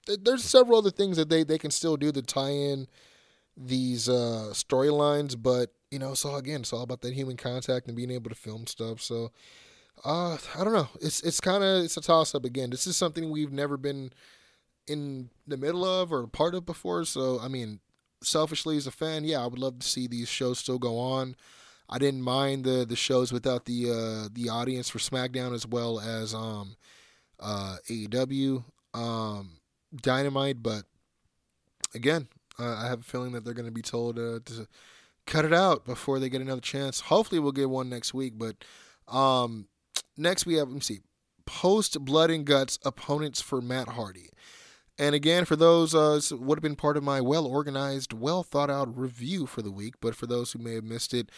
there's 0.06 0.44
several 0.44 0.78
other 0.78 0.90
things 0.90 1.16
that 1.16 1.28
they 1.28 1.44
they 1.44 1.58
can 1.58 1.70
still 1.70 1.96
do 1.96 2.12
to 2.12 2.22
tie 2.22 2.50
in 2.50 2.86
these 3.56 4.08
uh, 4.08 4.50
storylines. 4.52 5.40
But 5.40 5.72
you 5.90 5.98
know, 5.98 6.14
so 6.14 6.34
again, 6.36 6.60
it's 6.60 6.72
all 6.72 6.82
about 6.82 7.00
that 7.02 7.14
human 7.14 7.36
contact 7.36 7.86
and 7.86 7.96
being 7.96 8.10
able 8.10 8.30
to 8.30 8.36
film 8.36 8.66
stuff. 8.66 9.00
So. 9.00 9.32
Uh, 10.02 10.38
I 10.58 10.64
don't 10.64 10.72
know. 10.72 10.88
It's 11.02 11.20
it's 11.20 11.40
kind 11.40 11.62
of 11.62 11.84
it's 11.84 11.98
a 11.98 12.00
toss 12.00 12.34
up 12.34 12.46
again. 12.46 12.70
This 12.70 12.86
is 12.86 12.96
something 12.96 13.28
we've 13.28 13.52
never 13.52 13.76
been 13.76 14.14
in 14.86 15.28
the 15.46 15.58
middle 15.58 15.84
of 15.84 16.10
or 16.10 16.26
part 16.26 16.54
of 16.54 16.64
before. 16.64 17.04
So 17.04 17.38
I 17.38 17.48
mean, 17.48 17.80
selfishly 18.22 18.78
as 18.78 18.86
a 18.86 18.90
fan, 18.90 19.24
yeah, 19.24 19.42
I 19.42 19.46
would 19.46 19.58
love 19.58 19.78
to 19.80 19.86
see 19.86 20.06
these 20.06 20.28
shows 20.28 20.58
still 20.58 20.78
go 20.78 20.98
on. 20.98 21.36
I 21.90 21.98
didn't 21.98 22.22
mind 22.22 22.64
the 22.64 22.86
the 22.86 22.96
shows 22.96 23.30
without 23.30 23.66
the 23.66 23.90
uh, 23.90 24.28
the 24.32 24.48
audience 24.48 24.88
for 24.88 24.98
SmackDown 24.98 25.52
as 25.52 25.66
well 25.66 26.00
as 26.00 26.32
um, 26.32 26.76
uh, 27.38 27.76
AEW 27.88 28.64
um, 28.94 29.58
Dynamite, 29.94 30.62
but 30.62 30.84
again, 31.94 32.28
uh, 32.58 32.76
I 32.76 32.86
have 32.86 33.00
a 33.00 33.04
feeling 33.04 33.32
that 33.32 33.44
they're 33.44 33.54
going 33.54 33.66
to 33.66 33.72
be 33.72 33.82
told 33.82 34.18
uh, 34.18 34.40
to 34.44 34.68
cut 35.30 35.44
it 35.44 35.54
out 35.54 35.86
before 35.86 36.18
they 36.18 36.28
get 36.28 36.42
another 36.42 36.60
chance. 36.60 37.00
Hopefully, 37.00 37.38
we'll 37.38 37.52
get 37.52 37.70
one 37.70 37.88
next 37.88 38.12
week. 38.12 38.34
But 38.36 38.56
um, 39.08 39.68
next 40.16 40.44
we 40.44 40.56
have 40.56 40.68
let 40.68 40.74
me 40.74 40.80
see, 40.80 41.00
post 41.46 42.04
Blood 42.04 42.30
and 42.30 42.44
Guts 42.44 42.78
opponents 42.84 43.40
for 43.40 43.62
Matt 43.62 43.88
Hardy. 43.88 44.28
And 44.98 45.14
again, 45.14 45.46
for 45.46 45.56
those, 45.56 45.94
uh, 45.94 46.20
would 46.32 46.58
have 46.58 46.62
been 46.62 46.76
part 46.76 46.98
of 46.98 47.02
my 47.02 47.22
well 47.22 47.46
organized, 47.46 48.12
well 48.12 48.42
thought 48.42 48.68
out 48.68 48.94
review 48.98 49.46
for 49.46 49.62
the 49.62 49.72
week. 49.72 49.94
But 50.00 50.14
for 50.14 50.26
those 50.26 50.52
who 50.52 50.58
may 50.58 50.74
have 50.74 50.84
missed 50.84 51.14
it, 51.14 51.30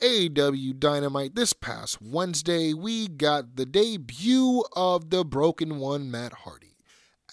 AEW 0.00 0.78
Dynamite 0.78 1.34
this 1.34 1.52
past 1.52 2.00
Wednesday, 2.00 2.72
we 2.72 3.08
got 3.08 3.56
the 3.56 3.66
debut 3.66 4.62
of 4.76 5.10
the 5.10 5.24
Broken 5.24 5.78
One, 5.78 6.10
Matt 6.10 6.32
Hardy. 6.32 6.76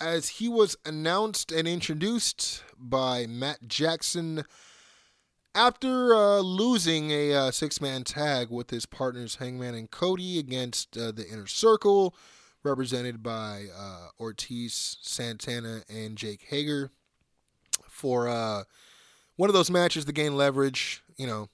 As 0.02 0.30
he 0.30 0.50
was 0.50 0.76
announced 0.86 1.52
and 1.52 1.68
introduced 1.68 2.64
by 2.78 3.28
Matt 3.28 3.68
Jackson 3.68 4.44
after 5.56 6.14
uh, 6.14 6.40
losing 6.40 7.10
a 7.12 7.34
uh, 7.34 7.52
six 7.52 7.80
man 7.80 8.04
tag 8.04 8.50
with 8.52 8.70
his 8.70 8.86
partners 8.86 9.38
Hangman 9.38 9.74
and 9.74 9.90
Cody 9.90 10.38
against 10.38 10.98
uh, 10.98 11.12
the 11.12 11.26
Inner 11.28 11.48
Circle, 11.48 12.14
represented 12.64 13.24
by 13.24 13.68
uh, 13.76 14.08
Ortiz, 14.20 14.98
Santana, 15.02 15.82
and 15.90 16.18
Jake 16.18 16.46
Hager, 16.50 16.92
for 17.88 18.28
uh, 18.28 18.64
one 19.38 19.50
of 19.50 19.54
those 19.54 19.72
matches 19.72 20.04
to 20.06 20.12
gain 20.12 20.36
leverage, 20.36 21.02
you 21.16 21.26
know, 21.26 21.48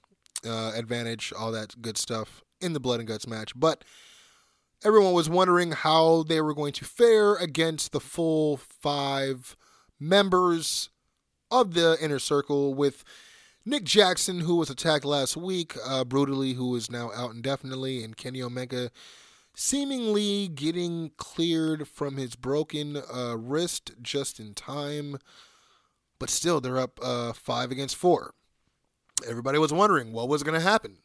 uh, 0.44 0.72
advantage, 0.74 1.32
all 1.38 1.52
that 1.52 1.80
good 1.80 1.96
stuff 1.96 2.42
in 2.60 2.72
the 2.72 2.80
Blood 2.80 2.98
and 2.98 3.08
Guts 3.08 3.28
match. 3.28 3.52
But 3.54 3.84
everyone 4.84 5.12
was 5.12 5.30
wondering 5.30 5.70
how 5.70 6.24
they 6.24 6.40
were 6.40 6.54
going 6.54 6.72
to 6.72 6.84
fare 6.84 7.36
against 7.36 7.92
the 7.92 8.00
full 8.00 8.56
five 8.56 9.56
members 10.00 10.88
of 11.52 11.74
the 11.74 11.96
Inner 12.00 12.18
Circle 12.18 12.74
with 12.74 13.04
Nick 13.64 13.84
Jackson, 13.84 14.40
who 14.40 14.56
was 14.56 14.70
attacked 14.70 15.04
last 15.04 15.36
week 15.36 15.76
uh, 15.86 16.04
brutally, 16.04 16.54
who 16.54 16.74
is 16.74 16.90
now 16.90 17.12
out 17.14 17.32
indefinitely, 17.32 18.02
and 18.02 18.16
Kenny 18.16 18.42
Omega 18.42 18.90
seemingly 19.54 20.48
getting 20.48 21.12
cleared 21.16 21.86
from 21.86 22.16
his 22.16 22.34
broken 22.34 22.96
uh, 22.96 23.36
wrist 23.38 23.92
just 24.02 24.40
in 24.40 24.54
time. 24.54 25.18
But 26.18 26.30
still, 26.30 26.60
they're 26.60 26.78
up 26.78 26.98
uh, 27.02 27.32
five 27.32 27.70
against 27.70 27.96
four. 27.96 28.34
Everybody 29.28 29.58
was 29.58 29.72
wondering 29.72 30.12
what 30.12 30.28
was 30.28 30.42
going 30.42 30.58
to 30.58 30.66
happen. 30.66 30.98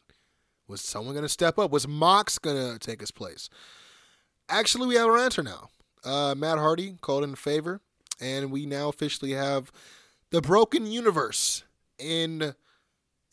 Was 0.66 0.80
someone 0.80 1.14
going 1.14 1.24
to 1.24 1.28
step 1.28 1.58
up? 1.58 1.70
Was 1.70 1.86
Mox 1.86 2.38
going 2.38 2.72
to 2.72 2.78
take 2.78 3.00
his 3.00 3.10
place? 3.10 3.48
Actually, 4.48 4.88
we 4.88 4.96
have 4.96 5.08
our 5.08 5.18
answer 5.18 5.42
now. 5.42 5.68
Uh, 6.04 6.34
Matt 6.36 6.58
Hardy 6.58 6.96
called 7.00 7.24
in 7.24 7.34
favor, 7.36 7.80
and 8.20 8.50
we 8.50 8.66
now 8.66 8.88
officially 8.88 9.32
have 9.32 9.70
the 10.30 10.40
Broken 10.40 10.86
Universe 10.86 11.64
in 11.98 12.54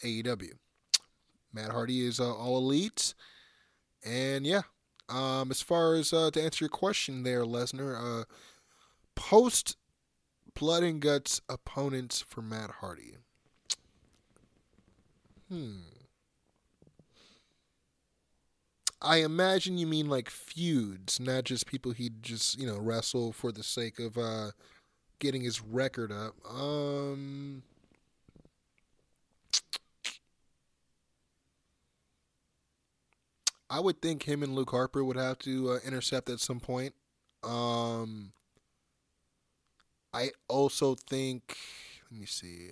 AEW. 0.03 0.53
Matt 1.53 1.71
Hardy 1.71 2.05
is 2.05 2.19
uh, 2.19 2.33
all 2.35 2.57
elite, 2.57 3.13
and 4.05 4.45
yeah. 4.45 4.61
Um, 5.07 5.51
as 5.51 5.61
far 5.61 5.93
as 5.93 6.11
uh, 6.11 6.31
to 6.31 6.41
answer 6.41 6.65
your 6.65 6.69
question 6.69 7.23
there, 7.23 7.43
Lesnar, 7.43 8.21
uh, 8.21 8.23
post 9.15 9.77
Blood 10.55 10.83
and 10.83 10.99
Guts 10.99 11.41
opponents 11.47 12.21
for 12.21 12.41
Matt 12.41 12.71
Hardy. 12.79 13.17
Hmm. 15.49 15.81
I 19.01 19.17
imagine 19.17 19.77
you 19.77 19.85
mean 19.85 20.09
like 20.09 20.29
feuds, 20.29 21.19
not 21.19 21.43
just 21.43 21.67
people 21.67 21.91
he'd 21.91 22.23
just, 22.23 22.59
you 22.59 22.65
know, 22.65 22.77
wrestle 22.79 23.31
for 23.31 23.51
the 23.51 23.61
sake 23.63 23.99
of 23.99 24.17
uh 24.17 24.51
getting 25.19 25.43
his 25.43 25.61
record 25.61 26.11
up. 26.11 26.33
Um 26.49 27.61
I 33.69 33.79
would 33.79 34.01
think 34.01 34.23
him 34.23 34.43
and 34.43 34.53
Luke 34.55 34.71
Harper 34.71 35.03
would 35.03 35.17
have 35.17 35.39
to 35.39 35.71
uh, 35.71 35.79
intercept 35.85 36.29
at 36.29 36.39
some 36.39 36.59
point. 36.59 36.93
Um 37.43 38.31
I 40.13 40.31
also 40.47 40.95
think 40.95 41.57
let 42.11 42.19
me 42.19 42.25
see. 42.25 42.71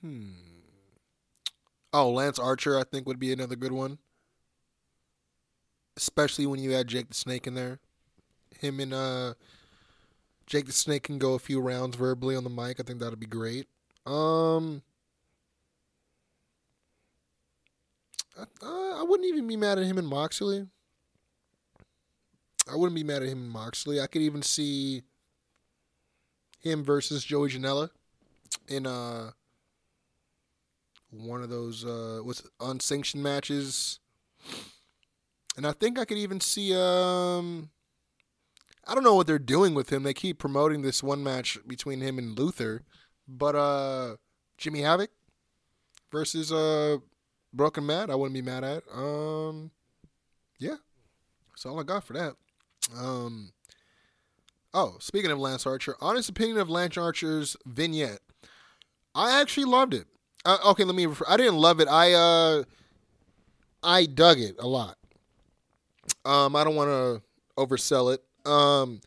Hmm. 0.00 0.32
Oh, 1.92 2.10
Lance 2.10 2.38
Archer, 2.38 2.78
I 2.78 2.84
think 2.84 3.06
would 3.06 3.18
be 3.18 3.32
another 3.32 3.56
good 3.56 3.72
one. 3.72 3.98
Especially 5.96 6.46
when 6.46 6.60
you 6.60 6.74
add 6.74 6.88
Jake 6.88 7.08
the 7.08 7.14
Snake 7.14 7.46
in 7.46 7.54
there. 7.54 7.78
Him 8.60 8.80
and 8.80 8.94
uh 8.94 9.34
Jake 10.46 10.66
the 10.66 10.72
Snake 10.72 11.04
can 11.04 11.18
go 11.18 11.34
a 11.34 11.38
few 11.38 11.60
rounds 11.60 11.96
verbally 11.96 12.36
on 12.36 12.44
the 12.44 12.50
mic. 12.50 12.80
I 12.80 12.82
think 12.82 12.98
that'd 13.00 13.20
be 13.20 13.26
great. 13.26 13.68
Um 14.06 14.82
I, 18.62 18.98
I 19.00 19.02
wouldn't 19.02 19.28
even 19.28 19.46
be 19.46 19.56
mad 19.56 19.78
at 19.78 19.84
him 19.84 19.98
and 19.98 20.08
Moxley. 20.08 20.66
I 22.70 22.76
wouldn't 22.76 22.94
be 22.94 23.04
mad 23.04 23.22
at 23.22 23.28
him 23.28 23.38
and 23.38 23.50
Moxley. 23.50 24.00
I 24.00 24.06
could 24.06 24.22
even 24.22 24.42
see 24.42 25.02
him 26.60 26.84
versus 26.84 27.24
Joey 27.24 27.48
Janela 27.50 27.90
in 28.68 28.86
uh 28.86 29.30
one 31.10 31.42
of 31.42 31.50
those 31.50 31.84
uh 31.84 32.22
unsanctioned 32.60 33.22
matches. 33.22 33.98
And 35.56 35.66
I 35.66 35.72
think 35.72 35.98
I 35.98 36.04
could 36.04 36.18
even 36.18 36.40
see 36.40 36.74
um 36.74 37.70
I 38.86 38.94
don't 38.94 39.04
know 39.04 39.14
what 39.14 39.26
they're 39.26 39.38
doing 39.38 39.74
with 39.74 39.92
him. 39.92 40.02
They 40.02 40.14
keep 40.14 40.38
promoting 40.38 40.82
this 40.82 41.02
one 41.02 41.22
match 41.22 41.58
between 41.66 42.00
him 42.00 42.18
and 42.18 42.38
Luther, 42.38 42.82
but 43.26 43.54
uh 43.56 44.16
Jimmy 44.58 44.80
Havoc 44.80 45.10
versus 46.12 46.52
uh 46.52 46.98
Broken 47.52 47.86
Matt, 47.86 48.10
I 48.10 48.14
wouldn't 48.14 48.34
be 48.34 48.42
mad 48.42 48.64
at. 48.64 48.82
Um 48.94 49.70
yeah. 50.58 50.76
That's 51.50 51.66
all 51.66 51.80
I 51.80 51.82
got 51.82 52.04
for 52.04 52.12
that. 52.14 52.36
Um 52.96 53.52
Oh, 54.72 54.96
speaking 55.00 55.32
of 55.32 55.38
Lance 55.38 55.66
Archer, 55.66 55.96
honest 56.00 56.28
opinion 56.28 56.58
of 56.58 56.70
Lance 56.70 56.96
Archer's 56.96 57.56
vignette. 57.66 58.20
I 59.14 59.40
actually 59.40 59.64
loved 59.64 59.94
it. 59.94 60.06
Uh, 60.44 60.58
okay, 60.66 60.84
let 60.84 60.94
me. 60.94 61.06
Refer, 61.06 61.24
I 61.28 61.36
didn't 61.36 61.56
love 61.56 61.80
it. 61.80 61.88
I 61.88 62.12
uh, 62.12 62.62
I 63.82 64.06
dug 64.06 64.38
it 64.38 64.56
a 64.58 64.66
lot. 64.66 64.96
Um, 66.24 66.54
I 66.54 66.62
don't 66.64 66.76
want 66.76 66.90
to 66.90 67.22
oversell 67.58 68.14
it. 68.14 68.22
Um, 68.48 69.00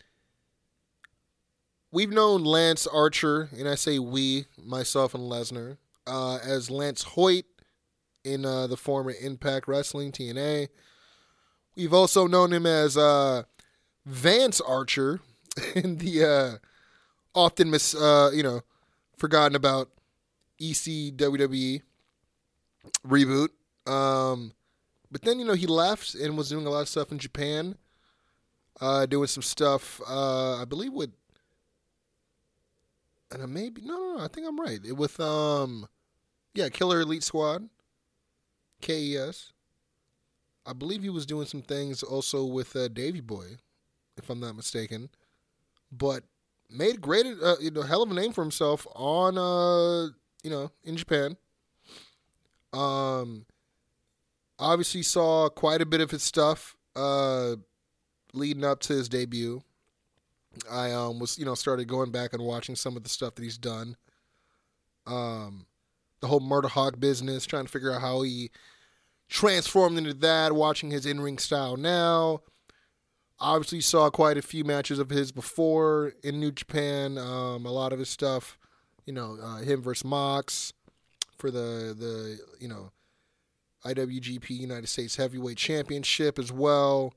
we've 1.92 2.12
known 2.12 2.44
Lance 2.44 2.86
Archer, 2.86 3.50
and 3.58 3.68
I 3.68 3.76
say 3.76 4.00
we, 4.00 4.46
myself 4.62 5.16
and 5.16 5.24
Lesnar, 5.24 5.78
uh, 6.06 6.40
as 6.44 6.70
Lance 6.70 7.04
Hoyt 7.04 7.46
in 8.24 8.46
uh, 8.46 8.68
the 8.68 8.78
former 8.78 9.14
Impact 9.22 9.68
Wrestling 9.68 10.12
TNA. 10.12 10.70
We've 11.76 11.94
also 11.94 12.28
known 12.28 12.54
him 12.54 12.66
as 12.66 12.96
uh, 12.96 13.44
Vance 14.06 14.62
Archer 14.62 15.22
in 15.76 15.98
the 15.98 16.26
uh, 16.26 16.58
often 17.34 17.70
mis, 17.70 17.96
uh, 17.96 18.32
you 18.34 18.44
know, 18.44 18.62
forgotten 19.18 19.56
about 19.56 19.90
EC 20.60 21.16
WWE 21.16 21.82
reboot. 23.08 23.50
Um, 23.86 24.54
but 25.12 25.22
then 25.22 25.40
you 25.40 25.46
know 25.46 25.54
he 25.54 25.68
left 25.68 26.16
and 26.16 26.38
was 26.38 26.50
doing 26.50 26.66
a 26.66 26.70
lot 26.70 26.82
of 26.82 26.90
stuff 26.90 27.12
in 27.12 27.20
Japan, 27.20 27.76
uh, 28.82 29.06
doing 29.06 29.28
some 29.28 29.44
stuff. 29.44 30.02
Uh, 30.08 30.62
I 30.62 30.66
believe 30.66 30.94
with, 30.94 31.12
and 33.32 33.44
I 33.44 33.46
maybe 33.46 33.82
no, 33.82 33.96
no, 33.96 34.18
no, 34.18 34.24
I 34.24 34.28
think 34.28 34.48
I'm 34.48 34.60
right. 34.60 34.80
It, 34.84 34.98
with 34.98 35.20
um, 35.20 35.88
yeah, 36.54 36.70
Killer 36.70 37.02
Elite 37.02 37.24
Squad, 37.24 37.68
KES. 38.84 39.54
I 40.66 40.74
believe 40.74 41.04
he 41.04 41.10
was 41.10 41.26
doing 41.26 41.48
some 41.48 41.62
things 41.62 42.04
also 42.04 42.46
with 42.46 42.76
uh, 42.76 42.88
Davy 42.88 43.22
Boy, 43.22 43.58
if 44.18 44.30
I'm 44.30 44.40
not 44.40 44.56
mistaken. 44.56 45.10
But 45.92 46.24
made 46.70 47.02
great, 47.02 47.26
uh, 47.26 47.56
you 47.60 47.72
know, 47.72 47.82
hell 47.82 48.04
of 48.04 48.12
a 48.12 48.14
name 48.14 48.34
for 48.34 48.42
himself 48.42 48.88
on, 48.96 49.38
uh, 49.38 50.12
you 50.44 50.50
know, 50.50 50.72
in 50.84 50.98
Japan. 50.98 51.38
Um, 52.72 53.46
obviously 54.58 55.04
saw 55.04 55.50
quite 55.50 55.82
a 55.82 55.86
bit 55.86 56.02
of 56.02 56.12
his 56.12 56.24
stuff 56.24 56.76
uh, 56.96 57.56
leading 58.34 58.64
up 58.64 58.80
to 58.82 58.94
his 58.94 59.10
debut. 59.10 59.62
I 60.70 60.92
um, 60.92 61.20
was, 61.20 61.38
you 61.38 61.46
know, 61.46 61.56
started 61.56 61.88
going 61.88 62.12
back 62.12 62.34
and 62.34 62.44
watching 62.44 62.76
some 62.76 62.96
of 62.96 63.04
the 63.04 63.10
stuff 63.10 63.36
that 63.36 63.44
he's 63.44 63.58
done. 63.58 63.96
Um, 65.06 65.66
the 66.22 66.28
whole 66.28 66.40
Murder 66.40 66.70
Hawk 66.70 67.00
business, 67.00 67.46
trying 67.46 67.66
to 67.66 67.72
figure 67.72 67.92
out 67.92 68.02
how 68.02 68.22
he 68.22 68.50
transformed 69.34 69.98
into 69.98 70.14
that. 70.14 70.54
Watching 70.54 70.92
his 70.92 71.06
in-ring 71.06 71.40
style 71.40 71.76
now. 71.76 72.42
Obviously, 73.40 73.82
saw 73.82 74.10
quite 74.10 74.38
a 74.38 74.42
few 74.42 74.64
matches 74.64 75.00
of 75.00 75.10
his 75.10 75.32
before 75.32 76.14
in 76.24 76.40
New 76.40 76.52
Japan. 76.52 77.18
Um, 77.18 77.66
a 77.66 77.72
lot 77.72 77.92
of 77.92 78.00
his 78.00 78.10
stuff, 78.10 78.58
you 79.06 79.12
know, 79.12 79.38
uh, 79.42 79.58
him 79.58 79.82
versus 79.82 80.06
Mox 80.06 80.72
for 81.38 81.50
the 81.52 81.96
the 81.98 82.40
you 82.60 82.68
know 82.68 82.92
IWGP 83.84 84.50
United 84.52 84.88
States 84.88 85.16
Heavyweight 85.16 85.58
Championship 85.58 86.38
as 86.38 86.52
well. 86.52 87.14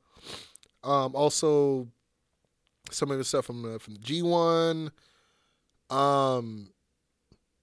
Um, 0.82 1.14
also, 1.14 1.86
some 2.90 3.10
of 3.10 3.18
his 3.18 3.28
stuff 3.28 3.44
from 3.44 3.62
the, 3.62 3.78
from 3.78 3.94
the 3.94 4.00
G1. 4.00 4.90
Um, 5.94 6.70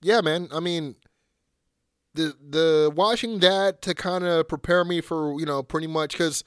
yeah, 0.01 0.21
man. 0.21 0.47
I 0.53 0.59
mean, 0.59 0.95
the 2.13 2.35
the 2.47 2.91
watching 2.95 3.39
that 3.39 3.81
to 3.81 3.93
kind 3.93 4.23
of 4.23 4.47
prepare 4.47 4.85
me 4.85 5.01
for 5.01 5.39
you 5.39 5.45
know 5.45 5.63
pretty 5.63 5.87
much 5.87 6.13
because 6.13 6.43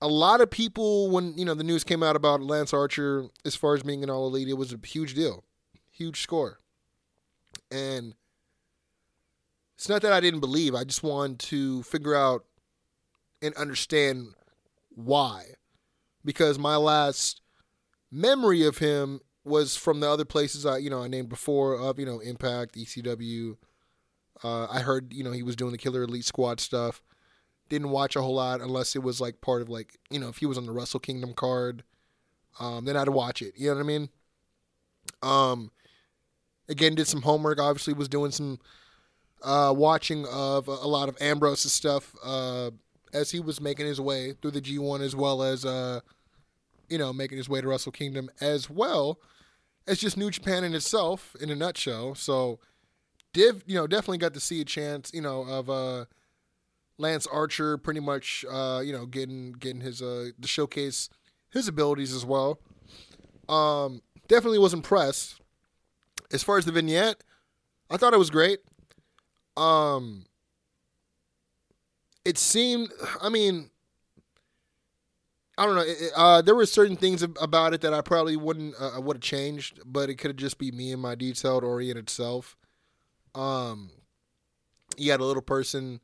a 0.00 0.08
lot 0.08 0.40
of 0.40 0.50
people 0.50 1.10
when 1.10 1.36
you 1.36 1.44
know 1.44 1.54
the 1.54 1.64
news 1.64 1.84
came 1.84 2.02
out 2.02 2.16
about 2.16 2.42
Lance 2.42 2.72
Archer 2.72 3.26
as 3.44 3.54
far 3.54 3.74
as 3.74 3.82
being 3.82 4.02
an 4.02 4.10
all 4.10 4.26
elite, 4.26 4.48
it 4.48 4.54
was 4.54 4.72
a 4.72 4.78
huge 4.86 5.14
deal, 5.14 5.44
huge 5.90 6.22
score, 6.22 6.58
and 7.70 8.14
it's 9.76 9.88
not 9.88 10.02
that 10.02 10.12
I 10.12 10.20
didn't 10.20 10.40
believe. 10.40 10.74
I 10.74 10.84
just 10.84 11.02
wanted 11.02 11.38
to 11.40 11.82
figure 11.82 12.14
out 12.14 12.44
and 13.42 13.54
understand 13.56 14.28
why, 14.90 15.44
because 16.24 16.58
my 16.58 16.76
last 16.76 17.42
memory 18.10 18.66
of 18.66 18.78
him 18.78 19.20
was 19.44 19.76
from 19.76 20.00
the 20.00 20.08
other 20.08 20.24
places 20.24 20.64
I 20.64 20.78
you 20.78 20.88
know 20.88 21.02
I 21.02 21.08
named 21.08 21.28
before 21.28 21.74
of 21.74 21.98
you 21.98 22.06
know 22.06 22.20
Impact, 22.20 22.74
ECW. 22.74 23.56
Uh, 24.42 24.66
I 24.66 24.80
heard 24.80 25.12
you 25.12 25.24
know 25.24 25.32
he 25.32 25.42
was 25.42 25.56
doing 25.56 25.72
the 25.72 25.78
Killer 25.78 26.02
Elite 26.02 26.24
Squad 26.24 26.60
stuff. 26.60 27.02
Didn't 27.68 27.90
watch 27.90 28.16
a 28.16 28.22
whole 28.22 28.34
lot 28.34 28.60
unless 28.60 28.96
it 28.96 29.02
was 29.02 29.20
like 29.20 29.40
part 29.40 29.62
of 29.62 29.68
like 29.68 29.98
you 30.10 30.18
know 30.18 30.28
if 30.28 30.38
he 30.38 30.46
was 30.46 30.58
on 30.58 30.66
the 30.66 30.72
Wrestle 30.72 31.00
Kingdom 31.00 31.34
card, 31.34 31.82
um, 32.58 32.84
then 32.84 32.96
I'd 32.96 33.08
watch 33.08 33.42
it. 33.42 33.54
You 33.56 33.68
know 33.68 33.74
what 33.74 33.80
I 33.80 33.84
mean? 33.84 34.08
Um, 35.22 35.70
again, 36.68 36.94
did 36.94 37.06
some 37.06 37.22
homework. 37.22 37.60
Obviously, 37.60 37.94
was 37.94 38.08
doing 38.08 38.30
some 38.30 38.58
uh, 39.42 39.72
watching 39.76 40.26
of 40.26 40.68
a 40.68 40.86
lot 40.86 41.08
of 41.08 41.16
Ambrose's 41.20 41.72
stuff 41.72 42.14
uh, 42.24 42.70
as 43.12 43.30
he 43.30 43.40
was 43.40 43.60
making 43.60 43.86
his 43.86 44.00
way 44.00 44.32
through 44.40 44.52
the 44.52 44.60
G1 44.60 45.00
as 45.00 45.14
well 45.16 45.42
as 45.42 45.64
uh, 45.64 46.00
you 46.88 46.98
know 46.98 47.12
making 47.12 47.38
his 47.38 47.48
way 47.48 47.60
to 47.60 47.68
Wrestle 47.68 47.92
Kingdom 47.92 48.30
as 48.40 48.70
well 48.70 49.18
as 49.86 49.98
just 49.98 50.16
New 50.16 50.30
Japan 50.30 50.64
in 50.64 50.74
itself 50.74 51.34
in 51.40 51.50
a 51.50 51.56
nutshell. 51.56 52.14
So, 52.14 52.58
div 53.32 53.62
you 53.66 53.74
know 53.74 53.86
definitely 53.86 54.18
got 54.18 54.34
to 54.34 54.40
see 54.40 54.60
a 54.60 54.64
chance 54.64 55.10
you 55.14 55.20
know 55.20 55.42
of 55.42 55.70
uh, 55.70 56.04
Lance 56.98 57.26
Archer 57.26 57.78
pretty 57.78 58.00
much 58.00 58.44
uh, 58.50 58.80
you 58.84 58.92
know 58.92 59.06
getting 59.06 59.52
getting 59.52 59.80
his 59.80 60.02
uh, 60.02 60.30
showcase 60.44 61.08
his 61.50 61.66
abilities 61.68 62.14
as 62.14 62.24
well. 62.24 62.60
Um, 63.48 64.02
definitely 64.28 64.58
was 64.60 64.72
impressed. 64.74 65.40
As 66.32 66.44
far 66.44 66.58
as 66.58 66.64
the 66.64 66.70
vignette, 66.72 67.22
I 67.90 67.96
thought 67.96 68.14
it 68.14 68.18
was 68.18 68.30
great. 68.30 68.60
Um, 69.56 70.26
it 72.24 72.38
seemed. 72.38 72.90
I 73.20 73.28
mean, 73.28 73.70
I 75.58 75.66
don't 75.66 75.74
know. 75.74 75.82
It- 75.82 76.12
uh, 76.14 76.42
there 76.42 76.54
were 76.54 76.66
certain 76.66 76.96
things 76.96 77.22
about 77.22 77.74
it 77.74 77.80
that 77.80 77.92
I 77.92 78.00
probably 78.00 78.36
wouldn't 78.36 78.74
uh, 78.78 79.00
would 79.00 79.16
have 79.16 79.22
changed, 79.22 79.80
but 79.84 80.08
it 80.08 80.16
could 80.16 80.30
have 80.30 80.36
just 80.36 80.58
be 80.58 80.70
me 80.70 80.92
and 80.92 81.02
my 81.02 81.14
detailed 81.14 81.64
oriented 81.64 82.08
self. 82.08 82.56
Um, 83.34 83.90
you 84.96 85.10
had 85.10 85.20
a 85.20 85.24
little 85.24 85.42
person 85.42 86.00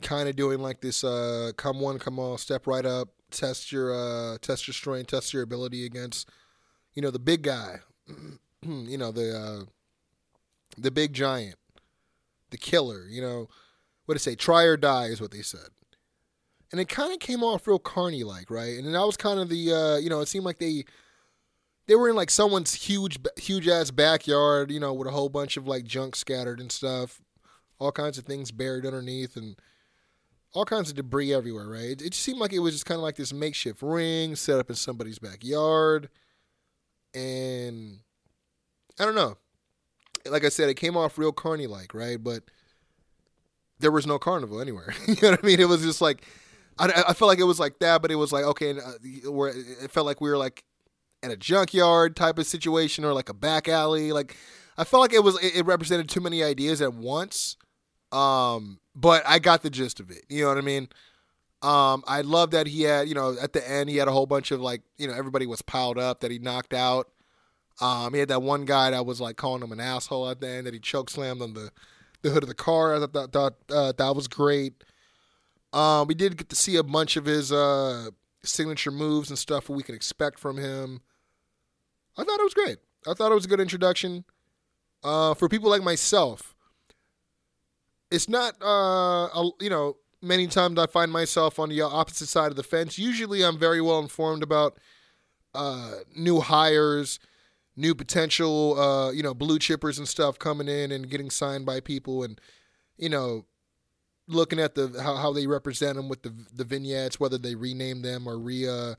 kind 0.00 0.28
of 0.28 0.36
doing 0.36 0.60
like 0.60 0.80
this 0.80 1.04
uh, 1.04 1.52
come 1.56 1.80
one, 1.80 1.98
come 1.98 2.18
all, 2.18 2.38
step 2.38 2.66
right 2.66 2.84
up 2.84 3.08
test 3.32 3.72
your 3.72 3.92
uh, 3.92 4.38
test 4.40 4.66
your 4.68 4.74
strength, 4.74 5.08
test 5.08 5.32
your 5.32 5.42
ability 5.42 5.84
against 5.84 6.28
you 6.94 7.02
know 7.02 7.10
the 7.10 7.18
big 7.18 7.42
guy, 7.42 7.80
you 8.62 8.98
know 8.98 9.10
the 9.10 9.36
uh, 9.36 9.64
the 10.78 10.90
big 10.90 11.12
giant, 11.12 11.56
the 12.50 12.58
killer. 12.58 13.06
You 13.08 13.22
know 13.22 13.48
what 14.06 14.14
did 14.14 14.20
it 14.20 14.24
say? 14.24 14.36
Try 14.36 14.64
or 14.64 14.76
die 14.76 15.06
is 15.06 15.20
what 15.20 15.32
they 15.32 15.42
said. 15.42 15.68
And 16.70 16.80
it 16.80 16.88
kind 16.88 17.12
of 17.12 17.18
came 17.18 17.42
off 17.42 17.66
real 17.66 17.78
carny 17.78 18.24
like, 18.24 18.50
right? 18.50 18.78
And 18.78 18.94
that 18.94 19.04
was 19.06 19.16
kind 19.16 19.40
of 19.40 19.48
the 19.48 19.72
uh, 19.72 19.96
you 19.96 20.10
know 20.10 20.20
it 20.20 20.28
seemed 20.28 20.44
like 20.44 20.58
they 20.58 20.84
they 21.86 21.94
were 21.94 22.08
in 22.08 22.16
like 22.16 22.30
someone's 22.30 22.74
huge 22.74 23.18
huge 23.36 23.68
ass 23.68 23.90
backyard, 23.90 24.70
you 24.70 24.80
know, 24.80 24.92
with 24.92 25.08
a 25.08 25.12
whole 25.12 25.28
bunch 25.28 25.56
of 25.56 25.66
like 25.66 25.84
junk 25.84 26.16
scattered 26.16 26.60
and 26.60 26.70
stuff, 26.70 27.20
all 27.78 27.92
kinds 27.92 28.18
of 28.18 28.24
things 28.24 28.50
buried 28.50 28.86
underneath 28.86 29.36
and 29.36 29.56
all 30.54 30.64
kinds 30.64 30.90
of 30.90 30.96
debris 30.96 31.32
everywhere, 31.32 31.68
right? 31.68 31.90
It, 31.90 32.02
it 32.02 32.14
seemed 32.14 32.38
like 32.38 32.52
it 32.52 32.60
was 32.60 32.74
just 32.74 32.86
kind 32.86 32.98
of 32.98 33.02
like 33.02 33.16
this 33.16 33.32
makeshift 33.32 33.82
ring 33.82 34.36
set 34.36 34.58
up 34.58 34.68
in 34.68 34.76
somebody's 34.76 35.18
backyard. 35.18 36.08
And 37.14 37.98
I 38.98 39.04
don't 39.04 39.14
know. 39.14 39.36
Like 40.26 40.44
I 40.44 40.50
said, 40.50 40.68
it 40.68 40.74
came 40.74 40.96
off 40.96 41.18
real 41.18 41.32
carny 41.32 41.66
like, 41.66 41.94
right? 41.94 42.22
But 42.22 42.44
there 43.80 43.90
was 43.90 44.06
no 44.06 44.18
carnival 44.18 44.60
anywhere. 44.60 44.94
you 45.08 45.16
know 45.22 45.30
what 45.30 45.42
I 45.42 45.46
mean? 45.46 45.60
It 45.60 45.68
was 45.68 45.82
just 45.82 46.00
like, 46.00 46.24
I, 46.78 47.04
I 47.08 47.12
felt 47.14 47.28
like 47.28 47.38
it 47.38 47.44
was 47.44 47.58
like 47.58 47.78
that, 47.80 48.02
but 48.02 48.10
it 48.10 48.16
was 48.16 48.32
like, 48.32 48.44
okay, 48.44 48.78
uh, 48.78 49.30
where 49.30 49.50
it 49.50 49.90
felt 49.90 50.06
like 50.06 50.20
we 50.20 50.30
were 50.30 50.38
like 50.38 50.64
in 51.22 51.30
a 51.30 51.36
junkyard 51.36 52.16
type 52.16 52.38
of 52.38 52.46
situation 52.46 53.04
or 53.04 53.12
like 53.12 53.28
a 53.28 53.34
back 53.34 53.68
alley. 53.68 54.12
Like, 54.12 54.36
I 54.76 54.84
felt 54.84 55.00
like 55.00 55.12
it 55.12 55.22
was, 55.22 55.38
it 55.42 55.64
represented 55.64 56.08
too 56.08 56.20
many 56.20 56.42
ideas 56.42 56.82
at 56.82 56.94
once. 56.94 57.56
Um, 58.10 58.80
but 58.94 59.22
I 59.26 59.38
got 59.38 59.62
the 59.62 59.70
gist 59.70 60.00
of 60.00 60.10
it. 60.10 60.24
You 60.28 60.42
know 60.42 60.48
what 60.48 60.58
I 60.58 60.62
mean? 60.62 60.88
Um, 61.62 62.02
I 62.06 62.22
love 62.22 62.50
that 62.50 62.66
he 62.66 62.82
had, 62.82 63.08
you 63.08 63.14
know, 63.14 63.36
at 63.40 63.52
the 63.52 63.70
end 63.70 63.88
he 63.88 63.96
had 63.96 64.08
a 64.08 64.12
whole 64.12 64.26
bunch 64.26 64.50
of 64.50 64.60
like, 64.60 64.82
you 64.98 65.06
know, 65.06 65.14
everybody 65.14 65.46
was 65.46 65.62
piled 65.62 65.96
up 65.96 66.20
that 66.20 66.30
he 66.30 66.38
knocked 66.38 66.74
out. 66.74 67.08
Um, 67.80 68.12
he 68.12 68.20
had 68.20 68.28
that 68.28 68.42
one 68.42 68.64
guy 68.64 68.90
that 68.90 69.06
was 69.06 69.20
like 69.20 69.36
calling 69.36 69.62
him 69.62 69.72
an 69.72 69.80
asshole 69.80 70.28
at 70.28 70.40
the 70.40 70.48
end 70.48 70.66
that 70.66 70.74
he 70.74 70.80
choke 70.80 71.08
slammed 71.08 71.40
on 71.40 71.54
the, 71.54 71.70
the 72.22 72.30
hood 72.30 72.42
of 72.42 72.48
the 72.48 72.54
car. 72.54 72.94
I 72.94 72.98
thought 72.98 73.12
that 73.12 73.32
that, 73.32 73.54
uh, 73.74 73.92
that 73.96 74.16
was 74.16 74.28
great. 74.28 74.84
Um, 75.72 76.06
we 76.06 76.14
did 76.14 76.36
get 76.36 76.48
to 76.50 76.56
see 76.56 76.76
a 76.76 76.82
bunch 76.82 77.16
of 77.16 77.24
his 77.24 77.50
uh, 77.50 78.10
signature 78.42 78.90
moves 78.90 79.30
and 79.30 79.38
stuff 79.38 79.68
we 79.68 79.82
can 79.82 79.94
expect 79.94 80.38
from 80.38 80.58
him. 80.58 81.00
I 82.16 82.24
thought 82.24 82.40
it 82.40 82.44
was 82.44 82.54
great. 82.54 82.78
I 83.06 83.14
thought 83.14 83.32
it 83.32 83.34
was 83.34 83.44
a 83.44 83.48
good 83.48 83.60
introduction. 83.60 84.24
Uh, 85.02 85.34
for 85.34 85.48
people 85.48 85.70
like 85.70 85.82
myself, 85.82 86.54
it's 88.10 88.28
not 88.28 88.54
uh 88.62 89.28
a, 89.34 89.50
you 89.60 89.70
know 89.70 89.96
many 90.22 90.46
times 90.46 90.78
I 90.78 90.86
find 90.86 91.10
myself 91.10 91.58
on 91.58 91.68
the 91.68 91.80
opposite 91.82 92.28
side 92.28 92.50
of 92.50 92.56
the 92.56 92.62
fence. 92.62 92.98
Usually, 92.98 93.44
I'm 93.44 93.58
very 93.58 93.80
well 93.80 93.98
informed 93.98 94.42
about 94.42 94.78
uh, 95.54 95.96
new 96.16 96.40
hires, 96.40 97.18
new 97.76 97.94
potential 97.94 98.78
uh, 98.78 99.10
you 99.10 99.22
know 99.22 99.34
blue 99.34 99.58
chippers 99.58 99.98
and 99.98 100.08
stuff 100.08 100.38
coming 100.38 100.68
in 100.68 100.92
and 100.92 101.10
getting 101.10 101.30
signed 101.30 101.66
by 101.66 101.80
people, 101.80 102.22
and 102.22 102.40
you 102.96 103.08
know 103.08 103.44
looking 104.28 104.60
at 104.60 104.74
the 104.76 105.00
how, 105.02 105.16
how 105.16 105.32
they 105.32 105.46
represent 105.46 105.96
them 105.96 106.08
with 106.08 106.22
the 106.22 106.32
the 106.54 106.64
vignettes, 106.64 107.18
whether 107.18 107.38
they 107.38 107.54
rename 107.54 108.02
them 108.02 108.28
or 108.28 108.38
re 108.38 108.68
uh, 108.68 108.94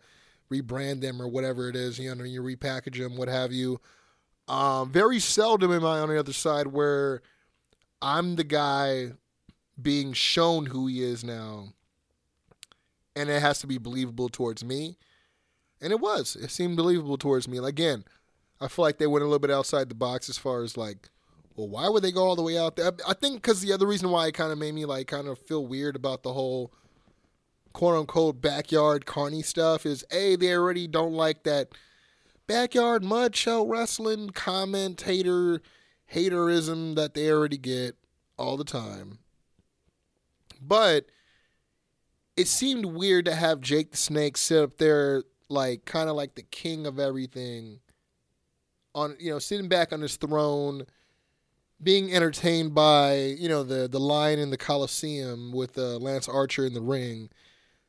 rebrand 0.52 1.02
them 1.02 1.22
or 1.22 1.28
whatever 1.28 1.70
it 1.70 1.76
is. 1.76 2.00
You 2.00 2.14
know, 2.14 2.24
you 2.24 2.42
repackage 2.42 2.98
them, 2.98 3.18
what 3.18 3.28
have 3.28 3.52
you. 3.52 3.80
Um, 4.48 4.92
very 4.92 5.20
seldom 5.20 5.72
am 5.72 5.86
I 5.86 6.00
on 6.00 6.10
the 6.10 6.20
other 6.20 6.34
side 6.34 6.68
where 6.68 7.22
I'm 8.02 8.36
the 8.36 8.44
guy 8.44 9.14
being 9.82 10.14
shown 10.14 10.68
who 10.68 10.88
he 10.88 11.02
is 11.02 11.24
now, 11.24 11.70
and 13.16 13.30
it 13.30 13.42
has 13.42 13.60
to 13.60 13.68
be 13.68 13.78
believable 13.78 14.30
towards 14.30 14.64
me. 14.64 14.98
And 15.82 15.92
it 15.92 16.00
was. 16.00 16.36
It 16.36 16.52
seemed 16.52 16.78
believable 16.78 17.18
towards 17.18 17.48
me. 17.48 17.58
Again, 17.58 18.06
I 18.62 18.68
feel 18.68 18.84
like 18.84 18.98
they 18.98 19.08
went 19.08 19.24
a 19.24 19.26
little 19.26 19.40
bit 19.40 19.52
outside 19.52 19.90
the 19.90 19.96
box 19.96 20.30
as 20.30 20.38
far 20.38 20.64
as 20.64 20.78
like, 20.78 21.10
well, 21.56 21.68
why 21.68 21.90
would 21.90 22.04
they 22.04 22.12
go 22.12 22.24
all 22.24 22.36
the 22.36 22.42
way 22.42 22.58
out 22.58 22.76
there? 22.76 22.92
I 23.08 23.14
think 23.14 23.36
because 23.36 23.62
the 23.62 23.74
other 23.74 23.86
reason 23.86 24.10
why 24.10 24.28
it 24.28 24.34
kind 24.34 24.52
of 24.52 24.58
made 24.58 24.74
me 24.74 24.86
like 24.86 25.08
kind 25.08 25.28
of 25.28 25.38
feel 25.40 25.66
weird 25.66 25.96
about 25.96 26.24
the 26.24 26.34
whole 26.34 26.74
quote 27.74 28.00
unquote 28.00 28.42
backyard 28.42 29.06
carny 29.06 29.42
stuff 29.42 29.86
is 29.86 30.06
a 30.12 30.36
they 30.36 30.54
already 30.54 30.88
don't 30.88 31.14
like 31.14 31.44
that 31.44 31.70
backyard 32.48 33.04
mud 33.04 33.36
show 33.36 33.66
wrestling 33.66 34.30
commentator 34.30 35.62
haterism 36.14 36.96
that 36.96 37.14
they 37.14 37.32
already 37.32 37.58
get 37.58 37.96
all 38.38 38.58
the 38.58 38.64
time. 38.64 39.20
But 40.62 41.08
it 42.38 42.48
seemed 42.48 42.86
weird 42.86 43.26
to 43.26 43.36
have 43.36 43.62
Jake 43.62 43.92
the 43.92 43.98
Snake 43.98 44.38
sit 44.38 44.64
up 44.64 44.78
there 44.78 45.24
like 45.50 45.86
kind 45.86 46.10
of 46.10 46.16
like 46.16 46.36
the 46.36 46.44
king 46.44 46.88
of 46.88 47.00
everything 47.00 47.80
on 48.96 49.16
you 49.20 49.30
know 49.30 49.40
sitting 49.40 49.68
back 49.68 49.92
on 49.92 50.02
his 50.02 50.16
throne 50.16 50.86
being 51.82 52.14
entertained 52.14 52.74
by 52.74 53.16
you 53.16 53.50
know 53.50 53.64
the 53.64 53.88
the 53.88 54.00
lion 54.00 54.40
in 54.40 54.50
the 54.52 54.58
Coliseum 54.58 55.52
with 55.52 55.78
uh, 55.78 55.98
Lance 55.98 56.28
Archer 56.28 56.66
in 56.66 56.74
the 56.74 56.82
ring 56.82 57.30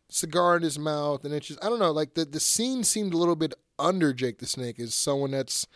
cigar 0.08 0.56
in 0.56 0.62
his 0.62 0.78
mouth 0.78 1.24
and 1.24 1.34
it's 1.34 1.48
just 1.48 1.64
I 1.64 1.68
don't 1.68 1.78
know 1.78 1.90
like 1.90 2.14
the 2.14 2.24
the 2.24 2.40
scene 2.40 2.84
seemed 2.84 3.14
a 3.14 3.16
little 3.16 3.36
bit 3.36 3.54
under 3.78 4.12
Jake 4.12 4.38
the 4.38 4.46
Snake 4.46 4.78
as 4.78 4.94
someone 4.94 5.32
that's 5.32 5.66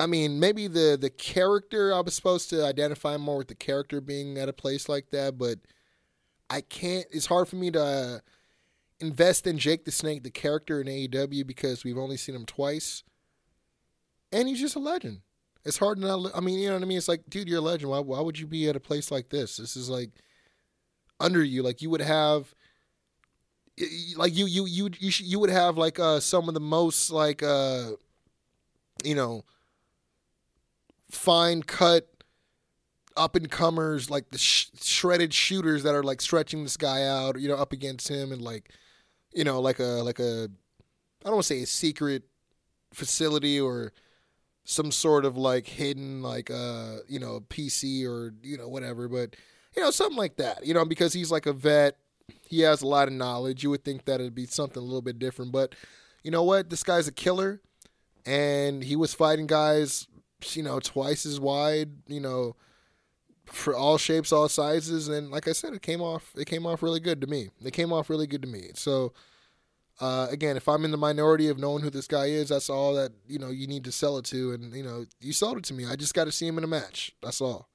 I 0.00 0.06
mean, 0.06 0.40
maybe 0.40 0.66
the 0.66 0.96
the 0.98 1.10
character 1.10 1.92
I 1.94 2.00
was 2.00 2.14
supposed 2.14 2.48
to 2.50 2.64
identify 2.64 3.18
more 3.18 3.36
with 3.36 3.48
the 3.48 3.54
character 3.54 4.00
being 4.00 4.38
at 4.38 4.48
a 4.48 4.52
place 4.52 4.88
like 4.88 5.10
that, 5.10 5.36
but 5.36 5.58
I 6.48 6.62
can't. 6.62 7.06
It's 7.10 7.26
hard 7.26 7.48
for 7.48 7.56
me 7.56 7.70
to 7.72 7.82
uh, 7.82 8.18
invest 8.98 9.46
in 9.46 9.58
Jake 9.58 9.84
the 9.84 9.92
Snake, 9.92 10.22
the 10.22 10.30
character 10.30 10.80
in 10.80 10.86
AEW, 10.86 11.46
because 11.46 11.84
we've 11.84 11.98
only 11.98 12.16
seen 12.16 12.34
him 12.34 12.46
twice, 12.46 13.02
and 14.32 14.48
he's 14.48 14.60
just 14.60 14.74
a 14.74 14.80
legend. 14.80 15.20
It's 15.66 15.76
hard 15.76 16.00
to 16.00 16.06
not. 16.06 16.34
I 16.34 16.40
mean, 16.40 16.58
you 16.58 16.68
know 16.68 16.76
what 16.76 16.82
I 16.82 16.86
mean? 16.86 16.96
It's 16.96 17.08
like, 17.08 17.24
dude, 17.28 17.46
you're 17.46 17.58
a 17.58 17.62
legend. 17.62 17.90
Why 17.90 18.00
why 18.00 18.20
would 18.20 18.38
you 18.38 18.46
be 18.46 18.70
at 18.70 18.76
a 18.76 18.80
place 18.80 19.10
like 19.10 19.28
this? 19.28 19.58
This 19.58 19.76
is 19.76 19.90
like 19.90 20.12
under 21.20 21.44
you. 21.44 21.62
Like 21.62 21.82
you 21.82 21.90
would 21.90 22.00
have. 22.00 22.54
Like 24.16 24.36
you, 24.36 24.46
you, 24.46 24.66
you, 24.66 24.90
you, 24.98 25.10
you 25.18 25.38
would 25.38 25.50
have 25.50 25.78
like 25.78 25.98
uh, 25.98 26.20
some 26.20 26.48
of 26.48 26.54
the 26.54 26.60
most 26.60 27.10
like, 27.10 27.42
uh, 27.42 27.92
you 29.02 29.14
know, 29.14 29.44
fine 31.10 31.62
cut 31.62 32.06
up 33.16 33.36
and 33.36 33.50
comers, 33.50 34.10
like 34.10 34.30
the 34.30 34.38
sh- 34.38 34.70
shredded 34.82 35.32
shooters 35.34 35.82
that 35.82 35.94
are 35.94 36.02
like 36.02 36.20
stretching 36.20 36.62
this 36.62 36.76
guy 36.76 37.04
out, 37.06 37.40
you 37.40 37.48
know, 37.48 37.56
up 37.56 37.72
against 37.72 38.08
him, 38.08 38.32
and 38.32 38.42
like, 38.42 38.70
you 39.32 39.44
know, 39.44 39.60
like 39.60 39.78
a 39.78 40.02
like 40.02 40.18
a, 40.18 40.48
I 41.24 41.24
don't 41.24 41.34
want 41.34 41.46
to 41.46 41.54
say 41.54 41.62
a 41.62 41.66
secret 41.66 42.24
facility 42.92 43.60
or 43.60 43.92
some 44.64 44.90
sort 44.92 45.24
of 45.24 45.36
like 45.36 45.66
hidden 45.66 46.22
like 46.22 46.50
uh 46.50 46.96
you 47.08 47.18
know 47.18 47.40
PC 47.48 48.06
or 48.06 48.32
you 48.42 48.56
know 48.56 48.68
whatever, 48.68 49.08
but 49.08 49.36
you 49.76 49.82
know 49.82 49.90
something 49.90 50.18
like 50.18 50.36
that, 50.36 50.64
you 50.66 50.74
know, 50.74 50.84
because 50.84 51.12
he's 51.12 51.30
like 51.30 51.46
a 51.46 51.52
vet, 51.52 51.96
he 52.48 52.60
has 52.60 52.82
a 52.82 52.86
lot 52.86 53.08
of 53.08 53.14
knowledge. 53.14 53.62
You 53.62 53.70
would 53.70 53.84
think 53.84 54.04
that 54.04 54.20
it'd 54.20 54.34
be 54.34 54.46
something 54.46 54.82
a 54.82 54.84
little 54.84 55.02
bit 55.02 55.18
different, 55.18 55.52
but 55.52 55.74
you 56.22 56.30
know 56.30 56.42
what? 56.42 56.70
This 56.70 56.82
guy's 56.82 57.08
a 57.08 57.12
killer, 57.12 57.60
and 58.26 58.84
he 58.84 58.96
was 58.96 59.14
fighting 59.14 59.46
guys 59.46 60.06
you 60.54 60.62
know, 60.62 60.80
twice 60.80 61.26
as 61.26 61.40
wide, 61.40 61.90
you 62.06 62.20
know, 62.20 62.56
for 63.46 63.74
all 63.74 63.98
shapes, 63.98 64.32
all 64.32 64.48
sizes, 64.48 65.08
and 65.08 65.30
like 65.30 65.48
I 65.48 65.52
said, 65.52 65.74
it 65.74 65.82
came 65.82 66.00
off. 66.00 66.32
It 66.36 66.46
came 66.46 66.66
off 66.66 66.82
really 66.82 67.00
good 67.00 67.20
to 67.20 67.26
me. 67.26 67.50
It 67.64 67.72
came 67.72 67.92
off 67.92 68.08
really 68.08 68.26
good 68.26 68.42
to 68.42 68.48
me. 68.48 68.70
So, 68.74 69.12
uh, 70.00 70.28
again, 70.30 70.56
if 70.56 70.68
I'm 70.68 70.84
in 70.84 70.92
the 70.92 70.96
minority 70.96 71.48
of 71.48 71.58
knowing 71.58 71.82
who 71.82 71.90
this 71.90 72.06
guy 72.06 72.26
is, 72.26 72.50
that's 72.50 72.70
all 72.70 72.94
that 72.94 73.12
you 73.28 73.38
know 73.38 73.50
you 73.50 73.66
need 73.66 73.84
to 73.84 73.92
sell 73.92 74.18
it 74.18 74.24
to, 74.26 74.52
and 74.52 74.74
you 74.74 74.82
know 74.82 75.04
you 75.20 75.32
sold 75.32 75.58
it 75.58 75.64
to 75.64 75.74
me. 75.74 75.84
I 75.84 75.96
just 75.96 76.14
got 76.14 76.24
to 76.24 76.32
see 76.32 76.46
him 76.46 76.58
in 76.58 76.64
a 76.64 76.68
match. 76.68 77.14
That's 77.22 77.40
all. 77.40 77.68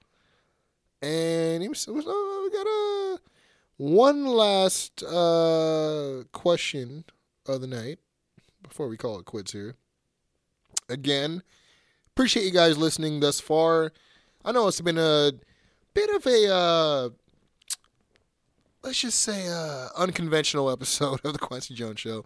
And 1.02 1.62
he 1.62 1.70
was, 1.70 1.86
was 1.88 2.06
oh, 2.08 2.50
we 2.50 2.58
got 2.58 2.68
a 2.68 3.35
one 3.78 4.26
last 4.26 5.04
uh, 5.04 6.24
question 6.32 7.06
of 7.46 7.62
the 7.62 7.68
night 7.68 8.00
before 8.64 8.88
we 8.88 8.98
call 8.98 9.20
it 9.20 9.26
quits 9.26 9.52
here. 9.52 9.76
Again, 10.90 11.44
appreciate 12.14 12.46
you 12.46 12.52
guys 12.52 12.78
listening 12.78 13.20
thus 13.20 13.40
far. 13.40 13.92
I 14.44 14.52
know 14.52 14.68
it's 14.68 14.82
been 14.82 14.98
a 14.98 15.32
bit 15.94 16.10
of 16.12 16.26
a 16.26 16.54
uh, 16.54 17.10
let's 18.84 19.00
just 19.00 19.20
say 19.22 19.48
uh, 19.48 19.88
unconventional 19.98 20.70
episode 20.72 21.20
of 21.26 21.34
the 21.34 21.40
Kwency 21.40 21.74
Jones 21.74 22.00
Show. 22.00 22.24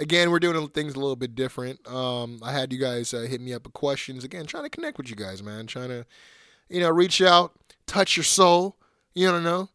Again, 0.00 0.30
we're 0.30 0.38
doing 0.38 0.68
things 0.68 0.94
a 0.94 0.98
little 0.98 1.16
bit 1.16 1.34
different. 1.34 1.86
Um, 1.86 2.38
I 2.42 2.52
had 2.52 2.72
you 2.72 2.78
guys 2.78 3.12
uh, 3.12 3.22
hit 3.22 3.40
me 3.40 3.52
up 3.52 3.64
with 3.64 3.72
questions. 3.72 4.24
Again, 4.24 4.46
trying 4.46 4.62
to 4.62 4.70
connect 4.70 4.96
with 4.96 5.10
you 5.10 5.16
guys, 5.16 5.42
man. 5.42 5.66
Trying 5.66 5.88
to, 5.88 6.06
you 6.68 6.80
know, 6.80 6.90
reach 6.90 7.20
out, 7.20 7.52
touch 7.86 8.16
your 8.16 8.24
soul. 8.24 8.76
You 9.14 9.28
don't 9.28 9.42
know, 9.42 9.68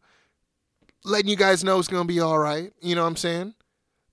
letting 1.04 1.28
you 1.28 1.36
guys 1.36 1.62
know 1.62 1.78
it's 1.78 1.88
gonna 1.88 2.04
be 2.04 2.20
all 2.20 2.38
right. 2.38 2.72
You 2.80 2.94
know 2.94 3.02
what 3.02 3.08
I'm 3.08 3.16
saying? 3.16 3.54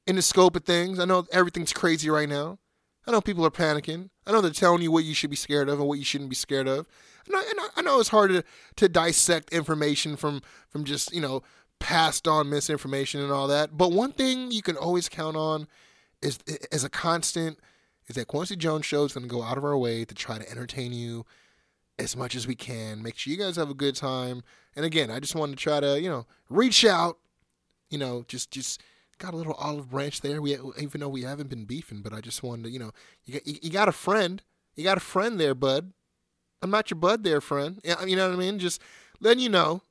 In 0.07 0.15
the 0.15 0.21
scope 0.21 0.55
of 0.55 0.63
things, 0.63 0.99
I 0.99 1.05
know 1.05 1.25
everything's 1.31 1.73
crazy 1.73 2.09
right 2.09 2.29
now. 2.29 2.59
I 3.07 3.11
know 3.11 3.21
people 3.21 3.45
are 3.45 3.51
panicking. 3.51 4.09
I 4.27 4.31
know 4.31 4.41
they're 4.41 4.51
telling 4.51 4.81
you 4.81 4.91
what 4.91 5.03
you 5.03 5.13
should 5.13 5.29
be 5.29 5.35
scared 5.35 5.69
of 5.69 5.79
and 5.79 5.87
what 5.87 5.97
you 5.97 6.05
shouldn't 6.05 6.29
be 6.29 6.35
scared 6.35 6.67
of. 6.67 6.87
And 7.25 7.35
I, 7.35 7.41
and 7.41 7.59
I 7.75 7.81
know 7.81 7.99
it's 7.99 8.09
hard 8.09 8.31
to, 8.31 8.43
to 8.75 8.89
dissect 8.89 9.53
information 9.53 10.15
from 10.15 10.41
from 10.69 10.83
just 10.83 11.13
you 11.13 11.21
know 11.21 11.43
passed 11.79 12.27
on 12.27 12.49
misinformation 12.49 13.21
and 13.21 13.31
all 13.31 13.47
that. 13.47 13.77
But 13.77 13.91
one 13.91 14.11
thing 14.11 14.51
you 14.51 14.61
can 14.61 14.77
always 14.77 15.09
count 15.09 15.35
on 15.35 15.67
is 16.21 16.39
as 16.71 16.83
a 16.83 16.89
constant 16.89 17.59
is 18.07 18.15
that 18.15 18.27
Kwency 18.27 18.57
Jones 18.57 18.85
show 18.85 19.03
is 19.03 19.13
going 19.13 19.27
to 19.27 19.29
go 19.29 19.41
out 19.41 19.57
of 19.57 19.65
our 19.65 19.77
way 19.77 20.05
to 20.05 20.13
try 20.13 20.37
to 20.37 20.49
entertain 20.49 20.93
you 20.93 21.25
as 22.03 22.15
much 22.15 22.35
as 22.35 22.47
we 22.47 22.55
can. 22.55 23.01
Make 23.01 23.17
sure 23.17 23.31
you 23.31 23.37
guys 23.37 23.55
have 23.55 23.69
a 23.69 23.75
good 23.75 23.95
time. 23.95 24.43
And 24.75 24.85
again, 24.85 25.11
I 25.11 25.19
just 25.19 25.35
want 25.35 25.51
to 25.51 25.57
try 25.57 25.79
to, 25.79 25.99
you 26.01 26.09
know, 26.09 26.25
reach 26.49 26.85
out, 26.85 27.17
you 27.89 27.97
know, 27.97 28.25
just 28.27 28.51
just 28.51 28.81
got 29.17 29.33
a 29.33 29.37
little 29.37 29.53
olive 29.53 29.91
branch 29.91 30.21
there. 30.21 30.41
We 30.41 30.57
even 30.79 31.01
though 31.01 31.09
we 31.09 31.23
haven't 31.23 31.49
been 31.49 31.65
beefing, 31.65 32.01
but 32.01 32.13
I 32.13 32.21
just 32.21 32.43
wanted 32.43 32.63
to, 32.63 32.69
you 32.71 32.79
know, 32.79 32.91
you 33.25 33.33
got, 33.33 33.47
you 33.47 33.69
got 33.69 33.89
a 33.89 33.93
friend. 33.93 34.41
You 34.75 34.83
got 34.83 34.97
a 34.97 35.01
friend 35.01 35.39
there, 35.39 35.53
bud. 35.53 35.91
I'm 36.61 36.71
not 36.71 36.89
your 36.89 36.99
bud 36.99 37.23
there, 37.23 37.41
friend. 37.41 37.81
You 37.83 38.15
know 38.15 38.29
what 38.29 38.35
I 38.35 38.39
mean? 38.39 38.59
Just 38.59 38.81
letting 39.19 39.43
you 39.43 39.49
know 39.49 39.81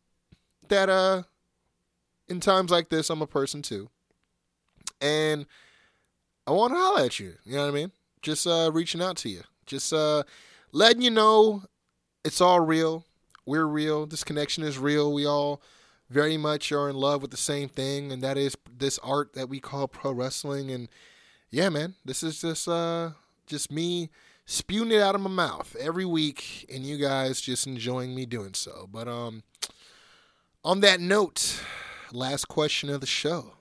that 0.69 0.89
uh 0.89 1.23
in 2.29 2.41
times 2.41 2.71
like 2.71 2.89
this, 2.89 3.11
I'm 3.11 3.23
a 3.23 3.27
person 3.27 3.61
too. 3.61 3.91
And 5.01 5.47
I 6.47 6.53
want 6.53 6.73
to 6.73 6.79
holler 6.79 7.05
at 7.05 7.19
you. 7.19 7.35
You 7.45 7.57
know 7.57 7.63
what 7.63 7.73
I 7.73 7.75
mean? 7.75 7.93
Just 8.23 8.47
uh, 8.47 8.71
reaching 8.73 9.03
out 9.03 9.17
to 9.19 9.29
you. 9.29 9.43
Just 9.67 9.93
uh, 9.93 10.23
letting 10.73 11.03
you 11.03 11.11
know 11.11 11.65
it's 12.25 12.41
all 12.41 12.61
real. 12.61 13.05
We're 13.47 13.67
real. 13.67 14.07
This 14.07 14.25
connection 14.25 14.63
is 14.65 14.79
real. 14.79 15.13
We 15.13 15.27
all 15.27 15.63
very 16.09 16.37
much 16.37 16.73
are 16.73 16.89
in 16.89 16.97
love 16.97 17.23
with 17.23 17.31
the 17.31 17.37
same 17.37 17.69
thing, 17.69 18.13
and 18.13 18.23
that 18.23 18.37
is 18.37 18.57
this 18.77 18.99
art 18.99 19.33
that 19.35 19.49
we 19.49 19.61
call 19.61 19.89
pro 19.89 20.13
wrestling. 20.13 20.71
And 20.71 20.89
yeah, 21.51 21.69
man, 21.69 21.95
this 22.05 22.23
is 22.23 22.41
just 22.41 22.69
uh, 22.69 23.11
just 23.47 23.73
me 23.73 24.11
spewing 24.45 24.91
it 24.91 25.01
out 25.01 25.15
of 25.15 25.21
my 25.21 25.31
mouth 25.31 25.77
every 25.79 26.05
week, 26.05 26.67
and 26.73 26.85
you 26.85 26.99
guys 26.99 27.41
just 27.41 27.67
enjoying 27.67 28.15
me 28.15 28.27
doing 28.27 28.55
so. 28.55 28.89
But 28.91 29.09
um, 29.09 29.45
on 30.65 30.81
that 30.81 31.01
note, 31.01 31.63
last 32.13 32.49
question 32.49 32.91
of 32.91 33.01
the 33.01 33.07
show. 33.07 33.55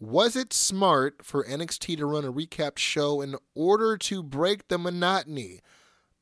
Was 0.00 0.36
it 0.36 0.52
smart 0.52 1.24
for 1.24 1.44
NXT 1.44 1.96
to 1.96 2.04
run 2.04 2.24
a 2.24 2.32
recap 2.32 2.76
show 2.76 3.22
in 3.22 3.36
order 3.54 3.96
to 3.96 4.22
break 4.22 4.68
the 4.68 4.76
monotony 4.76 5.60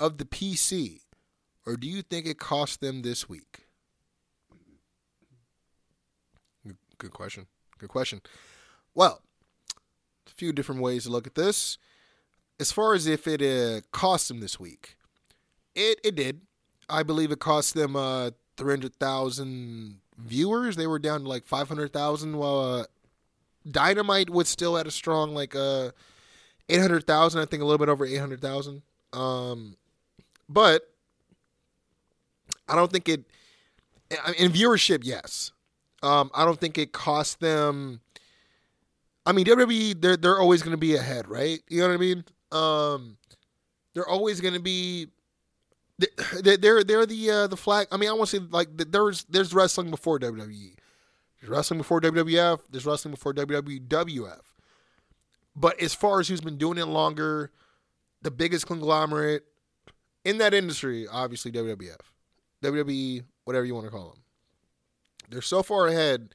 of 0.03 0.19
the 0.19 0.25
PC? 0.25 1.01
Or 1.65 1.77
do 1.77 1.87
you 1.87 2.03
think 2.03 2.27
it 2.27 2.39
cost 2.39 2.81
them 2.81 3.03
this 3.03 3.29
week? 3.29 3.67
Good 6.99 7.13
question. 7.13 7.47
Good 7.79 7.89
question. 7.89 8.21
Well, 8.95 9.23
a 10.27 10.31
few 10.31 10.53
different 10.53 10.81
ways 10.81 11.05
to 11.05 11.11
look 11.11 11.27
at 11.27 11.35
this. 11.35 11.79
As 12.61 12.71
far 12.71 12.95
as 12.95 13.07
if 13.07 13.27
it 13.27 13.43
uh, 13.43 13.81
cost 13.93 14.29
them 14.29 14.41
this 14.41 14.61
week, 14.61 14.97
it, 15.75 16.01
it 16.05 16.15
did. 16.15 16.43
I 16.89 17.03
believe 17.03 17.33
it 17.33 17.41
cost 17.41 17.75
them 17.75 17.97
uh, 17.97 18.31
300,000 18.57 20.01
viewers. 20.19 20.77
They 20.77 20.87
were 20.87 20.99
down 20.99 21.23
to 21.23 21.29
like 21.29 21.47
500,000 21.47 22.37
while 22.37 22.61
uh, 22.61 22.85
Dynamite 23.69 24.31
was 24.31 24.49
still 24.49 24.77
at 24.77 24.87
a 24.87 24.91
strong 24.91 25.35
like 25.35 25.55
uh 25.55 25.91
800,000, 26.69 27.41
I 27.41 27.45
think 27.45 27.63
a 27.63 27.67
little 27.67 27.79
bit 27.79 27.89
over 27.89 28.05
800,000. 28.05 28.83
Um 29.13 29.77
but 30.53 30.83
I 32.69 32.75
don't 32.77 32.93
think 32.93 33.09
it 33.09 33.25
in 34.39 34.53
viewership, 34.53 35.01
yes. 35.05 35.53
Um 36.03 36.31
I 36.35 36.45
don't 36.45 36.61
think 36.61 36.79
it 36.79 36.93
cost 36.93 37.41
them 37.41 38.01
I 39.25 39.33
mean, 39.33 39.47
WWE 39.47 40.01
they're 40.01 40.17
they're 40.17 40.41
always 40.41 40.63
going 40.63 40.73
to 40.73 40.79
be 40.79 40.95
ahead, 40.95 41.29
right? 41.29 41.61
You 41.69 41.81
know 41.81 41.89
what 41.89 41.95
I 41.95 41.99
mean? 41.99 42.25
Um 42.51 43.17
they're 43.95 44.09
always 44.09 44.41
going 44.41 44.55
to 44.55 44.61
be 44.61 45.09
they're 45.99 46.83
they're, 46.85 47.07
the 47.07 47.31
uh, 47.31 47.47
the 47.47 47.57
flag. 47.57 47.87
I 47.93 47.97
mean, 47.97 48.09
I 48.09 48.13
want 48.13 48.31
to 48.31 48.39
say 48.39 48.47
like 48.51 48.69
there's 48.77 49.25
there's 49.25 49.55
wrestling 49.55 49.91
before 49.91 50.19
WWE. 50.19 50.75
There's 51.41 51.51
wrestling 51.51 51.79
before 51.79 52.01
WWF. 52.01 52.61
There's 52.71 52.87
wrestling 52.87 53.13
before 53.13 53.35
WWF. 53.35 54.41
But 55.55 55.81
as 55.81 55.95
far 55.95 56.21
as 56.21 56.29
who's 56.29 56.41
been 56.41 56.57
doing 56.57 56.79
it 56.79 56.87
longer, 56.87 57.51
the 58.23 58.31
biggest 58.31 58.67
conglomerate 58.67 59.45
in 60.25 60.39
that 60.39 60.55
industry, 60.55 61.07
obviously 61.09 61.51
WWF, 61.53 61.99
WWE, 62.63 63.25
whatever 63.45 63.65
you 63.65 63.75
want 63.75 63.87
to 63.87 63.91
call 63.91 64.11
them. 64.11 64.23
They're 65.31 65.43
so 65.43 65.63
far 65.63 65.89
ahead. 65.89 66.35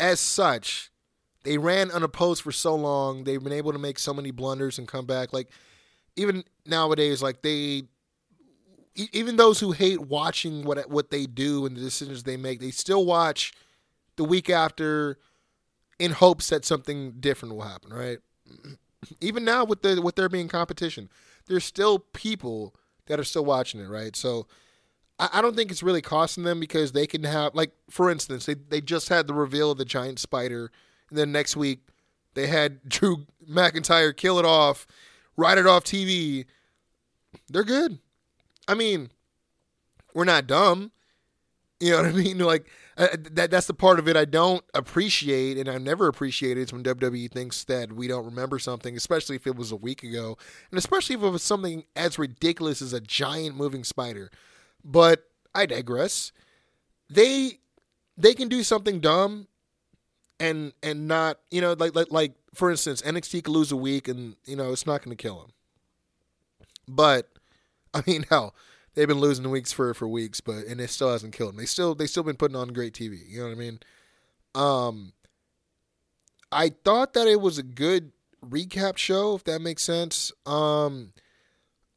As 0.00 0.18
such, 0.18 0.90
they 1.44 1.58
ran 1.58 1.90
unopposed 1.90 2.42
for 2.42 2.52
so 2.52 2.74
long. 2.74 3.24
They've 3.24 3.42
been 3.42 3.52
able 3.52 3.72
to 3.72 3.78
make 3.78 3.98
so 3.98 4.12
many 4.12 4.30
blunders 4.30 4.78
and 4.78 4.88
come 4.88 5.06
back. 5.06 5.32
Like 5.32 5.48
even 6.16 6.44
nowadays, 6.66 7.22
like 7.22 7.42
they 7.42 7.84
even 8.94 9.36
those 9.36 9.60
who 9.60 9.72
hate 9.72 10.00
watching 10.00 10.64
what 10.64 10.90
what 10.90 11.10
they 11.10 11.26
do 11.26 11.66
and 11.66 11.76
the 11.76 11.80
decisions 11.80 12.22
they 12.22 12.36
make, 12.36 12.60
they 12.60 12.70
still 12.70 13.04
watch 13.06 13.52
the 14.16 14.24
week 14.24 14.50
after 14.50 15.18
in 15.98 16.12
hopes 16.12 16.48
that 16.48 16.64
something 16.64 17.12
different 17.20 17.54
will 17.54 17.62
happen, 17.62 17.92
right? 17.92 18.18
Even 19.20 19.44
now 19.44 19.64
with 19.64 19.82
the 19.82 20.00
with 20.00 20.14
there 20.14 20.28
being 20.28 20.48
competition, 20.48 21.08
there's 21.46 21.64
still 21.64 21.98
people 21.98 22.74
that 23.06 23.18
are 23.18 23.24
still 23.24 23.44
watching 23.44 23.80
it, 23.80 23.88
right? 23.88 24.14
So 24.16 24.46
I, 25.18 25.28
I 25.34 25.42
don't 25.42 25.56
think 25.56 25.70
it's 25.70 25.82
really 25.82 26.02
costing 26.02 26.44
them 26.44 26.60
because 26.60 26.92
they 26.92 27.06
can 27.06 27.24
have 27.24 27.54
like 27.54 27.72
for 27.90 28.10
instance, 28.10 28.46
they 28.46 28.54
they 28.54 28.80
just 28.80 29.08
had 29.08 29.26
the 29.26 29.34
reveal 29.34 29.70
of 29.70 29.78
the 29.78 29.84
giant 29.84 30.18
spider, 30.18 30.70
and 31.08 31.18
then 31.18 31.32
next 31.32 31.56
week 31.56 31.80
they 32.34 32.46
had 32.46 32.82
Drew 32.88 33.26
McIntyre 33.48 34.16
kill 34.16 34.38
it 34.38 34.44
off, 34.44 34.86
write 35.36 35.58
it 35.58 35.66
off 35.66 35.84
TV. 35.84 36.46
They're 37.48 37.64
good. 37.64 37.98
I 38.68 38.74
mean, 38.74 39.10
we're 40.14 40.24
not 40.24 40.46
dumb. 40.46 40.92
You 41.80 41.92
know 41.92 41.96
what 41.98 42.06
I 42.06 42.12
mean? 42.12 42.38
Like 42.52 42.68
uh, 42.96 43.08
that 43.32 43.50
that's 43.50 43.66
the 43.66 43.74
part 43.74 43.98
of 43.98 44.06
it 44.06 44.16
I 44.16 44.24
don't 44.24 44.64
appreciate, 44.74 45.56
and 45.56 45.68
I 45.68 45.78
never 45.78 46.08
appreciated 46.08 46.72
when 46.72 46.82
WWE 46.82 47.30
thinks 47.30 47.64
that 47.64 47.92
we 47.92 48.06
don't 48.06 48.24
remember 48.24 48.58
something, 48.58 48.96
especially 48.96 49.36
if 49.36 49.46
it 49.46 49.56
was 49.56 49.72
a 49.72 49.76
week 49.76 50.02
ago, 50.02 50.36
and 50.70 50.78
especially 50.78 51.16
if 51.16 51.22
it 51.22 51.28
was 51.28 51.42
something 51.42 51.84
as 51.96 52.18
ridiculous 52.18 52.82
as 52.82 52.92
a 52.92 53.00
giant 53.00 53.56
moving 53.56 53.84
spider. 53.84 54.30
But 54.84 55.24
I 55.54 55.66
digress. 55.66 56.32
They 57.08 57.60
they 58.16 58.34
can 58.34 58.48
do 58.48 58.62
something 58.62 59.00
dumb, 59.00 59.48
and 60.38 60.72
and 60.82 61.08
not 61.08 61.38
you 61.50 61.60
know 61.60 61.72
like 61.72 61.94
like 61.94 62.10
like 62.10 62.34
for 62.52 62.70
instance 62.70 63.00
NXT 63.02 63.44
could 63.44 63.52
lose 63.52 63.72
a 63.72 63.76
week, 63.76 64.06
and 64.06 64.36
you 64.44 64.56
know 64.56 64.70
it's 64.72 64.86
not 64.86 65.02
going 65.02 65.16
to 65.16 65.22
kill 65.22 65.40
them. 65.40 65.52
But 66.86 67.30
I 67.94 68.02
mean, 68.06 68.26
hell, 68.28 68.54
they've 68.94 69.08
been 69.08 69.20
losing 69.20 69.50
weeks 69.50 69.72
for 69.72 69.94
for 69.94 70.08
weeks, 70.08 70.40
but 70.40 70.64
and 70.66 70.80
it 70.80 70.90
still 70.90 71.10
hasn't 71.12 71.34
killed 71.34 71.50
them. 71.50 71.58
They 71.58 71.66
still 71.66 71.94
they 71.94 72.06
still 72.06 72.22
been 72.22 72.36
putting 72.36 72.56
on 72.56 72.68
great 72.68 72.94
TV. 72.94 73.20
You 73.28 73.40
know 73.40 73.46
what 73.46 73.52
I 73.52 73.58
mean? 73.58 73.80
Um, 74.54 75.12
I 76.50 76.70
thought 76.84 77.14
that 77.14 77.28
it 77.28 77.40
was 77.40 77.58
a 77.58 77.62
good 77.62 78.12
recap 78.44 78.98
show, 78.98 79.34
if 79.34 79.44
that 79.44 79.60
makes 79.60 79.82
sense. 79.82 80.32
Um, 80.44 81.12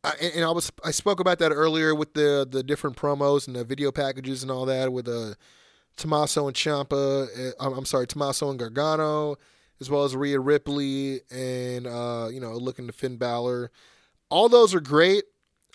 I, 0.03 0.13
and 0.35 0.45
I 0.45 0.51
was 0.51 0.71
I 0.83 0.91
spoke 0.91 1.19
about 1.19 1.39
that 1.39 1.51
earlier 1.51 1.93
with 1.93 2.13
the 2.13 2.47
the 2.49 2.63
different 2.63 2.95
promos 2.95 3.47
and 3.47 3.55
the 3.55 3.63
video 3.63 3.91
packages 3.91 4.43
and 4.43 4.51
all 4.51 4.65
that 4.65 4.91
with 4.91 5.07
uh, 5.07 5.33
Tommaso 5.97 6.47
and 6.47 6.55
Ciampa. 6.55 7.53
Uh, 7.59 7.71
I'm 7.71 7.85
sorry, 7.85 8.07
Tommaso 8.07 8.49
and 8.49 8.59
Gargano, 8.59 9.37
as 9.81 9.89
well 9.89 10.03
as 10.03 10.15
Rhea 10.15 10.39
Ripley 10.39 11.21
and 11.31 11.87
uh, 11.87 12.29
you 12.31 12.39
know 12.39 12.53
looking 12.53 12.87
to 12.87 12.93
Finn 12.93 13.17
Balor. 13.17 13.71
All 14.29 14.49
those 14.49 14.73
are 14.73 14.79
great. 14.79 15.23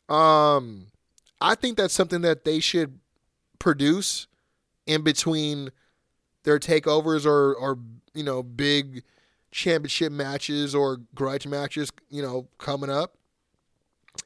Um, 0.08 0.86
I 1.40 1.54
think 1.54 1.76
that's 1.76 1.94
something 1.94 2.20
that 2.22 2.44
they 2.44 2.60
should 2.60 2.98
produce 3.58 4.26
in 4.86 5.02
between 5.02 5.70
their 6.44 6.58
takeovers 6.58 7.26
or 7.26 7.54
or 7.54 7.78
you 8.14 8.22
know 8.22 8.42
big 8.42 9.02
championship 9.50 10.12
matches 10.12 10.74
or 10.74 10.98
grudge 11.14 11.46
matches 11.46 11.90
you 12.08 12.22
know 12.22 12.48
coming 12.58 12.90
up 12.90 13.16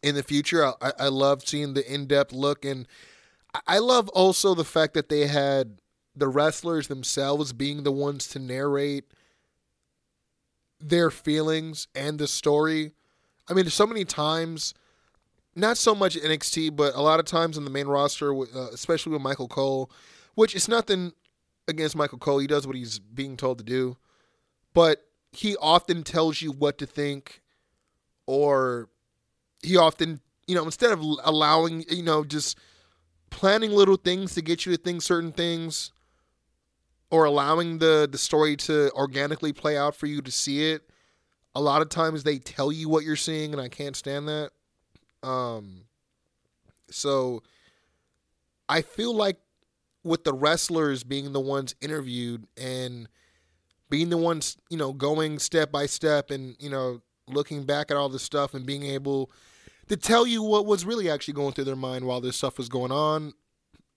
in 0.02 0.14
the 0.14 0.22
future. 0.22 0.66
I, 0.66 0.92
I 0.98 1.08
love 1.08 1.46
seeing 1.46 1.74
the 1.74 1.92
in 1.92 2.06
depth 2.06 2.32
look 2.32 2.64
and 2.64 2.86
I 3.66 3.78
love 3.78 4.08
also 4.10 4.54
the 4.54 4.64
fact 4.64 4.94
that 4.94 5.08
they 5.08 5.26
had 5.26 5.78
the 6.16 6.28
wrestlers 6.28 6.88
themselves 6.88 7.52
being 7.52 7.82
the 7.82 7.92
ones 7.92 8.28
to 8.28 8.38
narrate 8.38 9.04
their 10.80 11.10
feelings 11.10 11.88
and 11.94 12.18
the 12.18 12.26
story. 12.26 12.92
I 13.48 13.54
mean, 13.54 13.68
so 13.70 13.86
many 13.86 14.04
times 14.04 14.74
not 15.56 15.78
so 15.78 15.94
much 15.94 16.16
NXT, 16.16 16.74
but 16.74 16.94
a 16.94 17.00
lot 17.00 17.20
of 17.20 17.26
times 17.26 17.56
in 17.56 17.64
the 17.64 17.70
main 17.70 17.86
roster, 17.86 18.34
uh, 18.34 18.68
especially 18.72 19.12
with 19.12 19.22
Michael 19.22 19.48
Cole, 19.48 19.90
which 20.34 20.54
is 20.54 20.68
nothing 20.68 21.12
against 21.68 21.96
Michael 21.96 22.18
Cole. 22.18 22.38
He 22.38 22.46
does 22.46 22.66
what 22.66 22.76
he's 22.76 22.98
being 22.98 23.36
told 23.36 23.58
to 23.58 23.64
do, 23.64 23.96
but 24.72 25.04
he 25.32 25.56
often 25.56 26.02
tells 26.02 26.42
you 26.42 26.52
what 26.52 26.78
to 26.78 26.86
think, 26.86 27.42
or 28.26 28.88
he 29.62 29.76
often, 29.76 30.20
you 30.46 30.54
know, 30.54 30.64
instead 30.64 30.92
of 30.92 31.00
allowing, 31.24 31.84
you 31.88 32.02
know, 32.02 32.24
just 32.24 32.58
planning 33.30 33.70
little 33.70 33.96
things 33.96 34.34
to 34.34 34.42
get 34.42 34.66
you 34.66 34.76
to 34.76 34.82
think 34.82 35.02
certain 35.02 35.32
things, 35.32 35.92
or 37.10 37.24
allowing 37.24 37.78
the 37.78 38.08
the 38.10 38.18
story 38.18 38.56
to 38.56 38.90
organically 38.92 39.52
play 39.52 39.76
out 39.76 39.94
for 39.94 40.06
you 40.06 40.20
to 40.20 40.30
see 40.30 40.72
it. 40.72 40.82
A 41.54 41.60
lot 41.60 41.82
of 41.82 41.88
times 41.88 42.24
they 42.24 42.38
tell 42.38 42.72
you 42.72 42.88
what 42.88 43.04
you're 43.04 43.14
seeing, 43.14 43.52
and 43.52 43.60
I 43.60 43.68
can't 43.68 43.94
stand 43.94 44.26
that. 44.26 44.50
Um, 45.24 45.86
so 46.90 47.42
I 48.68 48.82
feel 48.82 49.14
like 49.14 49.38
with 50.04 50.24
the 50.24 50.34
wrestlers 50.34 51.02
being 51.02 51.32
the 51.32 51.40
ones 51.40 51.74
interviewed 51.80 52.46
and 52.56 53.08
being 53.88 54.10
the 54.10 54.18
ones, 54.18 54.58
you 54.68 54.76
know, 54.76 54.92
going 54.92 55.38
step 55.38 55.72
by 55.72 55.86
step 55.86 56.30
and, 56.30 56.56
you 56.58 56.68
know, 56.68 57.00
looking 57.26 57.64
back 57.64 57.90
at 57.90 57.96
all 57.96 58.08
this 58.08 58.22
stuff 58.22 58.54
and 58.54 58.66
being 58.66 58.84
able 58.84 59.30
to 59.88 59.96
tell 59.96 60.26
you 60.26 60.42
what 60.42 60.66
was 60.66 60.84
really 60.84 61.10
actually 61.10 61.34
going 61.34 61.52
through 61.52 61.64
their 61.64 61.76
mind 61.76 62.04
while 62.04 62.20
this 62.20 62.36
stuff 62.36 62.58
was 62.58 62.68
going 62.68 62.92
on, 62.92 63.32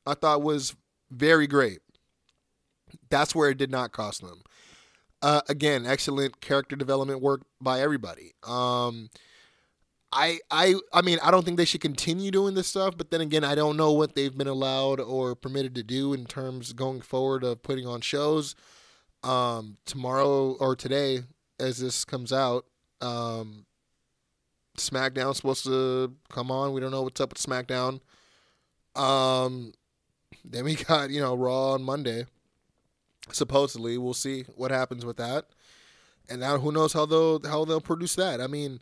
I 0.05 0.13
thought 0.13 0.41
was 0.41 0.75
very 1.11 1.47
great. 1.47 1.79
That's 3.09 3.35
where 3.35 3.49
it 3.49 3.57
did 3.57 3.71
not 3.71 3.91
cost 3.91 4.21
them. 4.21 4.41
Uh, 5.21 5.41
again, 5.49 5.85
excellent 5.85 6.39
character 6.41 6.75
development 6.75 7.21
work 7.21 7.41
by 7.59 7.81
everybody. 7.81 8.33
Um, 8.43 9.09
I 10.11 10.39
I 10.49 10.75
I 10.93 11.01
mean 11.01 11.19
I 11.21 11.31
don't 11.31 11.43
think 11.43 11.57
they 11.57 11.65
should 11.65 11.81
continue 11.81 12.31
doing 12.31 12.55
this 12.55 12.67
stuff, 12.67 12.97
but 12.97 13.11
then 13.11 13.21
again 13.21 13.43
I 13.43 13.55
don't 13.55 13.77
know 13.77 13.91
what 13.91 14.15
they've 14.15 14.35
been 14.35 14.47
allowed 14.47 14.99
or 14.99 15.35
permitted 15.35 15.75
to 15.75 15.83
do 15.83 16.13
in 16.13 16.25
terms 16.25 16.73
going 16.73 17.01
forward 17.01 17.43
of 17.43 17.61
putting 17.63 17.85
on 17.85 18.01
shows. 18.01 18.55
Um, 19.23 19.77
tomorrow 19.85 20.53
or 20.59 20.75
today, 20.75 21.21
as 21.59 21.79
this 21.79 22.05
comes 22.05 22.31
out, 22.31 22.65
um, 23.01 23.65
SmackDown's 24.77 25.37
supposed 25.37 25.65
to 25.65 26.13
come 26.29 26.51
on. 26.51 26.71
We 26.71 26.79
don't 26.79 26.91
know 26.91 27.01
what's 27.01 27.19
up 27.19 27.33
with 27.33 27.41
SmackDown. 27.41 27.99
Um, 28.95 29.73
then 30.45 30.63
we 30.63 30.75
got 30.87 31.09
you 31.09 31.19
know 31.19 31.35
Raw 31.35 31.73
on 31.73 31.83
Monday. 31.83 32.25
Supposedly, 33.31 33.97
we'll 33.97 34.13
see 34.13 34.43
what 34.55 34.71
happens 34.71 35.03
with 35.03 35.17
that, 35.17 35.47
and 36.29 36.39
now 36.39 36.59
who 36.59 36.71
knows 36.71 36.93
how 36.93 37.05
they'll 37.05 37.41
how 37.45 37.65
they'll 37.65 37.81
produce 37.81 38.15
that. 38.15 38.39
I 38.39 38.47
mean 38.47 38.79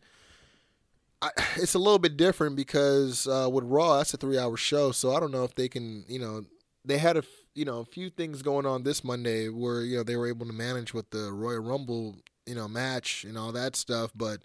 I, 1.22 1.32
it's 1.58 1.74
a 1.74 1.80
little 1.80 2.00
bit 2.00 2.18
different 2.18 2.56
because 2.56 3.28
uh, 3.28 3.50
with 3.52 3.64
Raw, 3.66 3.98
that's 3.98 4.14
a 4.14 4.18
three-hour 4.18 4.58
show, 4.58 4.92
so 4.92 5.16
I 5.16 5.20
don't 5.20 5.32
know 5.32 5.44
if 5.44 5.56
they 5.56 5.68
can. 5.70 6.06
You 6.08 6.20
know, 6.20 6.46
they 6.84 6.98
had 6.98 7.18
a 7.18 7.24
you 7.54 7.66
know 7.66 7.80
a 7.80 7.86
few 7.86 8.10
things 8.10 8.42
going 8.42 8.66
on 8.66 8.84
this 8.84 9.04
Monday 9.04 9.50
where 9.50 9.82
you 9.82 9.98
know 9.98 10.04
they 10.04 10.18
were 10.18 10.28
able 10.28 10.46
to 10.46 10.54
manage 10.54 10.94
with 10.94 11.10
the 11.12 11.32
Royal 11.32 11.60
Rumble 11.60 12.18
you 12.46 12.56
know 12.56 12.68
match 12.68 13.24
and 13.24 13.38
all 13.38 13.52
that 13.52 13.76
stuff, 13.76 14.12
but 14.16 14.42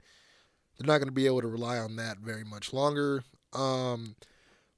they're 0.78 0.86
not 0.86 0.98
going 0.98 1.08
to 1.08 1.12
be 1.12 1.26
able 1.26 1.42
to 1.42 1.48
rely 1.48 1.78
on 1.78 1.96
that 1.96 2.18
very 2.18 2.44
much 2.44 2.72
longer. 2.72 3.22
Um, 3.52 4.16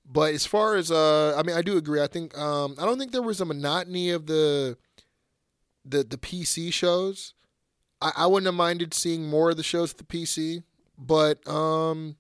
but 0.05 0.35
as 0.35 0.47
far 0.47 0.77
as 0.77 0.91
uh, 0.91 1.37
I 1.37 1.43
mean, 1.43 1.57
I 1.57 1.63
do 1.63 1.77
agree. 1.77 2.03
I 2.03 2.07
think 2.07 2.37
um, 2.37 2.75
I 2.79 2.85
don't 2.85 2.99
think 2.99 3.13
there 3.13 3.23
was 3.23 3.41
a 3.41 3.45
monotony 3.45 4.11
of 4.11 4.27
the 4.27 4.77
the 5.85 6.03
the 6.03 6.19
PC 6.19 6.73
shows. 6.73 7.35
I, 8.01 8.13
I 8.17 8.27
wouldn't 8.27 8.47
have 8.47 8.55
minded 8.55 8.95
seeing 8.95 9.29
more 9.29 9.51
of 9.51 9.57
the 9.57 9.63
shows 9.63 9.93
at 9.93 9.99
the 9.99 10.05
PC. 10.05 10.65
But 11.07 11.47
um, 11.49 12.17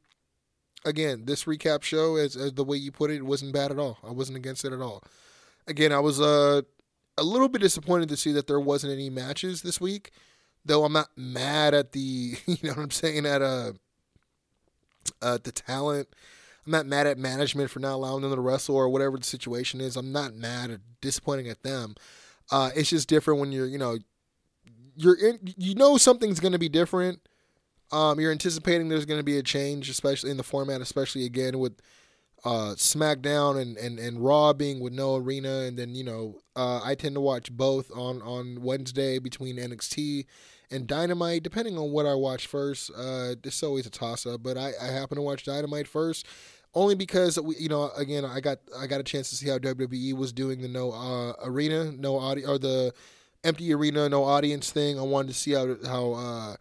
again, 0.84 1.24
this 1.24 1.44
recap 1.44 1.82
show, 1.82 2.16
as, 2.16 2.36
as 2.36 2.52
the 2.52 2.64
way 2.64 2.76
you 2.76 2.90
put 2.90 3.10
it, 3.10 3.22
wasn't 3.22 3.52
bad 3.52 3.70
at 3.70 3.78
all. 3.78 3.98
I 4.02 4.10
wasn't 4.10 4.36
against 4.36 4.64
it 4.64 4.72
at 4.72 4.80
all. 4.80 5.02
Again, 5.66 5.92
I 5.92 6.00
was 6.00 6.20
uh, 6.20 6.62
a 7.16 7.22
little 7.22 7.48
bit 7.48 7.62
disappointed 7.62 8.08
to 8.08 8.16
see 8.16 8.32
that 8.32 8.46
there 8.46 8.60
wasn't 8.60 8.92
any 8.92 9.08
matches 9.08 9.62
this 9.62 9.80
week. 9.80 10.10
Though 10.64 10.84
I'm 10.84 10.92
not 10.92 11.10
mad 11.16 11.74
at 11.74 11.92
the, 11.92 12.00
you 12.46 12.56
know 12.62 12.70
what 12.70 12.78
I'm 12.78 12.90
saying, 12.90 13.26
at 13.26 13.42
uh, 13.42 13.72
uh 15.20 15.38
the 15.42 15.52
talent. 15.52 16.08
I'm 16.66 16.72
not 16.72 16.86
mad 16.86 17.08
at 17.08 17.18
management 17.18 17.70
for 17.70 17.80
not 17.80 17.94
allowing 17.94 18.22
them 18.22 18.32
to 18.34 18.40
wrestle 18.40 18.76
or 18.76 18.88
whatever 18.88 19.16
the 19.16 19.24
situation 19.24 19.80
is. 19.80 19.96
I'm 19.96 20.12
not 20.12 20.34
mad 20.34 20.70
or 20.70 20.80
disappointing 21.00 21.48
at 21.48 21.64
them. 21.64 21.96
Uh, 22.52 22.70
it's 22.76 22.90
just 22.90 23.08
different 23.08 23.40
when 23.40 23.50
you're, 23.50 23.66
you 23.66 23.78
know, 23.78 23.98
you're 24.94 25.16
in, 25.16 25.40
you 25.56 25.74
know 25.74 25.96
something's 25.96 26.38
going 26.38 26.52
to 26.52 26.58
be 26.58 26.68
different 26.68 27.20
um, 27.92 28.18
you're 28.18 28.32
anticipating 28.32 28.88
there's 28.88 29.06
going 29.06 29.20
to 29.20 29.24
be 29.24 29.38
a 29.38 29.42
change, 29.42 29.88
especially 29.88 30.30
in 30.30 30.38
the 30.38 30.42
format, 30.42 30.80
especially 30.80 31.26
again 31.26 31.58
with 31.58 31.74
uh, 32.44 32.74
SmackDown 32.76 33.60
and, 33.60 33.76
and, 33.76 33.98
and 33.98 34.18
Raw 34.18 34.52
being 34.52 34.80
with 34.80 34.92
no 34.92 35.16
arena, 35.16 35.60
and 35.60 35.78
then 35.78 35.94
you 35.94 36.02
know 36.02 36.40
uh, 36.56 36.80
I 36.82 36.94
tend 36.94 37.14
to 37.14 37.20
watch 37.20 37.52
both 37.52 37.90
on 37.92 38.20
on 38.22 38.62
Wednesday 38.62 39.18
between 39.18 39.56
NXT 39.56 40.26
and 40.70 40.86
Dynamite, 40.86 41.42
depending 41.42 41.78
on 41.78 41.92
what 41.92 42.06
I 42.06 42.14
watch 42.14 42.46
first. 42.46 42.90
Uh, 42.96 43.34
it's 43.44 43.62
always 43.62 43.86
a 43.86 43.90
toss 43.90 44.26
up, 44.26 44.42
but 44.42 44.56
I, 44.56 44.72
I 44.80 44.86
happen 44.86 45.16
to 45.16 45.22
watch 45.22 45.44
Dynamite 45.44 45.86
first. 45.86 46.26
Only 46.74 46.94
because 46.94 47.38
we, 47.38 47.56
you 47.56 47.68
know, 47.68 47.90
again, 47.96 48.24
I 48.24 48.40
got 48.40 48.58
I 48.76 48.86
got 48.86 49.00
a 49.00 49.04
chance 49.04 49.28
to 49.28 49.36
see 49.36 49.48
how 49.48 49.58
WWE 49.58 50.14
was 50.14 50.32
doing 50.32 50.62
the 50.62 50.68
no 50.68 50.92
uh, 50.92 51.34
arena, 51.44 51.92
no 51.92 52.18
audio, 52.18 52.52
or 52.52 52.58
the 52.58 52.94
empty 53.44 53.72
arena, 53.74 54.08
no 54.08 54.24
audience 54.24 54.70
thing. 54.70 54.98
I 54.98 55.02
wanted 55.02 55.28
to 55.28 55.34
see 55.34 55.52
how 55.52 55.76
how 55.84 56.12
uh, 56.14 56.56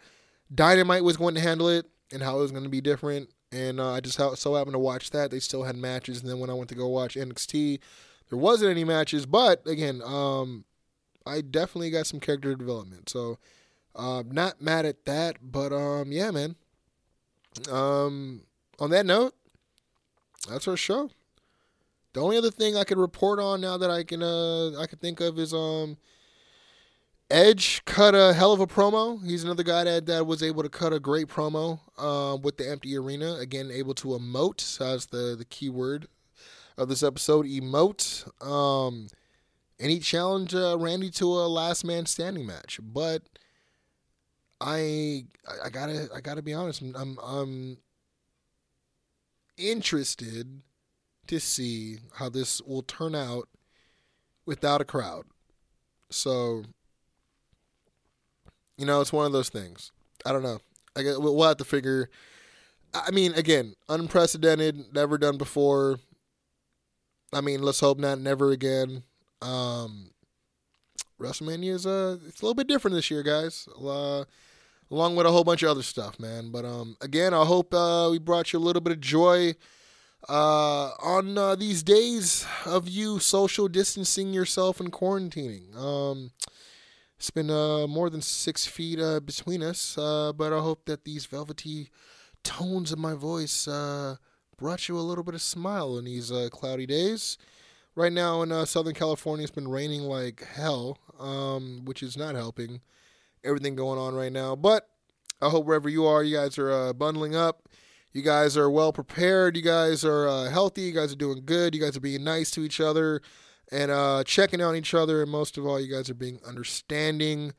Dynamite 0.53 1.03
was 1.03 1.18
going 1.18 1.36
to 1.36 1.41
handle 1.41 1.69
it 1.69 1.86
and 2.11 2.22
how 2.22 2.38
it 2.38 2.41
was 2.41 2.52
going 2.52 2.64
to 2.64 2.69
be 2.69 2.82
different. 2.82 3.30
And 3.52 3.80
uh, 3.80 3.91
I 3.94 3.99
just 3.99 4.18
so 4.18 4.56
happened 4.56 4.73
to 4.73 4.80
watch 4.80 5.11
that. 5.11 5.32
They 5.32 5.40
still 5.40 5.64
had 5.64 5.76
matches. 5.76 6.22
And 6.22 6.30
then 6.30 6.40
when 6.40 6.49
I 6.49 6.53
went 6.53 6.69
to 6.69 6.76
go 6.76 6.88
watch 6.88 7.15
NXT, 7.15 7.80
there 8.30 8.40
wasn't 8.40 8.72
any 8.72 8.84
matches. 8.84 9.26
But 9.26 9.65
again, 9.68 10.02
um, 10.06 10.65
I 11.26 11.41
definitely 11.41 11.90
got 11.90 12.07
some 12.07 12.19
character 12.19 12.56
development. 12.56 13.10
So 13.10 13.40
uh, 13.95 14.23
not 14.30 14.61
mad 14.61 14.86
at 14.86 15.06
that. 15.06 15.38
But 15.41 15.73
um, 15.73 16.11
yeah, 16.11 16.32
man. 16.32 16.56
Um, 17.69 18.44
on 18.80 18.90
that 18.91 19.06
note, 19.06 19.34
that's 20.49 20.68
our 20.68 20.78
show. 20.78 21.10
The 22.14 22.22
only 22.22 22.38
other 22.38 22.52
thing 22.52 22.76
I 22.76 22.84
could 22.84 22.98
report 22.98 23.40
on 23.40 23.61
now 23.61 23.78
that 23.78 23.90
I 23.90 24.03
can 24.03 24.22
uh, 24.22 24.80
I 24.80 24.86
can 24.86 24.99
think 24.99 25.22
of 25.22 25.40
is 25.40 25.53
um 25.53 25.98
Edge 27.32 27.84
cut 27.86 28.14
a 28.14 28.34
hell 28.34 28.52
of 28.52 28.60
a 28.60 28.68
promo. 28.68 29.26
He's 29.26 29.44
another 29.44 29.64
guy 29.64 29.86
that, 29.86 30.06
that 30.06 30.28
was 30.28 30.44
able 30.44 30.64
to 30.64 30.70
cut 30.70 30.94
a 30.94 30.99
great 30.99 31.28
promo 31.28 31.80
uh, 31.98 32.38
with 32.38 32.58
the 32.58 32.70
empty 32.70 32.98
arena. 32.98 33.36
Again, 33.36 33.72
able 33.72 33.94
to 33.95 34.10
emote. 34.10 34.60
So 34.62 34.91
that's 34.91 35.06
the, 35.08 35.36
the 35.38 35.45
key 35.45 35.70
word 35.70 36.08
of 36.78 36.90
this 36.90 37.03
episode 37.03 37.45
emote. 37.45 38.28
Um, 38.45 39.08
and 39.80 39.90
he 39.90 39.99
challenged 39.99 40.53
uh, 40.53 40.78
Randy 40.78 41.10
to 41.12 41.26
a 41.26 41.48
last 41.48 41.84
man 41.86 42.06
standing 42.06 42.45
match. 42.45 42.80
But 42.84 43.24
I 44.60 45.26
I 45.64 45.70
gotta 45.70 46.10
I 46.14 46.22
gotta 46.22 46.41
be 46.41 46.53
honest. 46.53 46.82
I'm 46.82 47.18
I'm 47.24 47.78
interested 49.58 50.62
to 51.28 51.40
see 51.40 51.98
how 52.16 52.30
this 52.30 52.62
will 52.62 52.84
turn 52.84 53.16
out 53.16 53.48
without 54.45 54.82
a 54.82 54.86
crowd. 54.86 55.26
So 56.10 56.64
you 58.82 58.88
know, 58.88 58.99
it's 58.99 59.14
one 59.14 59.28
of 59.28 59.32
those 59.32 59.49
things. 59.49 59.91
I 60.26 60.32
don't 60.32 60.41
know. 60.41 60.60
I 60.95 61.03
guess 61.03 61.18
we'll 61.20 61.48
have 61.48 61.58
to 61.58 61.64
figure. 61.64 62.10
I 62.95 63.12
mean, 63.12 63.34
again, 63.36 63.76
unprecedented, 63.88 64.91
never 64.91 65.20
done 65.20 65.38
before. 65.38 65.99
I 67.32 67.41
mean, 67.41 67.62
let's 67.62 67.80
hope 67.80 67.99
not, 67.99 68.20
never 68.20 68.52
again. 68.52 69.03
Um, 69.40 70.10
WrestleMania 71.20 71.74
is 71.74 71.86
uh, 71.86 72.18
it's 72.28 72.41
a 72.41 72.45
little 72.45 72.56
bit 72.56 72.68
different 72.68 72.95
this 72.95 73.12
year, 73.12 73.22
guys. 73.22 73.70
Uh, 73.80 74.24
along 74.90 75.16
with 75.16 75.28
a 75.28 75.32
whole 75.32 75.44
bunch 75.44 75.62
of 75.62 75.70
other 75.70 75.84
stuff, 75.84 76.20
man. 76.20 76.52
But 76.52 76.66
um, 76.66 76.98
again, 77.02 77.36
I 77.36 77.45
hope 77.45 77.76
uh, 77.76 78.10
we 78.10 78.18
brought 78.18 78.52
you 78.52 78.58
a 78.58 78.66
little 78.66 78.82
bit 78.82 78.94
of 78.94 78.99
joy 78.99 79.53
uh, 80.28 80.90
on 81.03 81.38
uh, 81.38 81.56
these 81.56 81.84
days 81.84 82.48
of 82.66 82.90
you 82.90 83.20
social 83.20 83.68
distancing 83.68 84.34
yourself 84.34 84.80
and 84.80 84.91
quarantining. 84.91 85.76
Um, 85.78 86.32
it's 87.22 87.30
been 87.30 87.52
uh, 87.52 87.85
more 87.85 88.10
than 88.10 88.23
six 88.23 88.65
feet 88.65 88.99
uh, 88.99 89.19
between 89.19 89.61
us, 89.61 89.95
uh, 89.95 90.34
but 90.34 90.52
I 90.52 90.57
hope 90.57 90.85
that 90.85 91.06
these 91.06 91.27
velvety 91.27 91.91
tones 92.43 92.91
of 92.91 92.98
my 92.98 93.14
voice 93.14 93.68
uh, 93.68 94.15
brought 94.57 94.89
you 94.89 94.98
a 94.98 95.02
little 95.02 95.23
bit 95.23 95.35
of 95.35 95.41
smile 95.43 95.99
in 95.99 96.06
these 96.06 96.31
uh, 96.31 96.49
cloudy 96.52 96.88
days. 96.88 97.38
Right 97.93 98.11
now 98.11 98.41
in 98.41 98.52
uh, 98.52 98.65
Southern 98.65 98.95
California, 98.95 99.43
it's 99.43 99.53
been 99.53 99.68
raining 99.68 100.02
like 100.02 100.43
hell, 100.56 100.98
um, 101.19 101.81
which 101.85 102.02
is 102.02 102.18
not 102.18 102.34
helping 102.34 102.81
everything 103.43 103.76
going 103.76 103.99
on 103.99 104.15
right 104.15 104.34
now. 104.34 104.56
But 104.56 104.89
I 105.43 105.49
hope 105.49 105.68
wherever 105.68 105.89
you 105.89 106.07
are, 106.07 106.23
you 106.23 106.38
guys 106.38 106.57
are 106.57 106.91
bundling 106.91 107.35
up. 107.35 107.69
You 108.14 108.23
guys 108.23 108.57
are 108.57 108.68
well 108.68 108.91
prepared. 108.91 109.56
You 109.56 109.61
guys 109.61 110.03
are 110.03 110.49
healthy. 110.49 110.81
You 110.81 110.93
guys 110.93 111.14
are 111.14 111.18
doing 111.18 111.43
good. 111.45 111.76
You 111.76 111.81
guys 111.81 111.95
are 111.95 112.02
being 112.02 112.23
nice 112.23 112.49
to 112.49 112.64
each 112.64 112.81
other 112.81 113.22
and 113.72 113.89
uh, 113.89 114.23
checking 114.26 114.61
on 114.61 114.76
each 114.76 114.93
other. 114.93 115.22
And 115.22 115.31
most 115.31 115.57
of 115.57 115.65
all, 115.65 115.80
you 115.80 115.93
guys 115.93 116.10
are 116.10 116.15
being 116.15 116.39
understanding. 116.45 117.53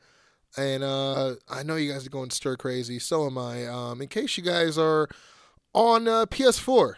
And 0.55 0.83
uh, 0.83 1.35
I 1.49 1.63
know 1.63 1.75
you 1.75 1.91
guys 1.91 2.05
are 2.05 2.11
going 2.11 2.29
stir 2.29 2.55
crazy. 2.55 2.99
So 2.99 3.25
am 3.25 3.37
I. 3.37 3.65
Um, 3.65 4.01
in 4.01 4.07
case 4.07 4.37
you 4.37 4.43
guys 4.43 4.77
are 4.77 5.07
on 5.73 6.07
uh, 6.07 6.25
PS4 6.27 6.95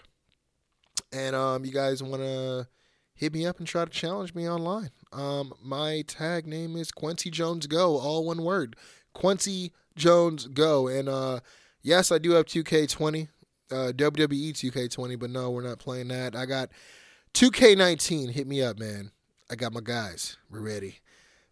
and 1.13 1.35
um, 1.35 1.63
you 1.63 1.71
guys 1.71 2.03
want 2.03 2.21
to 2.21 2.67
hit 3.13 3.33
me 3.33 3.45
up 3.45 3.59
and 3.59 3.67
try 3.67 3.85
to 3.85 3.91
challenge 3.91 4.35
me 4.35 4.49
online, 4.49 4.89
um, 5.13 5.53
my 5.63 6.03
tag 6.05 6.45
name 6.45 6.75
is 6.75 6.91
Kwency 6.91 7.31
Jones 7.31 7.67
Go, 7.67 7.97
all 7.97 8.25
one 8.25 8.43
word. 8.43 8.75
Kwency 9.15 9.71
Jones 9.95 10.47
Go. 10.47 10.89
And 10.89 11.07
uh, 11.07 11.39
yes, 11.81 12.11
I 12.11 12.17
do 12.17 12.31
have 12.31 12.45
2K20, 12.45 13.29
uh, 13.71 13.93
WWE 13.95 14.51
2K20, 14.51 15.17
but 15.17 15.29
no, 15.29 15.49
we're 15.51 15.61
not 15.61 15.79
playing 15.79 16.09
that. 16.09 16.35
I 16.35 16.45
got 16.45 16.69
2K19, 17.35 18.31
hit 18.31 18.47
me 18.47 18.61
up, 18.61 18.79
man. 18.79 19.11
I 19.51 19.55
got 19.55 19.73
my 19.73 19.81
guys. 19.83 20.37
We're 20.49 20.61
ready. 20.61 20.99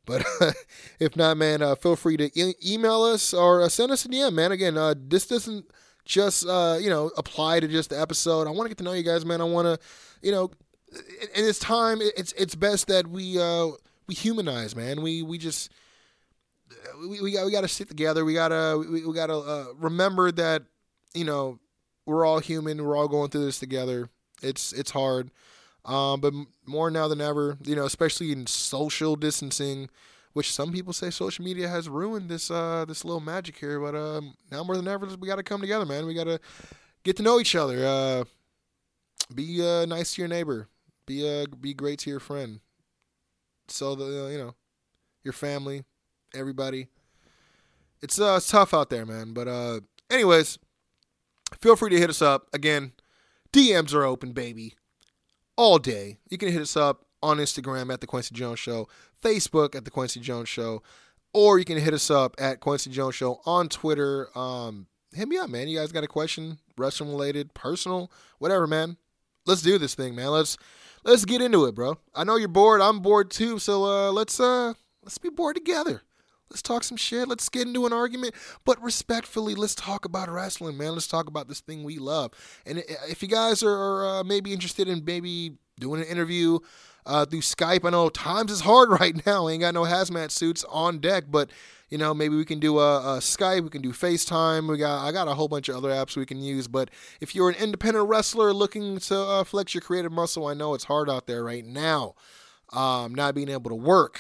But 0.06 0.26
if 1.00 1.18
not, 1.18 1.36
man, 1.36 1.62
uh, 1.62 1.76
feel 1.76 1.98
free 1.98 2.16
to 2.18 2.40
e- 2.40 2.56
email 2.66 3.04
us 3.04 3.34
or 3.34 3.62
uh, 3.62 3.70
send 3.70 3.92
us 3.92 4.06
a 4.06 4.08
DM, 4.08 4.34
man. 4.34 4.54
Again, 4.54 4.78
uh, 4.78 4.96
this 4.98 5.28
doesn't 5.28 5.66
just 6.06 6.48
uh, 6.48 6.78
you 6.80 6.90
know 6.90 7.12
apply 7.18 7.60
to 7.60 7.68
just 7.68 7.90
the 7.90 8.00
episode. 8.00 8.48
I 8.48 8.52
want 8.52 8.64
to 8.64 8.70
get 8.70 8.78
to 8.78 8.84
know 8.84 8.94
you 8.94 9.04
guys, 9.04 9.26
man. 9.26 9.42
I 9.42 9.46
want 9.46 9.66
to, 9.66 9.78
you 10.22 10.32
know, 10.32 10.52
in 11.36 11.44
this 11.44 11.60
time, 11.60 12.00
it's 12.02 12.32
it's 12.34 12.56
best 12.56 12.88
that 12.88 13.08
we 13.08 13.40
uh, 13.40 13.68
we 14.08 14.16
humanize, 14.16 14.76
man. 14.76 15.02
We 15.02 15.22
we 15.22 15.38
just 15.38 15.72
we, 17.10 17.22
we 17.22 17.32
got 17.34 17.46
we 17.46 17.52
got 17.52 17.62
to 17.62 17.68
sit 17.68 17.90
together. 17.90 18.24
We 18.26 18.34
gotta 18.34 18.78
we, 18.78 19.06
we 19.06 19.14
gotta 19.14 19.38
uh, 19.38 19.66
remember 19.78 20.32
that 20.32 20.64
you 21.14 21.26
know 21.26 21.60
we're 22.06 22.26
all 22.26 22.40
human. 22.40 22.84
We're 22.84 22.98
all 22.98 23.08
going 23.08 23.30
through 23.30 23.46
this 23.46 23.60
together. 23.60 24.10
It's 24.42 24.74
it's 24.74 24.92
hard, 24.92 25.32
um, 25.86 26.22
but 26.22 26.34
more 26.66 26.90
now 26.90 27.08
than 27.08 27.22
ever, 27.22 27.58
you 27.64 27.76
know, 27.76 27.86
especially 27.86 28.32
in 28.32 28.48
social 28.48 29.16
distancing, 29.16 29.90
which 30.34 30.52
some 30.52 30.72
people 30.72 30.94
say 30.94 31.10
social 31.10 31.44
media 31.44 31.68
has 31.68 31.90
ruined 31.90 32.30
this 32.30 32.50
uh, 32.50 32.86
this 32.88 33.04
little 33.04 33.20
magic 33.20 33.58
here. 33.58 33.80
But 33.80 33.96
um, 33.96 34.36
now 34.52 34.64
more 34.64 34.78
than 34.78 34.88
ever, 34.88 35.08
we 35.20 35.28
got 35.28 35.36
to 35.36 35.44
come 35.44 35.62
together, 35.62 35.86
man. 35.86 36.06
We 36.06 36.14
got 36.14 36.26
to 36.26 36.40
get 37.04 37.18
to 37.18 37.24
know 37.24 37.40
each 37.40 37.56
other. 37.56 37.86
Uh, 37.86 38.24
be 39.34 39.66
uh, 39.66 39.86
nice 39.86 40.16
to 40.16 40.22
your 40.22 40.30
neighbor. 40.30 40.68
Be 41.06 41.28
uh, 41.28 41.46
be 41.60 41.74
great 41.74 42.00
to 42.00 42.10
your 42.10 42.20
friend. 42.20 42.62
So 43.68 43.96
the 43.96 44.26
uh, 44.26 44.28
you 44.30 44.38
know, 44.38 44.56
your 45.24 45.34
family, 45.34 45.84
everybody. 46.34 46.88
It's 48.02 48.20
uh 48.20 48.36
it's 48.38 48.50
tough 48.50 48.74
out 48.74 48.90
there, 48.90 49.06
man. 49.06 49.34
But 49.34 49.48
uh, 49.48 49.80
anyways, 50.10 50.60
feel 51.60 51.76
free 51.76 51.90
to 51.92 52.00
hit 52.00 52.10
us 52.10 52.22
up 52.22 52.48
again. 52.54 52.94
DMs 53.52 53.94
are 53.94 54.04
open, 54.04 54.34
baby, 54.34 54.76
all 55.64 55.80
day. 55.80 56.18
You 56.30 56.38
can 56.38 56.52
hit 56.52 56.62
us 56.62 56.76
up 56.76 57.06
on 57.22 57.38
Instagram 57.38 57.92
at 57.92 58.02
the 58.02 58.08
Kwency 58.08 58.34
Jones 58.34 58.60
Show, 58.60 58.90
Facebook 59.24 59.76
at 59.76 59.86
the 59.86 59.92
Kwency 59.92 60.20
Jones 60.20 60.50
Show, 60.50 60.84
or 61.34 61.58
you 61.58 61.64
can 61.64 61.78
hit 61.78 61.94
us 61.94 62.12
up 62.12 62.36
at 62.38 62.60
Kwency 62.60 62.92
Jones 62.92 63.16
Show 63.16 63.40
on 63.46 63.70
Twitter. 63.70 64.28
Um, 64.38 64.88
hit 65.14 65.30
me 65.30 65.38
up, 65.38 65.50
man. 65.50 65.70
You 65.70 65.80
guys 65.80 65.94
got 65.94 66.04
a 66.04 66.08
question, 66.08 66.60
wrestling 66.78 67.12
related, 67.12 67.54
personal, 67.54 68.12
whatever, 68.40 68.68
man. 68.68 68.98
Let's 69.46 69.62
do 69.62 69.78
this 69.78 69.96
thing, 69.96 70.16
man. 70.16 70.32
Let's 70.32 70.58
let's 71.06 71.24
get 71.24 71.42
into 71.42 71.64
it, 71.64 71.76
bro. 71.76 71.98
I 72.14 72.26
know 72.26 72.36
you're 72.36 72.50
bored. 72.50 72.82
I'm 72.82 73.00
bored 73.00 73.32
too. 73.32 73.58
So 73.58 73.86
uh, 73.86 74.12
let's 74.12 74.42
uh 74.42 74.74
let's 75.02 75.18
be 75.18 75.30
bored 75.30 75.56
together. 75.56 76.02
Let's 76.50 76.62
talk 76.62 76.84
some 76.84 76.98
shit. 76.98 77.28
Let's 77.28 77.50
get 77.50 77.68
into 77.68 77.86
an 77.88 77.94
argument, 77.94 78.36
but 78.64 78.82
respectfully, 78.82 79.56
let's 79.56 79.74
talk 79.74 80.06
about 80.06 80.30
wrestling, 80.30 80.78
man. 80.78 80.94
Let's 80.94 81.08
talk 81.08 81.28
about 81.28 81.48
this 81.48 81.62
thing 81.62 81.84
we 81.84 81.98
love. 81.98 82.32
And 82.66 82.84
if 83.10 83.24
you 83.24 83.28
guys 83.28 83.64
are, 83.64 84.06
uh, 84.06 84.24
maybe 84.24 84.54
interested 84.54 84.88
in 84.88 85.04
maybe 85.04 85.54
doing 85.80 86.02
an 86.02 86.08
interview 86.08 86.60
uh, 87.08 87.26
through 87.26 87.42
Skype, 87.42 87.86
I 87.86 87.90
know 87.90 88.10
times 88.10 88.52
is 88.52 88.62
hard 88.62 88.90
right 89.00 89.26
now. 89.26 89.46
We 89.46 89.54
ain't 89.54 89.62
got 89.62 89.74
no 89.74 89.84
hazmat 89.84 90.30
suits 90.30 90.64
on 90.70 91.00
deck, 91.00 91.26
but 91.28 91.50
you 91.90 91.98
know 91.98 92.14
maybe 92.14 92.36
we 92.36 92.46
can 92.46 92.60
do 92.60 92.78
a, 92.78 93.16
a 93.16 93.18
Skype. 93.18 93.64
We 93.64 93.70
can 93.70 93.82
do 93.82 93.92
FaceTime. 93.92 94.70
We 94.70 94.78
got 94.78 95.04
I 95.04 95.12
got 95.12 95.28
a 95.28 95.34
whole 95.34 95.48
bunch 95.48 95.70
of 95.70 95.76
other 95.76 95.90
apps 95.90 96.16
we 96.16 96.26
can 96.28 96.40
use. 96.42 96.68
But 96.68 96.92
if 97.20 97.34
you're 97.34 97.50
an 97.50 97.56
independent 97.56 98.08
wrestler 98.08 98.54
looking 98.54 99.00
to 99.00 99.18
uh, 99.18 99.44
flex 99.44 99.74
your 99.74 99.82
creative 99.82 100.12
muscle, 100.12 100.46
I 100.46 100.54
know 100.54 100.76
it's 100.76 100.84
hard 100.84 101.10
out 101.10 101.26
there 101.26 101.44
right 101.44 101.66
now 101.66 102.14
um, 102.74 103.14
not 103.16 103.36
being 103.36 103.50
able 103.50 103.70
to 103.70 103.76
work. 103.76 104.20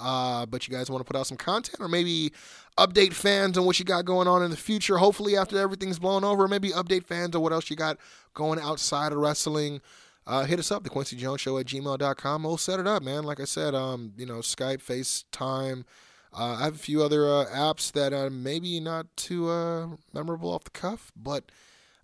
Uh, 0.00 0.46
but 0.46 0.66
you 0.66 0.74
guys 0.74 0.90
want 0.90 1.00
to 1.00 1.04
put 1.04 1.18
out 1.18 1.26
some 1.26 1.36
content 1.36 1.80
or 1.80 1.88
maybe 1.88 2.32
update 2.78 3.12
fans 3.12 3.58
on 3.58 3.64
what 3.64 3.78
you 3.78 3.84
got 3.84 4.04
going 4.04 4.26
on 4.26 4.42
in 4.42 4.50
the 4.50 4.56
future. 4.56 4.98
Hopefully, 4.98 5.36
after 5.36 5.58
everything's 5.58 5.98
blown 5.98 6.24
over, 6.24 6.48
maybe 6.48 6.70
update 6.70 7.04
fans 7.04 7.34
on 7.36 7.42
what 7.42 7.52
else 7.52 7.70
you 7.70 7.76
got 7.76 7.98
going 8.34 8.58
outside 8.58 9.12
of 9.12 9.18
wrestling. 9.18 9.80
Uh, 10.26 10.44
hit 10.44 10.58
us 10.58 10.70
up, 10.70 10.84
the 10.84 10.90
Kwency 10.90 11.16
Jones 11.16 11.40
Show 11.40 11.58
at 11.58 11.66
gmail.com. 11.66 12.42
We'll 12.44 12.56
set 12.56 12.78
it 12.78 12.86
up, 12.86 13.02
man. 13.02 13.24
Like 13.24 13.40
I 13.40 13.44
said, 13.44 13.74
um, 13.74 14.12
you 14.16 14.24
know, 14.24 14.38
Skype, 14.38 14.82
FaceTime. 14.82 15.84
Uh, 16.32 16.56
I 16.60 16.64
have 16.64 16.76
a 16.76 16.78
few 16.78 17.02
other 17.02 17.26
uh, 17.26 17.46
apps 17.46 17.92
that 17.92 18.12
are 18.12 18.30
maybe 18.30 18.80
not 18.80 19.06
too 19.16 19.50
uh, 19.50 19.88
memorable 20.14 20.50
off 20.50 20.64
the 20.64 20.70
cuff, 20.70 21.12
but 21.16 21.44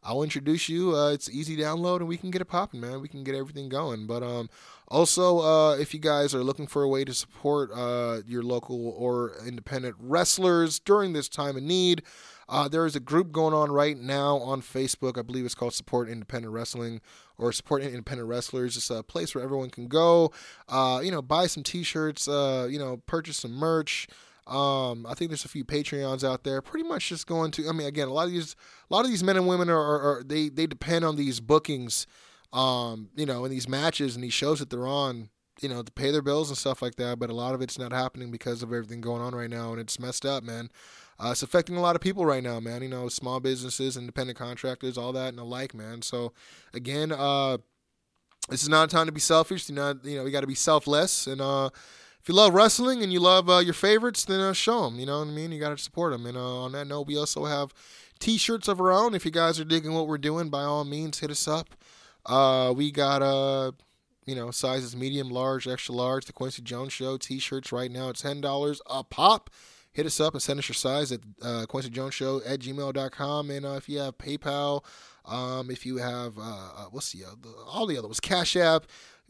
I'll 0.09 0.23
introduce 0.23 0.71
you. 0.71 0.97
Uh, 0.97 1.11
it's 1.11 1.29
easy 1.29 1.55
download, 1.55 1.99
and 1.99 2.09
we 2.09 2.17
can 2.17 2.31
get 2.31 2.41
it 2.41 2.47
popping, 2.47 2.81
man. 2.81 3.03
We 3.03 3.09
can 3.09 3.25
get 3.25 3.35
everything 3.35 3.69
going. 3.69 4.07
But 4.07 4.23
um, 4.23 4.49
also, 4.89 5.41
uh, 5.41 5.77
if 5.77 5.93
you 5.93 6.01
guys 6.01 6.35
are 6.35 6.43
looking 6.43 6.67
for 6.67 6.83
a 6.83 6.89
way 6.89 7.05
to 7.05 7.13
support 7.13 7.71
uh, 7.75 8.23
your 8.27 8.43
local 8.43 8.89
or 8.97 9.35
independent 9.47 9.97
wrestlers 10.01 10.79
during 10.79 11.13
this 11.13 11.29
time 11.29 11.59
of 11.59 11.63
need, 11.63 12.03
uh, 12.49 12.69
there 12.69 12.87
is 12.87 12.97
a 12.97 13.01
group 13.01 13.33
going 13.33 13.53
on 13.53 13.71
right 13.71 13.99
now 13.99 14.39
on 14.39 14.63
Facebook. 14.63 15.19
I 15.19 15.23
believe 15.23 15.45
it's 15.45 15.55
called 15.55 15.75
Support 15.75 16.09
Independent 16.09 16.55
Wrestling 16.55 17.03
or 17.37 17.53
Support 17.53 17.83
Independent 17.83 18.31
Wrestlers. 18.31 18.79
It's 18.79 18.89
a 18.89 19.03
place 19.03 19.35
where 19.35 19.45
everyone 19.45 19.69
can 19.69 19.89
go, 19.89 20.33
uh, 20.71 21.03
you 21.05 21.11
know, 21.11 21.21
buy 21.21 21.49
some 21.49 21.63
T-shirts, 21.63 22.27
uh, 22.27 22.67
you 22.71 22.79
know, 22.79 22.97
purchase 22.97 23.37
some 23.37 23.53
merch. 23.53 24.09
Um, 24.49 25.07
I 25.07 25.15
think 25.15 25.31
there's 25.31 25.45
a 25.45 25.49
few 25.49 25.65
Patreons 25.65 26.25
out 26.25 26.43
there. 26.43 26.63
Pretty 26.63 26.89
much 26.89 27.09
just 27.09 27.27
going 27.27 27.51
to. 27.53 27.69
I 27.69 27.73
mean, 27.73 27.87
again, 27.87 28.09
a 28.09 28.13
lot 28.13 28.27
of 28.27 28.33
these, 28.33 28.57
a 28.91 28.95
lot 28.95 29.05
of 29.05 29.11
these 29.11 29.23
men 29.23 29.37
and 29.37 29.47
women 29.47 29.69
are, 29.69 29.79
are, 29.79 30.01
are 30.01 30.23
they 30.25 30.49
they 30.49 30.67
depend 30.67 31.05
on 31.05 31.17
these 31.17 31.41
bookings, 31.41 32.07
um, 32.53 33.11
you 33.15 33.27
know, 33.27 33.45
in 33.45 33.51
these 33.51 33.69
matches 33.69 34.15
and 34.15 34.25
these 34.25 34.33
shows 34.33 34.59
that 34.61 34.71
they're 34.71 34.87
on, 34.87 35.29
you 35.61 35.69
know, 35.69 35.83
to 35.83 35.93
pay 35.93 36.11
their 36.11 36.23
bills 36.23 36.49
and 36.49 36.57
stuff 36.57 36.81
like 36.81 36.97
that. 36.97 37.19
But 37.19 37.31
a 37.31 37.35
lot 37.35 37.55
of 37.55 37.61
it's 37.61 37.79
not 37.79 37.93
happening 37.93 38.31
because 38.31 38.63
of 38.63 38.73
everything 38.73 39.01
going 39.01 39.23
on 39.23 39.35
right 39.35 39.51
now, 39.51 39.73
and 39.73 39.81
it's 39.81 40.01
messed 40.01 40.25
up, 40.25 40.43
man. 40.43 40.71
Uh, 41.21 41.31
it's 41.33 41.43
affecting 41.43 41.77
a 41.77 41.81
lot 41.81 41.97
of 41.97 42.01
people 42.01 42.25
right 42.25 42.43
now, 42.43 42.61
man. 42.61 42.83
You 42.83 42.89
know, 42.89 43.09
small 43.09 43.41
businesses, 43.41 43.97
independent 43.97 44.39
contractors, 44.39 44.97
all 44.97 45.13
that 45.13 45.29
and 45.29 45.39
the 45.39 45.45
like, 45.45 45.75
man. 45.75 46.01
So, 46.03 46.33
again, 46.73 47.13
uh, 47.13 47.59
this 48.49 48.63
is 48.63 48.69
not 48.69 48.89
a 48.89 48.91
time 48.91 49.07
to 49.07 49.13
be 49.13 49.21
selfish. 49.21 49.67
Do 49.67 49.75
not, 49.75 50.05
you 50.05 50.17
know, 50.17 50.25
we 50.25 50.31
got 50.31 50.41
to 50.41 50.47
be 50.47 50.55
selfless. 50.55 51.27
And 51.27 51.41
uh, 51.41 51.71
if 52.21 52.29
you 52.29 52.35
love 52.35 52.55
wrestling 52.55 53.03
and 53.03 53.13
you 53.13 53.21
love 53.21 53.49
uh, 53.49 53.59
your 53.59 53.75
favorites, 53.75 54.25
then 54.25 54.41
uh, 54.41 54.53
show 54.53 54.85
them. 54.85 54.99
You 54.99 55.07
know 55.07 55.21
what 55.21 55.29
I 55.29 55.31
mean? 55.31 55.53
You 55.53 55.61
got 55.61 55.77
to 55.77 55.83
support 55.83 56.13
them. 56.13 56.27
And 56.27 56.37
uh, 56.37 56.63
on 56.65 56.73
that 56.73 56.87
note, 56.87 57.07
we 57.07 57.17
also 57.17 57.45
have 57.45 57.73
T-shirts 58.19 58.69
of 58.69 58.81
our 58.81 58.93
own. 58.93 59.15
If 59.15 59.25
you 59.25 59.31
guys 59.31 59.59
are 59.61 59.65
digging 59.65 59.95
what 59.95 60.09
we're 60.09 60.19
doing, 60.19 60.51
by 60.51 60.63
all 60.63 60.85
means, 60.85 61.21
hit 61.21 61.31
us 61.31 61.47
up. 61.47 61.75
Uh, 62.27 62.73
we 62.77 62.91
got 62.91 63.23
uh, 63.23 63.73
you 64.29 64.35
know, 64.35 64.51
sizes 64.51 64.95
medium, 64.95 65.31
large, 65.31 65.67
extra 65.67 65.95
large. 65.95 66.27
The 66.27 66.35
Kwency 66.35 66.63
Jones 66.63 66.93
Show 66.93 67.17
T-shirts 67.17 67.73
right 67.73 67.91
now 67.91 68.11
it's 68.11 68.21
ten 68.21 68.43
dollars 68.43 68.83
a 68.87 69.03
pop. 69.03 69.49
Hit 69.91 70.05
us 70.05 70.21
up 70.21 70.35
and 70.35 70.43
send 70.43 70.59
us 70.59 70.69
your 70.69 70.75
size 70.75 71.11
at 71.11 71.21
uh, 71.41 71.65
Kwency 71.67 71.91
Jones 71.91 72.13
Show 72.13 72.43
at 72.47 72.61
gmail.com. 72.61 73.51
And 73.51 73.65
uh, 73.65 73.73
if 73.73 73.89
you 73.89 74.01
have 74.01 74.19
PayPal, 74.19 74.85
um, 75.25 75.71
if 75.71 75.87
you 75.87 75.97
have 75.97 76.37
uh, 76.39 76.43
uh, 76.43 76.85
what's 76.91 77.13
the, 77.13 77.21
the 77.41 77.55
all 77.67 77.87
the 77.87 77.97
other 77.97 78.07
ones, 78.07 78.21
Cash 78.21 78.55
App, 78.55 78.85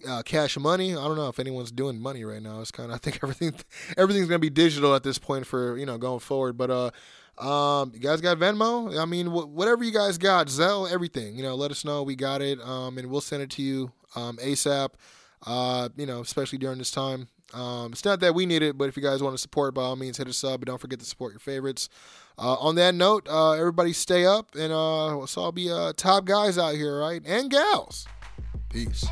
uh, 0.06 0.22
Cash 0.22 0.56
Money. 0.58 0.92
I 0.92 1.04
don't 1.04 1.16
know 1.16 1.28
if 1.28 1.38
anyone's 1.38 1.72
doing 1.72 2.00
money 2.00 2.24
right 2.24 2.42
now. 2.42 2.60
It's 2.60 2.70
kind 2.70 2.90
of 2.90 2.96
I 2.96 2.98
think 2.98 3.20
everything 3.22 3.54
everything's 3.96 4.28
gonna 4.28 4.38
be 4.38 4.50
digital 4.50 4.94
at 4.94 5.02
this 5.02 5.18
point 5.18 5.46
for 5.46 5.76
you 5.76 5.86
know 5.86 5.98
going 5.98 6.20
forward. 6.20 6.56
But 6.56 6.70
uh, 6.70 6.90
um, 7.44 7.92
you 7.94 8.00
guys 8.00 8.20
got 8.20 8.38
Venmo? 8.38 8.98
I 9.00 9.04
mean, 9.04 9.26
wh- 9.26 9.48
whatever 9.48 9.84
you 9.84 9.92
guys 9.92 10.18
got, 10.18 10.48
Zelle, 10.48 10.90
everything. 10.90 11.36
You 11.36 11.42
know, 11.42 11.54
let 11.54 11.70
us 11.70 11.84
know. 11.84 12.02
We 12.02 12.16
got 12.16 12.42
it, 12.42 12.60
um, 12.60 12.98
and 12.98 13.08
we'll 13.10 13.20
send 13.20 13.42
it 13.42 13.50
to 13.50 13.62
you 13.62 13.92
um, 14.16 14.36
ASAP. 14.38 14.90
Uh, 15.46 15.88
you 15.96 16.06
know, 16.06 16.20
especially 16.20 16.58
during 16.58 16.78
this 16.78 16.90
time. 16.90 17.28
Um, 17.54 17.92
it's 17.92 18.04
not 18.04 18.20
that 18.20 18.34
we 18.34 18.44
need 18.44 18.62
it, 18.62 18.76
but 18.76 18.88
if 18.88 18.96
you 18.96 19.02
guys 19.02 19.22
want 19.22 19.34
to 19.34 19.38
support, 19.40 19.72
by 19.72 19.82
all 19.82 19.96
means, 19.96 20.18
hit 20.18 20.28
us 20.28 20.44
up. 20.44 20.60
But 20.60 20.66
don't 20.66 20.80
forget 20.80 20.98
to 20.98 21.04
support 21.06 21.32
your 21.32 21.40
favorites. 21.40 21.88
Uh, 22.36 22.54
on 22.54 22.74
that 22.74 22.94
note, 22.94 23.26
uh, 23.28 23.52
everybody 23.52 23.92
stay 23.92 24.26
up, 24.26 24.54
and 24.54 24.72
uh, 24.72 25.16
let's 25.16 25.36
all 25.36 25.52
be 25.52 25.70
uh, 25.70 25.92
top 25.96 26.24
guys 26.24 26.58
out 26.58 26.74
here, 26.74 26.98
right? 26.98 27.22
And 27.24 27.50
gals. 27.50 28.06
Peace. 28.68 29.06